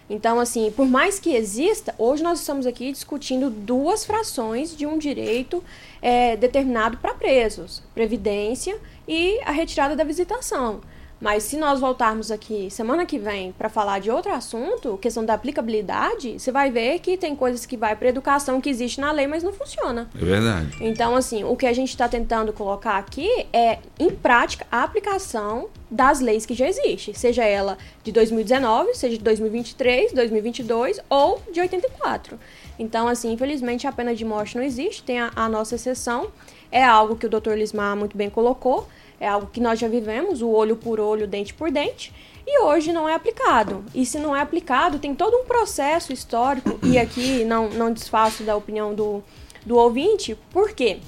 Então, 0.10 0.40
assim, 0.40 0.72
por 0.72 0.88
mais 0.88 1.20
que 1.20 1.36
exista, 1.36 1.94
hoje 1.98 2.24
nós 2.24 2.40
estamos 2.40 2.66
aqui 2.66 2.92
discutindo 2.92 3.50
duas 3.50 4.06
frações 4.06 4.76
de 4.76 4.86
um 4.86 4.98
direito 4.98 5.62
é, 6.02 6.38
determinado 6.38 6.98
para 6.98 7.14
presos: 7.14 7.84
previdência 7.94 8.78
e 9.08 9.40
a 9.44 9.52
retirada 9.52 9.96
da 9.96 10.04
visitação. 10.04 10.80
Mas 11.20 11.44
se 11.44 11.58
nós 11.58 11.80
voltarmos 11.80 12.32
aqui 12.32 12.70
semana 12.70 13.06
que 13.06 13.18
vem 13.18 13.52
para 13.52 13.70
falar 13.70 14.00
de 14.00 14.12
outro 14.12 14.32
assunto, 14.32 14.98
questão 14.98 15.26
da 15.26 15.34
aplicabilidade, 15.34 16.40
você 16.40 16.52
vai 16.52 16.70
ver 16.70 17.00
que 17.00 17.18
tem 17.18 17.36
coisas 17.36 17.66
que 17.66 17.76
vai 17.76 17.96
para 17.96 18.10
educação 18.10 18.62
que 18.62 18.70
existe 18.70 19.02
na 19.02 19.12
lei, 19.12 19.26
mas 19.26 19.44
não 19.44 19.52
funciona. 19.52 20.10
É 20.16 20.24
verdade. 20.24 20.78
Então, 20.80 21.16
assim, 21.16 21.44
o 21.44 21.56
que 21.56 21.66
a 21.66 21.74
gente 21.74 21.90
está 21.90 22.08
tentando 22.08 22.54
colocar 22.54 22.98
aqui 22.98 23.28
é, 23.52 23.80
em 24.00 24.12
prática, 24.12 24.66
a 24.72 24.84
aplicação 24.84 25.70
das 25.90 26.20
leis 26.20 26.46
que 26.46 26.54
já 26.54 26.68
existem, 26.68 27.14
seja 27.14 27.44
ela 27.44 27.78
de 28.04 28.12
2019, 28.12 28.94
seja 28.94 29.18
de 29.18 29.24
2023, 29.24 30.14
2022 30.14 31.00
ou 31.10 31.42
de 31.52 31.62
84. 31.62 32.38
Então, 32.78 33.08
assim, 33.08 33.34
infelizmente 33.34 33.88
a 33.88 33.92
pena 33.92 34.14
de 34.14 34.24
morte 34.24 34.56
não 34.56 34.64
existe, 34.64 35.02
tem 35.02 35.20
a, 35.20 35.32
a 35.36 35.50
nossa 35.50 35.76
exceção. 35.76 36.28
É 36.72 36.84
algo 36.84 37.16
que 37.16 37.26
o 37.26 37.30
Dr. 37.30 37.54
Lismar 37.54 37.96
muito 37.96 38.18
bem 38.18 38.30
colocou, 38.30 38.88
é 39.20 39.28
algo 39.28 39.48
que 39.48 39.60
nós 39.60 39.80
já 39.80 39.88
vivemos, 39.88 40.42
o 40.42 40.50
olho 40.50 40.76
por 40.76 41.00
olho, 41.00 41.28
dente 41.28 41.54
por 41.54 41.72
dente, 41.72 42.14
e 42.46 42.62
hoje 42.62 42.94
não 42.94 43.10
é 43.10 43.14
aplicado. 43.14 43.84
E 43.94 44.06
se 44.06 44.20
não 44.20 44.36
é 44.36 44.42
aplicado, 44.42 45.00
tem 45.00 45.14
todo 45.14 45.36
um 45.38 45.46
processo 45.46 46.14
histórico, 46.14 46.80
e 46.84 46.98
aqui 46.98 47.44
não, 47.44 47.70
não 47.70 47.92
desfaço 47.92 48.44
da 48.44 48.56
opinião 48.56 48.94
do, 48.94 49.24
do 49.66 49.76
ouvinte, 49.76 50.38
por 50.52 50.72
quê? 50.72 51.00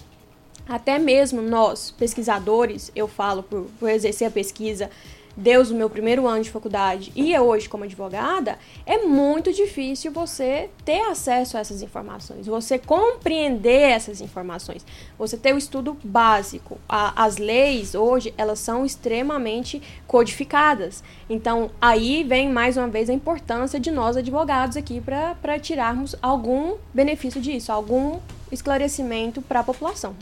Até 0.68 1.00
mesmo 1.00 1.42
nós, 1.42 1.92
pesquisadores, 1.92 2.92
eu 2.96 3.08
falo 3.08 3.42
por, 3.42 3.68
por 3.80 3.90
exercer 3.90 4.28
a 4.28 4.32
pesquisa 4.32 4.90
Deus 5.40 5.72
o 5.72 5.76
meu 5.76 5.90
primeiro 5.90 6.28
ano 6.28 6.44
de 6.44 6.52
faculdade 6.52 7.12
e 7.16 7.34
eu 7.34 7.44
hoje 7.44 7.70
como 7.70 7.86
advogada, 7.86 8.60
é 8.86 9.00
muito 9.00 9.54
difícil 9.54 10.12
você 10.12 10.70
ter 10.84 11.02
acesso 11.10 11.56
a 11.56 11.62
essas 11.62 11.82
informações, 11.82 12.46
você 12.46 12.78
compreender 12.78 13.90
essas 13.90 14.20
informações, 14.20 14.86
você 15.18 15.38
ter 15.38 15.54
o 15.54 15.58
estudo 15.58 15.98
básico. 16.04 16.78
A, 16.88 17.24
as 17.24 17.38
leis 17.38 17.96
hoje, 17.96 18.34
elas 18.38 18.60
são 18.60 18.86
extremamente 18.86 19.82
codificadas. 20.06 21.04
Então, 21.30 21.72
aí 21.80 22.24
vem 22.24 22.50
mais 22.50 22.76
uma 22.76 22.88
vez 22.88 23.10
a 23.10 23.14
importância 23.14 23.80
de 23.80 23.92
nós 23.92 24.18
advogados 24.18 24.76
aqui 24.76 25.02
para 25.02 25.58
tirarmos 25.58 26.16
algum 26.22 26.76
benefício 26.94 27.40
disso, 27.40 27.72
algum 27.72 28.20
esclarecimento 28.52 29.42
para 29.42 29.62
a 29.62 29.64
população. 29.64 30.16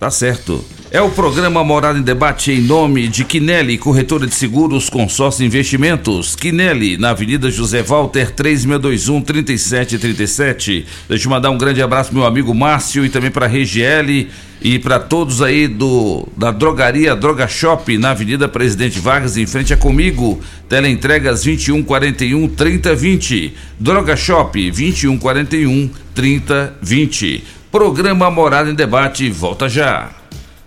Tá 0.00 0.10
certo. 0.10 0.64
É 0.90 0.98
o 1.02 1.10
programa 1.10 1.62
Morada 1.62 1.98
em 1.98 2.02
Debate 2.02 2.50
em 2.50 2.62
nome 2.62 3.06
de 3.06 3.22
Quinelli, 3.22 3.76
corretora 3.76 4.26
de 4.26 4.34
seguros, 4.34 4.88
consórcio 4.88 5.44
investimentos. 5.44 6.34
Quinelli, 6.34 6.96
na 6.96 7.10
Avenida 7.10 7.50
José 7.50 7.82
Walter, 7.82 8.30
3621 8.30 9.20
3737. 9.20 10.86
Deixa 11.06 11.26
eu 11.26 11.30
mandar 11.30 11.50
um 11.50 11.58
grande 11.58 11.82
abraço 11.82 12.14
meu 12.14 12.24
amigo 12.24 12.54
Márcio 12.54 13.04
e 13.04 13.10
também 13.10 13.30
para 13.30 13.46
Regiele 13.46 14.30
e 14.62 14.78
para 14.78 14.98
todos 14.98 15.42
aí 15.42 15.68
do 15.68 16.26
da 16.34 16.50
drogaria 16.50 17.14
Droga 17.14 17.46
Shop 17.46 17.98
na 17.98 18.12
Avenida 18.12 18.48
Presidente 18.48 18.98
Vargas 18.98 19.36
em 19.36 19.44
frente 19.44 19.74
a 19.74 19.76
comigo. 19.76 20.40
Teleentregas 20.66 21.44
2141 21.44 22.48
3020. 22.48 23.54
Droga 23.78 24.16
Shop 24.16 24.58
2141 24.58 25.90
3020. 26.14 27.59
Programa 27.70 28.28
Morada 28.32 28.68
em 28.68 28.74
Debate 28.74 29.30
volta 29.30 29.68
já. 29.68 30.10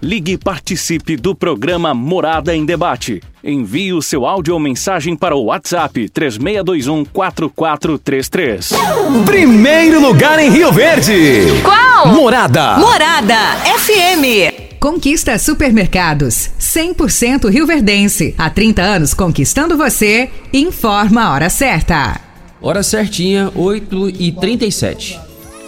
Ligue 0.01 0.33
e 0.33 0.37
participe 0.37 1.17
do 1.17 1.35
programa 1.35 1.93
Morada 1.93 2.55
em 2.55 2.65
Debate. 2.65 3.21
Envie 3.43 3.91
o 3.91 4.01
seu 4.01 4.25
áudio 4.25 4.53
ou 4.53 4.59
mensagem 4.59 5.13
para 5.13 5.35
o 5.35 5.45
WhatsApp 5.45 6.07
3621 6.09 7.03
4433. 7.03 8.69
Primeiro 9.25 9.99
lugar 9.99 10.39
em 10.39 10.49
Rio 10.49 10.71
Verde. 10.71 11.41
Qual? 11.61 12.07
Morada. 12.07 12.77
Morada 12.77 13.35
FM. 13.79 14.79
Conquista 14.79 15.37
Supermercados, 15.37 16.51
100% 16.57 17.49
rioverdense. 17.49 18.33
Há 18.37 18.49
30 18.49 18.81
anos 18.81 19.13
conquistando 19.13 19.75
você. 19.75 20.29
Informa 20.53 21.23
a 21.23 21.33
hora 21.33 21.49
certa. 21.49 22.19
Hora 22.61 22.81
certinha, 22.81 23.51
8h37. 23.51 25.32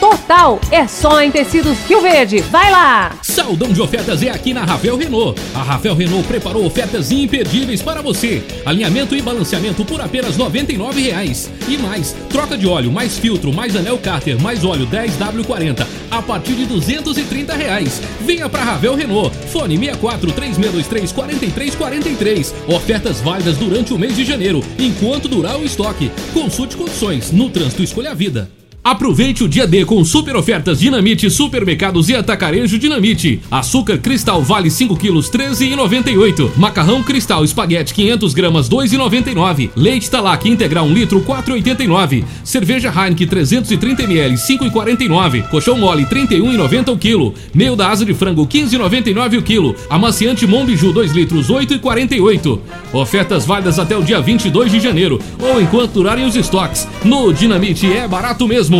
total. 0.00 0.60
É 0.70 0.86
só 0.86 1.20
em 1.20 1.30
tecidos 1.30 1.78
Rio 1.88 2.00
Verde. 2.00 2.40
Vai 2.40 2.70
lá! 2.70 3.12
Saudão 3.22 3.72
de 3.72 3.80
ofertas 3.80 4.22
é 4.22 4.30
aqui 4.30 4.52
na 4.52 4.64
Ravel 4.64 4.96
Renault. 4.96 5.40
A 5.54 5.62
Ravel 5.62 5.94
Renault 5.94 6.26
preparou 6.26 6.64
ofertas 6.64 7.10
imperdíveis 7.10 7.82
para 7.82 8.02
você. 8.02 8.42
Alinhamento 8.64 9.14
e 9.14 9.22
balanceamento 9.22 9.84
por 9.84 10.00
apenas 10.00 10.36
99 10.36 11.00
reais. 11.00 11.50
E 11.68 11.76
mais, 11.78 12.14
troca 12.28 12.56
de 12.56 12.66
óleo, 12.66 12.90
mais 12.90 13.18
filtro, 13.18 13.52
mais 13.52 13.76
anel 13.76 13.98
cárter, 13.98 14.40
mais 14.40 14.64
óleo 14.64 14.86
10W40 14.86 15.86
a 16.10 16.22
partir 16.22 16.54
de 16.54 16.66
230 16.66 17.54
reais. 17.54 18.00
Venha 18.20 18.48
para 18.48 18.64
Ravel 18.64 18.94
Renault. 18.94 19.34
Fone 19.48 19.76
64 19.76 20.32
3623 20.32 21.12
4343. 21.12 22.54
Ofertas 22.68 23.20
válidas 23.20 23.56
durante 23.56 23.92
o 23.92 23.98
mês 23.98 24.16
de 24.16 24.24
janeiro, 24.24 24.62
enquanto 24.78 25.28
durar 25.28 25.58
o 25.58 25.64
estoque. 25.64 26.10
Consulte 26.32 26.76
condições. 26.76 27.30
No 27.32 27.50
trânsito, 27.50 27.82
escolha 27.82 28.10
a 28.10 28.14
vida. 28.14 28.50
Aproveite 28.86 29.42
o 29.42 29.48
dia 29.48 29.66
D 29.66 29.84
com 29.84 30.04
super 30.04 30.36
ofertas 30.36 30.78
Dinamite, 30.78 31.28
supermercados 31.28 32.08
e 32.08 32.14
atacarejo 32.14 32.78
Dinamite. 32.78 33.40
Açúcar 33.50 33.98
cristal 33.98 34.40
vale 34.44 34.70
5 34.70 34.94
quilos 34.96 35.28
13,98. 35.28 36.52
Macarrão 36.56 37.02
cristal 37.02 37.42
espaguete 37.42 37.92
500 37.92 38.32
gramas 38.32 38.68
2,99. 38.68 39.70
Leite 39.74 40.08
Talac 40.08 40.48
integral 40.48 40.86
1 40.86 40.94
litro 40.94 41.20
4,89. 41.20 42.22
Cerveja 42.44 42.88
Heineken 42.88 43.26
330 43.26 44.04
ml 44.04 44.36
5,49. 44.36 45.48
Colchão 45.48 45.76
mole 45.76 46.06
31,90 46.06 46.92
o 46.92 46.96
quilo. 46.96 47.34
Meio 47.52 47.74
da 47.74 47.90
asa 47.90 48.04
de 48.04 48.14
frango 48.14 48.46
15,99 48.46 49.38
o 49.38 49.42
quilo. 49.42 49.74
Amaciante 49.90 50.46
Monbiju 50.46 50.92
2 50.92 51.10
litros 51.10 51.48
8,48. 51.48 52.60
Ofertas 52.92 53.44
válidas 53.44 53.80
até 53.80 53.96
o 53.96 54.04
dia 54.04 54.20
22 54.20 54.70
de 54.70 54.78
janeiro 54.78 55.20
ou 55.40 55.60
enquanto 55.60 55.94
durarem 55.94 56.24
os 56.24 56.36
estoques. 56.36 56.86
No 57.04 57.32
Dinamite 57.32 57.92
é 57.92 58.06
barato 58.06 58.46
mesmo. 58.46 58.75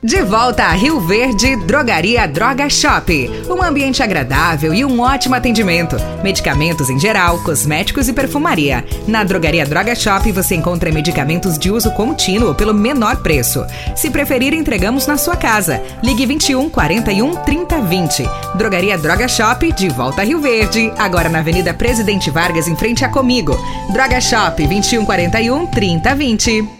De 0.00 0.22
volta 0.22 0.62
a 0.62 0.72
Rio 0.72 1.00
Verde, 1.00 1.56
Drogaria 1.56 2.26
Droga 2.28 2.70
Shop. 2.70 3.28
Um 3.50 3.60
ambiente 3.60 4.00
agradável 4.00 4.72
e 4.72 4.84
um 4.84 5.00
ótimo 5.00 5.34
atendimento. 5.34 5.96
Medicamentos 6.22 6.88
em 6.88 7.00
geral, 7.00 7.42
cosméticos 7.42 8.08
e 8.08 8.12
perfumaria. 8.12 8.84
Na 9.08 9.24
Drogaria 9.24 9.66
Droga 9.66 9.96
Shop 9.96 10.30
você 10.30 10.54
encontra 10.54 10.92
medicamentos 10.92 11.58
de 11.58 11.68
uso 11.68 11.90
contínuo 11.90 12.54
pelo 12.54 12.72
menor 12.72 13.16
preço. 13.16 13.66
Se 13.96 14.08
preferir, 14.08 14.54
entregamos 14.54 15.04
na 15.08 15.16
sua 15.16 15.36
casa. 15.36 15.82
Ligue 16.00 16.26
21 16.26 16.70
41 16.70 17.34
30 17.34 17.80
20. 17.80 18.30
Drogaria 18.54 18.96
Droga 18.96 19.26
Shop, 19.26 19.72
de 19.72 19.88
volta 19.88 20.22
a 20.22 20.24
Rio 20.24 20.40
Verde. 20.40 20.92
Agora 20.96 21.28
na 21.28 21.40
Avenida 21.40 21.74
Presidente 21.74 22.30
Vargas, 22.30 22.68
em 22.68 22.76
frente 22.76 23.04
a 23.04 23.08
Comigo. 23.08 23.58
Droga 23.92 24.20
Shop 24.20 24.64
21 24.64 25.04
41 25.04 25.66
30 25.66 26.14
20. 26.14 26.77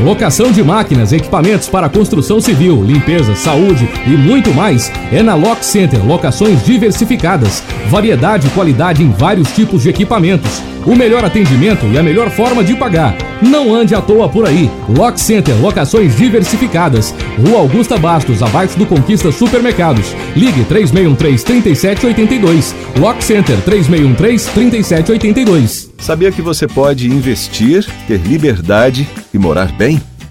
Locação 0.00 0.52
de 0.52 0.62
máquinas, 0.62 1.12
equipamentos 1.12 1.68
para 1.68 1.88
construção 1.88 2.40
civil, 2.40 2.82
limpeza, 2.82 3.34
saúde 3.34 3.88
e 4.06 4.10
muito 4.10 4.52
mais 4.52 4.92
é 5.10 5.22
na 5.22 5.34
Lock 5.34 5.64
Center. 5.64 6.04
Locações 6.04 6.64
diversificadas, 6.64 7.62
variedade 7.88 8.46
e 8.46 8.50
qualidade 8.50 9.02
em 9.02 9.10
vários 9.10 9.50
tipos 9.52 9.82
de 9.82 9.88
equipamentos. 9.88 10.75
O 10.86 10.94
melhor 10.94 11.24
atendimento 11.24 11.86
e 11.86 11.98
a 11.98 12.02
melhor 12.02 12.30
forma 12.30 12.62
de 12.62 12.74
pagar. 12.74 13.16
Não 13.42 13.74
ande 13.74 13.94
à 13.94 14.00
toa 14.00 14.26
por 14.28 14.46
aí. 14.46 14.70
Lock 14.88 15.20
Center, 15.20 15.54
locações 15.60 16.16
diversificadas. 16.16 17.12
Rua 17.38 17.58
Augusta 17.58 17.98
Bastos, 17.98 18.42
abaixo 18.42 18.78
do 18.78 18.86
Conquista 18.86 19.32
Supermercados. 19.32 20.14
Ligue 20.34 20.64
3613-3782. 20.64 22.74
Lock 22.98 23.22
Center 23.22 23.58
3613-3782. 23.66 25.90
Sabia 25.98 26.32
que 26.32 26.40
você 26.40 26.66
pode 26.66 27.06
investir, 27.08 27.84
ter 28.06 28.18
liberdade 28.20 29.06
e 29.34 29.38
morar 29.38 29.70
bem? 29.72 30.00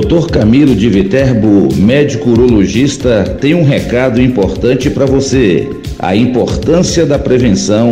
Dr. 0.00 0.26
Camilo 0.26 0.74
de 0.74 0.88
Viterbo, 0.88 1.68
médico 1.76 2.30
urologista, 2.30 3.22
tem 3.40 3.54
um 3.54 3.62
recado 3.62 4.20
importante 4.20 4.90
para 4.90 5.06
você: 5.06 5.68
a 6.00 6.16
importância 6.16 7.06
da 7.06 7.16
prevenção 7.16 7.90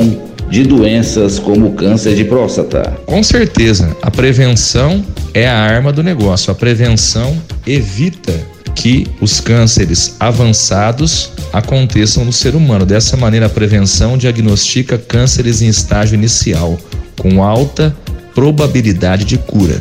de 0.50 0.64
doenças 0.64 1.38
como 1.38 1.74
câncer 1.74 2.16
de 2.16 2.24
próstata. 2.24 2.98
Com 3.06 3.22
certeza, 3.22 3.96
a 4.02 4.10
prevenção 4.10 5.04
é 5.32 5.46
a 5.46 5.56
arma 5.56 5.92
do 5.92 6.02
negócio. 6.02 6.50
A 6.50 6.54
prevenção 6.54 7.40
evita 7.64 8.32
que 8.74 9.06
os 9.20 9.40
cânceres 9.40 10.16
avançados 10.18 11.30
aconteçam 11.52 12.24
no 12.24 12.32
ser 12.32 12.56
humano. 12.56 12.84
Dessa 12.84 13.16
maneira, 13.16 13.46
a 13.46 13.50
prevenção 13.50 14.18
diagnostica 14.18 14.98
cânceres 14.98 15.62
em 15.62 15.68
estágio 15.68 16.16
inicial, 16.16 16.76
com 17.16 17.44
alta 17.44 17.94
probabilidade 18.34 19.24
de 19.24 19.38
cura. 19.38 19.80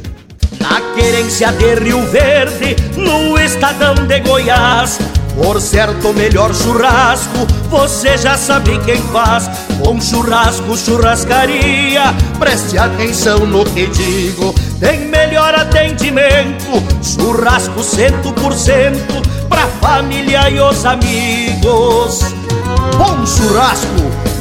Na 0.62 0.80
querência 0.94 1.52
de 1.54 1.74
Rio 1.74 2.06
Verde, 2.12 2.76
no 2.96 3.36
estadão 3.40 3.96
de 3.96 4.20
Goiás. 4.20 5.00
Por 5.36 5.60
certo, 5.60 6.10
o 6.10 6.14
melhor 6.14 6.54
churrasco, 6.54 7.48
você 7.68 8.16
já 8.16 8.38
sabe 8.38 8.78
quem 8.86 9.02
faz. 9.12 9.50
Bom 9.84 10.00
churrasco, 10.00 10.78
churrascaria, 10.78 12.14
preste 12.38 12.78
atenção 12.78 13.40
no 13.40 13.66
que 13.66 13.88
digo. 13.88 14.54
Tem 14.80 15.08
melhor 15.08 15.56
atendimento, 15.56 16.84
churrasco 17.02 17.82
cento 17.82 18.32
por 18.34 18.54
cento, 18.54 19.22
pra 19.50 19.68
família 19.82 20.48
e 20.48 20.60
os 20.60 20.86
amigos. 20.86 22.20
Bom 23.00 23.26
churrasco, 23.26 23.88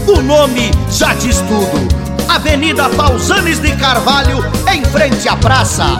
o 0.06 0.20
nome 0.20 0.70
já 0.90 1.14
diz 1.14 1.38
tudo. 1.38 2.09
Avenida 2.34 2.88
Pausanes 2.90 3.58
de 3.58 3.74
Carvalho, 3.76 4.38
em 4.72 4.84
frente 4.84 5.28
à 5.28 5.36
praça. 5.36 5.98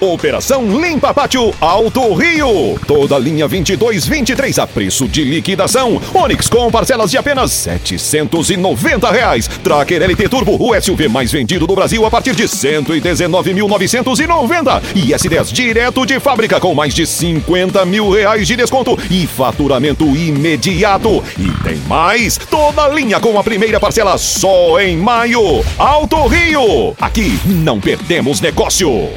Operação 0.00 0.80
Limpa 0.80 1.12
Pátio 1.12 1.52
Alto 1.60 2.14
Rio. 2.14 2.80
Toda 2.86 3.18
linha 3.18 3.46
22 3.46 4.06
23 4.06 4.58
a 4.58 4.66
preço 4.66 5.06
de 5.06 5.22
liquidação. 5.22 6.00
Onix 6.14 6.48
com 6.48 6.70
parcelas 6.70 7.10
de 7.10 7.18
apenas 7.18 7.52
790 7.52 9.10
reais. 9.10 9.46
Tracker 9.62 10.02
LT 10.02 10.30
Turbo, 10.30 10.56
o 10.58 10.72
SUV 10.80 11.06
mais 11.06 11.30
vendido 11.30 11.66
do 11.66 11.74
Brasil 11.74 12.06
a 12.06 12.10
partir 12.10 12.34
de 12.34 12.44
119.990. 12.44 14.82
E 14.94 15.12
S10 15.12 15.52
direto 15.52 16.06
de 16.06 16.18
fábrica 16.18 16.58
com 16.58 16.74
mais 16.74 16.94
de 16.94 17.06
50 17.06 17.84
mil 17.84 18.10
reais 18.10 18.46
de 18.46 18.56
desconto 18.56 18.98
e 19.10 19.26
faturamento 19.26 20.06
imediato. 20.16 21.22
E 21.38 21.50
tem 21.62 21.76
mais. 21.86 22.38
Toda 22.38 22.88
linha 22.88 23.20
com 23.20 23.38
a 23.38 23.44
primeira 23.44 23.78
parcela 23.78 24.16
só 24.16 24.80
em 24.80 24.96
maio. 24.96 25.62
Alto 25.76 26.26
Rio. 26.26 26.96
Aqui 26.98 27.38
não 27.44 27.78
perdemos 27.78 28.40
negócio. 28.40 29.10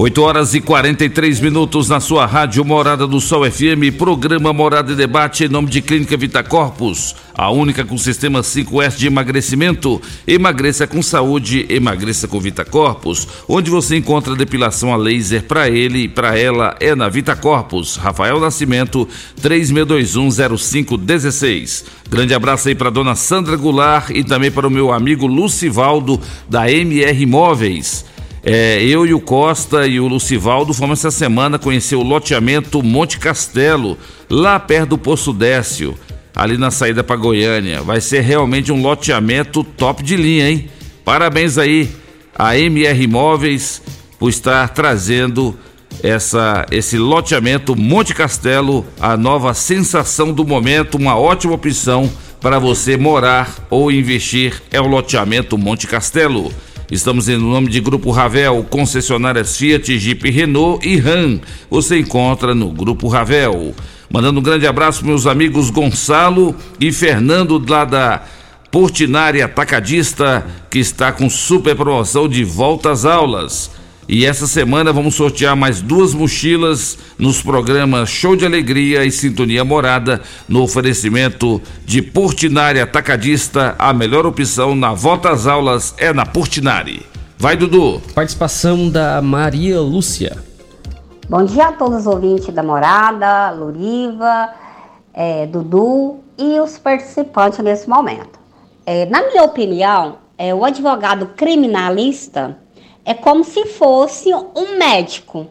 8 0.00 0.22
horas 0.22 0.54
e 0.54 0.62
43 0.62 1.40
minutos 1.40 1.90
na 1.90 2.00
sua 2.00 2.24
rádio 2.24 2.64
Morada 2.64 3.06
do 3.06 3.20
Sol 3.20 3.44
FM, 3.44 3.94
programa 3.98 4.50
Morada 4.50 4.92
e 4.92 4.96
Debate 4.96 5.44
em 5.44 5.48
nome 5.48 5.68
de 5.68 5.82
Clínica 5.82 6.16
VitaCorpus, 6.16 7.14
a 7.34 7.50
única 7.50 7.84
com 7.84 7.98
sistema 7.98 8.40
5S 8.40 8.96
de 8.96 9.06
emagrecimento. 9.06 10.00
Emagreça 10.26 10.86
com 10.86 11.02
saúde, 11.02 11.66
emagreça 11.68 12.26
com 12.26 12.40
VitaCorpus, 12.40 13.28
onde 13.46 13.70
você 13.70 13.94
encontra 13.94 14.34
depilação 14.34 14.90
a 14.90 14.96
laser 14.96 15.42
para 15.42 15.68
ele 15.68 16.04
e 16.04 16.08
para 16.08 16.38
ela 16.38 16.74
é 16.80 16.94
na 16.94 17.10
VitaCorpus. 17.10 17.96
Rafael 17.96 18.40
Nascimento, 18.40 19.06
36210516. 19.42 21.84
Grande 22.08 22.32
abraço 22.32 22.68
aí 22.68 22.74
para 22.74 22.88
dona 22.88 23.14
Sandra 23.14 23.54
Goulart 23.54 24.08
e 24.08 24.24
também 24.24 24.50
para 24.50 24.66
o 24.66 24.70
meu 24.70 24.94
amigo 24.94 25.26
Lucivaldo 25.26 26.18
da 26.48 26.72
MR 26.72 27.22
Imóveis. 27.22 28.08
É, 28.42 28.82
eu 28.82 29.06
e 29.06 29.12
o 29.12 29.20
Costa 29.20 29.86
e 29.86 30.00
o 30.00 30.08
Lucivaldo 30.08 30.72
fomos 30.72 31.00
essa 31.00 31.10
semana 31.10 31.58
conhecer 31.58 31.96
o 31.96 32.02
loteamento 32.02 32.82
Monte 32.82 33.18
Castelo, 33.18 33.98
lá 34.30 34.58
perto 34.58 34.90
do 34.90 34.98
Poço 34.98 35.32
Décio, 35.32 35.94
ali 36.34 36.56
na 36.56 36.70
saída 36.70 37.04
para 37.04 37.16
Goiânia. 37.16 37.82
Vai 37.82 38.00
ser 38.00 38.20
realmente 38.20 38.72
um 38.72 38.80
loteamento 38.80 39.62
top 39.62 40.02
de 40.02 40.16
linha, 40.16 40.48
hein? 40.48 40.70
Parabéns 41.04 41.58
aí 41.58 41.90
a 42.34 42.56
MR 42.56 43.02
Imóveis 43.02 43.82
por 44.18 44.30
estar 44.30 44.68
trazendo 44.70 45.58
essa, 46.02 46.64
esse 46.70 46.96
loteamento 46.96 47.76
Monte 47.76 48.14
Castelo, 48.14 48.86
a 48.98 49.16
nova 49.16 49.52
sensação 49.52 50.32
do 50.32 50.46
momento, 50.46 50.96
uma 50.96 51.16
ótima 51.18 51.52
opção 51.52 52.10
para 52.40 52.58
você 52.58 52.96
morar 52.96 53.66
ou 53.68 53.92
investir. 53.92 54.62
É 54.70 54.80
o 54.80 54.86
loteamento 54.86 55.58
Monte 55.58 55.86
Castelo. 55.86 56.50
Estamos 56.90 57.28
em 57.28 57.38
nome 57.38 57.68
de 57.68 57.80
Grupo 57.80 58.10
Ravel, 58.10 58.66
concessionárias 58.68 59.56
Fiat, 59.56 59.96
Jeep, 59.96 60.28
Renault 60.28 60.84
e 60.84 60.96
Ram. 60.96 61.40
Você 61.70 62.00
encontra 62.00 62.52
no 62.52 62.72
Grupo 62.72 63.06
Ravel. 63.06 63.72
Mandando 64.12 64.40
um 64.40 64.42
grande 64.42 64.66
abraço 64.66 65.06
meus 65.06 65.24
amigos 65.24 65.70
Gonçalo 65.70 66.52
e 66.80 66.90
Fernando 66.90 67.64
lá 67.68 67.84
da 67.84 68.24
Portinari 68.72 69.40
Atacadista, 69.40 70.44
que 70.68 70.80
está 70.80 71.12
com 71.12 71.30
super 71.30 71.76
promoção 71.76 72.28
de 72.28 72.42
volta 72.42 72.90
às 72.90 73.04
aulas. 73.04 73.70
E 74.12 74.26
essa 74.26 74.44
semana 74.44 74.92
vamos 74.92 75.14
sortear 75.14 75.54
mais 75.54 75.80
duas 75.80 76.12
mochilas 76.12 76.98
nos 77.16 77.40
programas 77.40 78.10
Show 78.10 78.34
de 78.34 78.44
Alegria 78.44 79.04
e 79.04 79.10
Sintonia 79.12 79.64
Morada, 79.64 80.20
no 80.48 80.64
oferecimento 80.64 81.62
de 81.86 82.02
Portinari 82.02 82.80
Atacadista. 82.80 83.76
A 83.78 83.92
melhor 83.92 84.26
opção 84.26 84.74
na 84.74 84.92
volta 84.92 85.30
às 85.30 85.46
aulas 85.46 85.94
é 85.96 86.12
na 86.12 86.26
Portinari. 86.26 87.06
Vai, 87.38 87.56
Dudu. 87.56 88.02
Participação 88.12 88.88
da 88.88 89.22
Maria 89.22 89.80
Lúcia. 89.80 90.38
Bom 91.28 91.44
dia 91.44 91.68
a 91.68 91.72
todos 91.72 92.00
os 92.00 92.06
ouvintes 92.08 92.52
da 92.52 92.64
Morada, 92.64 93.52
Luriva, 93.52 94.48
eh, 95.14 95.46
Dudu 95.46 96.18
e 96.36 96.58
os 96.58 96.76
participantes 96.78 97.60
nesse 97.60 97.88
momento. 97.88 98.40
Eh, 98.84 99.06
na 99.06 99.22
minha 99.28 99.44
opinião, 99.44 100.16
eh, 100.36 100.52
o 100.52 100.64
advogado 100.64 101.26
criminalista 101.36 102.58
é 103.10 103.14
como 103.14 103.42
se 103.42 103.66
fosse 103.66 104.32
um 104.32 104.78
médico. 104.78 105.48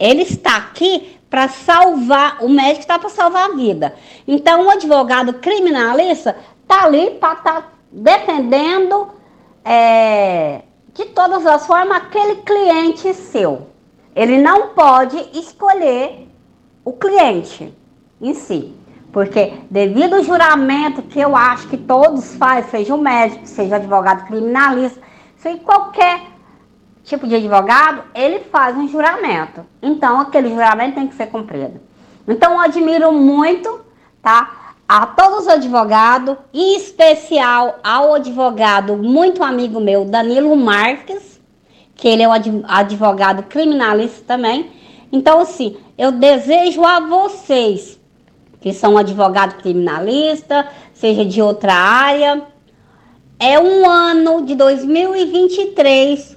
Ele 0.00 0.22
está 0.22 0.56
aqui 0.56 1.18
para 1.28 1.46
salvar, 1.46 2.42
o 2.42 2.48
médico 2.48 2.80
está 2.80 2.98
para 2.98 3.10
salvar 3.10 3.50
a 3.50 3.54
vida. 3.54 3.94
Então, 4.26 4.64
o 4.64 4.70
advogado 4.70 5.34
criminalista 5.34 6.34
está 6.62 6.84
ali 6.84 7.10
para 7.10 7.34
estar 7.34 7.60
tá 7.60 7.68
defendendo 7.92 9.08
é, 9.62 10.62
de 10.94 11.04
todas 11.06 11.44
as 11.44 11.66
formas 11.66 11.98
aquele 11.98 12.36
cliente 12.36 13.12
seu. 13.12 13.66
Ele 14.14 14.38
não 14.38 14.68
pode 14.68 15.18
escolher 15.34 16.26
o 16.82 16.94
cliente 16.94 17.74
em 18.22 18.32
si. 18.32 18.74
Porque 19.12 19.52
devido 19.70 20.14
ao 20.14 20.24
juramento 20.24 21.02
que 21.02 21.20
eu 21.20 21.36
acho 21.36 21.68
que 21.68 21.76
todos 21.76 22.34
fazem, 22.36 22.70
seja 22.70 22.94
o 22.94 22.98
médico, 22.98 23.46
seja 23.46 23.76
advogado 23.76 24.26
criminalista, 24.26 24.98
seja 25.36 25.58
qualquer 25.58 26.35
tipo 27.06 27.26
de 27.26 27.36
advogado, 27.36 28.02
ele 28.14 28.40
faz 28.40 28.76
um 28.76 28.88
juramento. 28.88 29.64
Então 29.80 30.20
aquele 30.20 30.50
juramento 30.50 30.96
tem 30.96 31.06
que 31.06 31.14
ser 31.14 31.26
cumprido. 31.28 31.80
Então 32.28 32.54
eu 32.54 32.60
admiro 32.60 33.12
muito, 33.12 33.80
tá? 34.20 34.74
A 34.88 35.06
todos 35.06 35.42
os 35.42 35.48
advogados, 35.48 36.36
em 36.52 36.76
especial 36.76 37.78
ao 37.82 38.14
advogado 38.14 38.96
muito 38.96 39.42
amigo 39.42 39.80
meu, 39.80 40.04
Danilo 40.04 40.54
Marques, 40.56 41.40
que 41.94 42.08
ele 42.08 42.24
é 42.24 42.28
um 42.28 42.64
advogado 42.66 43.44
criminalista 43.44 44.22
também. 44.26 44.70
Então, 45.10 45.40
assim, 45.40 45.76
eu 45.96 46.12
desejo 46.12 46.84
a 46.84 47.00
vocês 47.00 47.98
que 48.60 48.72
são 48.72 48.98
advogado 48.98 49.62
criminalista, 49.62 50.68
seja 50.92 51.24
de 51.24 51.40
outra 51.40 51.72
área. 51.72 52.42
É 53.38 53.58
um 53.60 53.88
ano 53.88 54.44
de 54.44 54.54
2023 54.56 56.35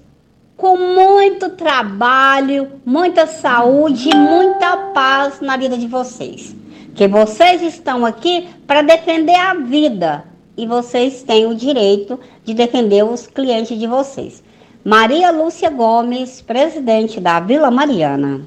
com 0.59 0.75
muito 0.75 1.51
trabalho, 1.51 2.67
muita 2.85 3.25
saúde 3.25 4.09
e 4.09 4.15
muita 4.15 4.75
paz 4.93 5.39
na 5.39 5.55
vida 5.55 5.77
de 5.77 5.87
vocês. 5.87 6.53
Que 6.93 7.07
vocês 7.07 7.61
estão 7.61 8.05
aqui 8.05 8.49
para 8.67 8.81
defender 8.81 9.35
a 9.35 9.53
vida 9.53 10.25
e 10.57 10.67
vocês 10.67 11.23
têm 11.23 11.45
o 11.45 11.55
direito 11.55 12.19
de 12.43 12.53
defender 12.53 13.05
os 13.05 13.25
clientes 13.25 13.79
de 13.79 13.87
vocês. 13.87 14.43
Maria 14.83 15.31
Lúcia 15.31 15.69
Gomes, 15.69 16.41
presidente 16.41 17.21
da 17.21 17.39
Vila 17.39 17.71
Mariana. 17.71 18.41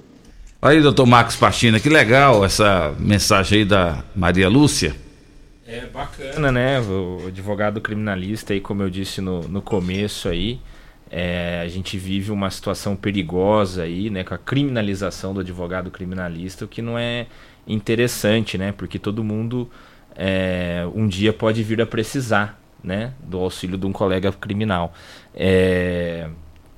Aí, 0.60 0.82
doutor 0.82 1.06
Marcos 1.06 1.36
Pastina, 1.36 1.80
que 1.80 1.88
legal 1.88 2.44
essa 2.44 2.94
mensagem 2.98 3.60
aí 3.60 3.64
da 3.64 4.04
Maria 4.14 4.50
Lúcia. 4.50 4.94
É 5.66 5.86
bacana, 5.86 6.52
né? 6.52 6.78
O 6.80 7.28
advogado 7.28 7.80
criminalista 7.80 8.52
aí, 8.52 8.60
como 8.60 8.82
eu 8.82 8.90
disse 8.90 9.22
no, 9.22 9.48
no 9.48 9.62
começo 9.62 10.28
aí, 10.28 10.60
é, 11.14 11.60
a 11.62 11.68
gente 11.68 11.98
vive 11.98 12.32
uma 12.32 12.50
situação 12.50 12.96
perigosa 12.96 13.82
aí, 13.82 14.08
né? 14.08 14.24
Com 14.24 14.32
a 14.32 14.38
criminalização 14.38 15.34
do 15.34 15.40
advogado 15.40 15.90
criminalista, 15.90 16.64
o 16.64 16.68
que 16.68 16.80
não 16.80 16.98
é 16.98 17.26
interessante, 17.66 18.56
né? 18.56 18.72
Porque 18.72 18.98
todo 18.98 19.22
mundo 19.22 19.70
é, 20.16 20.88
um 20.94 21.06
dia 21.06 21.30
pode 21.30 21.62
vir 21.62 21.82
a 21.82 21.86
precisar, 21.86 22.58
né? 22.82 23.12
Do 23.22 23.38
auxílio 23.38 23.76
de 23.76 23.84
um 23.84 23.92
colega 23.92 24.32
criminal. 24.32 24.94
É, 25.34 26.30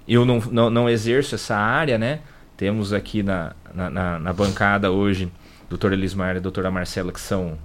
eu 0.09 0.25
não, 0.25 0.41
não, 0.51 0.69
não 0.69 0.91
exerço 0.91 1.37
essa 1.37 1.57
área, 1.57 1.97
né? 1.97 2.19
Temos 2.57 2.93
aqui 2.93 3.23
na, 3.23 3.55
na, 3.73 3.89
na, 3.89 4.19
na 4.19 4.33
bancada 4.33 4.91
hoje 4.91 5.31
doutor 5.69 5.93
Elismar 5.93 6.37
e 6.37 6.41
doutora 6.41 6.73
Marcela, 6.73 7.13
que 7.13 7.21
são 7.21 7.57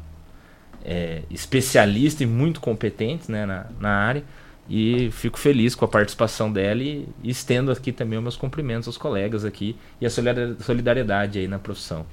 é, 0.84 1.24
especialistas 1.30 2.22
e 2.22 2.26
muito 2.26 2.60
competentes 2.60 3.28
né, 3.28 3.46
na, 3.46 3.66
na 3.80 3.90
área. 3.90 4.24
E 4.70 5.10
fico 5.12 5.40
feliz 5.40 5.74
com 5.74 5.84
a 5.84 5.88
participação 5.88 6.52
dela 6.52 6.84
e, 6.84 7.08
estendo 7.24 7.72
aqui 7.72 7.92
também 7.92 8.18
os 8.20 8.24
meus 8.24 8.38
cumprimentos 8.38 8.88
aos 8.88 8.98
colegas 8.98 9.44
aqui 9.44 9.76
e 10.00 10.06
a 10.06 10.10
solidariedade 10.10 11.40
aí 11.40 11.48
na 11.48 11.58
profissão. 11.58 12.06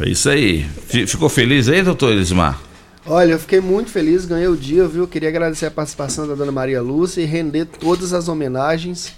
É 0.00 0.08
isso 0.08 0.30
aí. 0.30 0.62
Ficou 1.06 1.28
feliz 1.28 1.68
aí, 1.68 1.82
doutor 1.82 2.12
Elismar? 2.12 2.60
Olha, 3.04 3.32
eu 3.32 3.38
fiquei 3.38 3.60
muito 3.60 3.90
feliz, 3.90 4.24
ganhei 4.24 4.48
o 4.48 4.56
dia, 4.56 4.86
viu? 4.86 5.06
Queria 5.06 5.28
agradecer 5.28 5.66
a 5.66 5.70
participação 5.70 6.26
da 6.26 6.34
dona 6.34 6.52
Maria 6.52 6.80
Lúcia 6.80 7.20
e 7.20 7.24
render 7.24 7.66
todas 7.66 8.12
as 8.12 8.28
homenagens 8.28 9.14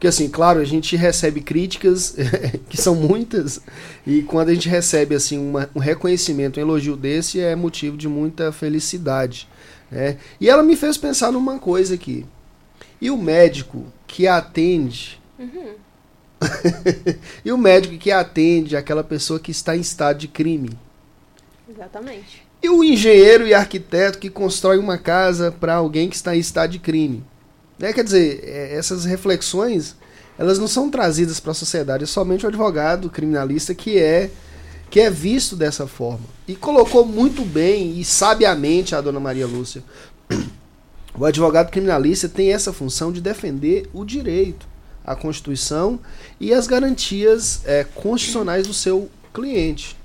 porque, 0.00 0.08
assim, 0.08 0.30
claro, 0.30 0.60
a 0.60 0.64
gente 0.64 0.96
recebe 0.96 1.42
críticas, 1.42 2.16
que 2.70 2.80
são 2.80 2.94
muitas, 2.94 3.60
e 4.06 4.22
quando 4.22 4.48
a 4.48 4.54
gente 4.54 4.66
recebe, 4.66 5.14
assim, 5.14 5.36
uma, 5.36 5.68
um 5.74 5.78
reconhecimento, 5.78 6.58
um 6.58 6.62
elogio 6.62 6.96
desse, 6.96 7.38
é 7.38 7.54
motivo 7.54 7.98
de 7.98 8.08
muita 8.08 8.50
felicidade. 8.50 9.46
Né? 9.90 10.16
E 10.40 10.48
ela 10.48 10.62
me 10.62 10.76
fez 10.76 10.96
pensar 10.96 11.32
numa 11.32 11.58
coisa 11.58 11.94
aqui. 11.94 12.26
E 13.00 13.10
o 13.10 13.16
médico 13.16 13.86
que 14.06 14.26
atende. 14.26 15.20
Uhum. 15.38 15.74
e 17.44 17.52
o 17.52 17.58
médico 17.58 17.96
que 17.98 18.10
atende 18.10 18.76
aquela 18.76 19.04
pessoa 19.04 19.40
que 19.40 19.50
está 19.50 19.76
em 19.76 19.80
estado 19.80 20.18
de 20.18 20.28
crime. 20.28 20.78
Exatamente. 21.68 22.46
E 22.62 22.68
o 22.68 22.84
engenheiro 22.84 23.46
e 23.46 23.54
arquiteto 23.54 24.18
que 24.18 24.28
constrói 24.28 24.78
uma 24.78 24.98
casa 24.98 25.50
para 25.50 25.74
alguém 25.74 26.08
que 26.08 26.16
está 26.16 26.36
em 26.36 26.40
estado 26.40 26.70
de 26.72 26.78
crime. 26.78 27.24
Né? 27.78 27.92
Quer 27.92 28.04
dizer, 28.04 28.42
é, 28.44 28.74
essas 28.74 29.04
reflexões 29.04 29.96
elas 30.40 30.58
não 30.58 30.66
são 30.66 30.88
trazidas 30.88 31.38
para 31.38 31.50
a 31.50 31.54
sociedade, 31.54 32.04
é 32.04 32.06
somente 32.06 32.46
o 32.46 32.48
advogado 32.48 33.10
criminalista 33.10 33.74
que 33.74 33.98
é 33.98 34.30
que 34.90 35.00
é 35.00 35.08
visto 35.08 35.54
dessa 35.54 35.86
forma. 35.86 36.26
E 36.48 36.56
colocou 36.56 37.06
muito 37.06 37.44
bem 37.44 37.98
e 37.98 38.04
sabiamente 38.04 38.94
a 38.94 39.00
dona 39.00 39.20
Maria 39.20 39.46
Lúcia. 39.46 39.84
O 41.16 41.24
advogado 41.24 41.70
criminalista 41.70 42.28
tem 42.28 42.52
essa 42.52 42.72
função 42.72 43.12
de 43.12 43.20
defender 43.20 43.88
o 43.92 44.04
direito, 44.04 44.66
a 45.04 45.14
Constituição 45.14 45.98
e 46.38 46.52
as 46.52 46.66
garantias 46.66 47.62
é, 47.64 47.84
constitucionais 47.84 48.66
do 48.66 48.74
seu 48.74 49.08
cliente. 49.32 49.96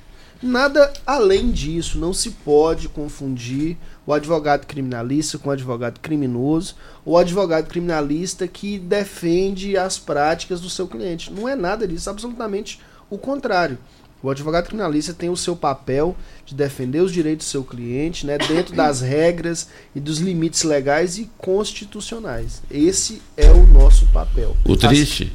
Nada 0.42 0.92
além 1.06 1.52
disso, 1.52 1.98
não 1.98 2.14
se 2.14 2.32
pode 2.32 2.90
confundir 2.90 3.78
o 4.06 4.14
advogado 4.14 4.68
criminalista 4.68 5.40
com 5.40 5.50
o 5.50 5.52
advogado 5.52 6.00
criminoso, 6.00 6.76
ou 7.04 7.14
o 7.14 7.18
advogado 7.18 7.68
criminalista 7.68 8.48
que 8.48 8.78
defende 8.78 9.78
as 9.78 9.98
práticas 9.98 10.62
do 10.62 10.70
seu 10.70 10.88
cliente. 10.88 11.32
Não 11.32 11.48
é 11.50 11.56
nada 11.56 11.88
disso, 11.88 12.10
absolutamente 12.10 12.80
o 13.10 13.18
contrário. 13.18 13.78
O 14.26 14.30
advogado 14.32 14.66
criminalista 14.66 15.14
tem 15.14 15.30
o 15.30 15.38
seu 15.38 15.56
papel 15.56 16.16
de 16.48 16.56
defender 16.56 17.00
os 17.00 17.14
direitos 17.14 17.46
do 17.46 17.50
seu 17.52 17.64
cliente, 17.64 18.26
né, 18.26 18.40
dentro 18.40 18.74
das 18.74 19.00
regras 19.00 19.70
e 19.96 20.00
dos 20.00 20.18
limites 20.18 20.64
legais 20.64 21.20
e 21.20 21.30
constitucionais. 21.38 22.64
Esse 22.72 23.22
é 23.38 23.52
o 23.52 23.68
nosso 23.68 24.08
papel. 24.08 24.58
O 24.66 24.76
triste, 24.76 25.32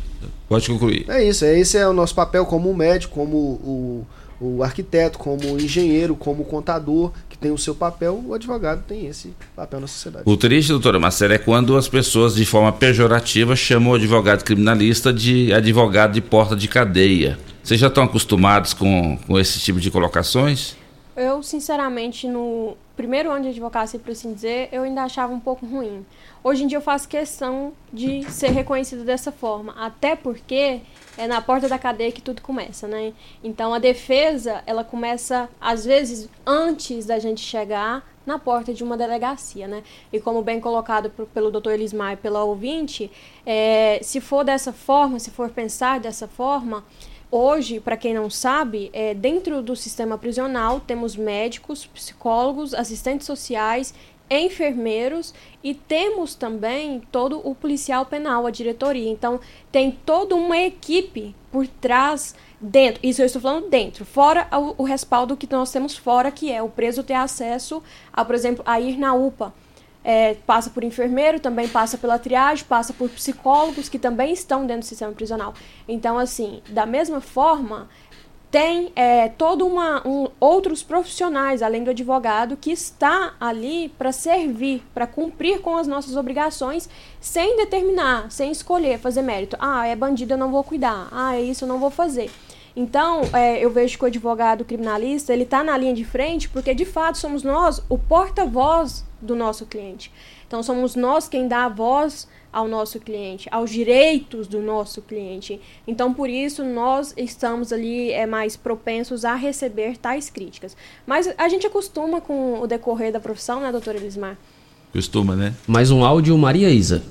pode 0.49 0.67
concluir. 0.67 1.09
É 1.09 1.23
isso, 1.23 1.45
é, 1.45 1.57
esse 1.57 1.79
é 1.79 1.87
o 1.87 1.93
nosso 1.93 2.17
papel 2.17 2.45
como 2.45 2.75
médico, 2.75 3.15
como 3.15 3.37
o, 3.37 4.07
o 4.41 4.61
arquiteto, 4.65 5.21
como 5.21 5.45
engenheiro, 5.61 6.17
como 6.17 6.45
contador, 6.45 7.12
que 7.29 7.39
tem 7.39 7.53
o 7.53 7.59
seu 7.59 7.77
papel, 7.77 8.21
o 8.27 8.35
advogado 8.35 8.83
tem 8.89 9.07
esse 9.07 9.33
papel 9.55 9.79
na 9.79 9.87
sociedade. 9.87 10.25
O 10.27 10.37
triste, 10.37 10.71
doutora 10.71 10.99
Marcela, 10.99 11.35
é 11.35 11.39
quando 11.39 11.77
as 11.77 11.87
pessoas, 11.87 12.35
de 12.35 12.45
forma 12.45 12.73
pejorativa, 12.73 13.55
chamam 13.55 13.93
o 13.93 13.95
advogado 13.95 14.43
criminalista 14.43 15.12
de 15.12 15.53
advogado 15.53 16.12
de 16.12 16.21
porta 16.21 16.57
de 16.57 16.67
cadeia. 16.67 17.39
Vocês 17.71 17.81
já 17.81 17.87
estão 17.87 18.03
acostumados 18.03 18.75
com, 18.75 19.17
com 19.17 19.39
esse 19.39 19.61
tipo 19.61 19.79
de 19.79 19.93
colocações? 19.93 20.75
Eu, 21.15 21.41
sinceramente, 21.41 22.27
no 22.27 22.77
primeiro 22.97 23.31
ano 23.31 23.45
de 23.45 23.51
advocacia, 23.51 24.01
por 24.01 24.11
assim 24.11 24.35
dizer, 24.35 24.69
eu 24.73 24.83
ainda 24.83 25.05
achava 25.05 25.33
um 25.33 25.39
pouco 25.39 25.65
ruim. 25.65 26.05
Hoje 26.43 26.65
em 26.65 26.67
dia 26.67 26.79
eu 26.79 26.83
faço 26.83 27.07
questão 27.09 27.73
de 27.93 28.29
ser 28.29 28.49
reconhecido 28.51 29.05
dessa 29.05 29.31
forma, 29.31 29.73
até 29.79 30.17
porque 30.17 30.81
é 31.17 31.29
na 31.29 31.41
porta 31.41 31.69
da 31.69 31.79
cadeia 31.79 32.11
que 32.11 32.21
tudo 32.21 32.43
começa, 32.43 32.89
né? 32.89 33.13
Então 33.45 33.73
a 33.73 33.79
defesa, 33.79 34.65
ela 34.67 34.83
começa 34.83 35.49
às 35.61 35.85
vezes 35.85 36.29
antes 36.45 37.07
da 37.07 37.21
gente 37.21 37.41
chegar 37.41 38.05
na 38.27 38.37
porta 38.37 38.75
de 38.75 38.83
uma 38.83 38.97
delegacia, 38.97 39.69
né? 39.69 39.85
E 40.13 40.19
como 40.19 40.43
bem 40.43 40.59
colocado 40.59 41.09
pelo 41.33 41.53
Dr. 41.53 41.71
Elismar 41.71 42.15
e 42.15 42.17
pela 42.17 42.43
ouvinte, 42.43 43.13
é, 43.47 44.01
se 44.03 44.21
for 44.21 44.43
dessa 44.45 44.73
forma, 44.73 45.21
se 45.21 45.31
for 45.31 45.51
pensar 45.51 46.01
dessa 46.01 46.27
forma, 46.27 46.85
Hoje, 47.31 47.78
para 47.78 47.97
quem 47.97 48.12
não 48.12 48.28
sabe, 48.28 48.90
é, 48.93 49.15
dentro 49.15 49.62
do 49.62 49.77
sistema 49.77 50.19
prisional 50.19 50.81
temos 50.81 51.16
médicos, 51.16 51.86
psicólogos, 51.86 52.74
assistentes 52.74 53.27
sociais 53.27 53.94
enfermeiros 54.28 55.35
e 55.62 55.74
temos 55.74 56.36
também 56.36 57.02
todo 57.11 57.40
o 57.44 57.52
policial 57.52 58.07
penal, 58.07 58.47
a 58.47 58.51
diretoria. 58.51 59.11
Então, 59.11 59.40
tem 59.73 59.90
toda 59.90 60.36
uma 60.36 60.57
equipe 60.57 61.35
por 61.51 61.66
trás, 61.66 62.35
dentro. 62.61 63.01
Isso 63.02 63.23
eu 63.23 63.27
estou 63.27 63.40
falando 63.40 63.69
dentro. 63.69 64.05
Fora 64.05 64.47
o, 64.52 64.82
o 64.82 64.85
respaldo 64.85 65.36
que 65.36 65.51
nós 65.51 65.73
temos 65.73 65.97
fora, 65.97 66.31
que 66.31 66.52
é 66.52 66.62
o 66.62 66.69
preso 66.69 67.02
ter 67.02 67.15
acesso, 67.15 67.82
a, 68.12 68.24
por 68.24 68.35
exemplo, 68.35 68.62
a 68.66 68.78
ir 68.81 68.98
na 68.98 69.15
UPA. 69.15 69.52
É, 70.02 70.35
passa 70.47 70.70
por 70.70 70.82
enfermeiro, 70.82 71.39
também 71.39 71.68
passa 71.68 71.98
pela 71.98 72.18
triagem, 72.18 72.64
passa 72.64 72.93
por 72.93 73.10
psicólogos 73.10 73.89
que 73.89 73.98
também 73.98 74.32
estão 74.32 74.66
dentro 74.66 74.81
do 74.81 74.86
sistema 74.86 75.12
prisional. 75.12 75.52
Então, 75.86 76.18
assim, 76.18 76.62
da 76.70 76.86
mesma 76.86 77.20
forma, 77.20 77.89
tem 78.51 78.90
é, 78.97 79.28
todo 79.28 79.64
uma 79.64 80.06
um, 80.06 80.27
outros 80.40 80.82
profissionais 80.82 81.62
além 81.62 81.85
do 81.85 81.90
advogado 81.90 82.56
que 82.56 82.72
está 82.72 83.35
ali 83.39 83.89
para 83.97 84.10
servir, 84.10 84.82
para 84.93 85.06
cumprir 85.06 85.60
com 85.60 85.77
as 85.77 85.86
nossas 85.86 86.16
obrigações, 86.16 86.89
sem 87.20 87.56
determinar, 87.56 88.31
sem 88.31 88.51
escolher 88.51 88.98
fazer 88.98 89.22
mérito. 89.22 89.56
Ah, 89.60 89.86
é 89.86 89.94
bandido, 89.94 90.35
eu 90.35 90.39
não 90.39 90.51
vou 90.51 90.64
cuidar. 90.64 91.09
Ah, 91.12 91.36
é 91.36 91.43
isso, 91.43 91.64
eu 91.64 91.68
não 91.68 91.78
vou 91.78 91.90
fazer. 91.90 92.31
Então, 92.75 93.23
é, 93.33 93.65
eu 93.65 93.71
vejo 93.71 93.99
que 93.99 94.05
o 94.05 94.07
advogado 94.07 94.65
criminalista, 94.65 95.33
ele 95.33 95.43
está 95.43 95.63
na 95.65 95.77
linha 95.77 95.95
de 95.95 96.05
frente 96.05 96.49
porque, 96.49 96.75
de 96.75 96.85
fato, 96.85 97.19
somos 97.19 97.43
nós 97.43 97.83
o 97.89 97.99
porta-voz 97.99 99.05
do 99.21 99.35
nosso 99.35 99.67
cliente. 99.67 100.13
Então, 100.47 100.63
somos 100.63 100.95
nós 100.95 101.29
quem 101.29 101.47
dá 101.47 101.65
a 101.65 101.69
voz 101.69 102.29
ao 102.53 102.67
nosso 102.67 102.99
cliente, 102.99 103.49
aos 103.53 103.71
direitos 103.71 104.49
do 104.49 104.61
nosso 104.61 105.01
cliente. 105.03 105.61
Então, 105.87 106.13
por 106.13 106.29
isso, 106.29 106.65
nós 106.65 107.15
estamos 107.17 107.73
ali 107.73 108.11
é, 108.11 108.27
mais 108.27 108.57
propensos 108.57 109.25
a 109.25 109.35
receber 109.35 109.97
tais 109.97 110.29
críticas. 110.29 110.77
Mas 111.07 111.33
a 111.39 111.49
gente 111.49 111.67
acostuma 111.67 112.21
com 112.21 112.61
o 112.61 112.67
decorrer 112.67 113.13
da 113.13 113.21
profissão, 113.21 113.61
né, 113.61 113.71
doutora 113.71 113.99
Elismar? 113.99 114.37
Costuma, 114.93 115.37
né? 115.37 115.55
Mais 115.69 115.93
um 115.93 116.05
áudio, 116.05 116.37
Maria 116.37 116.69
Isa. 116.69 117.03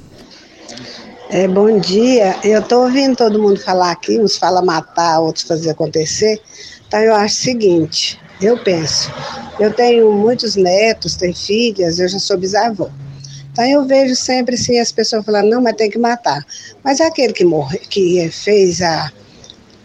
É, 1.31 1.47
bom 1.47 1.79
dia. 1.79 2.35
Eu 2.43 2.59
estou 2.59 2.85
ouvindo 2.85 3.15
todo 3.15 3.39
mundo 3.39 3.59
falar 3.59 3.91
aqui, 3.91 4.19
uns 4.19 4.35
fala 4.35 4.63
matar, 4.63 5.19
outros 5.19 5.45
fazer 5.45 5.69
acontecer. 5.69 6.41
Então 6.87 6.99
eu 6.99 7.13
acho 7.13 7.35
o 7.35 7.41
seguinte, 7.43 8.19
eu 8.41 8.57
penso, 8.57 9.11
eu 9.59 9.71
tenho 9.71 10.11
muitos 10.11 10.55
netos, 10.55 11.15
tenho 11.15 11.35
filhas, 11.35 11.99
eu 11.99 12.09
já 12.09 12.17
sou 12.17 12.35
bisavó. 12.35 12.89
Então 13.51 13.63
eu 13.63 13.85
vejo 13.85 14.15
sempre 14.15 14.55
assim 14.55 14.79
as 14.79 14.91
pessoas 14.91 15.23
falando, 15.23 15.51
não, 15.51 15.61
mas 15.61 15.75
tem 15.75 15.87
que 15.87 15.99
matar. 15.99 16.43
Mas 16.83 16.99
aquele 16.99 17.31
que 17.31 17.45
morre, 17.45 17.77
que 17.77 18.27
fez 18.31 18.81
a, 18.81 19.11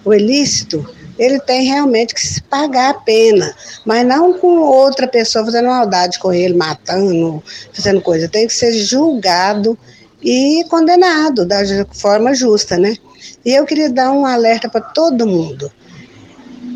o 0.02 0.14
ilícito, 0.14 0.82
ele 1.18 1.38
tem 1.40 1.66
realmente 1.66 2.14
que 2.14 2.26
se 2.26 2.40
pagar 2.40 2.88
a 2.88 2.94
pena, 2.94 3.54
mas 3.84 4.06
não 4.06 4.32
com 4.38 4.60
outra 4.60 5.06
pessoa 5.06 5.44
fazendo 5.44 5.66
maldade 5.66 6.18
com 6.18 6.32
ele, 6.32 6.54
matando, 6.54 7.44
fazendo 7.70 8.00
coisa. 8.00 8.30
Tem 8.30 8.46
que 8.46 8.54
ser 8.54 8.72
julgado 8.72 9.78
e 10.24 10.64
condenado 10.70 11.44
da 11.44 11.58
forma 11.92 12.34
justa, 12.34 12.78
né? 12.78 12.96
E 13.44 13.52
eu 13.52 13.66
queria 13.66 13.90
dar 13.90 14.10
um 14.10 14.24
alerta 14.24 14.70
para 14.70 14.80
todo 14.80 15.26
mundo. 15.26 15.70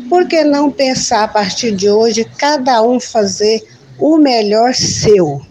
Por 0.07 0.27
que 0.27 0.43
não 0.43 0.71
pensar 0.71 1.23
a 1.23 1.27
partir 1.27 1.71
de 1.71 1.89
hoje, 1.89 2.29
cada 2.37 2.81
um 2.83 2.99
fazer 2.99 3.63
o 3.97 4.17
melhor 4.17 4.75
seu? 4.75 5.41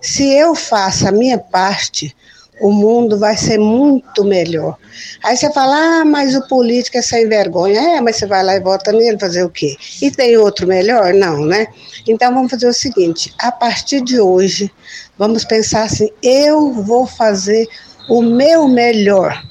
Se 0.00 0.24
eu 0.24 0.54
faço 0.54 1.08
a 1.08 1.12
minha 1.12 1.38
parte, 1.38 2.14
o 2.60 2.70
mundo 2.70 3.18
vai 3.18 3.36
ser 3.36 3.58
muito 3.58 4.24
melhor. 4.24 4.76
Aí 5.22 5.36
você 5.36 5.50
fala, 5.52 6.00
ah, 6.00 6.04
mas 6.04 6.34
o 6.34 6.46
político 6.48 6.98
é 6.98 7.02
sem 7.02 7.28
vergonha. 7.28 7.80
É, 7.80 8.00
mas 8.00 8.16
você 8.16 8.26
vai 8.26 8.42
lá 8.42 8.56
e 8.56 8.60
vota 8.60 8.92
nele 8.92 9.18
fazer 9.18 9.44
o 9.44 9.50
quê? 9.50 9.76
E 10.02 10.10
tem 10.10 10.36
outro 10.36 10.66
melhor? 10.66 11.14
Não, 11.14 11.44
né? 11.44 11.68
Então 12.06 12.32
vamos 12.34 12.50
fazer 12.50 12.68
o 12.68 12.74
seguinte: 12.74 13.32
a 13.38 13.52
partir 13.52 14.00
de 14.00 14.20
hoje, 14.20 14.70
vamos 15.18 15.44
pensar 15.44 15.82
assim, 15.82 16.08
eu 16.22 16.72
vou 16.72 17.06
fazer 17.06 17.66
o 18.08 18.22
meu 18.22 18.68
melhor. 18.68 19.44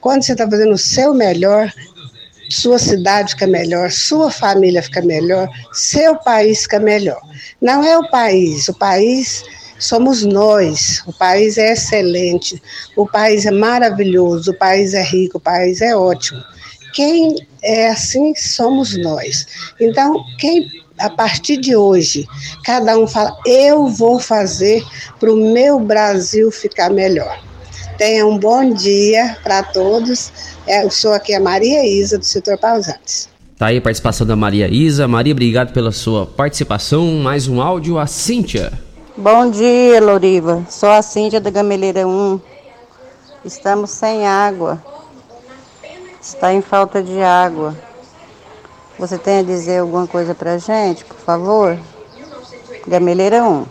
Quando 0.00 0.22
você 0.22 0.32
está 0.32 0.48
fazendo 0.48 0.72
o 0.72 0.78
seu 0.78 1.12
melhor, 1.12 1.72
sua 2.48 2.78
cidade 2.78 3.32
fica 3.32 3.46
melhor, 3.46 3.90
sua 3.90 4.30
família 4.30 4.82
fica 4.82 5.02
melhor, 5.02 5.48
seu 5.72 6.16
país 6.16 6.62
fica 6.62 6.78
melhor. 6.78 7.20
Não 7.60 7.84
é 7.84 7.98
o 7.98 8.08
país, 8.08 8.68
o 8.68 8.74
país 8.74 9.44
somos 9.78 10.24
nós. 10.24 11.02
O 11.06 11.12
país 11.12 11.58
é 11.58 11.72
excelente, 11.72 12.60
o 12.96 13.06
país 13.06 13.46
é 13.46 13.50
maravilhoso, 13.50 14.52
o 14.52 14.54
país 14.54 14.94
é 14.94 15.02
rico, 15.02 15.38
o 15.38 15.40
país 15.40 15.80
é 15.80 15.94
ótimo. 15.94 16.42
Quem 16.94 17.46
é 17.62 17.88
assim 17.88 18.34
somos 18.34 18.96
nós. 18.96 19.46
Então, 19.78 20.24
quem 20.38 20.68
a 20.98 21.10
partir 21.10 21.56
de 21.58 21.76
hoje, 21.76 22.26
cada 22.64 22.96
um 22.98 23.06
fala, 23.06 23.36
eu 23.46 23.86
vou 23.86 24.18
fazer 24.18 24.84
para 25.18 25.32
o 25.32 25.36
meu 25.36 25.78
Brasil 25.78 26.50
ficar 26.50 26.90
melhor. 26.90 27.38
Tenha 27.96 28.26
um 28.26 28.38
bom 28.38 28.72
dia 28.72 29.36
para 29.42 29.62
todos. 29.62 30.32
É, 30.66 30.84
eu 30.84 30.90
sou 30.90 31.12
aqui 31.12 31.34
a 31.34 31.40
Maria 31.40 31.84
Isa, 31.84 32.18
do 32.18 32.24
setor 32.24 32.56
Pausantes. 32.58 33.28
Tá 33.58 33.66
aí 33.66 33.78
a 33.78 33.82
participação 33.82 34.24
da 34.24 34.36
Maria 34.36 34.68
Isa. 34.68 35.08
Maria, 35.08 35.32
obrigado 35.32 35.72
pela 35.72 35.90
sua 35.90 36.24
participação. 36.24 37.04
Mais 37.14 37.48
um 37.48 37.60
áudio, 37.60 37.98
a 37.98 38.06
Cíntia. 38.06 38.72
Bom 39.16 39.50
dia, 39.50 40.00
Loriva. 40.00 40.64
Sou 40.70 40.88
a 40.88 41.02
Cíntia 41.02 41.40
da 41.40 41.50
Gameleira 41.50 42.06
1. 42.06 42.40
Estamos 43.44 43.90
sem 43.90 44.28
água. 44.28 44.80
Está 46.22 46.52
em 46.52 46.62
falta 46.62 47.02
de 47.02 47.20
água. 47.20 47.76
Você 48.98 49.16
tem 49.16 49.38
a 49.38 49.42
dizer 49.42 49.78
alguma 49.78 50.06
coisa 50.06 50.34
pra 50.34 50.58
gente, 50.58 51.04
por 51.04 51.18
favor? 51.18 51.78
Gameleira 52.86 53.44
1. 53.44 53.66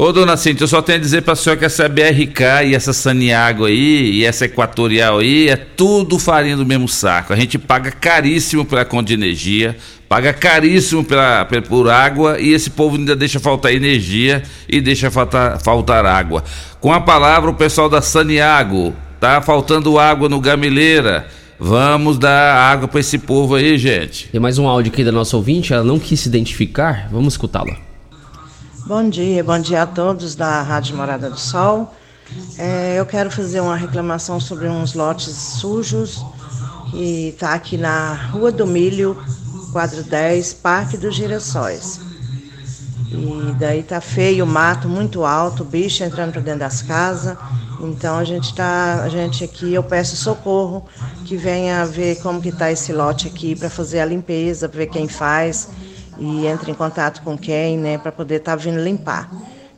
Ô, 0.00 0.12
dona 0.12 0.36
Cintia, 0.36 0.62
eu 0.62 0.68
só 0.68 0.80
tenho 0.80 0.98
a 0.98 1.00
dizer 1.00 1.22
pra 1.22 1.34
senhora 1.34 1.58
que 1.58 1.64
essa 1.64 1.88
BRK 1.88 2.66
e 2.66 2.74
essa 2.74 2.92
Saniago 2.92 3.64
aí, 3.64 4.12
e 4.12 4.24
essa 4.24 4.44
Equatorial 4.44 5.18
aí, 5.18 5.48
é 5.48 5.56
tudo 5.56 6.20
farinha 6.20 6.56
do 6.56 6.64
mesmo 6.64 6.86
saco. 6.86 7.32
A 7.32 7.36
gente 7.36 7.58
paga 7.58 7.90
caríssimo 7.90 8.64
pela 8.64 8.84
conta 8.84 9.08
de 9.08 9.14
energia, 9.14 9.76
paga 10.08 10.32
caríssimo 10.32 11.02
pela, 11.02 11.44
por 11.68 11.90
água, 11.90 12.38
e 12.38 12.52
esse 12.52 12.70
povo 12.70 12.96
ainda 12.96 13.16
deixa 13.16 13.40
faltar 13.40 13.74
energia 13.74 14.44
e 14.68 14.80
deixa 14.80 15.10
faltar, 15.10 15.60
faltar 15.60 16.06
água. 16.06 16.44
Com 16.80 16.92
a 16.92 17.00
palavra, 17.00 17.50
o 17.50 17.54
pessoal 17.54 17.88
da 17.88 18.00
Saniago, 18.00 18.94
tá 19.18 19.42
faltando 19.42 19.98
água 19.98 20.28
no 20.28 20.40
Gameleira. 20.40 21.26
Vamos 21.60 22.18
dar 22.18 22.54
água 22.54 22.86
para 22.86 23.00
esse 23.00 23.18
povo 23.18 23.56
aí, 23.56 23.76
gente. 23.76 24.28
Tem 24.28 24.40
mais 24.40 24.58
um 24.58 24.68
áudio 24.68 24.92
aqui 24.92 25.02
da 25.02 25.10
nossa 25.10 25.36
ouvinte, 25.36 25.72
ela 25.72 25.82
não 25.82 25.98
quis 25.98 26.20
se 26.20 26.28
identificar. 26.28 27.08
Vamos 27.10 27.34
escutá-la. 27.34 27.76
Bom 28.86 29.08
dia, 29.10 29.42
bom 29.42 29.58
dia 29.58 29.82
a 29.82 29.86
todos 29.86 30.36
da 30.36 30.62
Rádio 30.62 30.96
Morada 30.96 31.28
do 31.28 31.38
Sol. 31.38 31.92
É, 32.56 32.94
eu 32.96 33.04
quero 33.04 33.28
fazer 33.28 33.60
uma 33.60 33.74
reclamação 33.74 34.38
sobre 34.38 34.68
uns 34.68 34.94
lotes 34.94 35.34
sujos 35.34 36.24
que 36.92 37.30
está 37.30 37.54
aqui 37.54 37.76
na 37.76 38.14
Rua 38.14 38.52
do 38.52 38.64
Milho, 38.64 39.20
quadro 39.72 40.04
10, 40.04 40.54
Parque 40.54 40.96
dos 40.96 41.16
Girassóis. 41.16 42.07
E 43.10 43.54
daí 43.58 43.82
tá 43.82 44.00
feio, 44.00 44.46
mato 44.46 44.88
muito 44.88 45.24
alto, 45.24 45.64
bicho 45.64 46.04
entrando 46.04 46.32
para 46.32 46.42
dentro 46.42 46.60
das 46.60 46.82
casas. 46.82 47.36
Então 47.80 48.18
a 48.18 48.24
gente 48.24 48.54
tá, 48.54 49.02
a 49.02 49.08
gente 49.08 49.44
aqui, 49.44 49.72
eu 49.72 49.82
peço 49.82 50.16
socorro 50.16 50.84
que 51.24 51.36
venha 51.36 51.84
ver 51.86 52.20
como 52.20 52.40
que 52.40 52.50
tá 52.50 52.72
esse 52.72 52.92
lote 52.92 53.28
aqui 53.28 53.54
para 53.54 53.70
fazer 53.70 54.00
a 54.00 54.04
limpeza, 54.04 54.66
ver 54.66 54.86
quem 54.88 55.06
faz 55.06 55.68
e 56.18 56.46
entre 56.46 56.72
em 56.72 56.74
contato 56.74 57.22
com 57.22 57.38
quem, 57.38 57.78
né, 57.78 57.96
para 57.96 58.10
poder 58.10 58.36
estar 58.36 58.52
tá 58.52 58.56
vindo 58.56 58.82
limpar. 58.82 59.30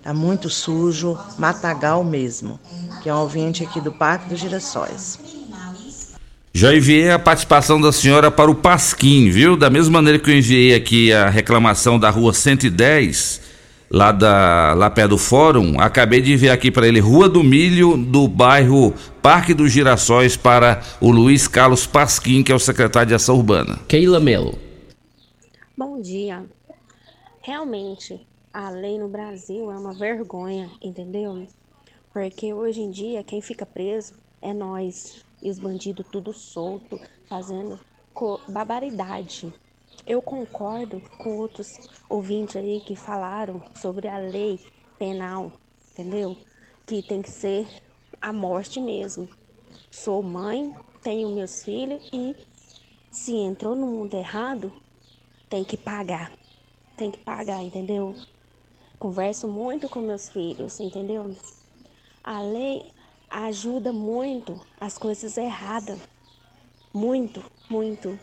Tá 0.03 0.15
muito 0.15 0.49
sujo, 0.49 1.19
matagal 1.39 2.03
mesmo, 2.03 2.59
que 3.03 3.09
é 3.09 3.15
um 3.15 3.19
ouvinte 3.19 3.63
aqui 3.63 3.81
do 3.81 3.93
Parque 3.93 4.31
dos 4.31 4.39
Girassóis. 4.39 5.40
Já 6.53 6.75
enviei 6.75 7.11
a 7.11 7.19
participação 7.19 7.81
da 7.81 7.93
senhora 7.93 8.29
para 8.29 8.51
o 8.51 8.55
Pasquim, 8.57 9.31
viu? 9.31 9.57
Da 9.57 9.71
mesma 9.71 9.93
maneira 9.93 10.19
que 10.19 10.29
eu 10.29 10.37
enviei 10.37 10.75
aqui 10.75 11.13
a 11.13 11.31
reclamação 11.31 11.97
da 11.97 12.11
rua 12.11 12.35
110, 12.35 13.41
lá, 13.89 14.11
da, 14.11 14.75
lá 14.75 14.91
perto 14.91 15.11
do 15.11 15.19
fórum, 15.19 15.81
acabei 15.81 16.21
de 16.21 16.33
enviar 16.33 16.53
aqui 16.53 16.69
para 16.69 16.89
ele 16.89 16.99
Rua 16.99 17.29
do 17.29 17.45
Milho, 17.45 17.97
do 17.97 18.27
bairro 18.27 18.93
Parque 19.23 19.55
dos 19.55 19.71
Girassóis, 19.71 20.37
para 20.37 20.83
o 21.01 21.13
Luiz 21.13 21.47
Carlos 21.47 21.87
Pasquim, 21.87 22.43
que 22.43 22.51
é 22.51 22.55
o 22.55 22.59
secretário 22.59 23.09
de 23.09 23.15
Ação 23.15 23.37
Urbana. 23.37 23.79
Keila 23.87 24.19
Melo. 24.19 24.59
Bom 25.79 26.01
dia. 26.01 26.45
Realmente, 27.43 28.27
a 28.53 28.71
lei 28.71 28.99
no 28.99 29.09
Brasil 29.09 29.71
é 29.71 29.79
uma 29.79 29.95
vergonha, 29.95 30.69
entendeu? 30.83 31.47
Porque 32.13 32.53
hoje 32.53 32.81
em 32.81 32.91
dia 32.91 33.23
quem 33.23 33.41
fica 33.41 33.65
preso 33.65 34.15
é 34.43 34.53
nós 34.53 35.25
e 35.43 35.51
os 35.51 35.59
bandidos 35.59 36.07
tudo 36.11 36.33
solto, 36.33 37.01
fazendo 37.27 37.79
barbaridade. 38.49 39.53
Eu 40.07 40.21
concordo 40.21 41.01
com 41.19 41.39
outros 41.39 41.89
ouvintes 42.09 42.57
aí 42.57 42.81
que 42.81 42.97
falaram 42.97 43.63
sobre 43.75 44.09
a 44.09 44.19
lei 44.19 44.59
penal, 44.99 45.53
entendeu? 45.93 46.37
Que 46.87 47.03
tem 47.03 47.23
que 47.23 47.31
ser 47.31 47.67
a 48.21 48.33
morte 48.33 48.81
mesmo. 48.81 49.29
Sou 49.91 50.23
mãe, 50.23 50.75
tenho 51.03 51.31
meus 51.31 51.65
filhos 51.65 52.09
e 52.13 52.37
se 53.11 53.35
entrou 53.35 53.75
no 53.75 53.87
mundo 53.87 54.15
errado, 54.15 54.73
tem 55.49 55.65
que 55.65 55.77
pagar. 55.77 56.33
Tem 56.97 57.11
que 57.11 57.19
pagar, 57.19 57.63
entendeu? 57.63 58.15
Converso 58.99 59.49
muito 59.49 59.89
com 59.89 60.01
meus 60.01 60.29
filhos, 60.29 60.79
entendeu? 60.79 61.35
A 62.23 62.43
lei 62.43 62.93
ajuda 63.31 63.93
muito 63.93 64.61
as 64.81 64.99
coisas 64.99 65.37
erradas. 65.39 65.99
Muito, 66.93 67.43
muito. 67.71 68.19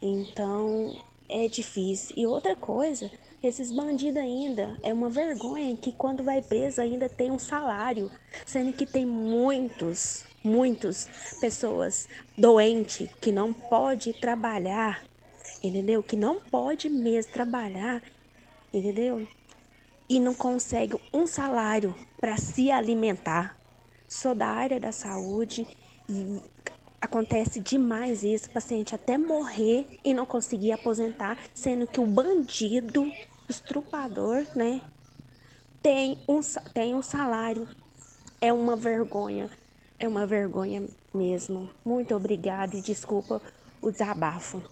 Então 0.00 0.94
é 1.28 1.48
difícil. 1.48 2.14
E 2.16 2.26
outra 2.26 2.54
coisa, 2.54 3.10
esses 3.42 3.72
bandidos 3.72 4.22
ainda 4.22 4.78
é 4.82 4.92
uma 4.92 5.08
vergonha 5.08 5.76
que 5.76 5.92
quando 5.92 6.22
vai 6.22 6.42
preso 6.42 6.80
ainda 6.80 7.08
tem 7.08 7.30
um 7.30 7.38
salário, 7.38 8.10
sendo 8.44 8.72
que 8.72 8.84
tem 8.84 9.06
muitos, 9.06 10.24
muitos 10.42 11.08
pessoas 11.40 12.06
doentes 12.36 13.08
que 13.20 13.32
não 13.32 13.52
pode 13.52 14.12
trabalhar, 14.12 15.02
entendeu? 15.62 16.02
Que 16.02 16.16
não 16.16 16.38
pode 16.38 16.90
mesmo 16.90 17.32
trabalhar, 17.32 18.02
entendeu? 18.72 19.26
E 20.06 20.20
não 20.20 20.34
consegue 20.34 21.00
um 21.12 21.26
salário 21.26 21.94
para 22.20 22.36
se 22.36 22.70
alimentar. 22.70 23.63
Sou 24.14 24.32
da 24.32 24.46
área 24.46 24.78
da 24.78 24.92
saúde. 24.92 25.66
Acontece 27.00 27.58
demais 27.58 28.22
isso, 28.22 28.48
paciente 28.48 28.94
até 28.94 29.18
morrer 29.18 29.98
e 30.04 30.14
não 30.14 30.24
conseguir 30.24 30.70
aposentar, 30.70 31.36
sendo 31.52 31.84
que 31.84 31.98
o 31.98 32.06
bandido, 32.06 33.10
estrupador, 33.48 34.46
né, 34.54 34.80
tem 35.82 36.16
um, 36.28 36.40
tem 36.72 36.94
um 36.94 37.02
salário. 37.02 37.68
É 38.40 38.52
uma 38.52 38.76
vergonha. 38.76 39.50
É 39.98 40.06
uma 40.06 40.24
vergonha 40.24 40.86
mesmo. 41.12 41.68
Muito 41.84 42.14
obrigada 42.14 42.76
e 42.76 42.80
desculpa 42.80 43.42
o 43.82 43.90
desabafo. 43.90 44.62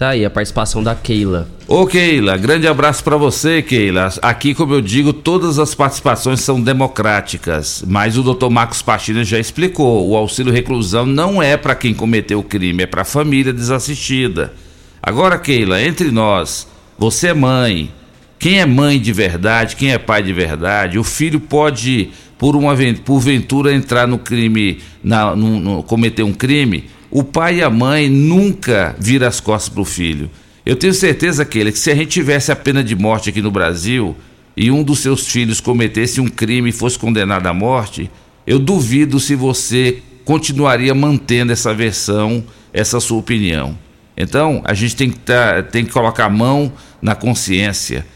Tá 0.00 0.08
aí 0.08 0.24
a 0.24 0.30
participação 0.30 0.82
da 0.82 0.94
Keila. 0.94 1.46
Ô 1.68 1.86
Keila, 1.86 2.34
grande 2.38 2.66
abraço 2.66 3.04
pra 3.04 3.18
você, 3.18 3.60
Keila. 3.60 4.08
Aqui, 4.22 4.54
como 4.54 4.72
eu 4.72 4.80
digo, 4.80 5.12
todas 5.12 5.58
as 5.58 5.74
participações 5.74 6.40
são 6.40 6.58
democráticas, 6.58 7.84
mas 7.86 8.16
o 8.16 8.22
Dr. 8.22 8.48
Marcos 8.48 8.80
Pastina 8.80 9.22
já 9.22 9.38
explicou, 9.38 10.08
o 10.08 10.16
auxílio 10.16 10.50
reclusão 10.54 11.04
não 11.04 11.42
é 11.42 11.54
pra 11.58 11.74
quem 11.74 11.92
cometeu 11.92 12.38
o 12.38 12.42
crime, 12.42 12.84
é 12.84 12.86
pra 12.86 13.04
família 13.04 13.52
desassistida. 13.52 14.54
Agora, 15.02 15.38
Keila, 15.38 15.82
entre 15.82 16.10
nós, 16.10 16.66
você 16.98 17.28
é 17.28 17.34
mãe. 17.34 17.90
Quem 18.38 18.58
é 18.58 18.64
mãe 18.64 18.98
de 18.98 19.12
verdade, 19.12 19.76
quem 19.76 19.92
é 19.92 19.98
pai 19.98 20.22
de 20.22 20.32
verdade, 20.32 20.98
o 20.98 21.04
filho 21.04 21.38
pode, 21.38 22.08
por 22.38 22.56
uma 22.56 22.74
ven- 22.74 22.94
porventura, 22.94 23.70
entrar 23.74 24.08
no 24.08 24.16
crime, 24.18 24.78
na, 25.04 25.36
no- 25.36 25.60
no- 25.60 25.82
cometer 25.82 26.22
um 26.22 26.32
crime. 26.32 26.84
O 27.10 27.24
pai 27.24 27.56
e 27.58 27.62
a 27.62 27.70
mãe 27.70 28.08
nunca 28.08 28.94
viram 28.98 29.26
as 29.26 29.40
costas 29.40 29.68
pro 29.68 29.84
filho. 29.84 30.30
Eu 30.64 30.76
tenho 30.76 30.94
certeza, 30.94 31.44
Keila, 31.44 31.72
que 31.72 31.78
se 31.78 31.90
a 31.90 31.94
gente 31.94 32.10
tivesse 32.10 32.52
a 32.52 32.56
pena 32.56 32.84
de 32.84 32.94
morte 32.94 33.30
aqui 33.30 33.42
no 33.42 33.50
Brasil 33.50 34.14
e 34.56 34.70
um 34.70 34.82
dos 34.82 35.00
seus 35.00 35.26
filhos 35.26 35.60
cometesse 35.60 36.20
um 36.20 36.28
crime 36.28 36.68
e 36.70 36.72
fosse 36.72 36.98
condenado 36.98 37.46
à 37.46 37.54
morte, 37.54 38.10
eu 38.46 38.58
duvido 38.58 39.18
se 39.18 39.34
você 39.34 40.02
continuaria 40.24 40.94
mantendo 40.94 41.50
essa 41.50 41.74
versão, 41.74 42.44
essa 42.72 43.00
sua 43.00 43.18
opinião. 43.18 43.76
Então, 44.16 44.60
a 44.64 44.74
gente 44.74 44.94
tem 44.94 45.10
que, 45.10 45.18
tá- 45.18 45.62
tem 45.62 45.84
que 45.84 45.90
colocar 45.92 46.26
a 46.26 46.30
mão 46.30 46.72
na 47.00 47.14
consciência 47.14 48.06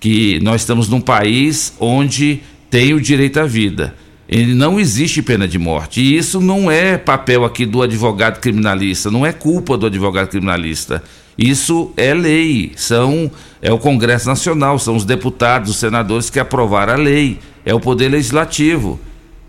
que 0.00 0.40
nós 0.40 0.62
estamos 0.62 0.88
num 0.88 1.00
país 1.00 1.72
onde 1.78 2.40
tem 2.68 2.92
o 2.92 3.00
direito 3.00 3.38
à 3.38 3.44
vida. 3.46 3.94
E 4.34 4.46
não 4.46 4.80
existe 4.80 5.20
pena 5.20 5.46
de 5.46 5.58
morte. 5.58 6.00
E 6.00 6.16
isso 6.16 6.40
não 6.40 6.70
é 6.70 6.96
papel 6.96 7.44
aqui 7.44 7.66
do 7.66 7.82
advogado 7.82 8.40
criminalista, 8.40 9.10
não 9.10 9.26
é 9.26 9.30
culpa 9.30 9.76
do 9.76 9.84
advogado 9.84 10.28
criminalista. 10.28 11.04
Isso 11.36 11.92
é 11.98 12.14
lei, 12.14 12.72
são 12.74 13.30
é 13.60 13.70
o 13.70 13.78
Congresso 13.78 14.26
Nacional, 14.26 14.78
são 14.78 14.96
os 14.96 15.04
deputados, 15.04 15.72
os 15.72 15.76
senadores 15.76 16.30
que 16.30 16.40
aprovaram 16.40 16.94
a 16.94 16.96
lei, 16.96 17.40
é 17.62 17.74
o 17.74 17.80
poder 17.80 18.08
legislativo. 18.08 18.98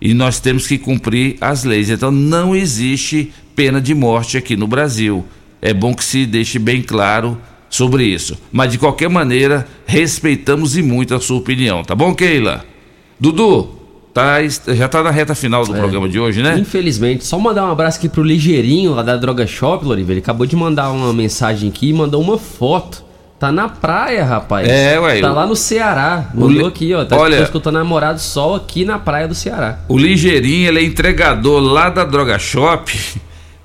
E 0.01 0.13
nós 0.13 0.41
temos 0.41 0.67
que 0.67 0.77
cumprir 0.77 1.37
as 1.39 1.63
leis. 1.63 1.89
Então 1.89 2.11
não 2.11 2.53
existe 2.53 3.31
pena 3.55 3.79
de 3.79 3.95
morte 3.95 4.35
aqui 4.35 4.57
no 4.57 4.67
Brasil. 4.67 5.23
É 5.61 5.73
bom 5.73 5.93
que 5.93 6.03
se 6.03 6.25
deixe 6.25 6.59
bem 6.59 6.81
claro 6.81 7.37
sobre 7.69 8.03
isso. 8.03 8.37
Mas 8.51 8.73
de 8.73 8.77
qualquer 8.77 9.09
maneira, 9.09 9.65
respeitamos 9.85 10.75
e 10.75 10.83
muito 10.83 11.15
a 11.15 11.21
sua 11.21 11.37
opinião, 11.37 11.85
tá 11.85 11.95
bom, 11.95 12.13
Keila? 12.13 12.65
Dudu, 13.17 13.82
tá, 14.13 14.37
já 14.73 14.87
tá 14.87 15.01
na 15.03 15.09
reta 15.11 15.33
final 15.33 15.65
do 15.65 15.73
programa 15.73 16.07
de 16.07 16.19
hoje, 16.19 16.41
né? 16.43 16.55
Infelizmente, 16.59 17.25
só 17.25 17.37
mandar 17.39 17.65
um 17.65 17.71
abraço 17.71 17.97
aqui 17.97 18.07
pro 18.07 18.21
Ligeirinho, 18.23 18.93
lá 18.93 19.01
da 19.01 19.17
Droga 19.17 19.47
Shop, 19.47 19.83
Loriva. 19.85 20.11
Ele 20.13 20.19
acabou 20.19 20.45
de 20.45 20.55
mandar 20.55 20.91
uma 20.91 21.11
mensagem 21.13 21.69
aqui 21.69 21.89
e 21.89 21.93
mandou 21.93 22.21
uma 22.21 22.37
foto. 22.37 23.03
Tá 23.39 23.51
na 23.51 23.67
praia, 23.67 24.23
rapaz. 24.23 24.65
É, 24.69 24.97
ué, 24.99 25.19
Tá 25.19 25.31
o- 25.31 25.35
lá 25.35 25.45
no 25.45 25.55
Ceará. 25.55 26.29
Mandou 26.33 26.65
aqui, 26.67 26.93
ó. 26.93 27.03
Tá 27.03 27.17
Olha- 27.17 27.41
escutando 27.41 27.73
namorado 27.73 28.17
sol 28.21 28.55
aqui 28.55 28.85
na 28.85 28.97
praia 28.97 29.27
do 29.27 29.35
Ceará. 29.35 29.79
O 29.89 29.97
Ligeirinho, 29.97 30.69
ele 30.69 30.79
é 30.79 30.83
entregador 30.83 31.59
lá 31.59 31.89
da 31.89 32.05
Droga 32.05 32.39
Shop. 32.39 32.97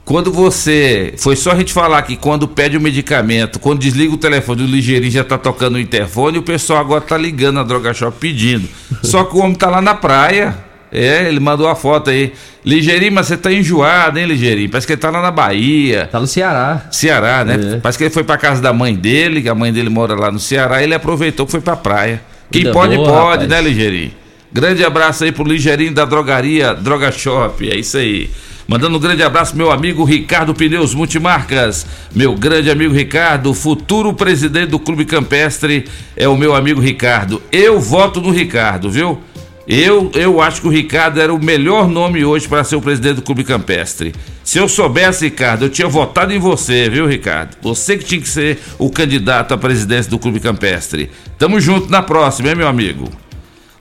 Quando 0.09 0.32
você. 0.32 1.12
Foi 1.18 1.36
só 1.36 1.51
a 1.51 1.55
gente 1.55 1.70
falar 1.70 2.01
que 2.01 2.16
quando 2.16 2.48
pede 2.48 2.78
o 2.78 2.80
medicamento, 2.80 3.59
quando 3.59 3.80
desliga 3.80 4.14
o 4.14 4.16
telefone, 4.16 4.62
o 4.62 4.66
Ligeirinho 4.66 5.12
já 5.12 5.22
tá 5.22 5.36
tocando 5.36 5.74
o 5.74 5.78
interfone 5.78 6.39
o 6.39 6.43
pessoal 6.43 6.80
agora 6.80 7.02
tá 7.02 7.18
ligando 7.18 7.56
na 7.56 7.62
Droga 7.62 7.93
Shop 7.93 8.16
pedindo. 8.18 8.66
Só 9.05 9.22
que 9.24 9.36
o 9.36 9.40
homem 9.40 9.55
tá 9.55 9.68
lá 9.68 9.82
na 9.82 9.94
praia. 9.94 10.56
É, 10.90 11.28
ele 11.28 11.39
mandou 11.39 11.68
a 11.68 11.74
foto 11.74 12.09
aí. 12.09 12.32
Ligeirinho, 12.64 13.12
mas 13.12 13.26
você 13.26 13.36
tá 13.36 13.52
enjoado, 13.52 14.18
hein, 14.18 14.24
Ligeirinho? 14.24 14.70
Parece 14.70 14.86
que 14.86 14.94
ele 14.94 15.01
tá 15.01 15.10
lá 15.10 15.20
na 15.20 15.30
Bahia. 15.30 16.09
Tá 16.10 16.18
no 16.18 16.26
Ceará. 16.26 16.86
Ceará, 16.90 17.44
né? 17.44 17.74
É. 17.74 17.76
Parece 17.76 17.98
que 17.98 18.05
ele 18.05 18.10
foi 18.10 18.24
pra 18.24 18.39
casa 18.39 18.62
da 18.62 18.72
mãe 18.72 18.94
dele, 18.94 19.43
que 19.43 19.48
a 19.51 19.55
mãe 19.55 19.70
dele 19.70 19.90
mora 19.90 20.14
lá 20.14 20.32
no 20.32 20.39
Ceará, 20.39 20.80
e 20.80 20.85
ele 20.85 20.94
aproveitou 20.94 21.44
que 21.44 21.52
foi 21.52 21.60
pra 21.60 21.76
praia. 21.76 22.22
Quem 22.51 22.62
Vida 22.62 22.72
pode, 22.72 22.97
boa, 22.97 23.10
pode, 23.10 23.43
rapaz. 23.43 23.48
né, 23.51 23.60
Ligeirinho? 23.60 24.12
Grande 24.51 24.82
abraço 24.82 25.24
aí 25.24 25.32
pro 25.32 25.44
Ligeirinho 25.44 25.93
da 25.93 26.06
drogaria 26.06 26.72
Droga 26.72 27.12
Shop, 27.12 27.68
é 27.68 27.76
isso 27.76 27.98
aí. 27.98 28.30
Mandando 28.70 28.99
um 28.99 29.01
grande 29.01 29.23
abraço 29.23 29.57
meu 29.57 29.70
amigo 29.70 30.05
Ricardo 30.05 30.53
Pneus 30.53 30.95
Multimarcas. 30.95 31.86
Meu 32.15 32.35
grande 32.35 32.70
amigo 32.70 32.93
Ricardo, 32.93 33.55
futuro 33.55 34.12
presidente 34.12 34.69
do 34.69 34.78
Clube 34.78 35.07
Campestre, 35.07 35.86
é 36.15 36.28
o 36.28 36.36
meu 36.36 36.55
amigo 36.55 36.78
Ricardo. 36.78 37.40
Eu 37.51 37.81
voto 37.81 38.20
no 38.20 38.31
Ricardo, 38.31 38.90
viu? 38.90 39.23
Eu, 39.66 40.11
eu 40.15 40.39
acho 40.43 40.61
que 40.61 40.66
o 40.66 40.70
Ricardo 40.70 41.19
era 41.19 41.32
o 41.32 41.43
melhor 41.43 41.89
nome 41.89 42.27
hoje 42.27 42.47
para 42.47 42.62
ser 42.62 42.77
o 42.77 42.82
presidente 42.82 43.16
do 43.16 43.23
Clube 43.23 43.43
Campestre. 43.43 44.15
Se 44.45 44.59
eu 44.59 44.69
soubesse, 44.69 45.24
Ricardo, 45.24 45.65
eu 45.65 45.70
tinha 45.70 45.89
votado 45.89 46.35
em 46.35 46.39
você, 46.39 46.90
viu, 46.90 47.07
Ricardo? 47.07 47.57
Você 47.62 47.97
que 47.97 48.05
tinha 48.05 48.20
que 48.20 48.28
ser 48.28 48.59
o 48.78 48.90
candidato 48.90 49.55
à 49.55 49.57
presidência 49.57 50.11
do 50.11 50.19
Clube 50.19 50.40
Campestre. 50.40 51.11
Tamo 51.39 51.59
junto 51.59 51.90
na 51.90 52.03
próxima, 52.03 52.51
hein, 52.51 52.55
meu 52.55 52.69
amigo? 52.69 53.09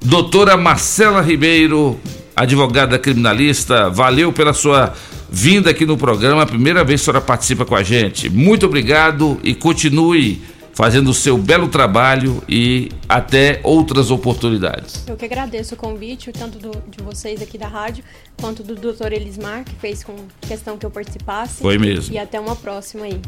Doutora 0.02 0.56
Marcela 0.56 1.22
Ribeiro, 1.22 2.00
advogada 2.38 2.98
criminalista, 3.00 3.90
valeu 3.90 4.32
pela 4.32 4.54
sua 4.54 4.94
vinda 5.30 5.72
aqui 5.72 5.86
no 5.86 5.98
programa. 5.98 6.46
Primeira 6.46 6.84
vez 6.84 7.02
que 7.02 7.10
a 7.10 7.14
senhora 7.14 7.26
participa 7.26 7.66
com 7.66 7.76
a 7.76 7.84
gente. 7.84 8.30
Muito 8.30 8.66
obrigado 8.66 9.40
e 9.44 9.54
continue 9.56 10.42
fazendo 10.74 11.10
o 11.10 11.14
seu 11.14 11.36
belo 11.40 11.68
trabalho 11.68 12.44
e 12.48 12.90
até 13.10 13.60
outras 13.64 14.12
oportunidades. 14.12 15.04
Eu 15.08 15.16
que 15.16 15.26
agradeço 15.26 15.74
o 15.74 15.78
convite, 15.78 16.32
tanto 16.32 16.60
do- 16.60 16.84
de 16.88 17.04
vocês 17.04 17.42
aqui 17.42 17.58
da 17.58 17.68
rádio, 17.68 18.04
quanto 18.40 18.62
do 18.62 18.76
Dr. 18.76 19.12
Elismar, 19.14 19.64
que 19.66 19.74
fez 19.82 20.04
com 20.04 20.14
questão 20.42 20.78
que 20.78 20.86
eu 20.86 20.92
participasse. 20.92 21.62
Foi 21.64 21.80
mesmo. 21.80 22.14
E 22.14 22.20
até 22.20 22.40
uma 22.40 22.56
próxima 22.56 23.06
aí. 23.06 23.20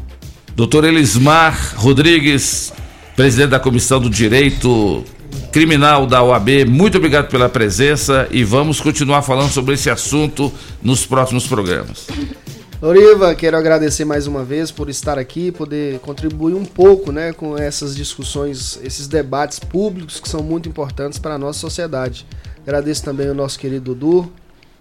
Doutor 0.54 0.84
Elismar 0.84 1.74
Rodrigues, 1.76 2.72
presidente 3.20 3.50
da 3.50 3.60
Comissão 3.60 4.00
do 4.00 4.08
Direito 4.08 5.04
Criminal 5.52 6.06
da 6.06 6.22
OAB, 6.22 6.64
muito 6.66 6.96
obrigado 6.96 7.28
pela 7.28 7.50
presença 7.50 8.26
e 8.30 8.42
vamos 8.42 8.80
continuar 8.80 9.20
falando 9.20 9.50
sobre 9.50 9.74
esse 9.74 9.90
assunto 9.90 10.50
nos 10.82 11.04
próximos 11.04 11.46
programas. 11.46 12.06
Loriva, 12.80 13.34
quero 13.34 13.58
agradecer 13.58 14.06
mais 14.06 14.26
uma 14.26 14.42
vez 14.42 14.70
por 14.70 14.88
estar 14.88 15.18
aqui, 15.18 15.52
poder 15.52 15.98
contribuir 15.98 16.54
um 16.54 16.64
pouco 16.64 17.12
né, 17.12 17.34
com 17.34 17.58
essas 17.58 17.94
discussões, 17.94 18.80
esses 18.82 19.06
debates 19.06 19.58
públicos 19.58 20.18
que 20.18 20.26
são 20.26 20.42
muito 20.42 20.66
importantes 20.66 21.18
para 21.18 21.34
a 21.34 21.38
nossa 21.38 21.58
sociedade. 21.58 22.26
Agradeço 22.62 23.04
também 23.04 23.28
ao 23.28 23.34
nosso 23.34 23.58
querido 23.58 23.94
Dudu 23.94 24.32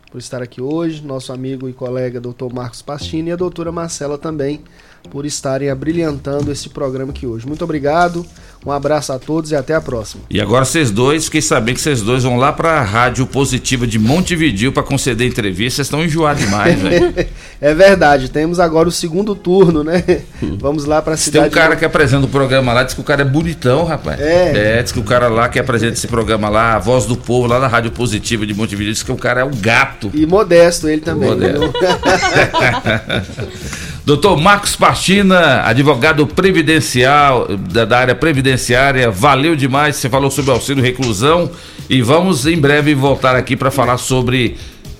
por 0.10 0.18
estar 0.18 0.42
aqui 0.42 0.62
hoje, 0.62 1.04
nosso 1.04 1.34
amigo 1.34 1.68
e 1.68 1.74
colega 1.74 2.22
Dr. 2.22 2.54
Marcos 2.54 2.82
Pastini 2.82 3.32
e 3.32 3.34
a 3.34 3.36
doutora 3.36 3.70
Marcela 3.70 4.18
também 4.18 4.62
por 5.10 5.26
estarem 5.26 5.70
abrilhantando 5.70 6.52
esse 6.52 6.70
programa 6.70 7.12
aqui 7.12 7.26
hoje. 7.26 7.48
Muito 7.48 7.64
obrigado, 7.64 8.24
um 8.66 8.72
abraço 8.72 9.12
a 9.12 9.18
todos 9.18 9.52
e 9.52 9.56
até 9.56 9.74
a 9.74 9.82
próxima. 9.82 10.24
E 10.30 10.40
agora 10.40 10.66
vocês 10.66 10.92
dois, 10.92 11.26
fiquei 11.26 11.42
sabendo 11.42 11.76
que 11.76 11.82
vocês 11.82 12.02
dois 12.02 12.24
vão 12.24 12.38
lá 12.38 12.54
pra 12.54 12.82
Rádio 12.84 13.26
Positiva 13.26 13.88
de 13.88 13.98
Montevidil 13.98 14.72
para 14.72 14.84
conceder 14.84 15.28
entrevista, 15.28 15.78
vocês 15.78 15.88
estão 15.88 16.04
enjoados 16.04 16.44
demais, 16.44 16.78
velho. 16.80 17.14
é 17.60 17.74
verdade, 17.74 18.30
temos 18.30 18.60
agora 18.60 18.88
o 18.88 18.92
segundo 18.92 19.34
turno, 19.34 19.84
né? 19.84 20.04
Vamos 20.60 20.86
lá 20.86 21.02
para 21.02 21.14
a 21.14 21.18
Tem 21.18 21.24
cidade. 21.26 21.48
um 21.48 21.52
cara 21.52 21.76
que 21.76 21.86
apresenta 21.86 22.26
o 22.26 22.30
programa 22.30 22.72
lá, 22.74 22.84
diz 22.84 22.94
que 22.94 23.02
o 23.02 23.04
cara 23.04 23.24
é 23.24 23.26
bonitão, 23.26 23.86
rapaz. 23.86 24.20
É. 24.20 24.84
diz 24.84 24.92
que 24.92 25.00
o 25.00 25.04
cara 25.04 25.28
lá 25.28 25.50
que 25.50 25.58
apresenta 25.58 25.94
esse 25.94 26.08
programa 26.08 26.50
lá, 26.50 26.76
a 26.76 26.80
voz 26.80 27.06
do 27.06 27.18
povo, 27.18 27.48
lá 27.48 27.60
na 27.60 27.68
Rádio 27.68 27.92
Positiva 27.92 28.46
de 28.46 28.54
Montevideo, 28.54 28.94
diz 28.94 29.02
que 29.02 29.12
o 29.12 29.18
cara 29.18 29.42
é 29.42 29.44
um 29.44 29.52
gato. 29.56 30.12
E 30.14 30.26
modesto 30.28 30.88
ele 30.88 31.02
também. 31.02 31.30
Modesto. 31.30 31.72
Doutor 34.10 34.38
Marcos 34.38 34.76
Pastina, 34.76 35.62
advogado 35.62 36.26
previdencial 36.26 37.48
da, 37.56 37.86
da 37.86 38.00
área 38.00 38.16
previdenciária, 38.16 39.12
valeu 39.12 39.56
demais. 39.56 39.98
Você 39.98 40.10
falou 40.10 40.32
sobre 40.32 40.50
auxílio 40.50 40.84
reclusão 40.84 41.52
e 41.88 42.02
vamos 42.02 42.48
em 42.48 42.58
breve 42.58 42.96
voltar 42.96 43.36
aqui 43.36 43.56
para 43.56 43.70
falar 43.70 44.00
sobre 44.00 44.58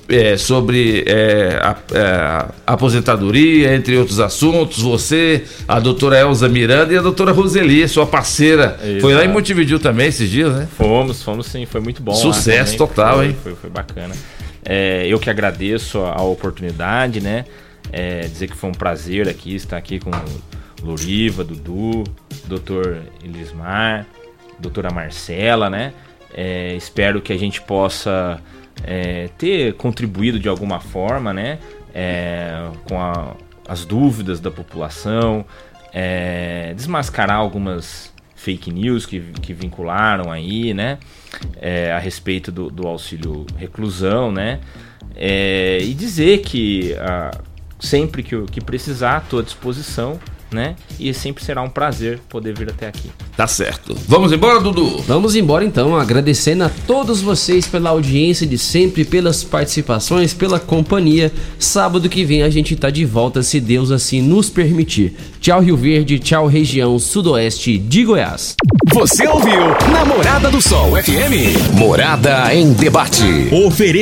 é, 0.08 0.38
sobre 0.38 1.04
é, 1.08 1.60
a, 1.60 1.76
é, 1.92 2.02
a 2.06 2.54
aposentadoria, 2.68 3.74
entre 3.74 3.98
outros 3.98 4.20
assuntos. 4.20 4.84
Você, 4.84 5.44
a 5.68 5.80
doutora 5.80 6.20
Elza 6.20 6.48
Miranda 6.48 6.94
e 6.94 6.98
a 6.98 7.02
doutora 7.02 7.32
Roseli, 7.32 7.88
sua 7.88 8.06
parceira. 8.06 8.78
Foi 9.02 9.16
lá 9.16 9.22
em 9.22 9.24
Exato. 9.24 9.34
Montevideo 9.34 9.80
também 9.80 10.06
esses 10.06 10.30
dias, 10.30 10.54
né? 10.54 10.68
Fomos, 10.78 11.24
fomos 11.24 11.48
sim, 11.48 11.66
foi 11.66 11.82
muito 11.82 12.00
bom. 12.00 12.14
Sucesso 12.14 12.78
total, 12.78 13.16
foi, 13.16 13.26
hein? 13.26 13.38
Foi, 13.42 13.56
foi 13.56 13.72
bacana. 13.72 14.14
É, 14.64 15.08
eu 15.08 15.18
que 15.18 15.32
agradeço 15.32 16.00
a, 16.00 16.20
a 16.20 16.22
oportunidade, 16.22 17.20
né? 17.22 17.46
É, 17.92 18.22
dizer 18.22 18.50
que 18.50 18.56
foi 18.56 18.70
um 18.70 18.74
prazer 18.74 19.28
aqui 19.28 19.56
estar 19.56 19.78
aqui 19.78 20.00
com 20.00 20.12
Loriva, 20.84 21.44
Dudu, 21.44 22.04
Dr. 22.46 23.02
Elismar, 23.24 24.06
doutora 24.60 24.92
Marcela, 24.92 25.70
né? 25.70 25.94
É, 26.34 26.76
espero 26.76 27.22
que 27.22 27.34
a 27.34 27.38
gente 27.38 27.60
possa 27.62 28.40
é, 28.84 29.30
ter 29.38 29.74
contribuído 29.74 30.40
de 30.40 30.48
alguma 30.48 30.80
forma, 30.80 31.34
né? 31.34 31.60
é, 31.94 32.70
com 32.88 33.02
a- 33.02 33.36
as 33.68 33.84
dúvidas 33.84 34.40
da 34.40 34.52
população, 34.52 35.44
é, 35.92 36.72
desmascarar 36.76 37.38
algumas 37.38 38.14
fake 38.36 38.72
news 38.72 39.06
que, 39.08 39.20
que 39.42 39.54
vincularam 39.54 40.32
aí, 40.32 40.74
né? 40.74 40.98
é, 41.60 41.92
a 41.92 41.98
respeito 42.00 42.52
do, 42.52 42.70
do 42.70 42.88
auxílio 42.88 43.46
reclusão, 43.58 44.32
né? 44.32 44.60
É, 45.16 45.80
e 45.82 45.94
dizer 45.94 46.40
que 46.42 46.96
ah, 47.00 47.32
sempre 47.80 48.24
que, 48.24 48.42
que 48.44 48.62
precisar, 48.62 49.22
estou 49.24 49.40
à 49.40 49.44
disposição, 49.44 50.20
né? 50.52 50.76
E 51.00 51.14
sempre 51.14 51.44
será 51.44 51.62
um 51.62 51.70
prazer 51.70 52.20
poder 52.28 52.58
vir 52.58 52.70
até 52.70 52.88
aqui. 52.88 53.10
Tá 53.38 53.48
certo. 53.48 53.96
Vamos 54.08 54.32
embora, 54.32 54.60
Dudu? 54.60 55.02
Vamos 55.08 55.36
embora 55.36 55.64
então, 55.64 55.96
agradecendo 55.96 56.64
a 56.64 56.70
todos 56.88 57.22
vocês 57.22 57.68
pela 57.68 57.92
audiência 57.92 58.46
de 58.46 58.58
sempre, 58.58 59.06
pelas 59.06 59.44
participações, 59.44 60.34
pela 60.34 60.60
companhia. 60.60 61.32
Sábado 61.58 62.10
que 62.10 62.26
vem 62.26 62.44
a 62.44 62.50
gente 62.50 62.76
tá 62.76 62.90
de 62.90 63.06
volta, 63.06 63.44
se 63.44 63.60
Deus 63.60 63.92
assim 63.92 64.22
nos 64.22 64.50
permitir. 64.50 65.16
Tchau, 65.40 65.62
Rio 65.62 65.78
Verde, 65.78 66.20
tchau, 66.20 66.48
região 66.48 66.98
sudoeste 67.00 67.78
de 67.78 68.04
Goiás. 68.04 68.56
Você 68.94 69.28
ouviu 69.28 69.62
Namorada 69.92 70.50
do 70.50 70.62
Sol 70.62 70.92
FM. 71.02 71.78
Morada 71.78 72.54
em 72.54 72.74
debate. 72.74 73.24